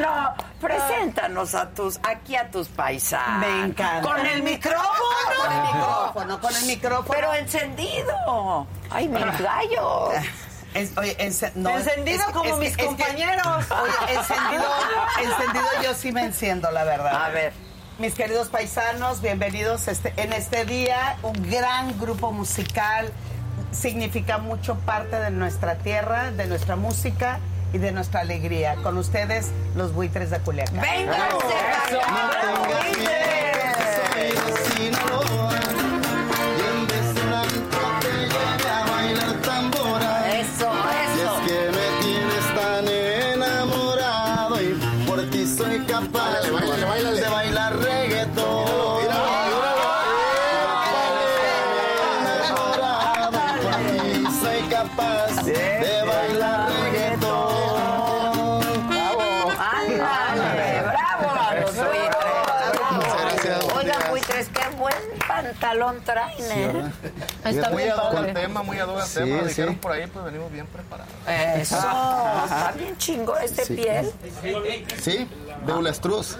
[0.00, 3.40] No, preséntanos a tus, aquí a tus paisanos.
[3.46, 4.02] Me encanta.
[4.08, 4.82] Con el micrófono.
[5.42, 7.08] Con el micrófono, con el micrófono.
[7.14, 8.66] Pero encendido.
[8.90, 9.10] Ay.
[10.74, 13.64] Es- oye, ence- no, Encendido como mis que- compañeros.
[13.70, 14.64] oye, encendido,
[15.22, 17.24] encendido yo sí me enciendo, la verdad.
[17.24, 17.54] A ver.
[17.98, 21.16] Mis queridos paisanos, bienvenidos este, en este día.
[21.22, 23.10] Un gran grupo musical
[23.72, 27.40] significa mucho parte de nuestra tierra, de nuestra música
[27.72, 28.76] y de nuestra alegría.
[28.82, 30.80] Con ustedes, los buitres de Culiacán.
[30.80, 31.54] ¡Vénganse,
[65.68, 66.92] pantalón traen, ¿eh?
[67.44, 68.28] Está muy bien ad hoc padre.
[68.30, 69.36] al tema, muy ad hoc al Sí, tema.
[69.36, 69.48] Lo sí.
[69.48, 71.12] dijeron por ahí, pues venimos bien preparados.
[71.26, 71.76] Eso.
[71.76, 73.74] Está bien chingo este Sí.
[73.74, 74.12] piel.
[75.00, 75.28] Sí,
[75.66, 76.38] de Ulestruz.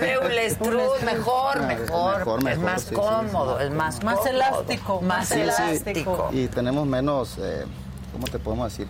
[0.00, 2.18] De Ulestruz, mejor, mejor.
[2.18, 6.28] Mejor, Es mejor, más sí, sí, cómodo, es más Más elástico, Más más elástico.
[6.32, 7.64] Y tenemos menos, eh,
[8.12, 8.88] ¿cómo te podemos decir?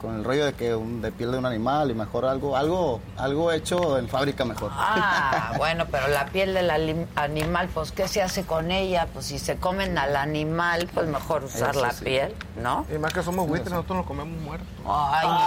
[0.00, 3.00] Con el rollo de que un, de piel de un animal y mejor algo, algo,
[3.16, 4.70] algo hecho en fábrica mejor.
[4.74, 6.70] Ah, bueno, pero la piel del
[7.16, 9.06] animal, pues, ¿qué se hace con ella?
[9.12, 12.04] Pues si se comen al animal, pues mejor usar Eso la sí.
[12.04, 12.86] piel, ¿no?
[12.94, 14.68] Y más que somos buitres, nosotros nos comemos muertos.
[14.86, 15.38] Ay, no,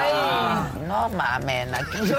[0.00, 1.98] Ay, no mamen, aquí.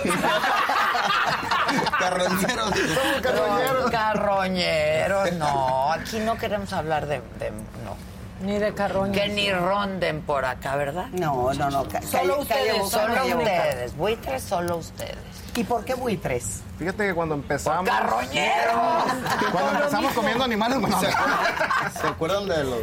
[1.99, 2.69] Carroñeros.
[2.69, 3.91] Somos carroñeros.
[3.91, 5.91] Carroñeros, no.
[5.93, 7.21] Aquí no queremos hablar de.
[7.39, 7.95] de- no.
[8.41, 9.17] Ni de carroñas.
[9.17, 11.07] Que ni ronden por acá, ¿verdad?
[11.11, 11.85] No, no, no.
[12.09, 13.97] Solo ustedes, calle solo ustedes.
[13.97, 15.17] Buitres, solo ustedes.
[15.55, 16.61] ¿Y por qué buitres?
[16.77, 17.89] Fíjate que cuando empezamos.
[17.89, 19.03] ¡Carroñeros!
[19.51, 22.81] Cuando empezamos comiendo animales, bueno, ¿Se acuerdan de los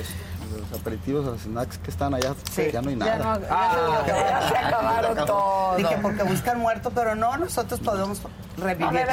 [0.79, 2.35] aperitivos, los snacks que están allá?
[2.73, 3.19] Ya no hay nada.
[3.19, 5.77] Ya no- ya Ah, se- ya se acabaron todos.
[5.79, 8.21] Dije, porque buscan muerto, pero no, nosotros podemos
[8.57, 9.07] revivir.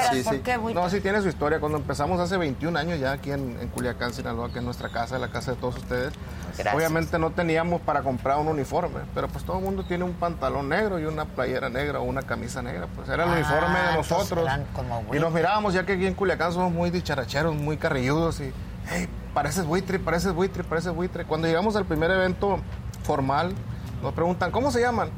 [0.73, 1.60] No, sí tiene su historia.
[1.60, 5.18] Cuando empezamos hace 21 años ya aquí en, en Culiacán, Sinaloa, que es nuestra casa,
[5.18, 6.14] la casa de todos ustedes.
[6.55, 6.76] Gracias.
[6.76, 10.69] Obviamente no teníamos para comprar un uniforme, pero pues todo el mundo tiene un pantalón
[10.69, 12.88] negro y una playera negra o una camisa negra.
[12.95, 14.49] Pues era el Ah, uniforme de nosotros.
[14.76, 18.53] como Y nos mirábamos ya que aquí en Culiacán somos muy dicharacheros, muy carrilludos y,
[18.89, 21.26] hey, pareces buitre, pareces buitre, pareces buitre.
[21.26, 22.60] Cuando llegamos al primer evento
[23.03, 23.53] formal,
[24.01, 25.10] nos preguntan, ¿cómo se llaman?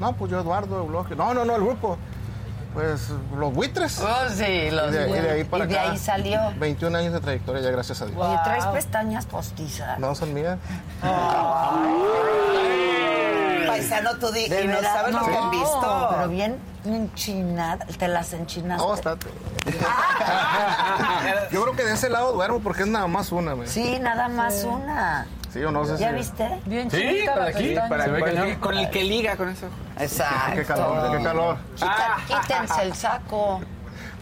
[0.00, 1.16] No, pues yo Eduardo, Eulogio.
[1.16, 1.98] No, no, no, el grupo.
[2.74, 3.98] Pues los buitres.
[3.98, 5.90] Oh, sí, los y de, y de ahí para Y de acá.
[5.90, 6.40] ahí salió.
[6.58, 8.16] 21 años de trayectoria ya, gracias a Dios.
[8.20, 9.98] Oye, traes pestañas postizas.
[9.98, 10.56] No, son mías.
[13.66, 16.08] Paisano, tú di, De y no verdad, sabes lo que han visto.
[16.10, 17.86] Pero bien enchinadas.
[17.98, 18.84] ¿Te las enchinaste?
[18.86, 19.26] No, estate.
[21.52, 23.54] Yo creo que de ese lado duermo porque es nada más una.
[23.54, 23.66] me.
[23.66, 25.26] Sí, nada más una.
[25.52, 26.60] Sí, o no sé ¿Ya si- viste?
[26.66, 28.60] Bien Sí, chiquita para aquí, para Se ve con, que no.
[28.60, 29.66] con el que liga con eso.
[29.98, 30.52] Exacto.
[30.54, 31.56] Qué calor, qué calor.
[31.74, 33.60] Quita- quítense el saco.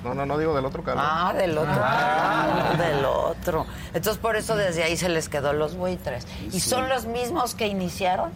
[0.05, 1.03] No, no, no digo del otro calor.
[1.07, 1.75] Ah, del otro.
[1.77, 3.67] Ah, del otro.
[3.93, 6.27] Entonces, por eso desde ahí se les quedó los buitres.
[6.53, 8.31] ¿Y son los mismos que iniciaron?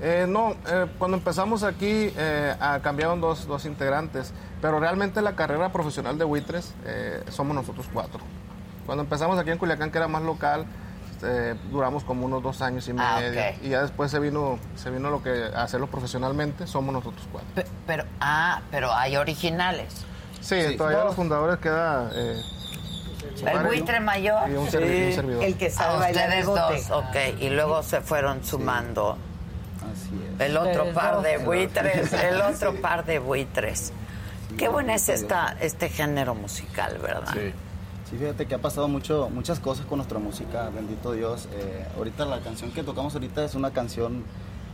[0.00, 5.32] Eh, no, eh, cuando empezamos aquí eh, ah, cambiaron dos, dos integrantes, pero realmente la
[5.36, 8.20] carrera profesional de buitres eh, somos nosotros cuatro.
[8.86, 10.64] Cuando empezamos aquí en Culiacán, que era más local,
[11.22, 13.40] eh, duramos como unos dos años y Ah, medio.
[13.62, 17.48] Y ya después se vino, se vino lo que hacerlo profesionalmente, somos nosotros cuatro.
[17.54, 20.04] Pe- Pero, ah, pero hay originales.
[20.40, 22.10] Sí, todavía los fundadores queda...
[22.14, 22.40] eh,
[23.46, 24.50] El buitre mayor.
[24.50, 25.44] Y un servi- un servidor.
[25.44, 27.16] El que sabe Ah, bailar ustedes dos, ok.
[27.40, 29.16] Y luego se fueron sumando.
[29.92, 30.40] Así es.
[30.40, 31.22] El otro par dos.
[31.24, 33.92] de buitres, el otro par de buitres.
[34.58, 37.32] Qué bueno es esta, este género musical, ¿verdad?
[37.32, 37.54] Sí.
[38.12, 41.48] Sí, fíjate que ha pasado mucho, muchas cosas con nuestra música, bendito Dios.
[41.54, 44.22] Eh, ahorita la canción que tocamos ahorita es una canción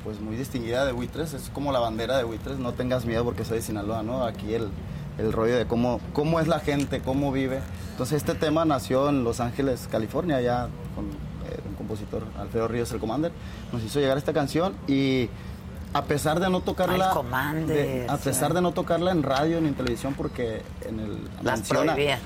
[0.03, 3.45] pues muy distinguida de Buitres, es como la bandera de Buitres, no tengas miedo porque
[3.45, 4.25] soy de Sinaloa, ¿no?
[4.25, 4.71] Aquí el,
[5.19, 7.61] el rollo de cómo, cómo es la gente, cómo vive.
[7.93, 10.63] Entonces este tema nació en Los Ángeles, California, ya
[10.97, 13.31] con eh, un compositor, Alfredo Ríos, el Commander,
[13.73, 15.29] nos hizo llegar esta canción y
[15.95, 17.15] a pesar de no tocarla,
[17.67, 21.61] de- a pesar de no tocarla en radio ni en televisión porque en el Las
[21.61, 22.19] menciona- eh,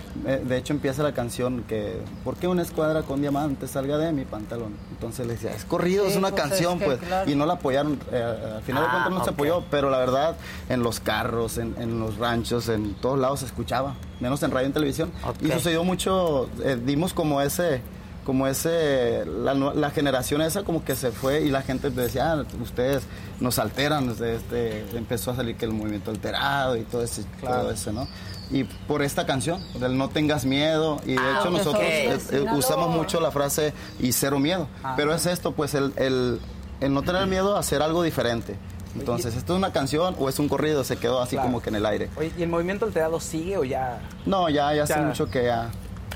[0.45, 4.25] De hecho empieza la canción que ¿por qué una escuadra con diamantes salga de mi
[4.25, 4.75] pantalón?
[4.91, 6.99] Entonces le decía, es corrido, Sí, es una pues, canción, es que, pues.
[6.99, 7.31] claro.
[7.31, 9.99] Y no la apoyaron, eh, al final Ah, de cuentas no se apoyó, pero la
[9.99, 10.37] verdad,
[10.69, 14.65] en los carros, en, en los ranchos, en todos lados se escuchaba, menos en radio
[14.65, 15.13] y en televisión.
[15.41, 17.81] Y sucedió mucho, eh, dimos como ese
[18.25, 22.45] como ese, la, la generación esa como que se fue y la gente decía, ah,
[22.63, 23.03] ustedes
[23.41, 27.71] nos alteran, este, este, empezó a salir que el movimiento alterado y todo ese, todo
[27.71, 28.07] eso, ¿no?
[28.51, 32.19] Y por esta canción, del no tengas miedo, y de Ah, hecho nosotros eh, eh,
[32.21, 32.55] Sinaloa.
[32.55, 36.39] usamos mucho la frase y cero miedo, pero es esto, pues el, el,
[36.81, 38.57] el no tener miedo a hacer algo diferente.
[38.95, 40.85] Entonces, ¿esto es una canción o es un corrido?
[40.85, 41.49] Se quedó así Claro.
[41.49, 42.11] como que en el aire.
[42.15, 44.01] Oye, ¿y el movimiento alterado sigue o ya?
[44.27, 45.01] No, ya, ya hace Ya.
[45.01, 45.71] mucho que ya...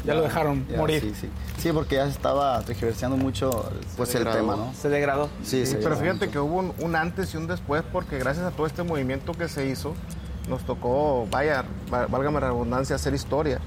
[0.06, 1.02] Ya lo dejaron morir.
[1.02, 1.28] Sí, sí.
[1.58, 4.72] Sí, porque ya estaba tergiversando mucho pues el tema, ¿no?
[4.80, 5.28] Se degradó.
[5.42, 6.30] Sí, Sí, se pero fíjate mucho.
[6.30, 9.48] que hubo un, un antes y un después porque gracias a todo este movimiento que
[9.48, 9.94] se hizo,
[10.48, 13.58] nos tocó, vaya, va- válgame la redundancia, hacer historia.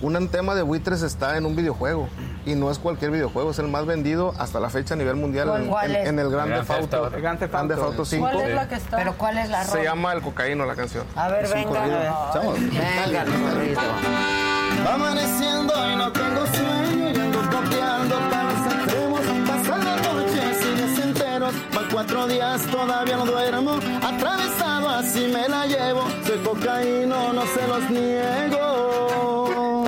[0.00, 2.08] Un tema de buitres está en un videojuego
[2.44, 5.64] y no es cualquier videojuego, es el más vendido hasta la fecha a nivel mundial
[5.68, 6.96] ¿Cuál- en, el Grand Theft Auto.
[7.04, 7.16] Auto.
[7.20, 7.92] Grand Theft Grand Theft Auto.
[7.92, 8.28] Auto 5.
[8.32, 8.96] ¿Cuál es la que está?
[8.96, 11.06] ¿Pero cuál es la Se llama El Cocaíno la canción.
[11.14, 11.80] A ver, venga.
[13.06, 13.24] Venga.
[14.86, 19.20] Amaneciendo y no tengo sueño y ando copiando para extremos.
[19.46, 21.54] Pasan la noche sin desenteros.
[21.74, 23.78] Van cuatro días, todavía no duermo.
[24.02, 26.02] Atravesado así me la llevo.
[26.26, 29.86] Soy cocaíno, no se los niego.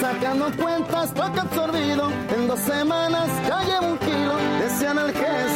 [0.00, 2.10] Sacando cuentas, poco absorbido.
[2.36, 4.36] En dos semanas ya llevo un kilo.
[4.58, 5.53] De ese analgésico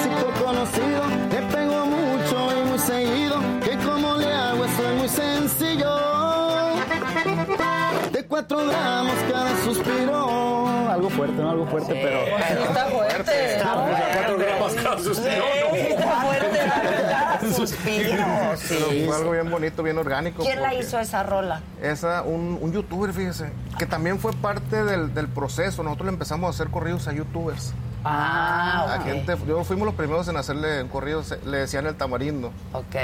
[8.56, 10.68] gramos cada suspiro.
[10.88, 11.34] Algo fuerte.
[11.36, 11.50] fuerte, ¿no?
[11.50, 12.20] Algo fuerte, pero...
[12.66, 13.52] Está fuerte.
[13.54, 15.44] Está Cuatro gramos cada suspiro.
[15.74, 17.40] Está fuerte, la verdad.
[17.54, 18.24] Suspiro,
[18.68, 19.04] Pero sí.
[19.06, 20.42] fue algo bien bonito, bien orgánico.
[20.42, 21.60] ¿Quién la hizo esa rola?
[21.82, 25.82] Esa, un, un youtuber, fíjese, que también fue parte del, del proceso.
[25.82, 27.72] Nosotros le empezamos a hacer corridos a youtubers.
[28.04, 31.94] Ah, La gente, yo fuimos los primeros en hacerle un corrido, se- le decían el
[31.96, 32.52] tamarindo.
[32.72, 32.96] Ok.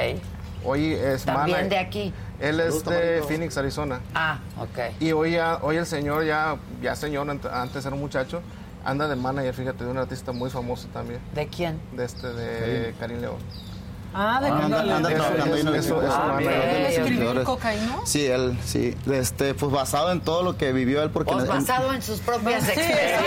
[0.65, 2.13] Hoy es También mana- de aquí.
[2.41, 3.23] Él es de.
[3.27, 4.01] Phoenix, Arizona.
[4.15, 5.01] Ah, ok.
[5.01, 8.41] Y hoy, ya, hoy el señor, ya, ya señor, ant- antes era un muchacho,
[8.85, 11.21] anda de manager, fíjate, de un artista muy famoso también.
[11.35, 11.79] ¿De quién?
[11.93, 13.37] De este, de Karim León.
[14.17, 16.39] Ah, de Anda, anda ahí Eso- eso- Ah.
[18.05, 18.95] Sí, él, sí.
[19.11, 21.33] Este, pues basado en todo lo que vivió él, porque...
[21.33, 23.21] Pues basado en sus propias Sí, experiencias.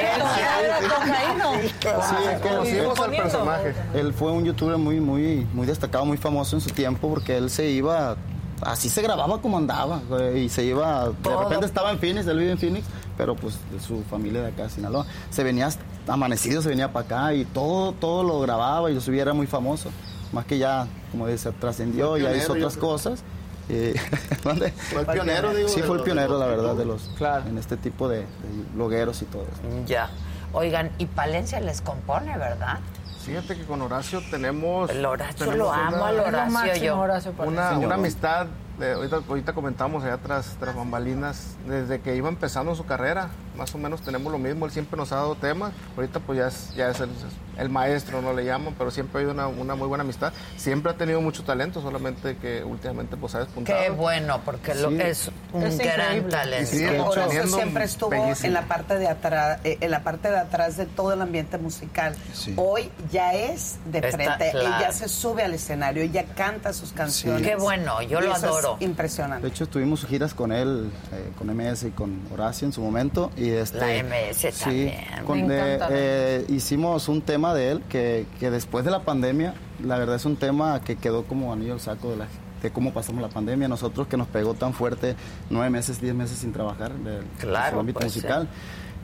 [2.10, 3.74] Sí, Conocimos al personaje.
[3.94, 7.50] Él fue un youtuber muy, muy, muy destacado, muy famoso en su tiempo, porque él
[7.50, 8.16] se iba,
[8.62, 11.44] así se grababa como andaba, güey, y se iba, de Todo.
[11.44, 12.86] repente estaba en Phoenix, él vive en Phoenix,
[13.18, 15.70] pero pues de su familia de acá, Sinaloa, se venía
[16.08, 19.48] amanecido, se venía para acá y todo, todo lo grababa y lo subía, era muy
[19.48, 19.90] famoso,
[20.34, 23.24] más que ya, como dice, trascendió, Fue ya pionero, hizo otras cosas.
[23.70, 23.96] eh,
[24.44, 24.72] ¿dónde?
[24.72, 27.10] Fue el pionero, digo, Sí, de fue el pionero, la de verdad, de los,
[27.48, 28.26] en este tipo de, de
[28.74, 29.86] blogueros y todo eso.
[29.86, 30.10] Ya.
[30.54, 32.80] Oigan, y Palencia les compone, ¿verdad?
[33.26, 34.90] Fíjate que con Horacio tenemos.
[34.90, 36.98] El Horacio tenemos lo amo, al Horacio yo.
[36.98, 37.34] Horacio.
[37.40, 38.48] Una, una amistad,
[38.80, 43.74] eh, ahorita, ahorita comentamos allá tras, tras bambalinas, desde que iba empezando su carrera, más
[43.76, 46.76] o menos tenemos lo mismo, él siempre nos ha dado temas, ahorita pues ya es,
[46.76, 47.10] ya es el,
[47.58, 50.92] el maestro, no le llaman, pero siempre ha habido una, una muy buena amistad, siempre
[50.92, 53.80] ha tenido mucho talento, solamente que últimamente pues ha despuntado.
[53.82, 55.02] Qué bueno, porque lo- Sí.
[55.02, 56.72] es un Es gran talento.
[56.72, 58.48] Sí, Horacio teniendo siempre estuvo bellísimo.
[58.48, 61.58] en la parte de atrás, eh, en la parte de atrás de todo el ambiente
[61.58, 62.16] musical.
[62.34, 62.54] Sí.
[62.58, 64.68] Hoy ya es de Está frente, claro.
[64.78, 67.42] ella se sube al escenario, ella canta sus canciones.
[67.48, 68.78] Qué bueno, yo Y lo eso es adoro.
[68.80, 69.48] impresionante.
[69.48, 73.32] De hecho, tuvimos giras con él, eh, con MS y con Horacio en su momento.
[73.36, 74.96] Y este, La MS sí, también,
[75.26, 75.88] con- me encanta.
[75.92, 79.54] eh, hicimos un tema de él que, que después de la pandemia,
[79.84, 82.28] la verdad es un tema que quedó como anillo al saco de, la,
[82.62, 83.68] de cómo pasamos la pandemia.
[83.68, 85.16] Nosotros que nos pegó tan fuerte,
[85.50, 88.48] nueve meses, diez meses sin trabajar del Claro, ámbito pues, musical.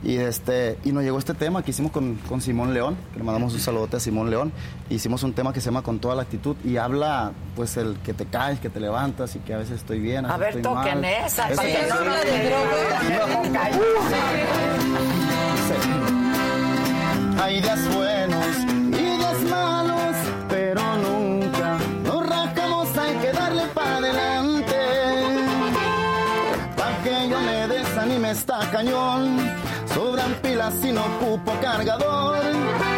[0.04, 3.24] Y, este, y nos llegó este tema que hicimos con, con Simón León, que le
[3.24, 4.52] mandamos un saludote a Simón León.
[4.90, 8.12] Hicimos un tema que se llama Con toda la actitud y habla, pues, el que
[8.12, 10.62] te caes, que te levantas y que a veces estoy bien, a, A ver, estoy
[10.62, 11.10] toquen mal.
[11.24, 12.54] esa, para que no habla de.
[17.42, 20.16] Hay días buenos y días malos,
[20.48, 24.76] pero nunca nos rajamos, hay que darle para adelante.
[26.76, 29.36] Pa' que yo me desanime está cañón,
[29.94, 32.38] sobran pilas y no ocupo cargador.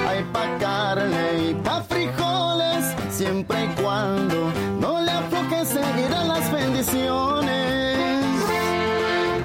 [0.08, 4.50] Hay pa' carne y pa' frijoles, siempre y cuando
[4.80, 7.98] no le afloje seguirán las bendiciones.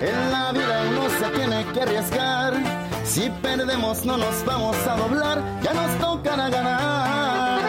[0.02, 2.54] En la vida uno se tiene que arriesgar.
[3.04, 7.60] Si perdemos no nos vamos a doblar, ya nos tocará ganar.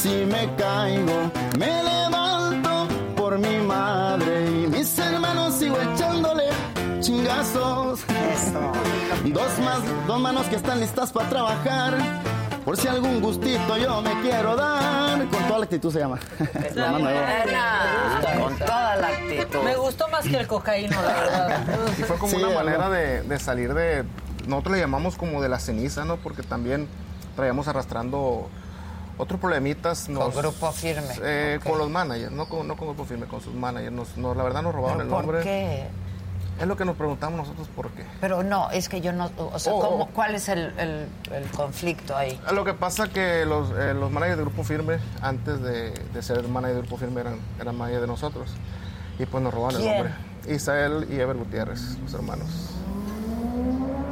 [0.00, 2.07] Si me caigo, me levanto
[9.32, 11.94] Dos más, dos manos que están listas para trabajar.
[12.64, 15.18] Por si algún gustito yo me quiero dar.
[15.28, 16.18] Con toda la actitud se llama.
[16.74, 16.90] La.
[16.92, 19.62] Buena, con toda la actitud.
[19.62, 21.62] Me gustó más que el cocaíno, la verdad.
[21.96, 24.04] Y fue como Sí, una manera de, de salir de.
[24.48, 26.16] Nosotros le llamamos como de la ceniza, ¿no?
[26.16, 26.88] Porque también
[27.36, 28.48] traíamos arrastrando
[29.16, 30.08] otros problemitas.
[30.08, 31.60] Nos, Grupo Firme, eh.
[31.62, 33.92] Con los managers, no con, no con Grupo Firme, con sus managers.
[33.92, 35.36] Nos, nos- la verdad nos robaron ¿Pero el nombre.
[35.38, 35.86] ¿Por qué?
[36.60, 38.04] Es lo que nos preguntamos nosotros por qué.
[38.20, 40.08] Pero no, es que yo no, o sea, Oh, ¿cómo- oh.
[40.12, 42.40] ¿cuál es el, el- el conflicto ahí?
[42.52, 46.46] Lo que pasa que los, eh, los managers de Grupo Firme, antes de, de ser
[46.48, 48.50] manager de Grupo Firme, eran, eran managers de nosotros.
[49.20, 49.92] Y pues nos robaron ¿Quién?
[49.96, 50.54] el nombre.
[50.54, 52.48] Isael y Ever Gutiérrez, los hermanos.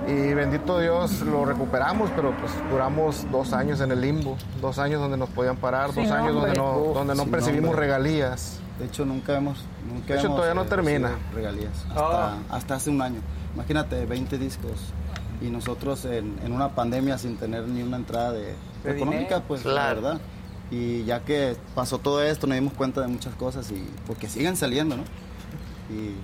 [0.09, 4.37] Y bendito Dios, lo recuperamos, pero pues duramos dos años en el limbo.
[4.61, 7.71] Dos años donde nos podían parar, Sí, dos años donde no, donde no Sí, percibimos
[7.71, 7.87] hombre.
[7.87, 8.61] regalías.
[8.79, 9.59] De hecho, nunca hemos.
[9.89, 11.13] Nunca De hecho, hemos, todavía no eh, termina.
[11.35, 11.85] Regalías.
[11.89, 12.39] Hasta, Ah.
[12.51, 13.21] hasta hace un año.
[13.55, 14.73] Imagínate, 20 discos.
[15.41, 19.43] Y nosotros en, en una pandemia sin tener ni una entrada de, De económica, dinero.
[19.49, 19.77] pues Claro.
[19.77, 20.21] la verdad.
[20.71, 24.57] Y ya que pasó todo esto, nos dimos cuenta de muchas cosas y porque siguen
[24.57, 25.03] saliendo, ¿no?
[25.91, 26.15] Y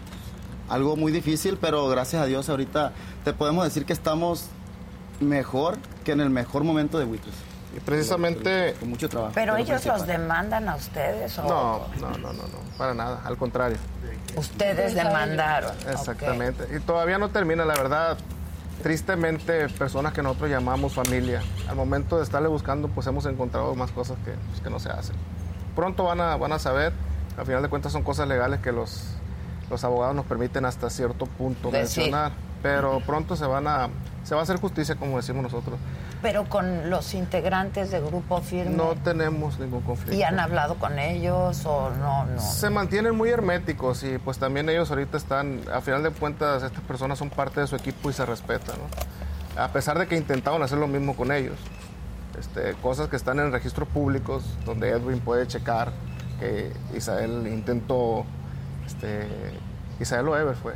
[0.69, 2.93] algo muy difícil, pero gracias a Dios ahorita
[3.25, 4.47] te podemos decir que estamos
[5.21, 7.35] mejor que en el mejor momento de Buitres.
[7.81, 8.75] Precisamente...
[8.79, 9.33] Con mucho trabajo.
[9.35, 9.99] ¿Pero ellos principal.
[9.99, 13.79] los demandan a ustedes o No, no, no, no, no, para nada, al contrario.
[14.37, 15.75] ustedes demandaron?
[15.89, 16.67] Exactamente.
[16.77, 18.19] Y todavía no termina, la verdad.
[18.83, 23.93] Tristemente, personas que nosotros llamamos familia, al momento de estarle buscando, pues hemos encontrado más
[23.93, 25.15] cosas que, pues, que no se hacen.
[25.77, 26.93] Pronto van a, van a saber,
[27.37, 29.05] al final de cuentas son cosas legales que los,
[29.71, 32.03] los abogados nos permiten hasta cierto punto Decir.
[32.03, 33.89] mencionar, pero pronto se van a
[34.25, 35.79] se va a hacer justicia como decimos nosotros.
[36.23, 38.77] Pero con los integrantes de Grupo Firme.
[38.77, 40.15] No tenemos ningún conflicto.
[40.15, 42.25] ¿Y han hablado con ellos o no?
[42.25, 42.41] no?
[42.41, 46.83] Se mantienen muy herméticos y pues también ellos ahorita están, a final de cuentas, estas
[46.85, 49.63] personas son parte de su equipo y se respetan, ¿no?
[49.63, 51.59] A pesar de que intentaron hacer lo mismo con ellos.
[52.39, 55.93] Este, cosas que están en registros públicos donde Edwin puede checar
[56.41, 58.25] que Isael intentó,
[58.87, 59.29] este,
[60.01, 60.75] Isael Oever fue.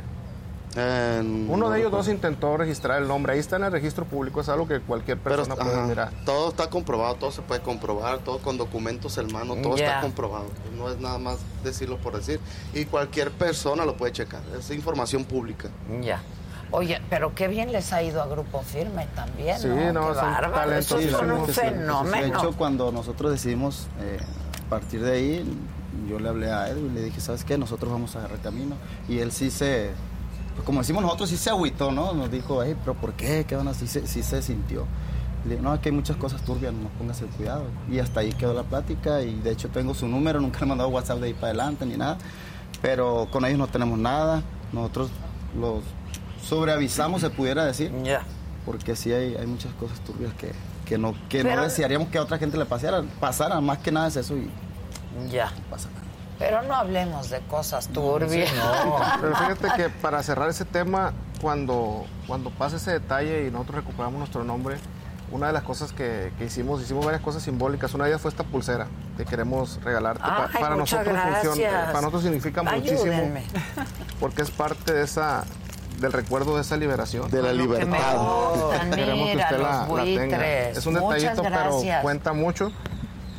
[0.77, 4.49] Uno de ellos dos intentó registrar el nombre, ahí está en el registro público, es
[4.49, 6.11] algo que cualquier Pero, persona puede ajá, mirar.
[6.25, 10.45] todo está comprobado, todo se puede comprobar, todo con documentos en mano, todo está comprobado.
[10.77, 12.39] No es nada más decirlo por decir.
[12.73, 15.69] Y cualquier persona lo puede checar, es información pública.
[16.01, 16.21] Ya.
[16.69, 19.93] Oye, pero qué bien les ha ido a Grupo Firme también, Sí, ¿no?
[19.93, 22.21] no, qué son un fenómeno.
[22.21, 24.19] De hecho, cuando nosotros decidimos eh,
[24.69, 25.45] partir de ahí,
[26.09, 27.57] yo le hablé a Edwin, le dije, ¿sabes qué?
[27.57, 28.75] Nosotros vamos a agarrar camino.
[29.07, 29.91] Y él sí se,
[30.65, 32.13] como decimos nosotros, sí se agüitó, ¿no?
[32.13, 33.45] Nos dijo, hey, pero ¿por qué?
[33.47, 33.87] ¿Qué van a hacer?
[33.87, 34.85] Sí, se- sí se sintió.
[35.45, 37.63] Le dije, no, aquí hay muchas cosas turbias, no pongas el cuidado.
[37.89, 40.69] Y hasta ahí quedó la plática y de hecho tengo su número, nunca le he
[40.69, 42.17] mandado WhatsApp de ahí para adelante ni nada.
[42.81, 44.41] Pero con ellos no tenemos nada.
[44.73, 45.09] Nosotros
[45.57, 45.83] los
[46.43, 47.91] sobreavisamos, se pudiera decir.
[48.65, 50.51] Porque sí hay, hay muchas cosas turbias que,
[50.85, 53.01] que no, que Pero- no desearíamos que a otra gente le pasara.
[53.19, 54.49] Pasara, más que nada es eso y
[55.31, 55.51] Ya.
[55.69, 55.96] pasa nada.
[56.39, 58.51] Pero no hablemos de cosas turbias.
[59.21, 64.19] Pero fíjate que para cerrar ese tema, cuando, cuando pasa ese detalle y nosotros recuperamos
[64.19, 64.77] nuestro nombre,
[65.31, 67.93] una de las cosas que, que hicimos, hicimos varias cosas simbólicas.
[67.93, 70.21] Una de ellas fue esta pulsera que queremos regalarte.
[70.21, 73.33] Pa- para nosotros funciona, para nosotros significa muchísimo
[74.19, 75.43] porque es parte de esa
[75.99, 77.29] del recuerdo de esa liberación.
[77.31, 80.45] De la Lo que me gustan, Queremos que usted la, tenga.
[80.69, 82.71] Es un Muchas detallito, pero cuenta mucho.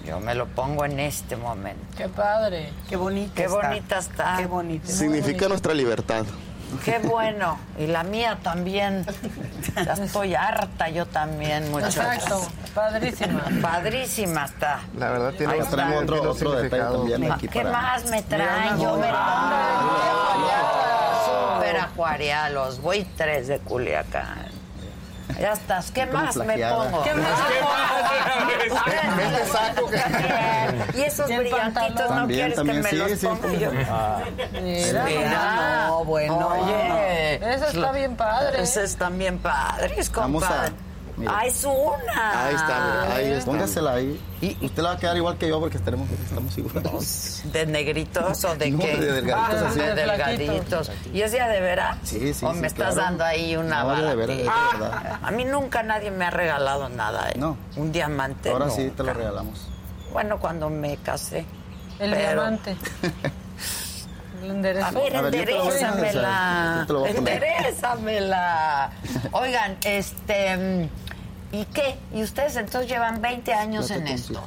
[0.09, 1.85] Yo me lo pongo en este momento.
[1.97, 2.73] Qué padre.
[2.89, 3.69] Qué bonita Qué está.
[3.69, 4.35] bonita está.
[4.39, 4.87] Qué bonita.
[4.89, 6.25] Significa nuestra libertad.
[6.85, 7.59] Qué bueno.
[7.79, 9.05] Y la mía también.
[9.77, 11.97] Ya estoy harta yo también, muchachos.
[11.97, 12.41] Exacto.
[12.75, 13.43] Padrísima.
[13.63, 14.81] Padrísima está.
[14.97, 15.71] La verdad tiene está.
[15.71, 18.79] traemos otro, otro detalle también aquí ¿Qué para- más me traen?
[18.81, 19.95] Yo me Ah,
[21.57, 21.77] Súper
[22.81, 24.48] buitres de Culiacán.
[25.41, 25.91] Ya estás.
[25.93, 27.03] ¿Qué más me pongo?
[27.05, 27.39] ¿Qué más?
[29.17, 33.13] Vete saco que- Y esos Y el brillantitos, ¿no quieres también, que me sí, los
[33.19, 33.59] sí, ponga sí.
[33.59, 33.71] yo?
[34.63, 35.05] Mira.
[35.05, 35.87] Mira.
[35.89, 36.49] No, bueno.
[36.49, 37.55] Oye.
[37.55, 38.63] Eso está bien padre.
[38.63, 39.77] Esos están bien a-
[40.13, 40.73] compadre.
[41.19, 41.33] Mira.
[41.37, 42.47] Ah, es una.
[42.47, 43.45] Ahí está, ahí está.
[43.45, 44.21] Póngasela ahí.
[44.41, 47.43] Y usted la va a quedar igual que yo porque estaremos, estamos iguales.
[47.53, 48.97] ¿De negritos o de No, qué?
[48.97, 49.79] de delgaditos, Ah, así.
[49.81, 50.91] de delgaditos.
[51.13, 51.99] ¿Y es día de veras?
[52.05, 54.45] Sí, sí, ¿O sí, me estás dando ahí una No, de veras, de
[54.79, 55.19] verdad.
[55.23, 57.29] A mí nunca nadie me ha regalado nada.
[57.31, 57.35] ¿eh?
[57.37, 57.57] No.
[57.77, 58.51] Un diamante.
[58.51, 59.69] Ahora sí te lo regalamos.
[60.13, 61.45] Bueno, cuando me casé.
[61.99, 62.77] El Pero- diamante.
[64.41, 66.77] A ver, A ver, yo te lo voy a poner, enderezamela.
[66.79, 67.33] yo te lo voy a poner.
[67.43, 68.91] Enderezamela.
[69.33, 70.89] Oigan, este...
[71.51, 71.99] ¿Y qué?
[72.13, 74.43] ¿Y ustedes entonces llevan 20 años en esto?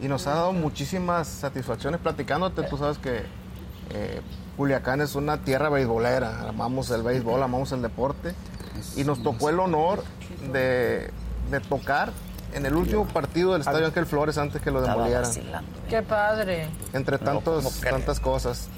[0.00, 2.62] Y nos ha dado muchísimas satisfacciones platicándote.
[2.64, 3.24] Tú sabes que
[3.90, 4.20] eh,
[4.56, 6.48] Culiacán es una tierra beisbolera.
[6.48, 8.34] Amamos el béisbol, amamos el deporte.
[8.96, 10.04] Y nos tocó el honor
[10.52, 11.10] de,
[11.50, 12.12] de tocar
[12.52, 15.22] en el último partido del Estadio Ángel Flores antes que lo demolieran.
[15.22, 15.70] vacilando.
[15.88, 16.68] Qué padre.
[16.92, 18.68] Entre tantos, tantas cosas.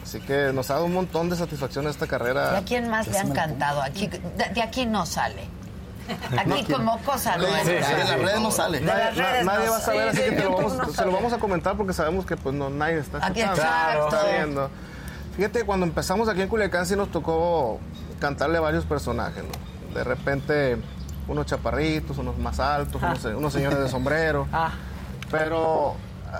[0.00, 2.52] Así que nos ha dado un montón de satisfacción esta carrera.
[2.54, 3.82] ¿Y a quién más le han cantado?
[3.82, 4.20] Aquí, de,
[4.54, 5.48] de aquí no sale.
[6.38, 7.98] Aquí como cosa De nuestra.
[8.04, 8.80] las redes no sale.
[8.80, 10.10] De las redes nadie no va a saber, sale.
[10.10, 12.54] así que te lo vamos- no se lo vamos a comentar porque sabemos que pues
[12.54, 13.62] no nadie está Aquí, escuchando,
[14.06, 14.16] exacto.
[14.16, 14.70] está viendo.
[15.36, 17.78] Fíjate, cuando empezamos aquí en Culiacán sí nos tocó
[18.20, 19.94] cantarle a varios personajes, ¿no?
[19.94, 20.78] De repente
[21.28, 24.46] unos chaparritos, unos más altos, unos, se- unos señores de sombrero.
[24.52, 24.70] Ah.
[25.30, 25.96] Pero
[26.32, 26.36] a,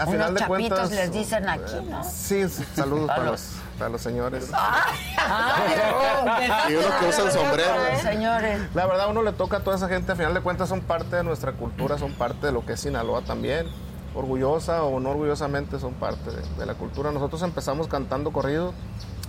[0.00, 0.90] a Unos final de chapitos cuentas...
[0.92, 2.02] les dicen aquí, ¿no?
[2.04, 3.42] Sí, sí, saludos para los,
[3.80, 4.50] para los señores.
[6.68, 7.74] Y unos que usan sombrero.
[8.02, 8.60] Señores.
[8.74, 11.16] La verdad, uno le toca a toda esa gente, a final de cuentas son parte
[11.16, 13.66] de nuestra cultura, son parte de lo que es Sinaloa también.
[14.14, 17.10] Orgullosa o no orgullosamente son parte de, de la cultura.
[17.10, 18.74] Nosotros empezamos cantando corridos.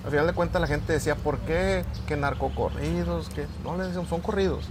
[0.04, 1.86] Al final de cuentas la gente decía, ¿por qué?
[2.08, 4.68] Que narcocorridos, que no le decían, son corridos.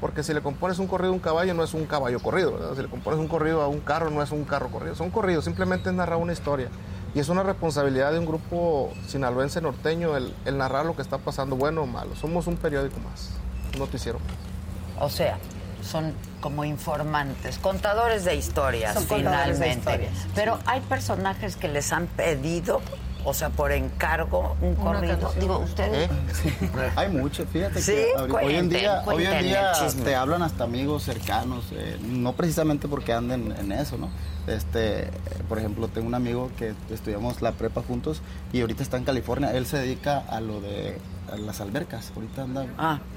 [0.00, 2.74] Porque si le compones un corrido a un caballo, no es un caballo corrido, ¿verdad?
[2.74, 4.94] Si le compones un corrido a un carro, no es un carro corrido.
[4.94, 6.68] Son corridos, simplemente es narrar una historia.
[7.14, 11.18] Y es una responsabilidad de un grupo sinaloense norteño el, el narrar lo que está
[11.18, 12.16] pasando, bueno o malo.
[12.16, 13.30] Somos un periódico más,
[13.72, 15.02] un noticiero más.
[15.02, 15.38] O sea,
[15.82, 19.90] son como informantes, contadores de historias, Son contadores de finalmente.
[20.08, 20.26] historias.
[20.34, 22.80] Pero hay personajes que les han pedido
[23.26, 25.32] O sea, por encargo, un corrido.
[25.40, 26.10] Digo, ustedes.
[26.96, 29.72] Hay mucho, fíjate Sí, que hoy en cuenten, día, hoy en día
[30.04, 34.10] te hablan hasta amigos cercanos, eh, no precisamente porque anden en eso, ¿no?
[34.46, 35.10] Este,
[35.48, 38.20] por ejemplo, tengo un amigo que estudiamos la prepa juntos
[38.52, 39.52] y ahorita está en California.
[39.54, 40.98] Él se dedica a lo de
[41.32, 42.12] a las albercas.
[42.14, 42.66] Ahorita anda,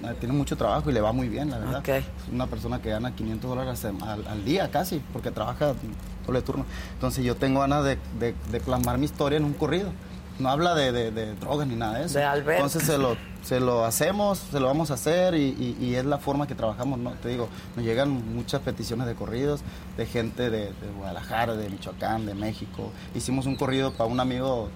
[0.04, 1.84] eh, tiene mucho trabajo y le va muy bien, la verdad.
[1.98, 5.74] Es una persona que gana 500 dólares al, al día casi, porque trabaja
[6.26, 6.66] doble turno.
[6.94, 9.90] Entonces yo tengo ganas de, de, de plasmar mi historia en un corrido.
[10.40, 12.20] No habla de, de- de drogas ni nada de eso.
[12.20, 12.56] De albercas.
[12.66, 15.46] Entonces se lo, se lo hacemos, se lo vamos a hacer y,
[15.80, 17.12] y- y es la forma que trabajamos, ¿no?
[17.14, 19.62] Te digo, nos llegan muchas peticiones de corridos
[19.98, 22.92] de gente de, de Guadalajara, de Michoacán, de México.
[23.16, 24.70] Hicimos un corrido para un amigo,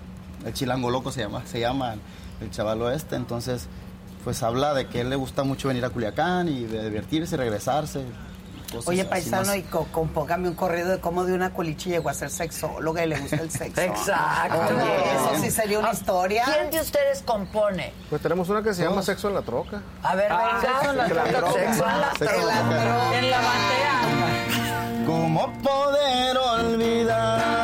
[0.46, 1.96] el Chilango Loco se llama, se llama
[2.42, 3.68] el chaval oeste, entonces
[4.24, 7.38] pues habla de que a él le gusta mucho venir a Culiacán y de divertirse,
[7.38, 8.04] regresarse.
[8.78, 9.56] Cosas Oye, así paisano, más.
[9.58, 13.08] y co- compóngame un corrido de cómo de una culichi llegó a ser sexóloga y
[13.10, 13.82] le gusta el sexo.
[13.82, 14.60] Exacto.
[14.76, 16.44] Oye, eso sí sería una historia.
[16.46, 17.94] ¿Quién de ustedes compone?
[18.10, 19.82] Pues tenemos una que se llama Sexo en la Troca.
[20.04, 20.62] A ver, Ah, venga.
[20.62, 21.52] sexo en la troca.
[21.54, 22.82] Sexo en la Sexo en la troca.
[22.82, 23.18] troca.
[23.20, 25.04] En la batea.
[25.06, 27.61] ¿Cómo poder olvidar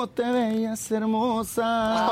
[0.00, 2.08] ¿Cómo te veías hermosa?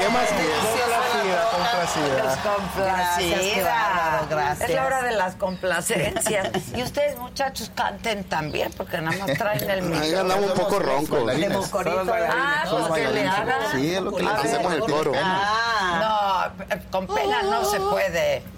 [0.00, 0.58] ¿Qué más quieres?
[1.52, 4.26] Complacidad, Complacida.
[4.28, 4.68] Gracias.
[4.70, 6.48] Es la hora de las complacencias.
[6.74, 11.26] y ustedes, muchachos, canten también, porque nada más traen el Ahí andamos un poco ronco.
[11.26, 12.12] De mocorito.
[12.28, 13.70] Ah, pues que le hagan.
[13.70, 14.46] Sí, es lo que le A ver.
[14.46, 15.12] hacemos el coro.
[15.14, 18.57] Ah, no, con pena no se puede.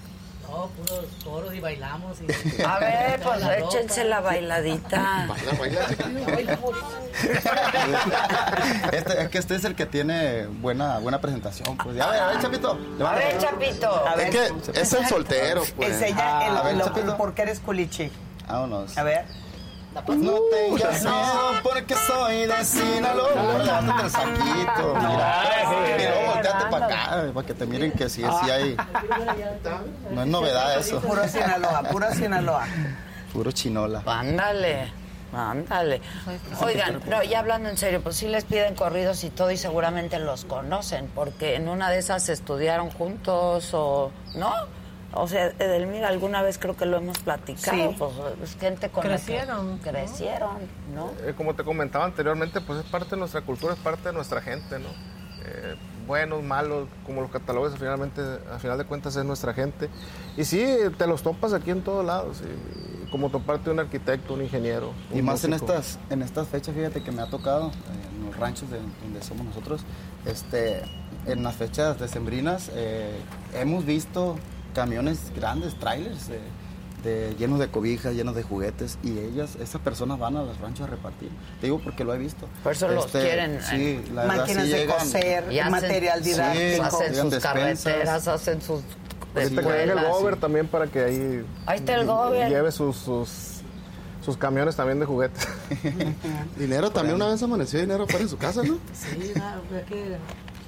[0.51, 2.17] No, puros coros y bailamos.
[2.21, 2.61] Y...
[2.63, 5.27] A ver, pues La échense la bailadita.
[8.91, 11.77] Este, es que este es el que tiene buena, buena presentación.
[11.77, 11.95] Pues.
[11.95, 12.79] Ya, a ver, a ver, Chapito.
[13.05, 14.07] A ver, Chapito.
[14.07, 15.91] A ver, Es que es el soltero, pues.
[15.91, 17.17] Enseña el, A ver, lo- Chapito.
[17.17, 18.11] por qué eres culichi.
[18.47, 18.97] Vámonos.
[18.97, 19.25] A ver.
[19.93, 23.63] No tengas miedo porque soy de Sinaloa.
[23.63, 24.95] Levántate el saquito.
[24.95, 25.43] Mira.
[25.97, 28.77] Y luego volteate para acá, para que te miren que sí, sí hay.
[30.11, 31.01] No es novedad eso.
[31.01, 32.65] Puro Sinaloa, puro Sinaloa.
[33.33, 34.03] Puro chinola.
[34.05, 34.91] Ándale,
[35.33, 36.01] ándale.
[36.61, 40.19] Oigan, no, ya hablando en serio, pues sí les piden corridos y todo y seguramente
[40.19, 44.53] los conocen, porque en una de esas estudiaron juntos o, ¿no?
[45.13, 47.95] O sea, Edelmira, alguna vez creo que lo hemos platicado, Sí.
[47.97, 48.11] pues
[48.43, 49.77] es gente con la que Crecieron.
[49.79, 50.57] crecieron,
[50.95, 51.11] ¿no?
[51.27, 54.41] Eh, como te comentaba anteriormente, pues es parte de nuestra cultura, es parte de nuestra
[54.41, 54.87] gente, ¿no?
[55.43, 55.75] Eh,
[56.07, 58.21] buenos, malos, como los catálogos, finalmente,
[58.53, 59.89] a final de cuentas es nuestra gente.
[60.37, 60.65] Y sí,
[60.97, 64.93] te los topas aquí en todos lados, y- como toparte un arquitecto, un ingeniero.
[65.13, 65.73] Y un más en músico.
[65.73, 67.71] estas, en estas fechas, fíjate que me ha tocado, eh,
[68.15, 69.81] en los ranchos de, donde somos nosotros,
[70.25, 70.81] este,
[71.25, 73.19] en las fechas decembrinas, eh,
[73.53, 74.37] hemos visto
[74.73, 76.39] camiones grandes, trailers, eh,
[77.03, 80.87] de, llenos de cobijas, llenos de juguetes, y ellas, esas personas van a los ranchos
[80.87, 81.29] a repartir.
[81.59, 82.45] Te digo porque lo he visto.
[82.45, 85.71] Este, Por eso los quieren, Sí, la verdad, Máquinas sí de llegan- coser, Y hacen-
[85.71, 86.83] material Sí, didáctico.
[86.83, 87.83] hacen llegan sus despensas.
[87.83, 88.81] carreteras, hacen sus
[89.33, 89.55] el
[90.09, 92.49] gober también para que ahí, Ahí está el gober.
[92.49, 93.29] lleve sus, sus,
[94.23, 95.47] sus camiones también de juguetes.
[96.57, 98.75] Dinero también una vez amaneció dinero fuera de su casa, ¿no?
[98.93, 99.33] Sí,
[99.69, 100.17] fue que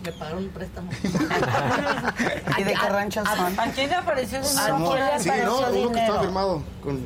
[0.04, 0.92] me pagaron un préstamo.
[2.58, 3.60] ¿Y de qué ranchos son?
[3.60, 5.02] ¿A quién le apareció ese ¿A nombre?
[5.22, 6.22] quién le Sí, no, uno que estaba dinero?
[6.22, 7.02] firmado con...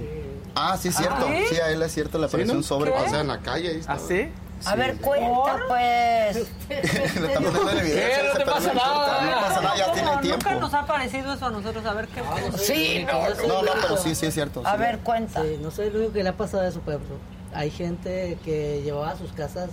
[0.55, 1.27] Ah, sí, cierto.
[1.27, 1.55] ¿sí?
[1.55, 2.59] Sí, a él es cierto, le ¿Sí, apareció no?
[2.59, 2.91] un sobre.
[2.91, 3.99] O sea, en la calle ahí estaba.
[3.99, 4.31] ¿Ah, sí?
[4.65, 6.35] A ver, cuenta, pues.
[6.69, 8.07] le estamos dando la evidencia.
[8.07, 8.27] ¿Qué?
[8.27, 9.21] No te pasa nada.
[9.21, 10.49] No pasa nada, ya tiene tiempo.
[10.49, 11.85] Nunca nos ha parecido eso a nosotros.
[11.85, 12.23] A ver qué.
[12.57, 14.63] Sí, no, No, no, pero sí, sí es cierto.
[14.65, 14.77] A sí.
[14.79, 15.43] ver, cuenta.
[15.43, 17.05] Sí, no soy el único que le ha pasado a su pueblo.
[17.53, 19.69] Hay gente que llevaba a sus casas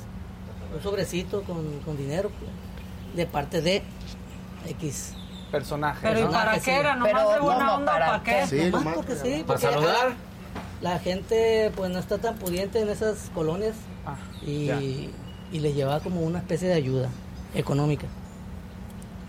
[0.75, 2.51] un sobrecito con, con dinero pues,
[3.15, 3.83] de parte de
[4.69, 5.13] X.
[5.51, 6.01] Personaje.
[6.03, 6.31] Pero ¿y ¿no?
[6.31, 6.97] para que qué era?
[6.97, 7.93] ¿Nomás Pero, de buena onda?
[7.93, 8.47] ¿Para ¿Para qué?
[8.47, 8.95] Sí, Nomás nomás.
[8.97, 9.45] porque sí.
[9.47, 10.13] ¿Para porque saludar?
[10.81, 13.75] La gente pues no está tan pudiente en esas colonias
[14.07, 14.81] Ah, y, ya.
[14.83, 15.11] y
[15.61, 17.09] les llevaba como una especie de ayuda.
[17.55, 18.07] económica.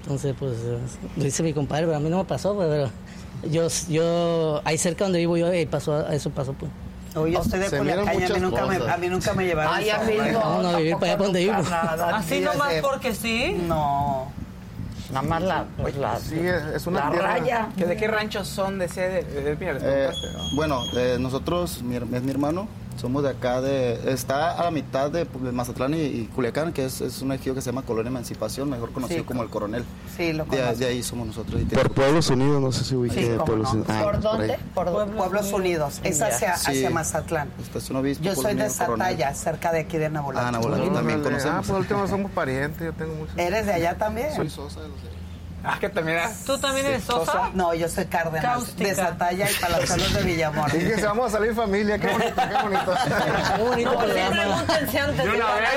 [0.01, 0.57] Entonces, pues,
[1.15, 2.89] lo dice mi compadre, pero a mí no me pasó, pues, pero
[3.51, 6.71] yo, yo, ahí cerca donde vivo yo, ahí pasó, eso pasó, pues.
[7.15, 9.73] Oye, yo estoy de Se Culiacán a mí, nunca me, a mí nunca me llevaron.
[9.75, 11.53] Ay, a mí no, No, no, vivir para allá donde vivo.
[12.13, 13.53] Así nomás porque sí.
[13.67, 14.31] No.
[15.11, 17.67] Nada más la, pues, la, Sí, es, una la tierra- raya.
[17.77, 18.79] ¿Que ¿De qué ranchos son?
[18.79, 20.55] De ese, de, de- mira, les Eh, ¿no?
[20.55, 25.11] bueno, eh, nosotros, mi, es mi hermano, somos de acá, de está a la mitad
[25.11, 28.69] de, Mazatlán y, y Culiacán, que es, es un ejido que se llama Colonia Emancipación,
[28.69, 29.83] mejor conocido Sí, como el Coronel.
[30.15, 31.61] Sí, lo de, de ahí somos nosotros.
[31.61, 33.79] y Por Pueblos Unidos, no sé si ubique Sí, Pueblos no.
[33.81, 33.87] Unidos.
[33.97, 34.59] Ah, ¿Por dónde?
[34.73, 35.99] Por Pueblos, Unidos.
[36.03, 36.71] Es hacia, Sí.
[36.71, 37.49] hacia Mazatlán.
[37.61, 38.69] Estación Obispo, Yo soy de.
[38.69, 40.47] Sataya, cerca de aquí de Nabolato.
[40.47, 41.67] Ah, Nabolato también Ah, conocemos.
[41.67, 43.37] pues último somos parientes, yo tengo muchos.
[43.37, 44.33] ¿Eres de allá también?
[44.35, 44.97] Soy Sosa de los
[45.67, 46.31] Ah, que también era.
[46.45, 47.49] ¿Tú también eres Sosa?
[47.53, 48.89] No, yo soy Cárdenas, Cáustica.
[48.89, 50.69] de Sataya y Palazuelos de Villamor.
[50.71, 52.93] Fíjense, vamos a salir familia, qué bonito, qué bonito.
[53.55, 55.69] Qué bonito No, sí, pregúntense antes De de una vez.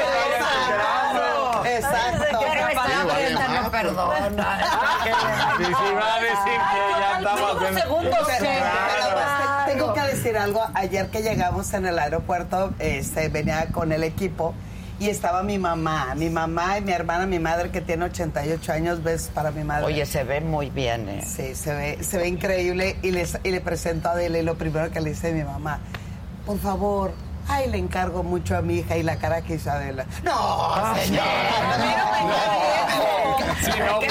[1.64, 2.38] Exacto.
[3.62, 4.28] No perdona.
[5.58, 8.62] Sí, sí, va a decir que ya estamos segundos que-
[9.72, 10.66] tengo que decir algo.
[10.74, 14.54] Ayer que llegamos en el aeropuerto, este, venía con el equipo
[15.00, 19.02] y estaba mi mamá, mi mamá y mi hermana, mi madre que tiene 88 años,
[19.02, 19.86] ves para mi madre.
[19.86, 21.24] Oye, se ve muy bien, ¿eh?
[21.24, 24.56] Sí, se ve, se ve increíble y, les, y le presento a Adela y lo
[24.56, 25.78] primero que le dice mi mamá,
[26.44, 27.12] por favor,
[27.48, 30.04] ay, le encargo mucho a mi hija y la cara que hizo Adela.
[30.22, 31.24] No, señor.
[33.62, 34.08] Sí, no, por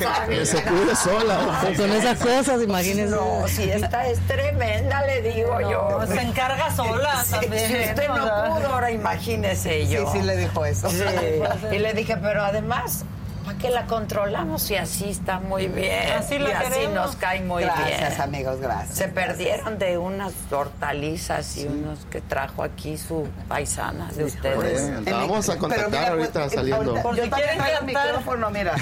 [0.00, 0.28] favor.
[0.28, 1.38] Que se cuide sola.
[1.62, 3.14] Con, con esas cosas, imagínense.
[3.14, 6.00] No, si esta es tremenda, le digo yo.
[6.06, 7.66] Se encarga sola también.
[7.68, 10.10] Si usted no pudo, ahora imagínese Sí, yo.
[10.12, 10.88] sí le dijo eso.
[10.90, 11.02] Sí.
[11.72, 13.04] Y le dije, pero además,
[13.60, 14.70] ¿para qué la controlamos?
[14.70, 16.12] Y así está muy bien.
[16.12, 16.94] Así la y así queremos.
[16.94, 18.20] nos cae muy Gracias, bien.
[18.22, 18.96] amigos, gracias.
[18.96, 25.04] Se perdieron de unas hortalizas y unos que trajo aquí su paisana de ustedes.
[25.06, 26.94] la vamos a contactar mira, ahorita pues, saliendo.
[27.02, 28.74] Por yo si también quieren traigo el micrófono, mira.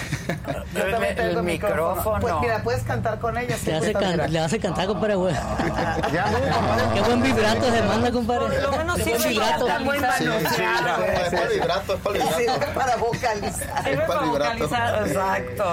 [0.75, 2.21] Yo también traigo el micrófono.
[2.21, 3.57] Pues mira, puedes cantar con ella.
[3.57, 4.29] sí, Le hace, pues, can- mira.
[4.29, 5.35] le hace cantar, compadre, güey.
[5.35, 6.85] Ya, no, compadre.
[6.95, 8.39] Qué buen vibrato se manda, compadre.
[8.59, 9.67] Por lo menos buen sirve vibrato.
[9.67, 10.23] para Muy vocalizar.
[10.29, 11.05] manoseado.
[11.05, 12.75] Es para el vibrato, es para el Sí, vibrato.
[12.75, 13.69] para vocalizar.
[13.83, 14.68] Para para el vibrato.
[14.73, 15.65] Exacto.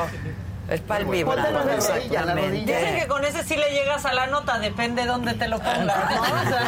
[0.69, 2.79] Es para el rodilla.
[2.79, 5.85] Dicen que con ese sí le llegas a la nota, depende dónde te lo pongas,
[5.85, 6.21] ¿no?
[6.21, 6.61] O sea,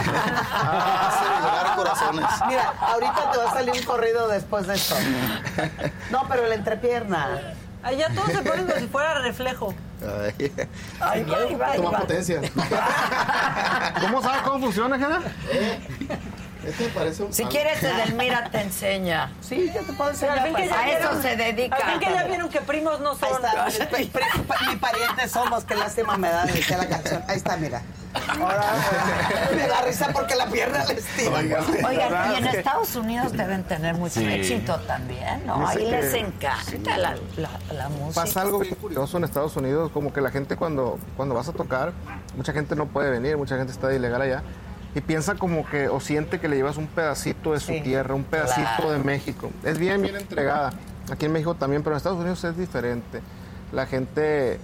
[1.08, 2.26] Hace vibrar corazones.
[2.48, 4.96] Mira, ahorita te va a salir un corrido después de esto.
[6.12, 7.56] No, pero la entrepierna.
[7.82, 9.74] Ahí ya todo se pone como si fuera reflejo.
[11.00, 11.24] Ay.
[11.56, 12.00] Va, Toma va.
[12.00, 12.42] potencia.
[14.02, 15.22] ¿Cómo sabes cómo funciona, Jena?
[16.68, 17.34] Este parece un.
[17.34, 19.32] Si quieres, Edelmira te enseña.
[19.42, 20.44] Sí, yo te puedo Al enseñar.
[20.44, 21.76] fin que ya A eso se dedica.
[21.76, 23.46] Al fin que ya vieron que primos no Ahí son.
[23.46, 27.24] está, mi, pa- mi pariente somos, qué lástima me da, decía la canción.
[27.28, 27.82] Ahí está, mira.
[28.40, 28.74] Ahora
[29.56, 31.32] me da risa porque la pierna le estira.
[31.88, 34.26] Oigan, y en Estados Unidos deben tener mucho Sí.
[34.28, 35.60] éxito también, ¿no?
[35.60, 38.22] Dice Ahí que- les encanta la, la, la música.
[38.26, 41.54] Pasa algo bien curioso en Estados Unidos, como que la gente cuando, cuando vas a
[41.54, 41.94] tocar,
[42.36, 44.42] mucha gente no puede venir, mucha gente está ilegal allá,
[44.98, 48.16] y piensa como que, o siente que le llevas un pedacito de su Sí, tierra,
[48.16, 48.92] un pedacito claro.
[48.92, 49.52] de México.
[49.64, 50.74] Es bien, bien entregada.
[51.12, 53.22] Aquí en México también, pero en Estados Unidos es diferente.
[53.72, 54.60] La gente,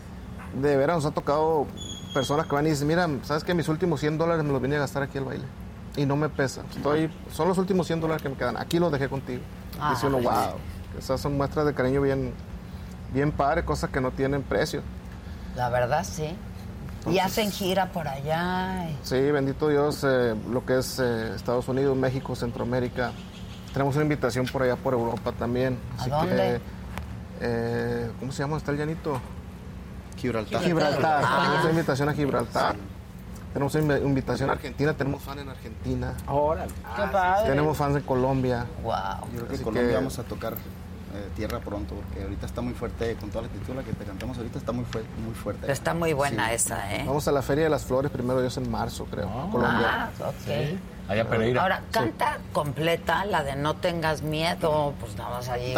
[0.60, 1.68] de veras, nos ha tocado
[2.16, 4.76] personas que van y dicen, mira, ¿sabes que Mis últimos 100 dólares me los vine
[4.78, 5.45] a gastar aquí al baile.
[5.95, 6.64] Y no me pesa.
[6.76, 8.58] Estoy, son los últimos 100 dólares que me quedan.
[8.58, 9.44] Aquí los dejé contigo.
[9.92, 10.56] Dice uno, wow.
[10.98, 12.34] Esas son muestras de cariño bien,
[13.14, 14.82] bien padre, cosas que no tienen precio.
[15.56, 16.36] La verdad, sí.
[17.10, 18.86] Y hacen gira por allá.
[18.90, 23.12] y- Sí, bendito Dios, eh, lo que es eh, Estados Unidos, México, Centroamérica.
[23.74, 25.78] Tenemos una invitación por allá por Europa también.
[25.98, 26.36] ¿A Así dónde?
[26.36, 26.62] que,
[27.42, 28.58] eh, ¿Cómo se llama?
[28.58, 29.20] ¿Está el llanito?
[30.18, 30.62] Gibraltar.
[30.62, 31.24] Gibraltar.
[31.26, 31.40] Ah.
[31.44, 32.76] Tenemos una invitación a Gibraltar.
[33.52, 34.94] Tenemos una invi- invitación a Argentina.
[34.94, 36.14] Tenemos fan en Argentina.
[36.28, 36.72] Órale.
[36.96, 37.50] Qué padre.
[37.50, 38.66] Tenemos fans en Colombia.
[38.84, 38.94] Wow.
[38.94, 40.56] Yo creo que en Colombia que- vamos a tocar
[41.14, 44.03] eh, tierra pronto, porque ahorita está muy fuerte, con toda la actitud la que te
[44.03, 45.72] cantamos ahorita está muy, fue- muy fuerte.
[45.72, 46.56] Está muy buena Sí.
[46.56, 47.03] esa, ¿eh?
[47.06, 49.30] Vamos a la Feria de las Flores, primero Dios en marzo, creo.
[49.51, 50.09] Colombia.
[50.19, 50.77] Ah, ok.
[51.08, 51.62] Allá Pereira.
[51.62, 55.74] Ahora, canta completa la de No tengas miedo, pues nada más allí.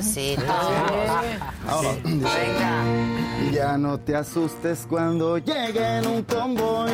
[0.00, 0.36] Sí, Sí.
[1.68, 2.56] Ahora, dice,
[3.52, 6.90] Ya no te asustes cuando llegue en un convoy,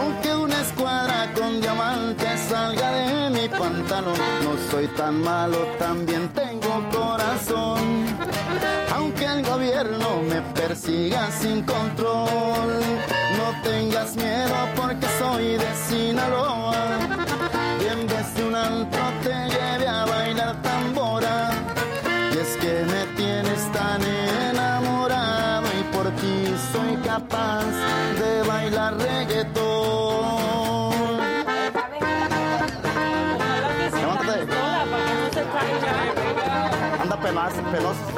[0.00, 4.18] aunque una escuadra con diamantes salga de mi pantalón.
[4.42, 8.06] No soy tan malo, también tengo corazón,
[8.94, 12.80] aunque el gobierno me persiga sin control.
[13.52, 16.74] No tengas miedo porque soy de Sinaloa,
[17.80, 21.50] y en vez de un antro te lleve a bailar tambora.
[22.32, 27.66] Y es que me tienes tan enamorado y por ti soy capaz
[28.18, 29.42] de bailar reggaetón.
[34.00, 34.46] Levántate.
[37.02, 38.11] Anda penas, penosos.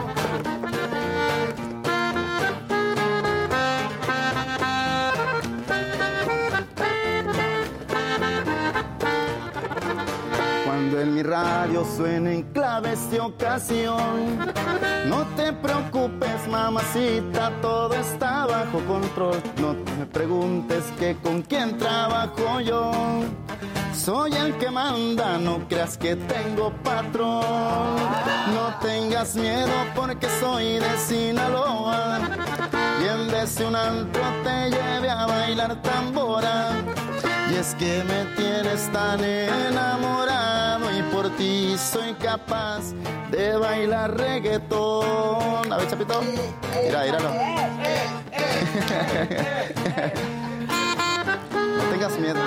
[10.96, 14.38] En mi radio suenen claves de ocasión,
[15.06, 19.42] no te preocupes, mamacita, todo está bajo control.
[19.60, 22.92] No me preguntes que con quién trabajo yo.
[23.92, 27.96] Soy el que manda, no creas que tengo patrón.
[28.54, 32.20] No tengas miedo porque soy de Sinaloa.
[33.02, 36.70] Y en vez un antro te lleve a bailar tambora.
[37.54, 42.92] Y es que me tienes tan enamorado y por ti soy capaz
[43.30, 45.72] de bailar reggaetón.
[45.72, 46.20] A ver, Chapito.
[46.82, 47.30] Mira, míralo.
[51.54, 52.40] No tengas miedo.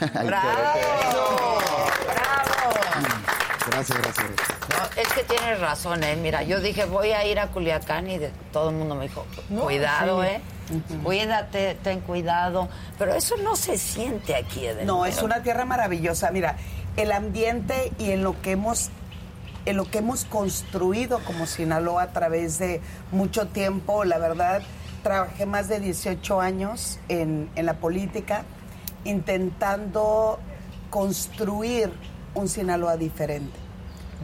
[0.14, 1.58] Ay, ¡Bravo!
[3.70, 4.63] Gracias, gracias.
[4.96, 6.16] Es que tienes razón, ¿eh?
[6.16, 9.24] Mira, yo dije, voy a ir a Culiacán y de- todo el mundo me dijo,
[9.62, 10.28] cuidado, sí.
[10.28, 10.40] ¿eh?
[11.02, 12.68] Cuídate, ten cuidado.
[12.98, 14.96] Pero eso no se siente aquí, Edelmiro.
[14.98, 16.30] No, es una tierra maravillosa.
[16.30, 16.56] Mira,
[16.96, 18.90] el ambiente y en lo que hemos
[19.66, 22.82] en lo que hemos construido como Sinaloa a través de
[23.12, 24.60] mucho tiempo, la verdad,
[25.02, 28.44] trabajé más de 18 años en, en la política
[29.04, 30.38] intentando
[30.90, 31.90] construir
[32.34, 33.58] un Sinaloa diferente.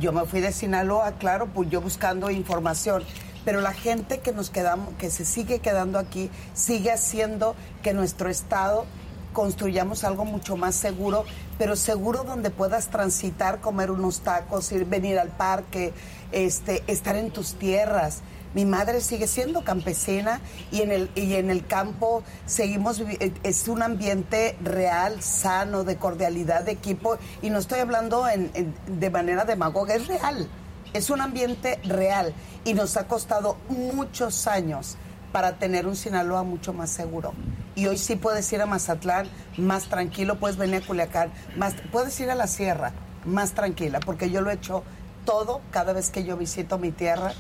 [0.00, 3.04] Yo me fui de Sinaloa, claro, pues yo buscando información,
[3.44, 8.30] pero la gente que nos quedamos, que se sigue quedando aquí, sigue haciendo que nuestro
[8.30, 8.86] estado
[9.34, 11.26] construyamos algo mucho más seguro,
[11.58, 15.92] pero seguro donde puedas transitar, comer unos tacos, ir, venir al parque,
[16.32, 18.22] este, estar en tus tierras.
[18.54, 20.40] Mi madre sigue siendo campesina
[20.72, 25.96] y en el, y en el campo seguimos, eh, es un ambiente real, sano, de
[25.96, 30.48] cordialidad, de equipo, y no estoy hablando en- en- de manera demagoga, es real,
[30.92, 34.96] es un ambiente real y nos ha costado muchos años
[35.30, 37.32] para tener un Sinaloa mucho más seguro.
[37.76, 42.18] Y hoy sí puedes ir a Mazatlán más tranquilo, puedes venir a Culiacán, más, puedes
[42.18, 42.90] ir a la sierra
[43.24, 44.82] más tranquila, porque yo lo he hecho
[45.24, 47.32] todo cada vez que yo visito mi tierra,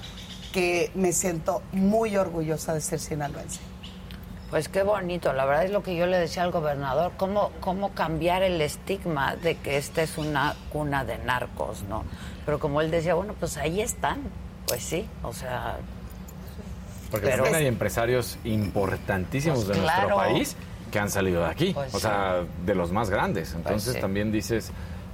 [0.52, 3.60] que me siento muy orgullosa de ser sinaloense.
[4.50, 7.90] Pues qué bonito, la verdad es lo que yo le decía al gobernador, cómo, cómo
[7.92, 12.02] cambiar el estigma de que esta es una cuna de narcos, ¿no?
[12.44, 14.18] Pero como él decía, bueno, pues ahí están,
[14.66, 15.78] pues sí, o sea...
[17.12, 20.56] Porque Pero- también hay empresarios importantísimos Pues de nuestro país
[20.90, 21.72] que han salido de aquí.
[21.72, 23.54] Pues o sea, de los más grandes.
[23.54, 24.00] Entonces sí.
[24.00, 24.72] también dices,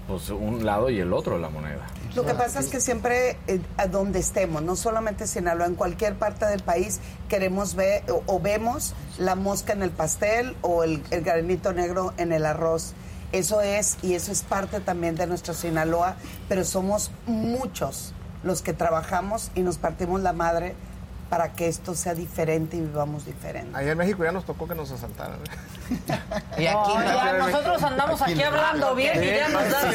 [0.09, 1.87] pues un lado y el otro de la moneda.
[2.15, 6.15] Lo que pasa es que siempre, eh, a donde estemos, no solamente Sinaloa, en cualquier
[6.15, 11.23] parte del país, queremos ver o, vemos la mosca en el pastel o el, el
[11.23, 12.95] granito negro en el arroz.
[13.33, 16.17] Eso es, y eso es parte también de nuestro Sinaloa,
[16.49, 20.75] pero somos muchos los que trabajamos y nos partimos la madre
[21.29, 23.77] para que esto sea diferente y vivamos diferente.
[23.77, 25.39] Allá en México ya nos tocó que nos asaltaran.
[26.59, 29.89] Y aquí No, ya nosotros andamos aquí hablando bien y ya nos dan.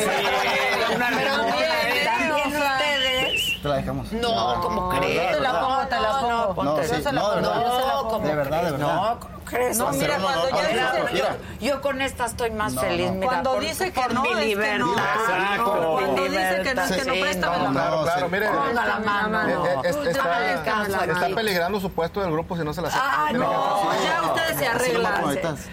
[2.46, 3.62] Ustedes...
[3.62, 4.12] Te la dejamos.
[4.14, 5.32] No, ¿cómo crees?
[5.32, 6.56] Yo te la pongo, te la pongo.
[6.56, 8.10] ponte- No, sí, Yo se la no, de pongo, yo la.
[8.10, 8.72] ¿cómo De verdad, de crees?
[8.80, 8.96] verdad.
[8.96, 9.78] No, ¿cómo crees?
[9.78, 11.36] No, mira, cuando ya dice- mira.
[11.60, 13.14] Yo con esta estoy más No, feliz, no.
[13.14, 13.28] mira.
[13.28, 14.78] Cuando por- dice que por no, mi es que libertad.
[14.80, 14.92] no.
[14.94, 15.92] Exacto.
[15.94, 17.64] Cuando dice que no, es que no, Sí, préstamelo.
[17.70, 17.72] no,
[18.04, 18.48] Claro, No, mire.
[18.50, 19.66] Ponga la mano.
[19.84, 21.34] Está, aquí.
[21.36, 23.06] peligrando su puesto del grupo si no se la acepta.
[23.08, 25.22] Ah, No, ya ustedes se arreglan.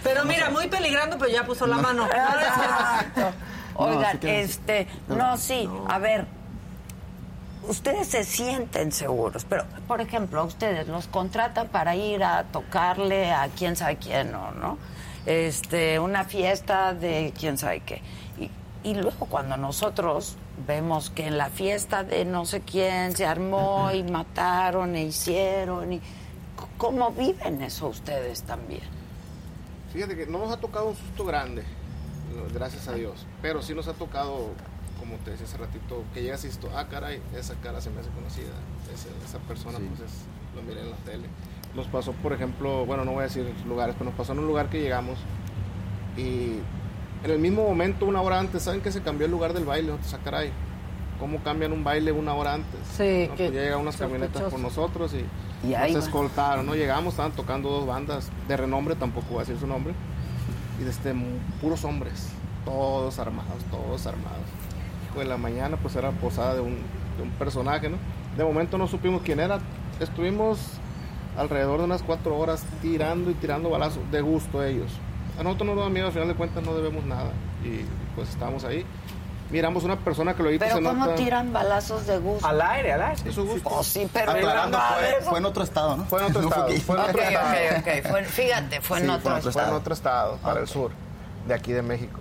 [0.09, 2.07] Pero mira, muy peligrando, pero ya puso la mano.
[2.07, 3.33] Exacto.
[3.75, 6.27] Oigan, que- este, no, sí, a ver,
[7.69, 13.49] ustedes se sienten seguros, pero, por ejemplo, ustedes los contratan para ir a tocarle a
[13.57, 14.51] quién sabe quién, ¿no?
[14.53, 14.79] ¿no?
[15.27, 18.03] Este, una fiesta de quién sabe qué.
[18.39, 18.51] Y,
[18.89, 23.91] y luego cuando nosotros vemos que en la fiesta de no sé quién se armó
[23.93, 26.01] y mataron e hicieron, y,
[26.79, 28.98] ¿cómo viven eso ustedes también?
[29.93, 31.65] Fíjate que no nos ha tocado un susto grande,
[32.53, 34.51] gracias a Dios, pero sí nos ha tocado,
[34.99, 38.01] como te decía hace ratito, que llegas y esto, ah, caray, esa cara se me
[38.01, 38.53] hace conocida,
[38.95, 41.27] esa, esa persona, pues es, lo miré en la tele.
[41.75, 44.47] Nos pasó, por ejemplo, bueno, no voy a decir lugares, pero nos pasó en un
[44.47, 45.19] lugar que llegamos
[46.17, 46.59] y
[47.25, 49.89] en el mismo momento, una hora antes, ¿saben que se cambió el lugar del baile?
[49.89, 50.53] Nosotros, ah, caray,
[51.19, 52.81] ¿cómo cambian un baile una hora antes?
[52.97, 55.25] Sí, No, que pues ya llegan unas camionetas con nosotros y,
[55.67, 56.07] Y ahí nos va.
[56.07, 56.75] escoltaron, ¿no?
[56.75, 59.95] Llegamos, estaban tocando dos bandas de renombre, tampoco voy a decir su nombre,
[60.81, 61.15] y de este,
[61.61, 62.29] puros hombres,
[62.65, 64.47] todos armados, todos armados.
[65.15, 66.77] Pues en la mañana pues era posada de un,
[67.17, 67.97] de un personaje, ¿no?
[68.37, 69.59] De momento no supimos quién era,
[69.99, 70.59] estuvimos
[71.37, 74.91] alrededor de unas cuatro horas tirando y tirando balazos, de gusto ellos.
[75.39, 77.31] A nosotros no nos da miedo, al final de cuentas no debemos nada.
[77.65, 77.85] Y
[78.17, 78.85] pues estábamos ahí.
[79.51, 81.15] Miramos una persona que lo ahorita Pero se ¿cómo nota...
[81.17, 82.47] tiran balazos de gusto?
[82.47, 83.29] Al aire, al aire.
[83.29, 83.69] Es su gusto.
[83.73, 84.79] Oh, sí, pero Aclarando,
[85.25, 86.05] fue, en otro estado, ¿no?
[86.05, 86.69] Fue en otro No estado.
[86.81, 87.49] Fue en otro estado.
[88.11, 89.77] Fue- fíjate, fue en Sí, otro en otro Fue en estado.
[89.77, 90.91] otro estado, para el sur,
[91.47, 92.21] de aquí de México.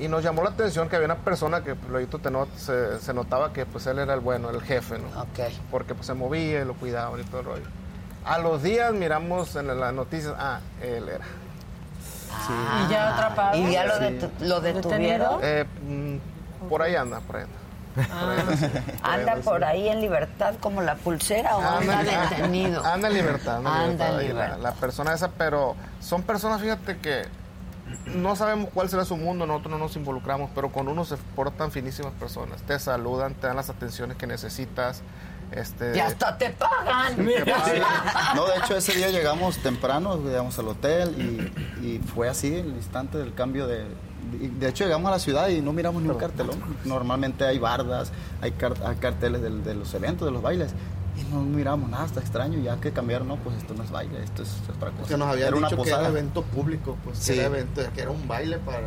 [0.00, 2.98] Y nos llamó la atención que había una persona que pues, luego te not- se,
[2.98, 5.06] se notaba que pues él era el bueno, el jefe, ¿no?
[5.20, 5.52] Ok.
[5.70, 7.66] Porque pues se movía y lo cuidaban y todo el rollo.
[8.24, 11.24] A los días miramos en las noticias, ah, él era.
[12.86, 13.56] ¿Y ya atrapado?
[13.58, 14.04] ¿Y ya lo, Sí.
[14.04, 15.38] detu- lo detuvieron?
[15.42, 16.16] Eh, mm,
[16.68, 17.58] por ahí anda, por ahí anda.
[17.94, 19.64] Por ahí anda, por ahí ¿Anda anda, por sí.
[19.64, 22.84] ahí en libertad como la pulsera o anda Anda- detenido?
[22.84, 23.56] Anda en libertad.
[23.58, 24.58] Anda, en Anda libertad la- libertad.
[24.60, 27.22] La, persona esa, pero son personas, fíjate que
[28.06, 31.70] no sabemos cuál será su mundo, nosotros no nos involucramos, pero con uno se portan
[31.70, 32.62] finísimas personas.
[32.62, 35.02] Te saludan, te dan las atenciones que necesitas.
[35.52, 37.16] Este, Y hasta te pagan.
[38.34, 41.14] No, de hecho ese día llegamos temprano, llegamos al hotel
[41.80, 43.84] y, y fue así el instante del cambio de...
[44.58, 46.58] De hecho llegamos a la ciudad y no miramos ni un cartelón.
[46.84, 50.72] Normalmente hay bardas, hay, car- hay carteles del- de, los eventos, de los bailes.
[51.16, 52.58] Y no miramos nada, está extraño.
[52.58, 55.08] Ya que cambiaron, no, pues esto no es baile, esto es otra cosa.
[55.08, 56.08] Que nos habían Era una dicho que posada.
[56.08, 57.34] era evento público, pues Sí.
[57.34, 58.80] que era evento, que era un baile para...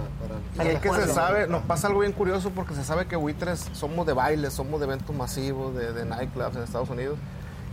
[0.56, 3.16] para Y es que se sabe, nos pasa algo bien curioso porque se sabe que
[3.16, 7.18] buitres somos de baile, somos de eventos masivos, de, de nightclubs en Estados Unidos.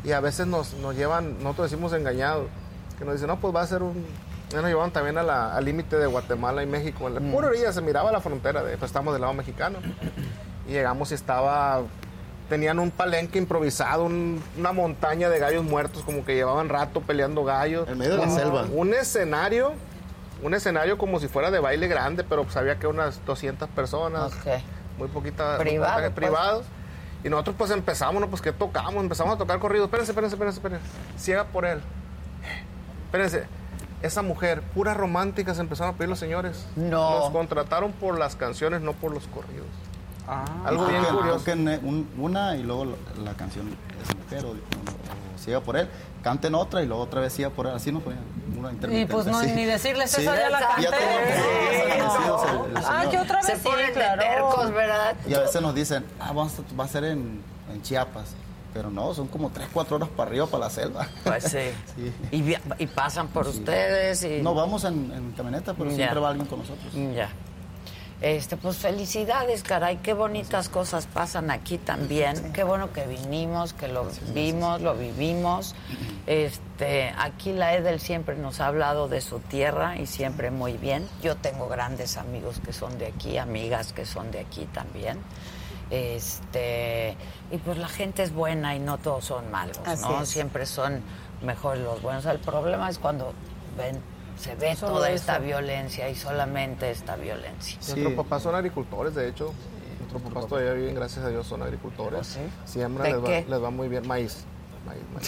[0.05, 2.47] Y a veces nos, nos llevan, nosotros decimos engañados,
[2.97, 4.05] que nos dicen, no, pues va a ser un...
[4.55, 7.09] Ya nos llevaban también a la- al límite de Guatemala y México.
[7.09, 9.79] En la pura orilla se miraba la frontera, de, pues estamos del lado mexicano.
[10.69, 11.83] Y llegamos y estaba...
[12.49, 17.43] Tenían un palenque improvisado, un- una montaña de gallos muertos, como que llevaban rato peleando
[17.45, 17.89] gallos.
[17.89, 18.67] En medio de la selva.
[18.73, 19.73] Un escenario
[20.43, 24.31] un escenario como si fuera de baile grande, pero pues había que unas 200 personas,
[24.99, 26.11] muy poquita, muy Privado, pues.
[26.13, 26.67] privados.
[27.23, 28.29] Y nosotros pues empezamos, ¿no?
[28.29, 29.85] Pues que tocamos, empezamos a tocar corrido.
[29.87, 30.87] Espérense, espérense, espérense, espérense.
[31.17, 31.81] Ciega por él.
[33.07, 33.47] Espérense.
[34.05, 36.67] Esa mujer, puras románticas, empezaron a pedir los señores.
[36.77, 37.21] No.
[37.21, 39.67] Nos contrataron por las canciones, no por los corridos.
[40.67, 41.39] Algo Y bien curioso.
[41.39, 42.85] toquen, eh, un- una y luego
[43.25, 43.67] la, canción
[44.03, 45.89] es mujer o, o- o siga por él.
[46.23, 47.73] Canten otra y luego otra vez siga por él.
[47.75, 48.13] Así no fue
[48.59, 49.53] una Y pues no, sí.
[49.53, 50.21] ni decirles Sí.
[50.21, 50.87] eso, ya la canté.
[50.87, 52.03] el- el
[52.87, 54.21] Ah, que otra vez Se sí, ponen de claro.
[54.23, 55.15] tercos, ¿verdad?
[55.27, 57.41] Y a veces nos dicen, ah, vamos a- va a ser en,
[57.73, 58.35] en Chiapas.
[58.75, 61.09] Pero no, son como 3, 4 horas para arriba, para la selva.
[61.23, 62.13] Pues sí.
[62.79, 64.43] Y, pasan por ustedes y...
[64.43, 65.97] No, vamos en, en camioneta, pero Ya.
[65.97, 66.93] siempre va alguien con nosotros.
[67.15, 67.31] Ya.
[68.21, 72.53] Este, pues felicidades, caray, qué bonitas cosas pasan aquí también.
[72.53, 75.75] Qué bueno que vinimos, que lo vimos, lo vivimos.
[76.27, 81.07] Este, aquí la Edel siempre nos ha hablado de su tierra y siempre muy bien.
[81.23, 85.19] Yo tengo grandes amigos que son de aquí, amigas que son de aquí también.
[85.91, 87.17] Este,
[87.51, 90.23] y pues la gente es buena y no todos son malos, Así ¿no?
[90.23, 90.29] es.
[90.29, 91.01] Siempre son
[91.43, 92.25] mejores los buenos.
[92.27, 93.33] El problema es cuando
[93.77, 94.01] ven,
[94.39, 95.17] se ve Solo toda eso.
[95.17, 97.79] esta violencia y solamente esta violencia.
[97.89, 99.53] Nuestros papás son agricultores, de hecho.
[100.01, 102.39] Nuestros papás todavía viven, gracias a Dios, son agricultores.
[102.65, 104.07] Siembran, ¿De les va, les va muy bien.
[104.07, 104.45] Maíz.
[104.87, 105.27] Maíz, maíz.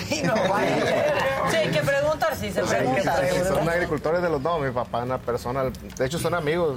[1.51, 3.17] Sí, hay que preguntar, sí, se pregunta.
[3.49, 4.61] son agricultores de los dos.
[4.61, 6.77] Mi papá es una persona, de hecho son amigos,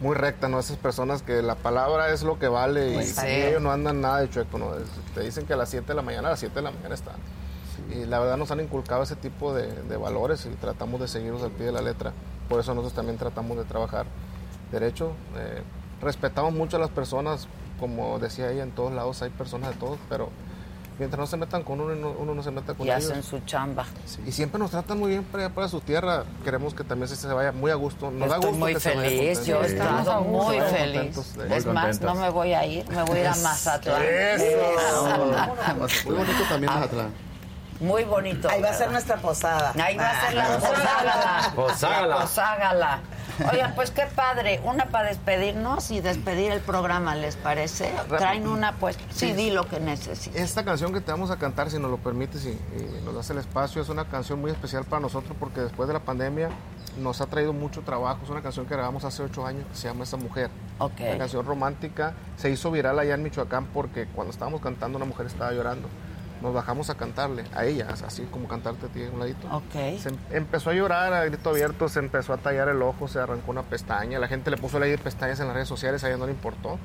[0.00, 0.58] muy recta, ¿no?
[0.58, 3.26] Esas personas que la palabra es lo que vale y, Pues sí.
[3.26, 4.72] ellos no andan nada de chueco, ¿no?
[5.14, 6.94] Te dicen que a las 7 de la mañana, a las 7 de la mañana
[6.94, 7.16] están.
[7.94, 11.42] Y la verdad nos han inculcado ese tipo de, de valores y tratamos de seguirlos
[11.42, 12.12] al pie de la letra.
[12.48, 14.06] Por eso nosotros también tratamos de trabajar
[14.72, 15.12] derecho.
[15.36, 15.62] eh,
[16.02, 17.46] respetamos mucho a las personas,
[17.80, 20.28] como decía ella, en todos lados hay personas de todos, pero
[20.98, 23.10] mientras no se metan con uno, uno, uno no se meta con Y ellos.
[23.10, 23.84] hacen su chamba.
[24.26, 26.24] Y siempre nos tratan muy bien para, para su tierra.
[26.44, 28.10] Queremos que también se, se vaya muy a gusto.
[28.10, 31.36] Nos da gusto muy que se vaya feliz, yo he estado muy feliz.
[31.50, 34.02] Es más, no me voy a ir, me voy a ir a Mazatlán.
[36.04, 37.33] Muy bonito también Mazatlán.
[37.80, 38.48] Muy bonito.
[38.48, 39.72] Ahí va a ser nuestra posada.
[39.82, 41.52] Ahí va a ser la poságala.
[41.54, 42.06] Poságala.
[42.06, 43.00] La poságala.
[43.52, 44.60] Oigan, pues qué padre.
[44.64, 47.92] Una para despedirnos y despedir el programa, ¿les parece?
[48.08, 50.40] Traen una, pues, sí, di lo que necesites.
[50.40, 53.30] Esta canción que te vamos a cantar, si nos lo permites y, y nos das
[53.30, 56.50] el espacio, es una canción muy especial para nosotros porque después de la pandemia
[56.98, 58.20] nos ha traído mucho trabajo.
[58.22, 60.50] Es una canción que grabamos hace ocho años que se llama Esa Mujer.
[60.78, 61.00] Ok.
[61.00, 62.14] Una canción romántica.
[62.36, 65.88] Se hizo viral allá en Michoacán porque cuando estábamos cantando una mujer estaba llorando.
[66.42, 69.48] Nos bajamos a cantarle a ella, así como cantarte a ti en un ladito.
[69.50, 69.98] Ok.
[69.98, 73.18] Se em- empezó a llorar a grito abierto, se empezó a tallar el ojo, se
[73.18, 74.18] arrancó una pestaña.
[74.18, 76.32] La gente le puso ley de pestañas en las redes sociales, a ella no le
[76.32, 76.78] importó.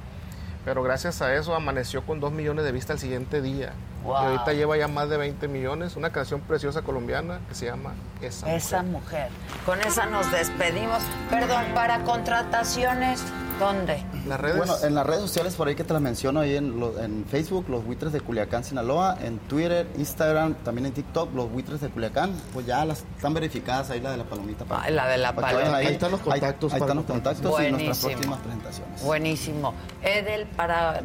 [0.65, 3.73] Pero gracias a eso amaneció con 2 millones de vistas al siguiente día.
[4.03, 4.13] Wow.
[4.13, 5.95] Y ahorita lleva ya más de 20 millones.
[5.95, 8.53] Una canción preciosa colombiana que se llama Esa.
[8.53, 9.29] Esa mujer.
[9.65, 10.99] Con esa nos despedimos.
[11.29, 13.21] Perdón, para contrataciones,
[13.59, 14.01] ¿Dónde?
[14.25, 14.55] Las redes.
[14.55, 17.25] Bueno, en las redes sociales por ahí que te las menciono, ahí en, lo- en
[17.25, 21.89] Facebook, los buitres de Culiacán, Sinaloa, en Twitter, Instagram, también en TikTok, los buitres de
[21.89, 24.63] Culiacán, pues ya las están verificadas ahí la de la palomita.
[24.63, 25.75] para- Ah, la de la palomita.
[25.75, 28.09] Ahí, Ahí están los contactos Ahí, están los contactos y nuestras Buenísimo.
[28.11, 29.03] próximas presentaciones.
[29.03, 29.73] Buenísimo.
[30.03, 31.01] Edel, para,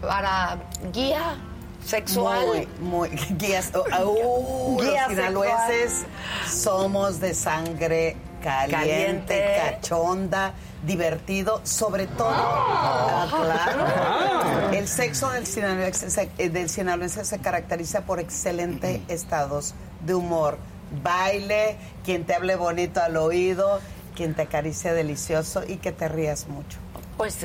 [0.00, 0.56] para
[0.92, 1.36] guía
[1.84, 2.46] sexual.
[2.46, 3.08] Muy, muy.
[3.36, 3.72] Guías.
[3.74, 6.06] uh, uh, Guía los sinaloenses
[6.48, 9.56] somos de sangre caliente, Caliente.
[9.64, 10.52] cachonda,
[10.86, 12.30] divertido, sobre todo.
[12.30, 13.84] ah, claro.
[13.84, 14.70] Ah.
[14.72, 19.74] El sexo del sinaloense, eh, del sinaloense se caracteriza por excelentes estados
[20.06, 20.56] de humor.
[21.02, 23.80] Baile, quien te hable bonito al oído,
[24.14, 26.78] quien te acaricie delicioso y que te rías mucho.
[27.18, 27.36] Pues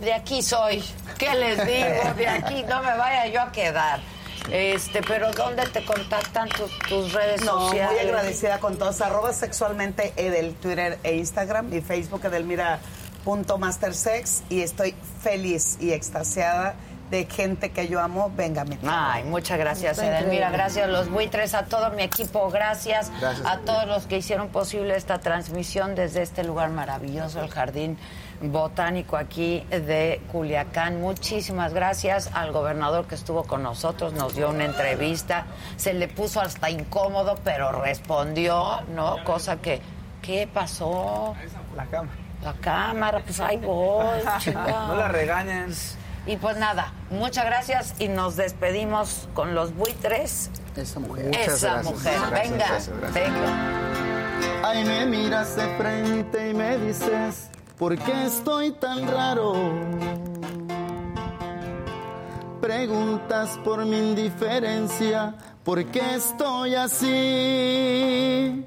[0.00, 0.82] de aquí soy.
[1.18, 2.14] ¿Qué les digo?
[2.16, 4.00] De aquí no me vaya yo a quedar.
[4.50, 8.02] Este, pero ¿dónde te contactan tus, tus redes No, sociales?
[8.02, 9.00] muy agradecida con todos.
[9.00, 11.70] Arroba sexualmente Edel, Twitter e Instagram.
[11.70, 14.42] Mi Facebook edelmira.mastersex.
[14.50, 16.74] Y estoy feliz y extasiada
[17.10, 18.32] de gente que yo amo.
[18.34, 20.50] Venga, mi Ay, muchas gracias, Edelmira.
[20.50, 22.48] Gracias a los buitres, a todo mi equipo.
[22.50, 23.46] Gracias, Gracias.
[23.46, 27.98] a todos los que hicieron posible esta transmisión desde este lugar maravilloso, el Jardín
[28.40, 31.00] Botánico aquí de Culiacán.
[31.00, 35.46] Muchísimas gracias al gobernador que estuvo con nosotros, nos dio una entrevista.
[35.76, 39.22] Se le puso hasta incómodo, pero respondió, ¿no?
[39.24, 39.80] Cosa que,
[40.22, 41.34] ¿qué pasó?
[41.76, 42.18] La cámara.
[42.42, 44.86] La cámara, pues ahí voy, chinga.
[44.88, 45.72] No la regañen.
[46.26, 50.50] Y pues nada, muchas gracias y nos despedimos con los buitres.
[50.74, 51.34] Esa mujer.
[51.36, 52.18] Esa mujer.
[52.32, 52.78] venga,
[53.12, 53.84] venga.
[54.62, 59.54] Ay, me miras de frente y me dices, ¿por qué estoy tan raro?
[62.60, 68.64] Preguntas por mi indiferencia, ¿por qué estoy así?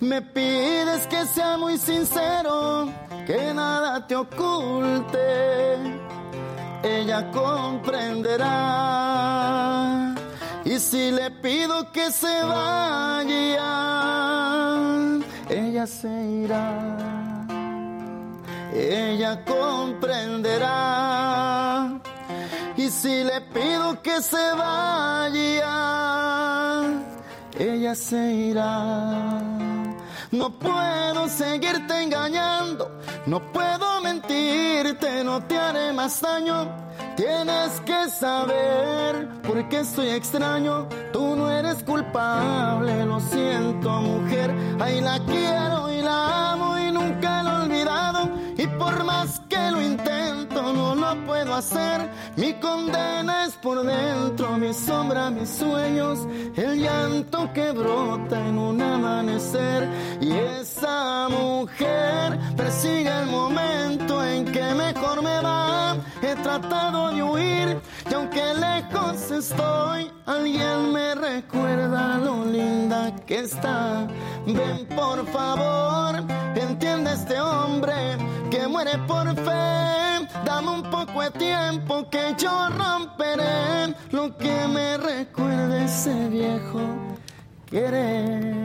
[0.00, 2.88] Me pides que sea muy sincero,
[3.26, 5.76] que nada te oculte.
[6.82, 8.52] Ella comprenderá.
[10.64, 13.62] Y si le pido que se vaya,
[15.82, 17.44] ella se irá.
[18.72, 20.70] Ella comprenderá.
[22.76, 25.74] Y si le pido que se vaya,
[27.58, 29.40] ella se irá.
[30.32, 32.90] No puedo seguirte engañando,
[33.26, 36.74] no puedo mentirte, no te haré más daño.
[37.16, 40.88] Tienes que saber por qué estoy extraño.
[41.12, 44.50] Tú no eres culpable, lo siento, mujer.
[44.80, 48.30] Ahí la quiero y la amo y nunca la he olvidado.
[48.56, 52.08] Y por más lo intento, no lo puedo hacer.
[52.36, 56.26] Mi condena es por dentro, mi sombra, mis sueños.
[56.56, 59.88] El llanto que brota en un amanecer.
[60.20, 65.96] Y esa mujer persigue el momento en que mejor me va.
[66.22, 74.06] He tratado de huir y aunque lejos estoy, alguien me recuerda lo linda que está.
[74.46, 76.22] Ven por favor,
[76.54, 77.94] entiende este hombre
[78.50, 79.51] que muere por fe.
[80.44, 86.80] Dame un poco de tiempo que yo romperé lo que me recuerde ese viejo
[87.66, 88.62] querer.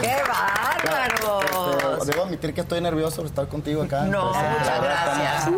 [0.00, 1.98] ¡Qué bárbaros!
[1.98, 4.04] Este, debo admitir que estoy nervioso por estar contigo acá.
[4.04, 5.48] No, muchas gracias.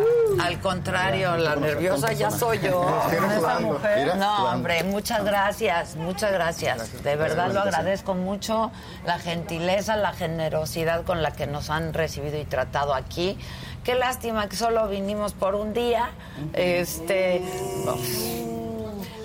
[0.40, 2.86] Al contrario, la nerviosa ya soy yo.
[3.10, 4.16] Esa mujer.
[4.16, 7.02] No, hombre, muchas gracias, muchas gracias.
[7.02, 8.70] De verdad lo agradezco mucho,
[9.06, 13.38] la gentileza, la generosidad con la que nos han recibido y tratado aquí.
[13.84, 16.10] Qué lástima que solo vinimos por un día.
[16.52, 17.42] Este.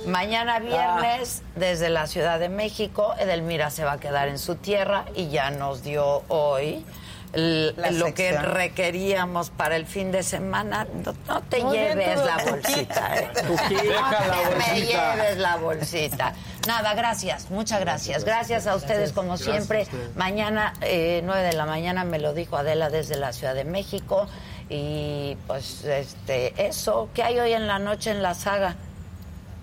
[0.05, 5.05] Mañana viernes, desde la Ciudad de México, Edelmira se va a quedar en su tierra
[5.13, 6.83] y ya nos dio hoy
[7.33, 10.87] La lo que requeríamos para el fin de semana.
[11.05, 13.17] No, no te Muy lleves la bolsita.
[13.17, 13.29] ¿eh?
[13.43, 16.33] No Deja la te me lleves la bolsita.
[16.67, 18.23] Nada, gracias, muchas gracias.
[18.23, 19.87] Gracias a ustedes como Gracias siempre.
[20.15, 24.27] Mañana, eh, 9 de la mañana, me lo dijo Adela desde la Ciudad de México.
[24.69, 28.75] Y pues este eso, ¿qué hay hoy en la noche en la saga?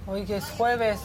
[0.06, 0.98] Hoy es jueves.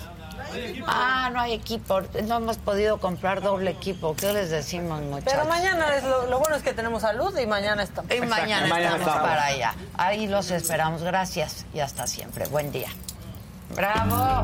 [0.88, 2.02] Ah, no hay equipo.
[2.26, 4.16] No hemos podido comprar doble equipo.
[4.16, 5.34] ¿Qué les decimos, muchachos?
[5.34, 8.12] Pero mañana es lo, lo bueno es que tenemos salud y mañana estamos.
[8.14, 9.76] Y mañana, estamos, para allá.
[9.96, 11.04] Ahí los esperamos.
[11.04, 12.46] Gracias y hasta siempre.
[12.48, 12.90] Buen día.
[13.76, 14.44] ¡Bravo!